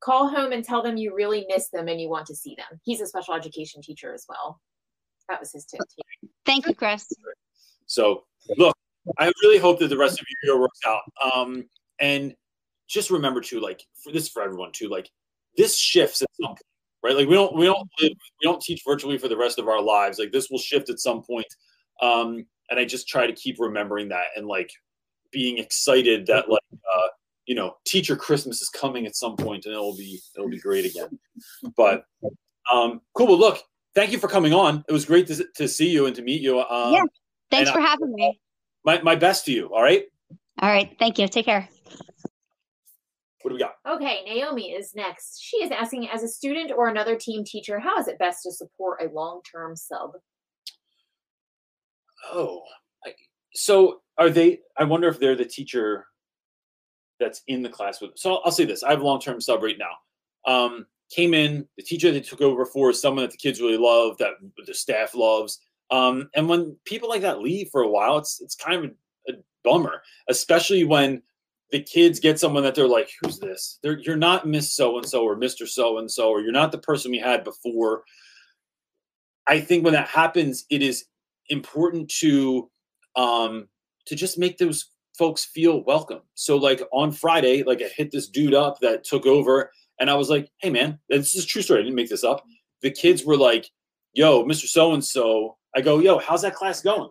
call 0.01 0.29
home 0.29 0.53
and 0.53 0.65
tell 0.65 0.83
them 0.83 0.97
you 0.97 1.15
really 1.15 1.45
miss 1.49 1.69
them 1.69 1.89
and 1.89 2.01
you 2.01 2.09
want 2.09 2.27
to 2.29 2.35
see 2.35 2.55
them. 2.57 2.81
He's 2.83 3.03
a 3.03 3.07
special 3.07 3.35
education 3.35 3.83
teacher 3.83 4.15
as 4.15 4.25
well. 4.29 4.59
That 5.29 5.41
was 5.41 5.53
his 5.53 5.65
tip. 5.65 5.81
Thank 6.45 6.67
you, 6.67 6.75
Chris. 6.75 7.13
So 7.87 8.25
look, 8.57 8.77
I 9.19 9.33
really 9.43 9.59
hope 9.59 9.79
that 9.81 9.89
the 9.89 9.99
rest 9.99 10.21
of 10.21 10.27
your 10.43 10.55
year 10.55 10.61
works 10.61 10.81
out. 10.87 11.03
Um, 11.35 11.65
and 12.01 12.35
just 12.89 13.11
remember 13.11 13.41
too, 13.41 13.61
like 13.61 13.83
for 14.03 14.13
this 14.13 14.29
for 14.29 14.43
everyone 14.43 14.73
too, 14.73 14.89
like 14.89 15.11
this 15.57 15.79
shifts 15.79 16.23
at 16.23 16.29
some 16.41 16.49
point, 16.49 16.61
right? 17.03 17.17
Like 17.17 17.29
we 17.29 17.35
don't 17.35 17.57
we 17.57 17.67
don't 17.67 17.89
live, 18.01 18.13
we 18.13 18.45
don't 18.45 18.61
teach 18.61 18.83
virtually 18.87 19.19
for 19.19 19.29
the 19.29 19.37
rest 19.37 19.59
of 19.59 19.69
our 19.69 19.81
lives. 19.81 20.19
Like 20.19 20.33
this 20.33 20.49
will 20.51 20.59
shift 20.59 20.91
at 20.91 21.01
some 21.01 21.23
point. 21.23 21.47
Um, 22.01 22.47
and 22.71 22.79
I 22.79 22.85
just 22.85 23.09
try 23.09 23.27
to 23.27 23.33
keep 23.33 23.57
remembering 23.59 24.09
that 24.09 24.27
and 24.37 24.47
like 24.47 24.71
being 25.31 25.59
excited 25.59 26.27
that 26.27 26.49
like 26.49 26.63
uh, 26.73 27.09
you 27.47 27.55
know, 27.55 27.77
teacher 27.85 28.17
Christmas 28.17 28.63
is 28.63 28.69
coming 28.69 29.07
at 29.07 29.17
some 29.17 29.37
point 29.37 29.65
and 29.65 29.75
it'll 29.75 29.97
be 29.97 30.21
it'll 30.37 30.49
be 30.49 30.59
great 30.59 30.85
again. 30.85 31.19
But 31.77 32.05
um 32.73 33.01
cool. 33.15 33.27
Well 33.27 33.39
look, 33.39 33.63
thank 33.95 34.13
you 34.13 34.19
for 34.19 34.29
coming 34.29 34.53
on. 34.53 34.85
It 34.89 34.93
was 34.93 35.05
great 35.05 35.27
to, 35.29 35.45
to 35.57 35.69
see 35.69 35.89
you 35.89 36.07
and 36.07 36.17
to 36.17 36.23
meet 36.23 36.43
you. 36.43 36.61
Um 36.61 36.93
Yeah. 36.93 37.05
Thanks 37.51 37.71
and 37.71 37.75
for 37.75 37.81
having 37.81 38.13
me. 38.13 38.41
my, 38.85 39.01
my 39.03 39.15
best 39.15 39.45
to 39.47 39.53
you. 39.53 39.73
All 39.75 39.83
right. 39.83 40.05
All 40.61 40.71
right. 40.71 40.95
Thank 40.99 41.19
you. 41.19 41.29
Take 41.29 41.45
care. 41.45 41.69
What 43.43 43.49
do 43.51 43.55
we 43.57 43.61
got? 43.61 43.75
Okay, 43.87 44.23
Naomi 44.25 44.71
is 44.71 44.95
next. 44.95 45.43
She 45.43 45.57
is 45.59 45.73
asking, 45.73 46.09
as 46.09 46.23
a 46.23 46.29
student 46.29 46.71
or 46.71 46.89
another 46.89 47.17
team 47.17 47.43
teacher, 47.45 47.81
how 47.81 47.99
is 47.99 48.07
it 48.07 48.19
best 48.19 48.45
to 48.45 48.53
support 48.53 49.03
a 49.03 49.13
long-term 49.13 49.75
sub? 49.75 50.13
Oh, 52.33 52.63
I, 53.05 53.15
so 53.53 54.03
are 54.17 54.31
they? 54.31 54.61
I 54.79 54.85
wonder 54.85 55.09
if 55.09 55.19
they're 55.19 55.35
the 55.35 55.45
teacher 55.45 56.07
that's 57.19 57.43
in 57.49 57.63
the 57.63 57.69
class 57.69 58.01
with. 58.01 58.13
So 58.15 58.35
I'll, 58.35 58.43
I'll 58.45 58.53
say 58.53 58.65
this: 58.65 58.85
I 58.85 58.91
have 58.91 59.01
a 59.01 59.05
long-term 59.05 59.41
sub 59.41 59.61
right 59.61 59.77
now. 59.77 60.53
Um, 60.53 60.87
came 61.15 61.35
in, 61.35 61.67
the 61.77 61.83
teacher 61.83 62.11
that 62.11 62.25
took 62.25 62.41
over 62.41 62.65
for 62.65 62.91
is 62.91 63.01
someone 63.01 63.25
that 63.25 63.31
the 63.31 63.37
kids 63.37 63.61
really 63.61 63.79
love, 63.79 64.17
that 64.19 64.33
the 64.67 64.75
staff 64.75 65.15
loves. 65.15 65.61
Um, 65.91 66.31
and 66.35 66.49
when 66.49 66.77
people 66.85 67.09
like 67.09 67.23
that 67.23 67.43
leave 67.43 67.69
for 67.71 67.83
a 67.83 67.89
while, 67.89 68.19
it's 68.19 68.41
it's 68.41 68.55
kind 68.55 68.85
of 68.85 68.91
a, 68.91 69.33
a 69.33 69.37
bummer, 69.63 70.03
especially 70.29 70.85
when 70.85 71.23
the 71.71 71.83
kids 71.83 72.21
get 72.21 72.41
someone 72.41 72.63
that 72.63 72.75
they're 72.75 72.89
like, 72.89 73.11
"Who's 73.21 73.39
this?" 73.39 73.79
They're, 73.83 73.99
you're 73.99 74.17
not 74.17 74.47
Miss 74.47 74.73
So 74.75 74.97
and 74.97 75.07
So 75.07 75.23
or 75.23 75.37
Mister 75.37 75.67
So 75.67 75.99
and 75.99 76.11
So, 76.11 76.31
or 76.31 76.41
you're 76.41 76.53
not 76.53 76.73
the 76.73 76.79
person 76.79 77.11
we 77.11 77.19
had 77.19 77.45
before. 77.45 78.05
I 79.47 79.61
think 79.61 79.85
when 79.85 79.95
that 79.95 80.09
happens, 80.09 80.65
it 80.71 80.83
is 80.83 81.07
important 81.49 82.09
to 82.21 82.71
um 83.17 83.69
to 84.07 84.15
just 84.15 84.39
make 84.39 84.57
those 84.57 84.91
folks 85.19 85.45
feel 85.45 85.85
welcome. 85.85 86.21
So 86.35 86.57
like 86.57 86.83
on 86.93 87.13
Friday, 87.13 87.63
like 87.65 87.83
I 87.83 87.89
hit 87.89 88.11
this 88.11 88.29
dude 88.29 88.55
up 88.55 88.81
that 88.81 89.05
took 89.05 89.27
over 89.27 89.71
and 90.03 90.11
I 90.11 90.15
was 90.15 90.29
like, 90.29 90.51
hey 90.59 90.69
man, 90.69 90.99
this 91.09 91.37
is 91.37 91.45
a 91.45 91.47
true 91.47 91.63
story. 91.63 91.79
I 91.79 91.85
didn't 91.85 91.95
make 91.95 92.11
this 92.11 92.25
up. 92.25 92.45
The 92.83 92.91
kids 92.91 93.25
were 93.25 93.37
like, 93.37 93.71
yo, 94.13 94.45
Mr. 94.45 94.67
So 94.67 94.93
and 94.93 95.05
so. 95.05 95.57
I 95.75 95.81
go, 95.81 96.01
yo, 96.01 96.19
how's 96.19 96.43
that 96.43 96.57
class 96.57 96.83
going? 96.83 97.11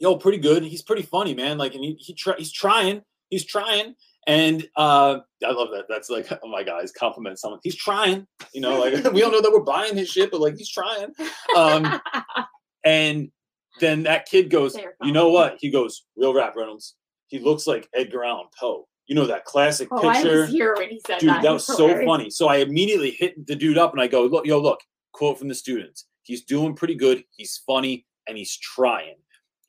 Yo, 0.00 0.16
pretty 0.16 0.38
good. 0.38 0.64
He's 0.64 0.82
pretty 0.82 1.02
funny, 1.02 1.32
man. 1.32 1.58
Like, 1.58 1.76
and 1.76 1.84
he, 1.84 1.94
he 2.00 2.12
try, 2.12 2.34
he's 2.36 2.50
trying, 2.50 3.02
he's 3.30 3.44
trying. 3.44 3.94
And 4.26 4.68
uh, 4.76 5.20
I 5.46 5.50
love 5.52 5.68
that. 5.72 5.84
That's 5.88 6.10
like, 6.10 6.26
oh 6.42 6.48
my 6.48 6.64
God, 6.64 6.80
he's 6.80 6.90
compliment 6.90 7.38
someone. 7.38 7.60
He's 7.62 7.76
trying, 7.76 8.26
you 8.52 8.60
know, 8.60 8.80
like 8.80 8.94
we 9.12 9.20
don't 9.20 9.30
know 9.30 9.40
that 9.40 9.52
we're 9.52 9.60
buying 9.60 9.96
his 9.96 10.10
shit, 10.10 10.32
but 10.32 10.40
like 10.40 10.56
he's 10.56 10.70
trying. 10.70 11.12
Um, 11.56 12.00
and 12.84 13.30
then 13.78 14.02
that 14.02 14.26
kid 14.26 14.50
goes, 14.50 14.76
you 15.02 15.12
know 15.12 15.28
what? 15.28 15.58
He 15.60 15.70
goes, 15.70 16.04
real 16.16 16.34
rap 16.34 16.56
Reynolds. 16.56 16.96
He 17.28 17.38
looks 17.38 17.68
like 17.68 17.88
Edgar 17.94 18.24
Allan 18.24 18.48
Poe. 18.58 18.88
You 19.12 19.16
know 19.16 19.26
that 19.26 19.44
classic 19.44 19.88
oh, 19.90 20.08
I 20.08 20.14
picture. 20.14 20.40
was 20.40 20.50
here 20.50 20.74
when 20.74 20.88
he 20.88 20.98
said 21.06 21.18
Dude, 21.18 21.28
that. 21.28 21.42
that 21.42 21.52
was 21.52 21.66
so 21.66 22.02
funny. 22.02 22.30
So 22.30 22.48
I 22.48 22.56
immediately 22.56 23.10
hit 23.10 23.46
the 23.46 23.54
dude 23.54 23.76
up 23.76 23.92
and 23.92 24.00
I 24.00 24.06
go, 24.06 24.24
look, 24.24 24.46
yo, 24.46 24.58
look, 24.58 24.80
quote 25.12 25.38
from 25.38 25.48
the 25.48 25.54
students. 25.54 26.06
He's 26.22 26.44
doing 26.44 26.74
pretty 26.74 26.94
good. 26.94 27.22
He's 27.36 27.60
funny 27.66 28.06
and 28.26 28.38
he's 28.38 28.56
trying. 28.56 29.16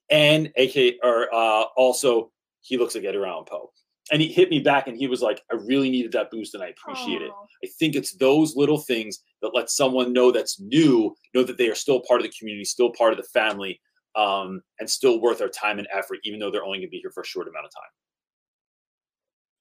And 0.10 0.50
AK 0.58 0.94
or 1.04 1.28
uh 1.36 1.66
also 1.76 2.32
he 2.62 2.78
looks 2.78 2.96
like 2.96 3.04
Edgar 3.04 3.26
Allan 3.26 3.44
Poe. 3.44 3.74
And 4.14 4.22
he 4.22 4.30
hit 4.30 4.50
me 4.50 4.62
back 4.62 4.88
and 4.88 4.96
he 4.96 5.08
was 5.08 5.22
like, 5.22 5.42
I 5.52 5.56
really 5.56 5.90
needed 5.90 6.14
that 6.14 6.32
boost 6.32 6.54
and 6.54 6.64
I 6.64 6.68
appreciate 6.68 7.22
it. 7.22 7.32
I 7.66 7.68
think 7.78 7.98
it's 7.98 8.14
those 8.14 8.56
little 8.56 8.80
things 8.80 9.20
that 9.42 9.54
let 9.54 9.70
someone 9.70 10.14
know 10.14 10.32
that's 10.32 10.58
new, 10.62 11.14
know 11.36 11.44
that 11.44 11.58
they 11.58 11.68
are 11.68 11.76
still 11.76 12.00
part 12.08 12.22
of 12.22 12.26
the 12.26 12.34
community, 12.40 12.64
still 12.64 12.94
part 12.94 13.12
of 13.12 13.18
the 13.18 13.28
family, 13.38 13.82
um, 14.16 14.62
and 14.80 14.90
still 14.90 15.20
worth 15.20 15.42
our 15.42 15.50
time 15.50 15.80
and 15.80 15.88
effort, 15.94 16.20
even 16.24 16.40
though 16.40 16.50
they're 16.50 16.64
only 16.64 16.78
going 16.78 16.88
to 16.88 16.92
be 16.92 17.00
here 17.00 17.12
for 17.12 17.24
a 17.24 17.26
short 17.26 17.50
amount 17.50 17.66
of 17.66 17.72
time. 17.74 17.90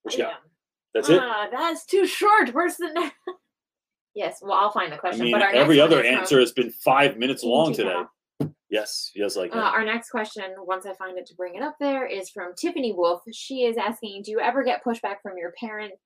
What 0.02 0.14
you 0.14 0.24
got? 0.24 0.30
Yeah. 0.30 0.36
That's 0.94 1.08
it. 1.08 1.20
Ah, 1.22 1.48
that's 1.50 1.86
too 1.86 2.06
short. 2.06 2.52
Where's 2.52 2.76
the 2.76 2.90
next? 2.92 3.16
yes, 4.14 4.40
well, 4.42 4.52
I'll 4.58 4.70
find 4.72 4.92
the 4.92 4.96
I 4.96 4.98
question. 4.98 5.24
mean, 5.24 5.32
but 5.32 5.42
our 5.42 5.50
every 5.52 5.76
next 5.76 5.90
one 5.90 5.92
other 5.92 6.02
is 6.02 6.10
from 6.10 6.18
answer 6.20 6.40
has 6.40 6.52
been 6.52 6.70
five 6.70 7.16
minutes 7.16 7.42
long 7.42 7.72
today. 7.74 8.02
Yes, 8.68 9.10
yes, 9.14 9.36
like 9.36 9.54
Uh, 9.54 9.58
our 9.58 9.84
next 9.84 10.08
question, 10.10 10.44
once 10.58 10.86
I 10.86 10.94
find 10.94 11.18
it 11.18 11.26
to 11.26 11.34
bring 11.34 11.54
it 11.56 11.62
up 11.62 11.76
there, 11.78 12.06
is 12.06 12.30
from 12.30 12.54
Tiffany 12.54 12.92
Wolf. 12.92 13.22
She 13.32 13.64
is 13.64 13.76
asking 13.76 14.22
Do 14.24 14.30
you 14.30 14.40
ever 14.40 14.64
get 14.64 14.82
pushback 14.84 15.16
from 15.22 15.36
your 15.36 15.52
parents 15.60 15.96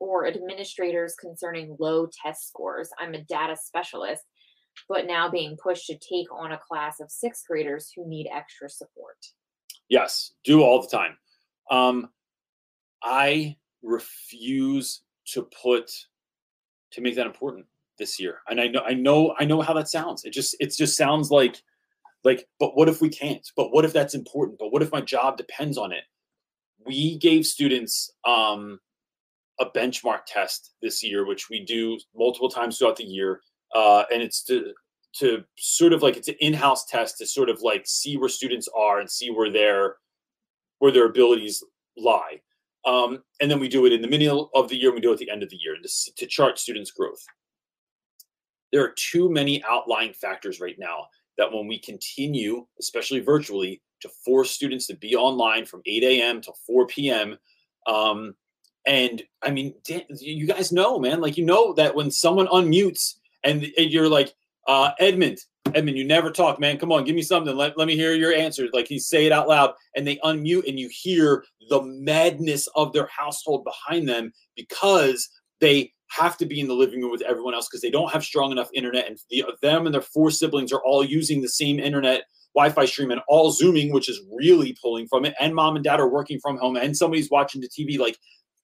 or 0.00 0.26
administrators 0.26 1.14
concerning 1.14 1.76
low 1.78 2.08
test 2.22 2.48
scores? 2.48 2.90
I'm 2.98 3.14
a 3.14 3.22
data 3.22 3.56
specialist, 3.56 4.24
but 4.88 5.06
now 5.06 5.28
being 5.30 5.56
pushed 5.62 5.86
to 5.86 5.94
take 5.98 6.26
on 6.32 6.52
a 6.52 6.58
class 6.58 6.98
of 7.00 7.08
sixth 7.10 7.44
graders 7.46 7.92
who 7.94 8.06
need 8.08 8.28
extra 8.32 8.68
support. 8.68 9.16
Yes, 9.88 10.32
do 10.44 10.62
all 10.62 10.82
the 10.82 10.88
time. 10.88 11.16
Um, 11.70 12.08
I 13.02 13.56
refuse 13.82 15.02
to 15.32 15.48
put 15.62 15.90
to 16.90 17.00
make 17.00 17.16
that 17.16 17.26
important 17.26 17.66
this 17.98 18.18
year, 18.18 18.38
and 18.48 18.60
I 18.60 18.68
know, 18.68 18.80
I 18.86 18.94
know, 18.94 19.34
I 19.38 19.44
know 19.44 19.60
how 19.60 19.74
that 19.74 19.88
sounds. 19.88 20.24
It 20.24 20.32
just, 20.32 20.56
it 20.60 20.74
just 20.76 20.96
sounds 20.96 21.30
like, 21.30 21.62
like, 22.24 22.46
but 22.58 22.76
what 22.76 22.88
if 22.88 23.00
we 23.00 23.08
can't? 23.08 23.46
But 23.56 23.72
what 23.72 23.84
if 23.84 23.92
that's 23.92 24.14
important? 24.14 24.58
But 24.58 24.72
what 24.72 24.82
if 24.82 24.92
my 24.92 25.00
job 25.00 25.36
depends 25.36 25.78
on 25.78 25.92
it? 25.92 26.04
We 26.84 27.18
gave 27.18 27.44
students 27.44 28.12
um, 28.24 28.80
a 29.60 29.66
benchmark 29.66 30.20
test 30.26 30.74
this 30.80 31.02
year, 31.02 31.26
which 31.26 31.50
we 31.50 31.64
do 31.64 31.98
multiple 32.16 32.48
times 32.48 32.78
throughout 32.78 32.96
the 32.96 33.04
year, 33.04 33.40
uh, 33.74 34.04
and 34.12 34.22
it's 34.22 34.42
to 34.44 34.72
to 35.14 35.42
sort 35.56 35.92
of 35.92 36.02
like 36.02 36.16
it's 36.16 36.28
an 36.28 36.36
in-house 36.40 36.84
test 36.86 37.18
to 37.18 37.26
sort 37.26 37.48
of 37.48 37.60
like 37.62 37.86
see 37.86 38.16
where 38.16 38.28
students 38.28 38.68
are 38.76 39.00
and 39.00 39.10
see 39.10 39.30
where 39.30 39.50
their 39.50 39.96
where 40.78 40.92
their 40.92 41.06
abilities 41.06 41.62
lie. 41.96 42.40
Um, 42.88 43.22
and 43.40 43.50
then 43.50 43.60
we 43.60 43.68
do 43.68 43.86
it 43.86 43.92
in 43.92 44.00
the 44.00 44.08
middle 44.08 44.50
of 44.54 44.68
the 44.68 44.76
year, 44.76 44.88
and 44.88 44.94
we 44.94 45.00
do 45.00 45.10
it 45.10 45.14
at 45.14 45.18
the 45.18 45.30
end 45.30 45.42
of 45.42 45.50
the 45.50 45.56
year 45.56 45.76
to, 45.82 46.14
to 46.16 46.26
chart 46.26 46.58
students' 46.58 46.90
growth. 46.90 47.22
There 48.72 48.82
are 48.82 48.94
too 48.96 49.28
many 49.30 49.62
outlying 49.68 50.14
factors 50.14 50.60
right 50.60 50.78
now 50.78 51.06
that 51.36 51.52
when 51.52 51.66
we 51.66 51.78
continue, 51.78 52.66
especially 52.80 53.20
virtually, 53.20 53.82
to 54.00 54.08
force 54.24 54.50
students 54.50 54.86
to 54.86 54.96
be 54.96 55.14
online 55.14 55.66
from 55.66 55.82
8 55.84 56.02
a.m. 56.02 56.40
to 56.42 56.52
4 56.66 56.86
p.m. 56.86 57.36
Um, 57.86 58.34
and 58.86 59.22
I 59.42 59.50
mean, 59.50 59.74
you 60.20 60.46
guys 60.46 60.72
know, 60.72 60.98
man, 60.98 61.20
like 61.20 61.36
you 61.36 61.44
know 61.44 61.74
that 61.74 61.94
when 61.94 62.10
someone 62.10 62.46
unmutes 62.48 63.16
and, 63.44 63.66
and 63.76 63.90
you're 63.90 64.08
like, 64.08 64.34
Uh, 64.68 64.92
Edmund, 64.98 65.38
Edmund, 65.74 65.98
you 65.98 66.04
never 66.04 66.30
talk, 66.30 66.58
man. 66.58 66.78
Come 66.78 66.92
on, 66.92 67.04
give 67.04 67.14
me 67.14 67.22
something. 67.22 67.56
Let, 67.56 67.76
let 67.76 67.86
me 67.86 67.96
hear 67.96 68.14
your 68.14 68.32
answers. 68.32 68.70
Like 68.72 68.88
he 68.88 68.98
say 68.98 69.26
it 69.26 69.32
out 69.32 69.48
loud, 69.48 69.74
and 69.94 70.06
they 70.06 70.16
unmute, 70.18 70.68
and 70.68 70.78
you 70.78 70.88
hear 70.90 71.44
the 71.68 71.82
madness 71.82 72.66
of 72.74 72.92
their 72.92 73.06
household 73.06 73.64
behind 73.64 74.08
them 74.08 74.32
because 74.56 75.28
they 75.60 75.92
have 76.10 76.36
to 76.38 76.46
be 76.46 76.60
in 76.60 76.68
the 76.68 76.74
living 76.74 77.02
room 77.02 77.10
with 77.10 77.22
everyone 77.22 77.54
else 77.54 77.68
because 77.68 77.82
they 77.82 77.90
don't 77.90 78.12
have 78.12 78.24
strong 78.24 78.50
enough 78.50 78.70
internet, 78.74 79.06
and 79.06 79.18
the, 79.30 79.44
them 79.62 79.86
and 79.86 79.94
their 79.94 80.02
four 80.02 80.30
siblings 80.30 80.72
are 80.72 80.82
all 80.84 81.04
using 81.04 81.42
the 81.42 81.48
same 81.48 81.78
internet 81.78 82.24
Wi-Fi 82.54 82.86
stream 82.86 83.10
and 83.10 83.20
all 83.28 83.52
zooming, 83.52 83.92
which 83.92 84.08
is 84.08 84.20
really 84.32 84.76
pulling 84.82 85.06
from 85.06 85.24
it, 85.24 85.34
and 85.38 85.54
mom 85.54 85.76
and 85.76 85.84
dad 85.84 86.00
are 86.00 86.08
working 86.08 86.40
from 86.40 86.56
home, 86.58 86.76
and 86.76 86.96
somebody's 86.96 87.30
watching 87.30 87.60
the 87.60 87.68
TV. 87.68 87.98
Like, 87.98 88.18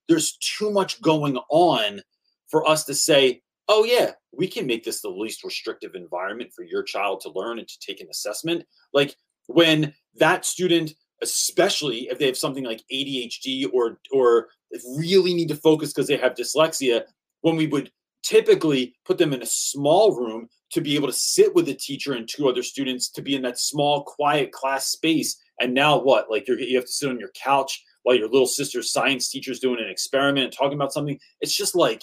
there's 0.08 0.36
too 0.38 0.70
much 0.70 1.00
going 1.00 1.38
on 1.48 2.00
for 2.48 2.68
us 2.68 2.84
to 2.84 2.94
say, 2.94 3.42
oh 3.68 3.84
yeah, 3.84 4.12
we 4.32 4.48
can 4.48 4.66
make 4.66 4.84
this 4.84 5.00
the 5.00 5.08
least 5.08 5.44
restrictive 5.44 5.94
environment 5.94 6.52
for 6.54 6.64
your 6.64 6.82
child 6.82 7.20
to 7.20 7.32
learn 7.34 7.58
and 7.58 7.68
to 7.68 7.78
take 7.80 8.00
an 8.00 8.08
assessment. 8.10 8.64
Like 8.92 9.16
when 9.46 9.94
that 10.16 10.44
student, 10.44 10.92
especially 11.22 12.08
if 12.10 12.18
they 12.18 12.26
have 12.26 12.36
something 12.36 12.64
like 12.64 12.82
ADHD 12.92 13.66
or 13.72 13.98
or 14.12 14.48
really 14.96 15.34
need 15.34 15.48
to 15.48 15.56
focus 15.56 15.92
because 15.92 16.08
they 16.08 16.16
have 16.16 16.34
dyslexia, 16.34 17.04
when 17.42 17.56
we 17.56 17.66
would 17.66 17.90
typically 18.22 18.94
put 19.04 19.18
them 19.18 19.32
in 19.32 19.42
a 19.42 19.46
small 19.46 20.16
room 20.16 20.48
to 20.72 20.80
be 20.80 20.96
able 20.96 21.06
to 21.06 21.12
sit 21.12 21.54
with 21.54 21.68
a 21.68 21.74
teacher 21.74 22.14
and 22.14 22.28
two 22.28 22.48
other 22.48 22.62
students 22.62 23.08
to 23.08 23.22
be 23.22 23.36
in 23.36 23.42
that 23.42 23.58
small 23.58 24.02
quiet 24.02 24.50
class 24.50 24.86
space. 24.86 25.40
And 25.60 25.72
now 25.72 26.00
what? 26.00 26.30
Like 26.30 26.48
you're, 26.48 26.58
you 26.58 26.76
have 26.76 26.86
to 26.86 26.92
sit 26.92 27.10
on 27.10 27.20
your 27.20 27.30
couch 27.40 27.84
while 28.02 28.16
your 28.16 28.28
little 28.28 28.46
sister's 28.46 28.90
science 28.90 29.28
teacher's 29.28 29.60
doing 29.60 29.78
an 29.78 29.90
experiment 29.90 30.46
and 30.46 30.52
talking 30.52 30.74
about 30.74 30.92
something. 30.92 31.18
It's 31.40 31.54
just 31.54 31.76
like 31.76 32.02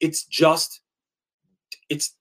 it's 0.00 0.24
just 0.24 0.80
it's 1.88 2.16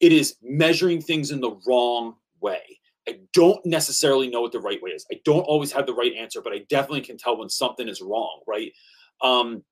it 0.00 0.12
is 0.12 0.36
measuring 0.42 1.00
things 1.00 1.30
in 1.30 1.40
the 1.40 1.56
wrong 1.66 2.16
way. 2.40 2.62
I 3.08 3.20
don't 3.32 3.64
necessarily 3.64 4.28
know 4.28 4.40
what 4.40 4.52
the 4.52 4.60
right 4.60 4.82
way 4.82 4.90
is. 4.90 5.06
I 5.12 5.20
don't 5.24 5.42
always 5.42 5.72
have 5.72 5.86
the 5.86 5.94
right 5.94 6.12
answer 6.14 6.40
but 6.42 6.52
i 6.52 6.60
definitely 6.68 7.02
can 7.02 7.18
tell 7.18 7.38
when 7.38 7.48
something 7.48 7.88
is 7.88 8.00
wrong 8.00 8.40
right? 8.46 8.72
Um 9.22 9.62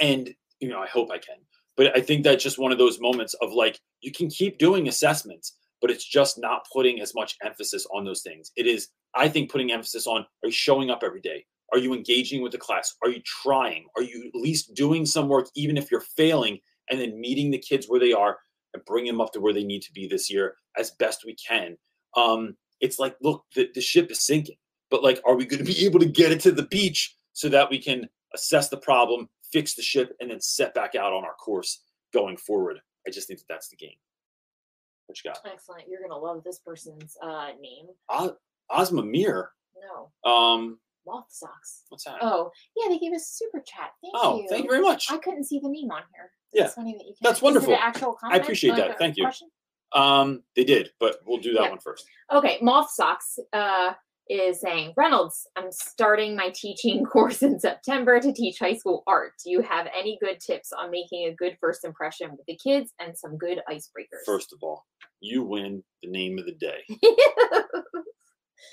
and 0.00 0.34
you 0.60 0.68
know 0.68 0.80
i 0.80 0.86
hope 0.86 1.10
i 1.10 1.18
can. 1.18 1.36
But 1.76 1.96
i 1.96 2.00
think 2.00 2.24
that's 2.24 2.42
just 2.42 2.58
one 2.58 2.72
of 2.72 2.78
those 2.78 3.00
moments 3.00 3.34
of 3.34 3.52
like 3.52 3.78
you 4.00 4.12
can 4.12 4.28
keep 4.28 4.58
doing 4.58 4.88
assessments 4.88 5.56
but 5.80 5.92
it's 5.92 6.04
just 6.04 6.38
not 6.38 6.66
putting 6.72 7.00
as 7.00 7.14
much 7.14 7.36
emphasis 7.44 7.86
on 7.94 8.04
those 8.04 8.22
things. 8.22 8.50
It 8.56 8.66
is 8.66 8.88
i 9.14 9.28
think 9.28 9.50
putting 9.50 9.72
emphasis 9.72 10.06
on 10.06 10.22
are 10.22 10.46
you 10.46 10.50
showing 10.52 10.90
up 10.90 11.02
every 11.04 11.20
day 11.20 11.44
are 11.72 11.78
you 11.78 11.94
engaging 11.94 12.42
with 12.42 12.52
the 12.52 12.58
class? 12.58 12.94
Are 13.02 13.10
you 13.10 13.20
trying? 13.24 13.86
Are 13.96 14.02
you 14.02 14.30
at 14.34 14.40
least 14.40 14.74
doing 14.74 15.04
some 15.06 15.28
work 15.28 15.48
even 15.54 15.76
if 15.76 15.90
you're 15.90 16.00
failing 16.00 16.58
and 16.90 17.00
then 17.00 17.20
meeting 17.20 17.50
the 17.50 17.58
kids 17.58 17.86
where 17.86 18.00
they 18.00 18.12
are 18.12 18.38
and 18.74 18.84
bringing 18.84 19.12
them 19.12 19.20
up 19.20 19.32
to 19.32 19.40
where 19.40 19.52
they 19.52 19.64
need 19.64 19.82
to 19.82 19.92
be 19.92 20.06
this 20.06 20.30
year 20.30 20.54
as 20.78 20.92
best 20.92 21.24
we 21.24 21.34
can? 21.34 21.76
Um 22.16 22.56
it's 22.80 22.98
like 22.98 23.16
look 23.20 23.44
the, 23.54 23.68
the 23.74 23.80
ship 23.80 24.10
is 24.10 24.24
sinking 24.24 24.56
but 24.90 25.02
like 25.02 25.20
are 25.26 25.34
we 25.36 25.44
going 25.44 25.64
to 25.64 25.64
be 25.64 25.84
able 25.86 26.00
to 26.00 26.06
get 26.06 26.32
it 26.32 26.40
to 26.40 26.52
the 26.52 26.66
beach 26.66 27.14
so 27.32 27.48
that 27.48 27.70
we 27.70 27.78
can 27.78 28.08
assess 28.34 28.68
the 28.68 28.76
problem 28.76 29.28
fix 29.52 29.74
the 29.74 29.82
ship 29.82 30.14
and 30.20 30.30
then 30.30 30.40
set 30.40 30.74
back 30.74 30.94
out 30.94 31.12
on 31.12 31.24
our 31.24 31.34
course 31.34 31.82
going 32.12 32.36
forward? 32.36 32.80
I 33.06 33.10
just 33.10 33.26
think 33.28 33.40
that 33.40 33.46
that's 33.48 33.68
the 33.68 33.76
game. 33.76 33.96
What 35.06 35.18
you 35.24 35.30
got? 35.30 35.40
Excellent. 35.50 35.84
You're 35.88 36.02
gonna 36.02 36.18
love 36.20 36.44
this 36.44 36.58
person's 36.58 37.16
uh 37.22 37.48
name. 37.60 37.86
O- 38.08 38.36
ozma 38.70 39.02
mir 39.02 39.50
No, 39.80 40.30
um 40.30 40.78
moth 41.08 41.26
socks. 41.30 41.82
what's 41.88 42.04
that 42.04 42.16
Oh, 42.22 42.50
yeah, 42.76 42.88
they 42.88 42.98
gave 42.98 43.12
us 43.12 43.26
super 43.28 43.60
chat. 43.66 43.90
Thank 44.02 44.14
oh 44.14 44.40
you. 44.40 44.46
thank 44.48 44.64
you 44.64 44.70
very 44.70 44.82
much 44.82 45.10
I 45.10 45.16
couldn't 45.18 45.44
see 45.44 45.58
the 45.58 45.68
name 45.68 45.90
on 45.90 46.02
here. 46.14 46.30
Yeah, 46.52 46.64
It's 46.66 46.74
funny 46.74 46.94
that 46.98 47.04
you 47.04 47.14
that's 47.20 47.38
is 47.38 47.42
it 47.42 47.44
wonderful. 47.44 47.74
actual 47.76 48.14
comment? 48.14 48.42
appreciate 48.42 48.70
like 48.74 48.88
that. 48.88 48.98
Thank 48.98 49.16
you. 49.16 49.24
question? 49.24 49.48
um 49.94 50.42
they 50.54 50.64
did 50.64 50.90
but 51.00 51.16
we'll 51.26 51.38
do 51.40 51.54
that 51.54 51.62
Yeah. 51.64 51.70
one 51.70 51.78
first 51.80 52.04
Okay, 52.32 52.58
Moth 52.60 52.90
Socks 52.90 53.38
uh, 53.54 53.94
is 54.28 54.60
saying, 54.60 54.92
Reynolds, 54.98 55.46
I'm 55.56 55.72
starting 55.72 56.36
my 56.36 56.50
teaching 56.54 57.02
course 57.12 57.42
in 57.42 57.58
September 57.58 58.20
to 58.20 58.30
teach 58.30 58.58
high 58.58 58.74
school 58.74 59.02
art. 59.06 59.32
Do 59.42 59.50
you 59.50 59.62
have 59.62 59.86
any 59.98 60.18
good 60.20 60.38
tips 60.40 60.70
on 60.78 60.90
making 60.90 61.26
a 61.28 61.34
good 61.34 61.56
first 61.58 61.86
impression 61.86 62.32
with 62.32 62.44
the 62.46 62.58
kids 62.62 62.92
and 63.00 63.16
some 63.16 63.38
good 63.38 63.60
icebreakers? 63.70 64.24
first 64.26 64.52
of 64.52 64.58
all 64.62 64.84
you 65.20 65.42
win 65.42 65.82
the 66.02 66.10
name 66.10 66.38
of 66.38 66.44
the 66.44 66.52
day 66.54 66.80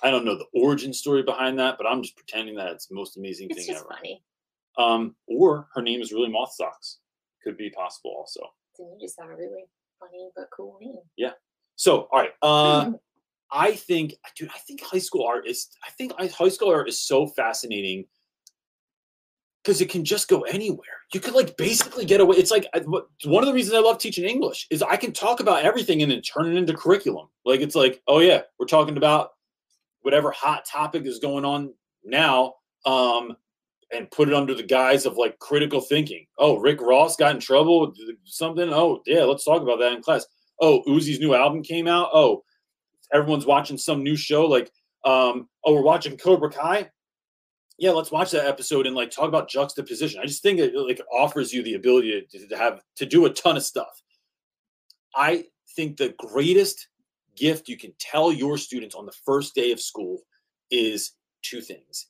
I 0.03 0.09
don't 0.09 0.25
know 0.25 0.37
the 0.37 0.47
origin 0.53 0.93
story 0.93 1.23
behind 1.23 1.59
that, 1.59 1.77
but 1.77 1.87
I'm 1.87 2.01
just 2.01 2.15
pretending 2.15 2.55
that 2.55 2.71
it's 2.71 2.87
the 2.87 2.95
most 2.95 3.17
amazing 3.17 3.47
it's 3.49 3.65
thing 3.65 3.75
ever. 3.75 3.87
funny. 3.89 4.23
Um, 4.77 5.15
or 5.27 5.67
her 5.73 5.81
name 5.81 6.01
is 6.01 6.11
really 6.11 6.29
Moth 6.29 6.53
Socks. 6.53 6.99
Could 7.43 7.57
be 7.57 7.69
possible 7.69 8.13
also. 8.17 8.41
Then 8.77 8.87
you 8.91 8.97
just 8.99 9.19
have 9.19 9.29
a 9.29 9.35
really 9.35 9.65
funny 9.99 10.29
but 10.35 10.47
cool 10.55 10.77
name. 10.81 10.95
Yeah. 11.17 11.31
So, 11.75 12.07
all 12.11 12.19
right. 12.19 12.31
Uh, 12.41 12.85
Hmm. 12.85 12.93
I 13.51 13.73
think, 13.73 14.15
dude, 14.35 14.49
I 14.49 14.57
think 14.57 14.81
high 14.81 14.99
school 14.99 15.23
art 15.25 15.47
is. 15.47 15.67
I 15.85 15.91
think 15.91 16.13
high 16.19 16.49
school 16.49 16.69
art 16.69 16.89
is 16.89 16.99
so 16.99 17.27
fascinating 17.27 18.05
because 19.63 19.81
it 19.81 19.89
can 19.89 20.03
just 20.03 20.27
go 20.27 20.41
anywhere. 20.41 20.97
You 21.13 21.19
could 21.19 21.35
like 21.35 21.55
basically 21.55 22.05
get 22.05 22.21
away. 22.21 22.37
It's 22.37 22.51
like 22.51 22.67
one 23.23 23.43
of 23.43 23.47
the 23.47 23.53
reasons 23.53 23.75
I 23.75 23.79
love 23.79 23.99
teaching 23.99 24.25
English 24.25 24.67
is 24.71 24.81
I 24.81 24.97
can 24.97 25.11
talk 25.11 25.39
about 25.39 25.63
everything 25.63 26.01
and 26.01 26.11
then 26.11 26.21
turn 26.21 26.47
it 26.47 26.57
into 26.57 26.73
curriculum. 26.73 27.27
Like 27.45 27.61
it's 27.61 27.75
like, 27.75 28.01
oh 28.07 28.19
yeah, 28.19 28.41
we're 28.59 28.65
talking 28.65 28.97
about 28.97 29.31
whatever 30.05 30.31
hot 30.31 30.65
topic 30.65 31.05
is 31.05 31.19
going 31.19 31.45
on 31.45 31.73
now, 32.03 32.53
um, 32.85 33.35
and 33.91 34.09
put 34.11 34.27
it 34.27 34.33
under 34.33 34.53
the 34.53 34.63
guise 34.63 35.05
of 35.05 35.17
like 35.17 35.37
critical 35.39 35.81
thinking. 35.81 36.25
Oh, 36.37 36.57
Rick 36.57 36.81
Ross 36.81 37.15
got 37.15 37.35
in 37.35 37.41
trouble 37.41 37.81
with 37.81 37.97
something. 38.23 38.69
Oh 38.71 39.01
yeah, 39.05 39.23
let's 39.23 39.45
talk 39.45 39.61
about 39.61 39.79
that 39.79 39.93
in 39.93 40.01
class. 40.01 40.25
Oh, 40.61 40.83
Uzi's 40.87 41.19
new 41.19 41.35
album 41.35 41.63
came 41.63 41.87
out. 41.87 42.09
Oh, 42.13 42.43
everyone's 43.13 43.45
watching 43.45 43.77
some 43.77 44.03
new 44.03 44.15
show 44.15 44.45
like 44.45 44.71
um 45.03 45.47
oh 45.63 45.73
we're 45.73 45.81
watching 45.81 46.17
cobra 46.17 46.49
kai 46.49 46.89
yeah 47.77 47.91
let's 47.91 48.11
watch 48.11 48.31
that 48.31 48.47
episode 48.47 48.87
and 48.87 48.95
like 48.95 49.11
talk 49.11 49.27
about 49.27 49.49
juxtaposition 49.49 50.19
i 50.19 50.25
just 50.25 50.41
think 50.41 50.59
it 50.59 50.75
like 50.75 50.99
offers 51.13 51.53
you 51.53 51.61
the 51.63 51.75
ability 51.75 52.25
to, 52.29 52.47
to 52.47 52.57
have 52.57 52.81
to 52.95 53.05
do 53.05 53.25
a 53.25 53.29
ton 53.29 53.57
of 53.57 53.63
stuff 53.63 54.01
i 55.15 55.43
think 55.75 55.97
the 55.97 56.13
greatest 56.17 56.87
gift 57.35 57.67
you 57.67 57.77
can 57.77 57.93
tell 57.99 58.31
your 58.31 58.57
students 58.57 58.95
on 58.95 59.05
the 59.05 59.15
first 59.25 59.55
day 59.55 59.71
of 59.71 59.79
school 59.79 60.19
is 60.71 61.13
two 61.43 61.61
things 61.61 62.07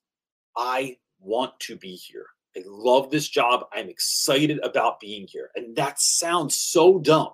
i 0.57 0.95
want 1.19 1.57
to 1.60 1.76
be 1.76 1.95
here 1.95 2.26
i 2.57 2.61
love 2.65 3.10
this 3.10 3.27
job 3.27 3.65
i'm 3.73 3.89
excited 3.89 4.60
about 4.64 4.99
being 4.99 5.27
here 5.27 5.49
and 5.56 5.76
that 5.76 5.99
sounds 5.99 6.56
so 6.56 6.99
dumb 6.99 7.31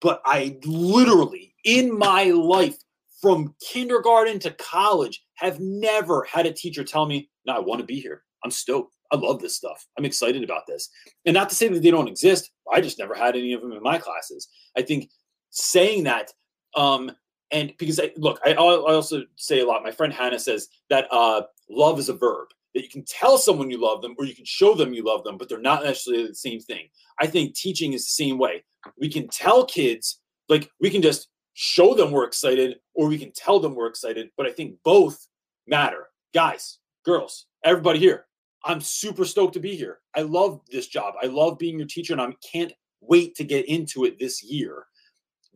but 0.00 0.22
I 0.24 0.58
literally 0.64 1.54
in 1.64 1.96
my 1.96 2.24
life 2.24 2.76
from 3.20 3.54
kindergarten 3.60 4.38
to 4.40 4.50
college 4.52 5.22
have 5.36 5.60
never 5.60 6.24
had 6.24 6.46
a 6.46 6.52
teacher 6.52 6.84
tell 6.84 7.06
me, 7.06 7.30
No, 7.46 7.54
I 7.54 7.60
want 7.60 7.80
to 7.80 7.86
be 7.86 8.00
here. 8.00 8.22
I'm 8.44 8.50
stoked. 8.50 8.96
I 9.12 9.16
love 9.16 9.40
this 9.40 9.56
stuff. 9.56 9.86
I'm 9.98 10.04
excited 10.04 10.42
about 10.42 10.66
this. 10.66 10.88
And 11.26 11.34
not 11.34 11.50
to 11.50 11.54
say 11.54 11.68
that 11.68 11.82
they 11.82 11.90
don't 11.90 12.08
exist. 12.08 12.50
I 12.72 12.80
just 12.80 12.98
never 12.98 13.14
had 13.14 13.36
any 13.36 13.52
of 13.52 13.60
them 13.60 13.72
in 13.72 13.82
my 13.82 13.98
classes. 13.98 14.48
I 14.76 14.82
think 14.82 15.10
saying 15.50 16.04
that, 16.04 16.32
um, 16.74 17.12
and 17.50 17.72
because 17.78 17.98
I 17.98 18.12
look, 18.16 18.40
I, 18.44 18.52
I 18.52 18.56
also 18.56 19.22
say 19.36 19.60
a 19.60 19.66
lot. 19.66 19.82
My 19.82 19.90
friend 19.90 20.12
Hannah 20.12 20.38
says 20.38 20.68
that 20.88 21.06
uh, 21.10 21.42
love 21.68 21.98
is 21.98 22.08
a 22.08 22.14
verb. 22.14 22.48
That 22.74 22.84
you 22.84 22.88
can 22.88 23.04
tell 23.04 23.36
someone 23.36 23.68
you 23.68 23.80
love 23.80 24.00
them, 24.00 24.14
or 24.16 24.24
you 24.24 24.34
can 24.34 24.44
show 24.44 24.74
them 24.74 24.94
you 24.94 25.04
love 25.04 25.24
them, 25.24 25.36
but 25.36 25.48
they're 25.48 25.58
not 25.60 25.82
necessarily 25.82 26.28
the 26.28 26.34
same 26.34 26.60
thing. 26.60 26.86
I 27.18 27.26
think 27.26 27.56
teaching 27.56 27.94
is 27.94 28.04
the 28.04 28.10
same 28.10 28.38
way 28.38 28.62
we 28.98 29.08
can 29.08 29.28
tell 29.28 29.64
kids 29.64 30.20
like 30.48 30.70
we 30.80 30.90
can 30.90 31.02
just 31.02 31.28
show 31.54 31.94
them 31.94 32.10
we're 32.10 32.24
excited 32.24 32.76
or 32.94 33.08
we 33.08 33.18
can 33.18 33.32
tell 33.32 33.60
them 33.60 33.74
we're 33.74 33.86
excited 33.86 34.30
but 34.36 34.46
i 34.46 34.50
think 34.50 34.76
both 34.84 35.26
matter 35.66 36.08
guys 36.34 36.78
girls 37.04 37.46
everybody 37.64 37.98
here 37.98 38.26
i'm 38.64 38.80
super 38.80 39.24
stoked 39.24 39.54
to 39.54 39.60
be 39.60 39.76
here 39.76 39.98
i 40.16 40.22
love 40.22 40.60
this 40.70 40.86
job 40.86 41.14
i 41.22 41.26
love 41.26 41.58
being 41.58 41.78
your 41.78 41.88
teacher 41.88 42.12
and 42.12 42.22
i 42.22 42.32
can't 42.52 42.72
wait 43.00 43.34
to 43.34 43.44
get 43.44 43.66
into 43.66 44.04
it 44.04 44.18
this 44.18 44.42
year 44.42 44.86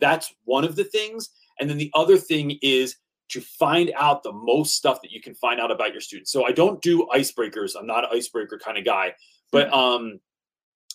that's 0.01 0.33
one 0.45 0.65
of 0.65 0.77
the 0.77 0.85
things 0.85 1.31
and 1.61 1.69
then 1.69 1.79
the 1.79 1.91
other 1.95 2.17
thing 2.17 2.59
is 2.63 2.97
to 3.29 3.41
find 3.41 3.91
out 3.97 4.23
the 4.23 4.33
most 4.33 4.75
stuff 4.75 5.01
that 5.01 5.11
you 5.11 5.21
can 5.21 5.35
find 5.35 5.61
out 5.61 5.71
about 5.71 5.93
your 5.93 6.01
students 6.01 6.31
so 6.31 6.45
i 6.47 6.53
don't 6.53 6.83
do 6.83 7.07
icebreakers 7.15 7.73
i'm 7.79 7.87
not 7.87 8.05
an 8.05 8.11
icebreaker 8.13 8.59
kind 8.59 8.79
of 8.79 8.85
guy 8.85 9.13
but 9.53 9.73
um 9.73 10.21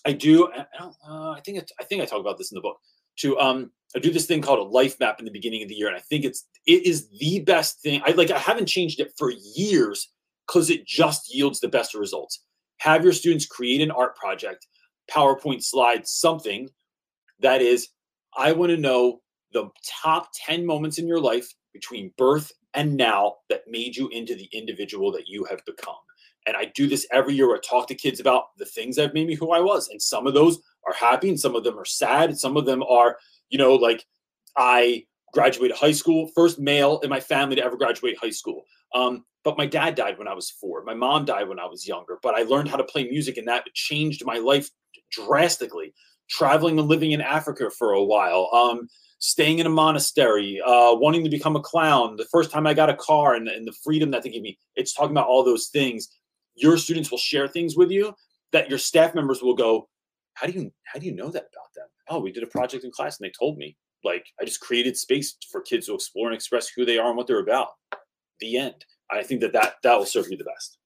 I 0.06 0.12
do. 0.12 0.50
I, 0.52 0.66
uh, 1.08 1.30
I 1.32 1.40
think 1.44 1.58
it, 1.58 1.70
I 1.78 1.84
think 1.84 2.02
I 2.02 2.06
talk 2.06 2.20
about 2.20 2.38
this 2.38 2.50
in 2.50 2.56
the 2.56 2.60
book. 2.60 2.78
To 3.18 3.38
um, 3.38 3.70
I 3.94 3.98
do 3.98 4.12
this 4.12 4.26
thing 4.26 4.40
called 4.40 4.60
a 4.60 4.70
life 4.70 4.98
map 5.00 5.18
in 5.18 5.24
the 5.24 5.30
beginning 5.30 5.62
of 5.62 5.68
the 5.68 5.74
year, 5.74 5.88
and 5.88 5.96
I 5.96 6.00
think 6.00 6.24
it's 6.24 6.46
it 6.66 6.86
is 6.86 7.08
the 7.18 7.40
best 7.40 7.80
thing. 7.80 8.02
I 8.04 8.12
like 8.12 8.30
I 8.30 8.38
haven't 8.38 8.66
changed 8.66 9.00
it 9.00 9.12
for 9.18 9.32
years 9.54 10.10
because 10.46 10.70
it 10.70 10.86
just 10.86 11.34
yields 11.34 11.60
the 11.60 11.68
best 11.68 11.94
results. 11.94 12.44
Have 12.78 13.04
your 13.04 13.12
students 13.12 13.46
create 13.46 13.82
an 13.82 13.90
art 13.90 14.16
project, 14.16 14.66
PowerPoint 15.10 15.62
slide, 15.62 16.06
something 16.06 16.70
that 17.40 17.60
is. 17.62 17.88
I 18.36 18.52
want 18.52 18.70
to 18.70 18.76
know 18.76 19.20
the 19.52 19.68
top 20.02 20.30
ten 20.46 20.64
moments 20.64 20.98
in 20.98 21.06
your 21.06 21.20
life 21.20 21.52
between 21.72 22.12
birth 22.16 22.52
and 22.74 22.96
now 22.96 23.36
that 23.48 23.62
made 23.66 23.96
you 23.96 24.08
into 24.08 24.34
the 24.34 24.48
individual 24.52 25.10
that 25.12 25.28
you 25.28 25.44
have 25.44 25.64
become. 25.64 25.94
And 26.46 26.56
I 26.56 26.66
do 26.74 26.88
this 26.88 27.06
every 27.12 27.34
year 27.34 27.54
I 27.54 27.58
talk 27.58 27.86
to 27.88 27.94
kids 27.94 28.20
about 28.20 28.56
the 28.58 28.64
things 28.64 28.96
that 28.96 29.14
made 29.14 29.26
me 29.26 29.34
who 29.34 29.52
I 29.52 29.60
was. 29.60 29.88
And 29.88 30.00
some 30.00 30.26
of 30.26 30.34
those 30.34 30.58
are 30.86 30.94
happy 30.94 31.28
and 31.28 31.38
some 31.38 31.54
of 31.54 31.64
them 31.64 31.78
are 31.78 31.84
sad. 31.84 32.36
Some 32.38 32.56
of 32.56 32.64
them 32.66 32.82
are 32.84 33.18
You 33.50 33.58
know, 33.58 33.74
like 33.74 34.06
I 34.56 35.06
graduated 35.32 35.76
high 35.76 35.92
school, 35.92 36.30
first 36.34 36.58
male 36.58 37.00
in 37.00 37.10
my 37.10 37.20
family 37.20 37.56
to 37.56 37.64
ever 37.64 37.76
graduate 37.76 38.16
high 38.20 38.30
school. 38.30 38.64
Um, 38.94 39.24
but 39.44 39.58
my 39.58 39.66
dad 39.66 39.94
died 39.94 40.18
when 40.18 40.28
I 40.28 40.34
was 40.34 40.50
four. 40.50 40.82
My 40.84 40.94
mom 40.94 41.24
died 41.24 41.48
when 41.48 41.58
I 41.58 41.66
was 41.66 41.86
younger. 41.86 42.18
But 42.22 42.34
I 42.34 42.42
learned 42.42 42.68
how 42.68 42.76
to 42.76 42.84
play 42.84 43.04
music, 43.08 43.36
and 43.36 43.48
that 43.48 43.64
changed 43.74 44.24
my 44.24 44.38
life 44.38 44.70
drastically. 45.10 45.94
Traveling 46.30 46.78
and 46.78 46.88
living 46.88 47.12
in 47.12 47.20
Africa 47.20 47.70
for 47.70 47.92
a 47.92 48.02
while, 48.02 48.48
um, 48.52 48.88
staying 49.18 49.58
in 49.58 49.66
a 49.66 49.70
monastery, 49.70 50.60
uh, 50.64 50.94
wanting 50.94 51.24
to 51.24 51.30
become 51.30 51.56
a 51.56 51.60
clown. 51.60 52.16
The 52.16 52.26
first 52.26 52.50
time 52.50 52.66
I 52.66 52.74
got 52.74 52.88
a 52.88 52.94
car 52.94 53.34
and, 53.34 53.48
and 53.48 53.66
the 53.66 53.74
freedom 53.84 54.10
that 54.12 54.22
they 54.22 54.30
give 54.30 54.42
me, 54.42 54.58
it's 54.76 54.94
talking 54.94 55.10
about 55.10 55.26
all 55.26 55.44
those 55.44 55.68
things. 55.68 56.08
Your 56.54 56.76
students 56.76 57.10
will 57.10 57.18
share 57.18 57.48
things 57.48 57.76
with 57.76 57.90
you 57.90 58.14
that 58.52 58.68
your 58.68 58.78
staff 58.78 59.14
members 59.14 59.42
will 59.42 59.54
go, 59.54 59.88
"How 60.34 60.46
do 60.46 60.52
you 60.52 60.72
how 60.84 60.98
do 60.98 61.06
you 61.06 61.12
know 61.12 61.30
that 61.30 61.48
about 61.52 61.74
them?" 61.74 61.88
Oh, 62.08 62.20
we 62.20 62.32
did 62.32 62.42
a 62.42 62.46
project 62.48 62.84
in 62.84 62.90
class 62.90 63.18
and 63.18 63.26
they 63.26 63.32
told 63.38 63.58
me. 63.58 63.76
Like 64.02 64.26
I 64.40 64.44
just 64.44 64.60
created 64.60 64.96
space 64.96 65.36
for 65.50 65.60
kids 65.60 65.86
to 65.86 65.94
explore 65.94 66.28
and 66.28 66.34
express 66.34 66.68
who 66.68 66.84
they 66.84 66.98
are 66.98 67.08
and 67.08 67.16
what 67.16 67.26
they're 67.26 67.40
about. 67.40 67.68
The 68.40 68.56
end. 68.56 68.84
I 69.10 69.22
think 69.22 69.40
that 69.40 69.52
that, 69.52 69.74
that 69.82 69.98
will 69.98 70.06
serve 70.06 70.30
you 70.30 70.36
the 70.36 70.44
best. 70.44 70.78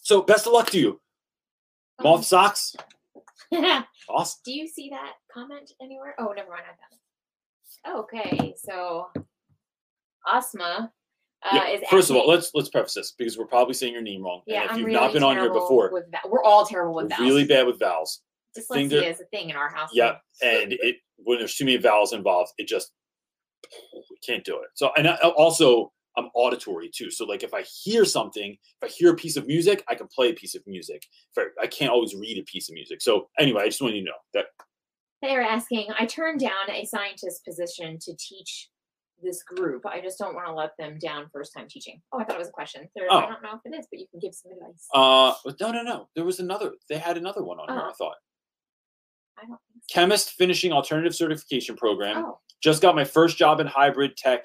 So 0.00 0.22
best 0.22 0.46
of 0.46 0.52
luck 0.52 0.70
to 0.70 0.78
you. 0.78 1.00
Moth 2.02 2.24
socks. 2.24 2.74
Awesome. 4.08 4.40
Do 4.44 4.52
you 4.52 4.66
see 4.68 4.90
that 4.90 5.12
comment 5.32 5.70
anywhere? 5.82 6.14
Oh, 6.18 6.32
never 6.36 6.50
mind. 6.50 6.62
I 6.64 6.74
found 6.76 6.92
it. 6.92 8.38
Okay, 8.40 8.54
so 8.56 9.06
Asma 10.26 10.90
uh, 11.44 11.50
Yeah, 11.52 11.68
is 11.68 11.82
First 11.90 12.10
of 12.10 12.16
all, 12.16 12.26
let's 12.28 12.50
let's 12.54 12.68
preface 12.68 12.94
this 12.94 13.12
because 13.16 13.38
we're 13.38 13.46
probably 13.46 13.74
saying 13.74 13.92
your 13.92 14.02
name 14.02 14.22
wrong. 14.22 14.42
yeah, 14.46 14.62
and 14.62 14.64
if 14.66 14.70
I'm 14.72 14.78
you've 14.78 14.86
really 14.86 15.00
not 15.00 15.12
been 15.12 15.22
on 15.22 15.36
here 15.36 15.52
before, 15.52 15.90
With 15.92 16.04
we're 16.26 16.42
all 16.42 16.66
terrible 16.66 16.94
with 16.94 17.08
vowels. 17.10 17.20
really 17.22 17.44
bad 17.46 17.66
with 17.66 17.78
vowels. 17.78 18.22
Dyslexia 18.58 18.88
that- 18.90 19.08
is 19.10 19.20
a 19.20 19.24
thing 19.26 19.50
in 19.50 19.56
our 19.56 19.68
house. 19.68 19.90
Yeah, 19.92 20.16
and 20.42 20.72
it 20.72 20.96
when 21.18 21.38
there's 21.38 21.54
too 21.54 21.64
many 21.64 21.76
vowels 21.76 22.12
involved, 22.12 22.52
it 22.58 22.66
just 22.66 22.90
we 24.10 24.16
can't 24.26 24.44
do 24.44 24.56
it. 24.56 24.68
So 24.74 24.90
and 24.96 25.08
I, 25.08 25.16
also 25.16 25.92
I'm 26.18 26.30
auditory 26.34 26.90
too. 26.92 27.10
So 27.10 27.24
like 27.24 27.42
if 27.42 27.54
I 27.54 27.62
hear 27.62 28.04
something, 28.04 28.52
if 28.52 28.82
I 28.82 28.88
hear 28.92 29.12
a 29.12 29.16
piece 29.16 29.36
of 29.36 29.46
music, 29.46 29.84
I 29.88 29.94
can 29.94 30.08
play 30.08 30.30
a 30.30 30.34
piece 30.34 30.54
of 30.54 30.62
music. 30.66 31.04
I, 31.62 31.66
can't 31.68 31.90
always 31.92 32.14
read 32.14 32.38
a 32.38 32.42
piece 32.42 32.68
of 32.68 32.74
music. 32.74 33.00
So 33.00 33.28
anyway, 33.38 33.62
I 33.62 33.66
just 33.66 33.80
want 33.80 33.94
you 33.94 34.00
to 34.02 34.06
know 34.06 34.16
that 34.34 34.46
They 35.22 35.34
are 35.36 35.40
asking, 35.42 35.86
I 35.98 36.06
turned 36.06 36.40
down 36.40 36.70
a 36.70 36.84
scientist 36.84 37.44
position 37.44 37.98
to 38.02 38.12
teach 38.18 38.68
this 39.22 39.42
group. 39.42 39.84
I 39.86 40.00
just 40.00 40.18
don't 40.18 40.34
want 40.34 40.46
to 40.48 40.52
let 40.54 40.72
them 40.78 40.98
down 40.98 41.26
first 41.32 41.52
time 41.56 41.66
teaching. 41.68 42.00
Oh, 42.12 42.18
I 42.20 42.24
thought 42.24 42.36
it 42.36 42.40
was 42.40 42.48
a 42.48 42.52
question. 42.52 42.88
There, 42.94 43.06
Oh. 43.10 43.18
I 43.18 43.26
don't 43.26 43.42
know 43.42 43.54
if 43.54 43.60
it 43.72 43.76
is, 43.76 43.86
but 43.90 43.98
you 44.00 44.06
can 44.10 44.20
give 44.20 44.34
some 44.34 44.52
advice. 44.52 44.86
uh 44.94 45.34
no 45.60 45.70
no 45.72 45.82
no. 45.82 46.08
There 46.14 46.24
was 46.24 46.40
another 46.40 46.72
they 46.88 46.98
had 46.98 47.16
another 47.16 47.42
one 47.42 47.58
on 47.60 47.68
here, 47.68 47.78
I 47.86 47.88
Oh. 47.90 47.92
thought. 47.98 48.16
I 49.36 49.42
don't 49.42 49.58
think 49.72 49.82
so. 49.88 49.94
Chemist 49.94 50.30
finishing 50.32 50.72
alternative 50.72 51.14
certification 51.14 51.76
program. 51.76 52.24
Oh, 52.24 52.38
Just 52.62 52.82
got 52.82 52.94
my 52.96 53.04
first 53.04 53.36
job 53.38 53.60
in 53.60 53.66
hybrid 53.68 54.16
tech, 54.16 54.44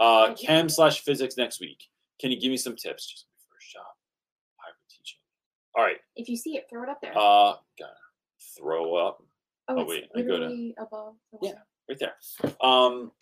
uh, 0.00 0.34
chem 0.34 0.68
slash 0.68 1.00
physics 1.00 1.36
next 1.36 1.60
week. 1.60 1.78
Can 2.20 2.30
you 2.30 2.40
give 2.40 2.50
me 2.50 2.56
some 2.56 2.76
tips? 2.76 3.06
Just 3.10 3.26
my 3.28 3.54
first 3.56 3.72
job, 3.72 3.82
hybrid 4.56 4.88
teaching. 4.88 5.18
All 5.76 5.84
right, 5.84 5.98
if 6.16 6.28
you 6.28 6.36
see 6.36 6.56
it, 6.56 6.66
throw 6.70 6.82
it 6.82 6.88
up 6.88 7.00
there. 7.00 7.12
uh, 7.12 7.54
gotta 7.78 7.94
throw 8.58 8.94
up 8.96 9.22
oh, 9.68 9.76
oh, 9.78 9.84
wait, 9.86 10.04
I 10.16 10.22
go 10.22 10.38
to- 10.38 10.72
above. 10.78 11.14
Yeah. 11.40 11.52
right 11.88 11.98
there. 11.98 12.14
Um, 12.60 13.12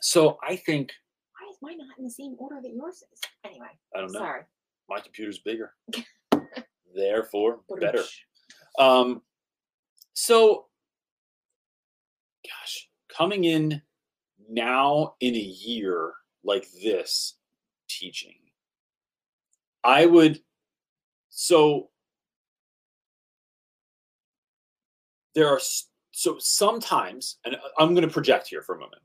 so 0.00 0.38
I 0.46 0.56
think 0.56 0.92
Why 1.40 1.48
is 1.50 1.56
mine 1.62 1.78
not 1.78 1.98
in 1.98 2.04
the 2.04 2.10
same 2.10 2.34
order 2.38 2.56
that 2.62 2.72
yours 2.74 2.96
is? 3.12 3.20
Anyway, 3.44 3.66
I 3.94 4.00
don't 4.00 4.12
know. 4.12 4.18
sorry. 4.18 4.42
My 4.88 5.00
computer's 5.00 5.38
bigger, 5.38 5.72
therefore 6.94 7.60
better. 7.80 8.02
Um, 8.78 9.22
so, 10.12 10.66
gosh, 12.44 12.88
coming 13.08 13.44
in 13.44 13.80
now 14.48 15.14
in 15.20 15.34
a 15.34 15.38
year 15.38 16.12
like 16.42 16.66
this 16.82 17.36
teaching, 17.88 18.36
I 19.82 20.06
would, 20.06 20.40
so 21.30 21.90
there 25.34 25.48
are, 25.48 25.60
so 26.12 26.36
sometimes, 26.38 27.38
and 27.44 27.56
I'm 27.78 27.94
going 27.94 28.06
to 28.06 28.12
project 28.12 28.48
here 28.48 28.62
for 28.62 28.76
a 28.76 28.78
moment. 28.78 29.02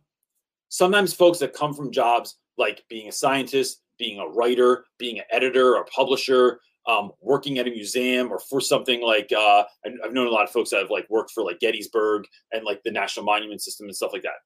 Sometimes 0.69 1.13
folks 1.13 1.39
that 1.39 1.53
come 1.53 1.73
from 1.73 1.91
jobs 1.91 2.37
like 2.57 2.83
being 2.89 3.09
a 3.09 3.11
scientist, 3.11 3.81
being 3.97 4.19
a 4.19 4.27
writer, 4.27 4.85
being 4.97 5.17
an 5.17 5.25
editor 5.31 5.75
or 5.75 5.85
publisher, 5.85 6.59
um, 6.87 7.11
working 7.21 7.59
at 7.59 7.67
a 7.67 7.71
museum 7.71 8.31
or 8.31 8.39
for 8.39 8.61
something 8.61 9.01
like 9.01 9.29
uh, 9.35 9.63
I've 9.85 10.13
known 10.13 10.27
a 10.27 10.31
lot 10.31 10.43
of 10.43 10.51
folks 10.51 10.69
that 10.71 10.79
have 10.79 10.89
like 10.89 11.07
worked 11.09 11.31
for 11.31 11.43
like 11.43 11.59
Gettysburg 11.59 12.25
and 12.51 12.63
like 12.63 12.81
the 12.83 12.91
National 12.91 13.25
Monument 13.25 13.61
System 13.61 13.87
and 13.87 13.95
stuff 13.95 14.13
like 14.13 14.23
that. 14.23 14.39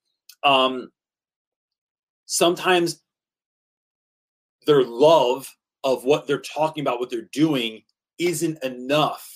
Um, 0.44 0.90
sometimes 2.26 3.02
their 4.66 4.84
love 4.84 5.52
of 5.82 6.04
what 6.04 6.26
they're 6.26 6.40
talking 6.40 6.82
about, 6.82 7.00
what 7.00 7.10
they're 7.10 7.28
doing, 7.32 7.82
isn't 8.18 8.62
enough 8.62 9.28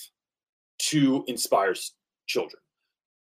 to 0.79 1.25
inspire 1.27 1.75
children. 2.27 2.61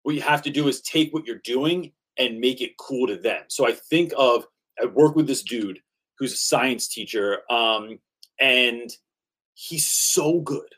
What 0.03 0.15
you 0.15 0.21
have 0.21 0.41
to 0.43 0.49
do 0.49 0.67
is 0.67 0.81
take 0.81 1.13
what 1.13 1.25
you're 1.25 1.41
doing 1.43 1.91
and 2.17 2.39
make 2.39 2.61
it 2.61 2.77
cool 2.77 3.07
to 3.07 3.17
them. 3.17 3.43
So 3.49 3.67
I 3.67 3.73
think 3.73 4.13
of 4.17 4.45
I 4.81 4.85
work 4.85 5.15
with 5.15 5.27
this 5.27 5.43
dude 5.43 5.79
who's 6.17 6.33
a 6.33 6.37
science 6.37 6.87
teacher, 6.87 7.39
um, 7.51 7.99
and 8.39 8.89
he's 9.53 9.87
so 9.87 10.39
good 10.39 10.73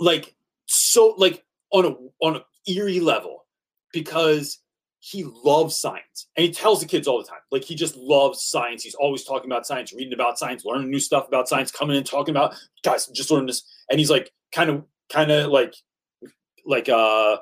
like 0.00 0.34
so 0.66 1.14
like 1.16 1.44
on 1.72 1.86
a 1.86 1.94
on 2.24 2.36
a 2.36 2.44
eerie 2.70 3.00
level 3.00 3.46
because 3.92 4.58
he 5.10 5.24
loves 5.42 5.78
science 5.78 6.28
and 6.36 6.44
he 6.44 6.52
tells 6.52 6.80
the 6.80 6.86
kids 6.86 7.08
all 7.08 7.16
the 7.18 7.26
time 7.26 7.38
like 7.50 7.64
he 7.64 7.74
just 7.74 7.96
loves 7.96 8.44
science. 8.44 8.82
He's 8.82 8.94
always 8.94 9.24
talking 9.24 9.50
about 9.50 9.66
science 9.66 9.92
reading 9.92 10.12
about 10.12 10.38
science 10.38 10.66
learning 10.66 10.90
new 10.90 11.00
stuff 11.00 11.26
about 11.28 11.48
science 11.48 11.70
coming 11.70 11.96
in 11.96 12.04
talking 12.04 12.34
about 12.36 12.54
guys 12.82 13.06
just 13.06 13.30
learn 13.30 13.46
this. 13.46 13.62
And 13.90 13.98
he's 13.98 14.10
like 14.10 14.30
kind 14.52 14.68
of 14.68 14.84
kind 15.10 15.30
of 15.30 15.50
like 15.50 15.74
like 16.66 16.90
uh 16.90 17.38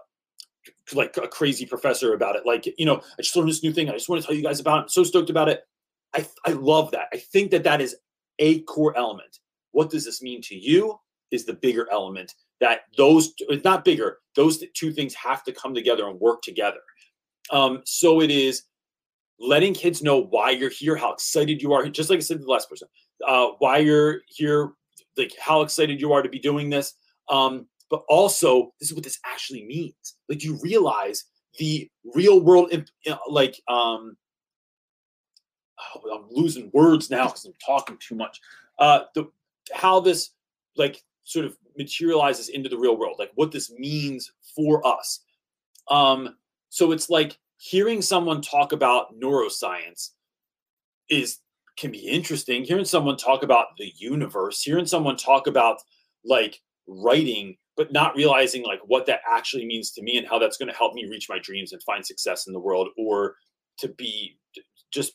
like 0.95 1.17
a 1.17 1.27
crazy 1.27 1.67
professor 1.67 2.15
about 2.15 2.37
it. 2.37 2.47
Like 2.47 2.67
you 2.79 2.87
know 2.87 3.03
i 3.19 3.23
just 3.23 3.35
learned 3.35 3.49
this 3.49 3.65
new 3.65 3.73
thing. 3.73 3.89
I 3.89 3.95
just 3.95 4.09
want 4.09 4.23
to 4.23 4.27
tell 4.27 4.37
you 4.37 4.45
guys 4.45 4.61
about 4.61 4.79
it. 4.79 4.83
I'm 4.83 4.89
so 4.89 5.03
stoked 5.03 5.31
about 5.31 5.49
it. 5.49 5.63
I 6.15 6.27
i 6.45 6.53
love 6.53 6.93
that. 6.93 7.09
I 7.13 7.17
think 7.17 7.51
that 7.51 7.65
that 7.65 7.81
is 7.81 7.97
a 8.39 8.61
core 8.63 8.97
element. 8.97 9.41
What 9.73 9.91
does 9.91 10.05
this 10.05 10.23
mean 10.23 10.41
to 10.43 10.55
you 10.55 11.01
is 11.33 11.45
the 11.45 11.55
bigger 11.55 11.89
element 11.91 12.33
that 12.61 12.83
those 12.97 13.35
it's 13.41 13.65
not 13.65 13.85
bigger 13.85 14.19
those 14.35 14.63
two 14.75 14.93
things 14.93 15.13
have 15.15 15.43
to 15.45 15.53
come 15.53 15.75
together 15.75 16.09
and 16.09 16.21
work 16.21 16.41
together 16.43 16.79
um, 17.51 17.83
so 17.85 18.21
it 18.21 18.31
is 18.31 18.65
letting 19.39 19.75
kids 19.75 20.03
know 20.03 20.23
why 20.25 20.51
you're 20.51 20.71
here 20.71 20.97
how 20.97 21.13
excited 21.13 21.61
you 21.61 21.73
are 21.73 21.87
just 21.89 22.09
like 22.09 22.19
i 22.19 22.21
said 22.21 22.39
to 22.39 22.45
the 22.45 22.51
last 22.51 22.71
person 22.71 22.89
uh, 23.27 23.49
why 23.59 23.79
you're 23.79 24.21
here 24.29 24.73
like 25.17 25.33
how 25.39 25.61
excited 25.61 26.01
you 26.01 26.13
are 26.13 26.23
to 26.23 26.29
be 26.29 26.39
doing 26.39 26.71
this 26.71 26.95
um, 27.29 27.67
but 27.91 28.03
also 28.09 28.73
this 28.81 28.91
is 28.91 28.95
what 28.95 29.05
this 29.05 29.19
actually 29.25 29.65
means. 29.65 30.17
Like 30.29 30.43
you 30.43 30.59
realize 30.63 31.25
the 31.59 31.89
real 32.15 32.41
world 32.41 32.69
imp- 32.73 32.91
like 33.29 33.61
um 33.69 34.17
oh, 35.95 36.15
i'm 36.15 36.27
losing 36.31 36.71
words 36.75 37.11
now 37.11 37.27
because 37.27 37.47
i'm 37.47 37.53
talking 37.65 37.97
too 37.99 38.15
much. 38.15 38.41
Uh 38.79 39.01
the 39.15 39.31
how 39.73 40.01
this 40.01 40.31
like 40.77 41.03
sort 41.25 41.47
of 41.47 41.57
materializes 41.79 42.51
into 42.51 42.69
the 42.69 42.77
real 42.77 42.97
world 42.97 43.17
like 43.19 43.31
what 43.37 43.53
this 43.53 43.71
means 43.73 44.33
for 44.55 44.87
us. 44.87 45.21
Um 45.91 46.37
so 46.77 46.93
it's 46.93 47.09
like 47.09 47.39
hearing 47.57 48.03
someone 48.03 48.43
talk 48.43 48.73
about 48.73 49.19
neuroscience 49.19 50.11
is 51.09 51.39
can 51.79 51.91
be 51.91 52.01
interesting. 52.01 52.65
Hearing 52.65 52.85
someone 52.85 53.17
talk 53.17 53.43
about 53.43 53.69
the 53.79 53.91
universe 53.97 54.61
hearing 54.63 54.85
someone 54.85 55.17
talk 55.17 55.47
about 55.47 55.79
like 56.23 56.61
writing 56.87 57.57
but 57.79 57.93
not 57.93 58.15
realizing 58.15 58.63
like 58.63 58.81
what 58.85 59.07
that 59.07 59.21
actually 59.27 59.65
means 59.65 59.91
to 59.93 60.03
me 60.03 60.19
and 60.19 60.29
how 60.29 60.39
that's 60.39 60.59
going 60.59 60.71
to 60.71 60.77
help 60.77 60.93
me 60.93 61.07
reach 61.07 61.31
my 61.31 61.39
dreams 61.39 61.73
and 61.73 61.83
find 61.83 62.05
success 62.05 62.47
in 62.47 62.53
the 62.53 62.61
world 62.61 62.89
or 62.99 63.37
to 63.79 63.89
be 63.89 64.39
just 64.93 65.15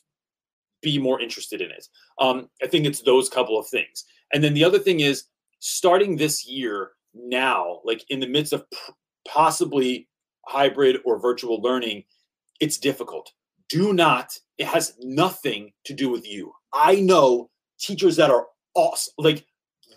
be 0.82 0.98
more 0.98 1.20
interested 1.20 1.60
in 1.60 1.70
it. 1.70 1.86
Um, 2.18 2.48
i 2.60 2.66
think 2.66 2.86
it's 2.86 3.02
those 3.02 3.28
couple 3.28 3.56
of 3.56 3.68
things. 3.68 4.04
And 4.32 4.42
then 4.42 4.54
the 4.54 4.64
other 4.64 4.80
thing 4.80 4.98
is 4.98 5.26
starting 5.60 6.16
this 6.16 6.44
year 6.44 6.90
now, 7.14 7.82
like 7.84 8.04
in 8.08 8.18
the 8.18 8.26
midst 8.26 8.52
of 8.52 8.64
possibly 9.28 10.08
hybrid 10.46 10.98
or 11.04 11.18
virtual 11.18 11.60
learning, 11.60 12.04
it's 12.60 12.78
difficult. 12.78 13.32
Do 13.68 13.92
not, 13.92 14.36
it 14.58 14.66
has 14.66 14.94
nothing 15.00 15.72
to 15.84 15.94
do 15.94 16.10
with 16.10 16.28
you. 16.28 16.52
I 16.72 16.96
know 16.96 17.50
teachers 17.78 18.16
that 18.16 18.30
are 18.30 18.46
awesome, 18.74 19.14
like 19.18 19.46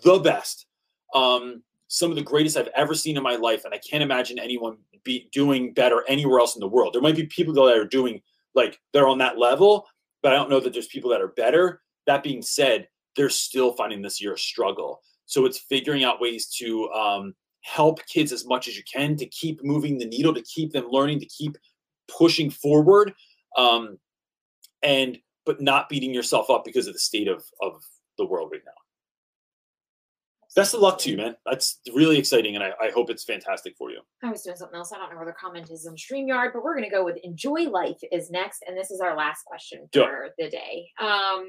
the 0.02 0.18
best, 0.18 0.66
um, 1.14 1.62
some 1.88 2.10
of 2.10 2.16
the 2.16 2.22
greatest 2.22 2.56
I've 2.56 2.68
ever 2.74 2.94
seen 2.94 3.16
in 3.16 3.22
my 3.22 3.36
life. 3.36 3.64
And 3.64 3.74
I 3.74 3.78
can't 3.78 4.02
imagine 4.02 4.38
anyone 4.38 4.78
be 5.04 5.28
doing 5.32 5.72
better 5.72 6.04
anywhere 6.08 6.40
else 6.40 6.56
in 6.56 6.60
the 6.60 6.68
world. 6.68 6.94
There 6.94 7.02
might 7.02 7.16
be 7.16 7.26
people 7.26 7.54
that 7.54 7.76
are 7.76 7.84
doing 7.86 8.20
like 8.54 8.78
they're 8.92 9.08
on 9.08 9.18
that 9.18 9.38
level, 9.38 9.86
but 10.22 10.32
I 10.32 10.36
don't 10.36 10.50
know 10.50 10.60
that 10.60 10.72
there's 10.72 10.88
people 10.88 11.10
that 11.10 11.20
are 11.20 11.28
better. 11.28 11.82
That 12.06 12.22
being 12.22 12.42
said, 12.42 12.88
they're 13.14 13.30
still 13.30 13.72
finding 13.72 14.02
this 14.02 14.20
year 14.20 14.34
a 14.34 14.38
struggle. 14.38 15.00
So 15.26 15.44
it's 15.44 15.58
figuring 15.58 16.04
out 16.04 16.20
ways 16.20 16.46
to 16.58 16.88
um, 16.90 17.34
help 17.66 18.04
kids 18.06 18.32
as 18.32 18.46
much 18.46 18.68
as 18.68 18.76
you 18.76 18.82
can 18.90 19.16
to 19.16 19.26
keep 19.26 19.62
moving 19.64 19.98
the 19.98 20.06
needle, 20.06 20.32
to 20.32 20.42
keep 20.42 20.72
them 20.72 20.86
learning, 20.88 21.18
to 21.18 21.26
keep 21.26 21.56
pushing 22.08 22.48
forward, 22.48 23.12
um, 23.56 23.98
and 24.82 25.18
but 25.44 25.60
not 25.60 25.88
beating 25.88 26.14
yourself 26.14 26.48
up 26.48 26.64
because 26.64 26.86
of 26.86 26.92
the 26.92 27.00
state 27.00 27.28
of 27.28 27.44
of 27.60 27.82
the 28.18 28.24
world 28.24 28.50
right 28.52 28.62
now. 28.64 28.72
Best 30.54 30.72
of 30.72 30.80
luck 30.80 30.98
to 31.00 31.10
you, 31.10 31.18
man. 31.18 31.36
That's 31.44 31.80
really 31.92 32.18
exciting, 32.18 32.54
and 32.54 32.64
I, 32.64 32.72
I 32.80 32.90
hope 32.90 33.10
it's 33.10 33.24
fantastic 33.24 33.74
for 33.76 33.90
you. 33.90 34.00
I 34.22 34.30
was 34.30 34.42
doing 34.42 34.56
something 34.56 34.76
else. 34.76 34.90
I 34.92 34.96
don't 34.96 35.10
know 35.10 35.16
where 35.16 35.26
the 35.26 35.32
comment 35.32 35.70
is 35.70 35.86
on 35.86 35.96
StreamYard, 35.96 36.54
but 36.54 36.64
we're 36.64 36.74
going 36.74 36.88
to 36.88 36.90
go 36.90 37.04
with 37.04 37.18
enjoy 37.18 37.68
life 37.68 37.98
is 38.10 38.30
next. 38.30 38.64
And 38.66 38.74
this 38.74 38.90
is 38.90 39.00
our 39.00 39.14
last 39.16 39.44
question 39.44 39.86
for 39.92 40.28
the 40.38 40.48
day. 40.48 40.88
Um, 40.98 41.46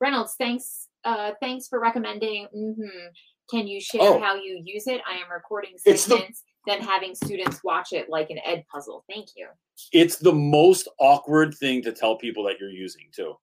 Reynolds, 0.00 0.34
thanks. 0.38 0.88
Uh, 1.04 1.32
thanks 1.40 1.68
for 1.68 1.78
recommending. 1.78 2.46
hmm 2.52 3.08
Can 3.50 3.66
you 3.66 3.80
share 3.80 4.00
Oh. 4.02 4.20
how 4.20 4.34
you 4.34 4.60
use 4.64 4.86
it? 4.86 5.00
I 5.08 5.14
am 5.16 5.30
recording 5.32 5.72
It's 5.84 6.04
the- 6.06 6.26
then 6.66 6.80
having 6.82 7.14
students 7.14 7.60
watch 7.64 7.92
it 7.92 8.10
like 8.10 8.28
an 8.30 8.38
Edpuzzle. 8.46 9.02
Thank 9.08 9.28
you. 9.36 9.48
It's 9.92 10.16
the 10.16 10.32
most 10.32 10.86
awkward 10.98 11.54
thing 11.54 11.82
to 11.82 11.92
tell 11.92 12.16
people 12.16 12.44
that 12.44 12.56
you're 12.60 12.68
using 12.70 13.08
too. 13.14 13.34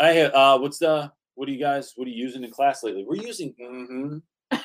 I 0.00 0.20
uh, 0.22 0.58
what's 0.58 0.78
the 0.78 1.12
what 1.34 1.48
are 1.48 1.52
you 1.52 1.58
guys 1.60 1.92
what 1.96 2.06
are 2.08 2.10
you 2.10 2.22
using 2.24 2.42
in 2.42 2.50
class 2.50 2.82
lately? 2.82 3.04
We're 3.06 3.16
using 3.16 3.54
mm-hmm. 3.60 4.18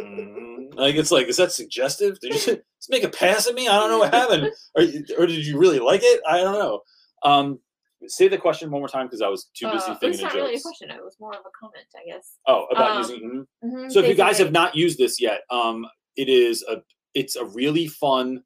Mhm. 0.00 0.74
Like 0.74 0.94
it's 0.96 1.10
like, 1.10 1.26
is 1.28 1.38
that 1.38 1.52
suggestive? 1.52 2.20
Did 2.20 2.34
you 2.34 2.38
just 2.56 2.90
make 2.90 3.02
a 3.02 3.08
pass 3.08 3.46
at 3.46 3.54
me? 3.54 3.66
I 3.66 3.78
don't 3.78 3.90
know 3.90 3.98
what 3.98 4.12
happened. 4.14 4.52
Or, 4.76 4.82
or 5.18 5.26
did 5.26 5.44
you 5.46 5.58
really 5.58 5.78
like 5.78 6.02
it? 6.04 6.20
I 6.28 6.38
don't 6.38 6.52
know. 6.58 6.80
Um, 7.22 7.58
say 8.06 8.28
the 8.28 8.38
question 8.38 8.70
one 8.70 8.80
more 8.80 8.88
time 8.88 9.06
because 9.06 9.22
I 9.22 9.28
was 9.28 9.46
too 9.54 9.66
busy 9.70 9.86
Uh, 9.88 9.92
it's 9.92 10.00
thinking 10.00 10.20
of 10.26 10.32
not 10.32 10.34
really 10.34 10.54
a 10.56 10.60
question. 10.60 10.90
It 10.90 11.02
was 11.02 11.16
more 11.18 11.32
of 11.32 11.40
a 11.40 11.50
comment, 11.58 11.86
I 11.96 12.04
guess. 12.06 12.36
Oh, 12.46 12.64
about 12.66 12.90
Um, 12.92 12.98
using. 12.98 13.46
mhm. 13.64 13.70
Mhm, 13.70 13.92
So 13.92 14.00
if 14.00 14.08
you 14.08 14.14
guys 14.14 14.38
have 14.38 14.52
not 14.52 14.74
used 14.74 14.98
this 14.98 15.20
yet, 15.20 15.42
um, 15.50 15.86
it 16.16 16.28
is 16.28 16.62
a 16.64 16.82
it's 17.14 17.36
a 17.36 17.44
really 17.46 17.86
fun 17.86 18.44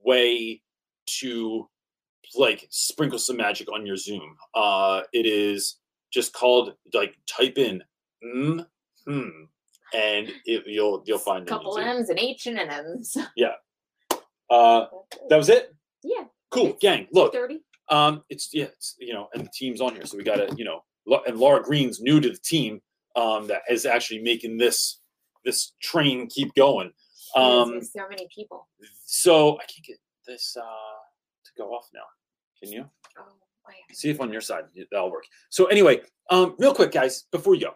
way 0.00 0.62
to 1.18 1.68
like 2.36 2.66
sprinkle 2.70 3.18
some 3.18 3.36
magic 3.36 3.70
on 3.72 3.84
your 3.84 3.96
Zoom. 3.96 4.36
Uh, 4.54 5.02
it 5.12 5.26
is 5.26 5.78
just 6.12 6.32
called 6.32 6.74
like 6.94 7.16
type 7.26 7.58
in 7.58 7.82
mm, 8.24 8.64
hmm, 9.04 9.28
and 9.92 10.32
it, 10.46 10.64
you'll 10.66 11.02
you'll 11.06 11.18
find 11.18 11.46
a 11.46 11.48
couple. 11.50 11.76
M's 11.76 12.08
and 12.08 12.18
H 12.18 12.46
and 12.46 12.58
M's. 12.58 13.16
Yeah. 13.36 13.54
Uh, 14.48 14.86
that 15.28 15.36
was 15.36 15.48
it. 15.48 15.74
yeah, 16.04 16.24
Cool, 16.50 16.74
gang. 16.80 17.08
Look, 17.10 17.32
thirty. 17.32 17.62
Um, 17.92 18.22
it's 18.30 18.48
yeah, 18.52 18.64
it's 18.64 18.96
you 18.98 19.12
know, 19.12 19.28
and 19.34 19.44
the 19.44 19.50
team's 19.52 19.80
on 19.80 19.94
here, 19.94 20.06
so 20.06 20.16
we 20.16 20.24
gotta 20.24 20.52
you 20.56 20.64
know, 20.64 20.80
and 21.26 21.36
Laura 21.38 21.62
Green's 21.62 22.00
new 22.00 22.20
to 22.20 22.30
the 22.30 22.38
team, 22.38 22.80
um, 23.16 23.46
that 23.48 23.62
is 23.68 23.84
actually 23.86 24.22
making 24.22 24.56
this 24.56 25.00
this 25.44 25.72
train 25.82 26.26
keep 26.28 26.54
going. 26.54 26.90
Um, 27.36 27.82
so 27.82 28.08
many 28.08 28.26
people. 28.34 28.68
so 29.04 29.56
I 29.56 29.64
can't 29.64 29.84
get 29.86 29.98
this 30.26 30.56
uh 30.56 30.62
to 30.62 31.50
go 31.58 31.70
off 31.70 31.88
now. 31.94 32.00
Can 32.62 32.72
you 32.72 32.88
Oh, 33.18 33.72
see 33.92 34.10
if 34.10 34.20
on 34.20 34.32
your 34.32 34.40
side 34.40 34.64
that'll 34.90 35.10
work? 35.10 35.24
So 35.50 35.66
anyway, 35.66 36.00
um, 36.30 36.56
real 36.58 36.74
quick, 36.74 36.92
guys, 36.92 37.24
before 37.30 37.54
you 37.54 37.60
go, 37.66 37.74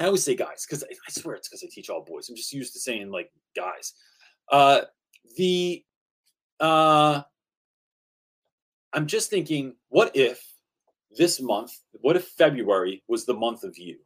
I 0.00 0.06
always 0.06 0.24
say 0.24 0.34
guys 0.34 0.66
because 0.66 0.82
I, 0.82 0.88
I 1.08 1.10
swear 1.12 1.36
it's 1.36 1.48
because 1.48 1.62
I 1.62 1.68
teach 1.70 1.88
all 1.88 2.04
boys. 2.04 2.28
I'm 2.28 2.36
just 2.36 2.52
used 2.52 2.72
to 2.74 2.80
saying 2.80 3.10
like 3.10 3.30
guys. 3.56 3.94
Uh, 4.50 4.82
the 5.36 5.84
uh, 6.58 7.22
I'm 8.92 9.06
just 9.06 9.30
thinking, 9.30 9.74
what 9.88 10.14
if 10.14 10.44
this 11.16 11.40
month, 11.40 11.72
what 11.92 12.16
if 12.16 12.28
February 12.28 13.02
was 13.08 13.24
the 13.24 13.34
month 13.34 13.64
of 13.64 13.78
you? 13.78 13.98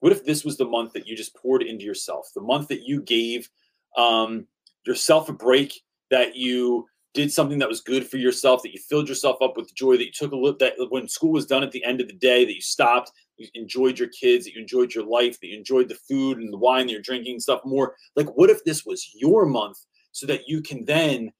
What 0.00 0.12
if 0.12 0.24
this 0.24 0.44
was 0.44 0.56
the 0.56 0.64
month 0.64 0.92
that 0.94 1.06
you 1.06 1.16
just 1.16 1.36
poured 1.36 1.62
into 1.62 1.84
yourself, 1.84 2.28
the 2.34 2.40
month 2.40 2.68
that 2.68 2.82
you 2.86 3.02
gave 3.02 3.48
um, 3.96 4.46
yourself 4.86 5.28
a 5.28 5.32
break, 5.32 5.82
that 6.10 6.36
you 6.36 6.86
did 7.12 7.32
something 7.32 7.58
that 7.58 7.68
was 7.68 7.80
good 7.80 8.06
for 8.06 8.16
yourself, 8.16 8.62
that 8.62 8.72
you 8.72 8.78
filled 8.78 9.08
yourself 9.08 9.42
up 9.42 9.56
with 9.56 9.74
joy, 9.74 9.96
that 9.96 10.06
you 10.06 10.12
took 10.12 10.32
a 10.32 10.36
look 10.36 10.58
that 10.58 10.74
when 10.90 11.08
school 11.08 11.32
was 11.32 11.44
done 11.46 11.62
at 11.62 11.72
the 11.72 11.84
end 11.84 12.00
of 12.00 12.06
the 12.06 12.14
day, 12.14 12.44
that 12.44 12.54
you 12.54 12.60
stopped, 12.60 13.10
you 13.36 13.48
enjoyed 13.54 13.98
your 13.98 14.08
kids, 14.08 14.44
that 14.44 14.54
you 14.54 14.60
enjoyed 14.60 14.94
your 14.94 15.04
life, 15.04 15.38
that 15.40 15.48
you 15.48 15.58
enjoyed 15.58 15.88
the 15.88 15.98
food 16.08 16.38
and 16.38 16.52
the 16.52 16.58
wine 16.58 16.86
that 16.86 16.92
you're 16.92 17.02
drinking 17.02 17.32
and 17.32 17.42
stuff 17.42 17.60
more. 17.64 17.94
Like, 18.16 18.28
what 18.36 18.50
if 18.50 18.64
this 18.64 18.86
was 18.86 19.10
your 19.14 19.44
month 19.44 19.78
so 20.12 20.26
that 20.26 20.48
you 20.48 20.62
can 20.62 20.84
then 20.84 21.32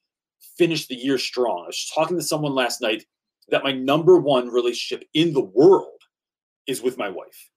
finish 0.57 0.87
the 0.87 0.95
year 0.95 1.19
strong? 1.19 1.65
I 1.65 1.69
was 1.69 1.91
talking 1.95 2.17
to 2.17 2.23
someone 2.23 2.55
last 2.55 2.81
night 2.81 3.05
that 3.51 3.65
my 3.65 3.73
number 3.73 4.19
one 4.19 4.49
relationship 4.49 5.09
in 5.15 5.33
the 5.33 5.45
world 5.45 6.01
is 6.67 6.83
with 6.83 6.99
my 6.99 7.09
wife. 7.09 7.51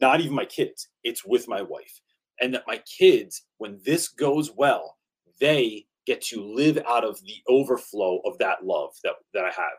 Not 0.00 0.20
even 0.20 0.34
my 0.34 0.44
kids, 0.44 0.88
it's 1.04 1.24
with 1.24 1.48
my 1.48 1.62
wife. 1.62 2.00
And 2.40 2.52
that 2.54 2.64
my 2.66 2.82
kids, 2.98 3.42
when 3.58 3.80
this 3.84 4.08
goes 4.08 4.52
well, 4.56 4.96
they 5.40 5.86
get 6.06 6.20
to 6.22 6.42
live 6.42 6.78
out 6.88 7.04
of 7.04 7.20
the 7.22 7.36
overflow 7.48 8.20
of 8.24 8.38
that 8.38 8.64
love 8.64 8.90
that, 9.04 9.14
that 9.34 9.44
I 9.44 9.50
have. 9.50 9.78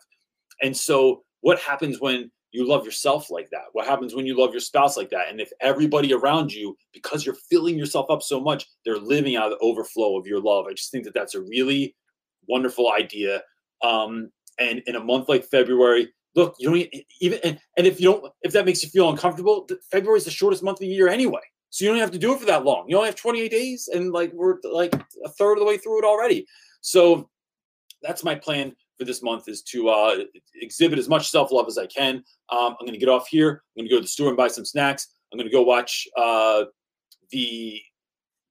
And 0.61 0.75
so, 0.75 1.23
what 1.41 1.59
happens 1.59 2.01
when 2.01 2.31
you 2.51 2.67
love 2.67 2.83
yourself 2.83 3.29
like 3.29 3.49
that? 3.51 3.65
What 3.73 3.85
happens 3.85 4.15
when 4.15 4.25
you 4.25 4.37
love 4.37 4.51
your 4.51 4.59
spouse 4.59 4.97
like 4.97 5.09
that? 5.11 5.29
And 5.29 5.39
if 5.39 5.51
everybody 5.61 6.13
around 6.13 6.51
you, 6.51 6.75
because 6.93 7.25
you're 7.25 7.37
filling 7.49 7.77
yourself 7.77 8.07
up 8.09 8.23
so 8.23 8.41
much, 8.41 8.65
they're 8.83 8.97
living 8.97 9.35
out 9.35 9.51
of 9.51 9.59
the 9.59 9.65
overflow 9.65 10.17
of 10.17 10.25
your 10.25 10.41
love. 10.41 10.65
I 10.67 10.73
just 10.73 10.91
think 10.91 11.03
that 11.05 11.13
that's 11.13 11.35
a 11.35 11.41
really 11.41 11.95
wonderful 12.47 12.91
idea. 12.91 13.41
Um, 13.83 14.31
and 14.59 14.81
in 14.87 14.95
a 14.95 15.03
month 15.03 15.29
like 15.29 15.45
February, 15.45 16.13
look, 16.35 16.55
you 16.59 16.69
don't 16.69 17.03
even, 17.21 17.39
and, 17.43 17.59
and 17.77 17.87
if 17.87 17.99
you 17.99 18.11
don't, 18.11 18.33
if 18.41 18.53
that 18.53 18.65
makes 18.65 18.83
you 18.83 18.89
feel 18.89 19.09
uncomfortable, 19.09 19.67
February 19.91 20.17
is 20.17 20.25
the 20.25 20.31
shortest 20.31 20.63
month 20.63 20.77
of 20.77 20.81
the 20.81 20.87
year 20.87 21.07
anyway. 21.07 21.41
So 21.69 21.83
you 21.83 21.91
don't 21.91 21.99
have 21.99 22.11
to 22.11 22.17
do 22.17 22.33
it 22.33 22.39
for 22.39 22.45
that 22.45 22.63
long. 22.63 22.85
You 22.87 22.95
only 22.95 23.09
have 23.09 23.15
28 23.15 23.51
days, 23.51 23.89
and 23.93 24.11
like 24.11 24.31
we're 24.33 24.55
like 24.63 24.95
a 25.25 25.29
third 25.29 25.53
of 25.53 25.59
the 25.59 25.65
way 25.65 25.77
through 25.77 25.99
it 25.99 26.05
already. 26.05 26.45
So 26.81 27.29
that's 28.01 28.23
my 28.23 28.35
plan 28.35 28.73
for 28.97 29.05
this 29.05 29.21
month 29.21 29.47
is 29.47 29.61
to 29.63 29.89
uh, 29.89 30.17
exhibit 30.55 30.97
as 30.97 31.09
much 31.09 31.29
self 31.29 31.51
love 31.51 31.67
as 31.67 31.77
I 31.77 31.85
can. 31.87 32.15
Um, 32.49 32.75
I'm 32.79 32.85
going 32.85 32.93
to 32.93 32.99
get 32.99 33.09
off 33.09 33.27
here. 33.27 33.63
I'm 33.77 33.81
going 33.81 33.89
to 33.89 33.95
go 33.95 33.97
to 33.99 34.03
the 34.03 34.07
store 34.07 34.29
and 34.29 34.37
buy 34.37 34.47
some 34.47 34.65
snacks. 34.65 35.07
I'm 35.31 35.37
going 35.37 35.49
to 35.49 35.53
go 35.53 35.61
watch 35.61 36.07
uh, 36.17 36.65
the 37.31 37.81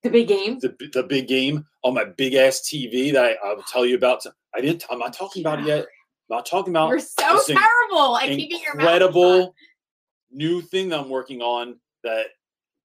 the 0.07 0.11
big 0.11 0.27
game. 0.27 0.59
the 0.59 0.75
the 0.93 1.03
big 1.03 1.27
game 1.27 1.65
on 1.83 1.93
my 1.93 2.05
big 2.05 2.33
ass 2.33 2.61
TV 2.61 3.11
that 3.13 3.23
I, 3.23 3.49
I 3.49 3.53
will 3.53 3.63
tell 3.63 3.85
you 3.85 3.95
about. 3.95 4.23
I 4.55 4.61
didn't. 4.61 4.85
I'm 4.89 4.99
not 4.99 5.13
talking 5.13 5.43
about 5.43 5.59
it 5.59 5.65
yet. 5.65 5.85
I'm 6.29 6.37
not 6.37 6.45
talking 6.45 6.73
about 6.73 6.89
You're 6.89 6.99
so 6.99 7.39
terrible 7.45 8.17
at 8.17 8.29
keeping 8.29 8.59
your 8.61 8.75
mouth 8.75 8.83
incredible 8.83 9.55
new 10.31 10.61
thing 10.61 10.89
that 10.89 10.99
I'm 10.99 11.09
working 11.09 11.41
on 11.41 11.77
that 12.03 12.27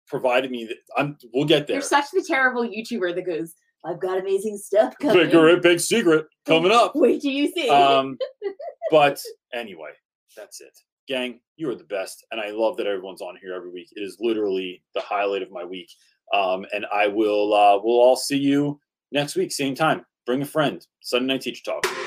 provided 0.07 0.51
me. 0.51 0.65
That 0.65 0.77
I'm. 0.97 1.17
We'll 1.33 1.45
get 1.45 1.67
there. 1.67 1.75
You're 1.75 1.81
such 1.81 2.05
the 2.11 2.23
terrible 2.25 2.63
YouTuber 2.63 3.15
that 3.15 3.25
goes, 3.25 3.53
"I've 3.85 3.99
got 3.99 4.19
amazing 4.19 4.57
stuff 4.57 4.95
coming." 5.01 5.17
Bigger, 5.17 5.57
big 5.57 5.79
secret 5.79 6.25
coming 6.45 6.71
up. 6.71 6.93
Wait 6.95 7.21
till 7.21 7.31
you 7.31 7.51
see. 7.51 7.69
Um, 7.69 8.17
but 8.91 9.21
anyway, 9.53 9.91
that's 10.35 10.61
it. 10.61 10.77
Gang, 11.07 11.39
you 11.55 11.69
are 11.69 11.75
the 11.75 11.85
best. 11.85 12.25
And 12.31 12.41
I 12.41 12.49
love 12.49 12.75
that 12.77 12.87
everyone's 12.87 13.21
on 13.21 13.37
here 13.41 13.53
every 13.53 13.71
week. 13.71 13.87
It 13.95 14.01
is 14.01 14.17
literally 14.19 14.83
the 14.93 15.01
highlight 15.01 15.41
of 15.41 15.51
my 15.51 15.63
week. 15.63 15.89
Um, 16.33 16.65
and 16.73 16.85
I 16.93 17.07
will, 17.07 17.53
uh, 17.53 17.79
we'll 17.81 17.99
all 17.99 18.15
see 18.15 18.37
you 18.37 18.79
next 19.11 19.35
week, 19.35 19.51
same 19.51 19.75
time. 19.75 20.05
Bring 20.25 20.41
a 20.41 20.45
friend. 20.45 20.85
Sunday 21.01 21.33
Night 21.33 21.41
Teacher 21.41 21.63
Talk. 21.63 22.06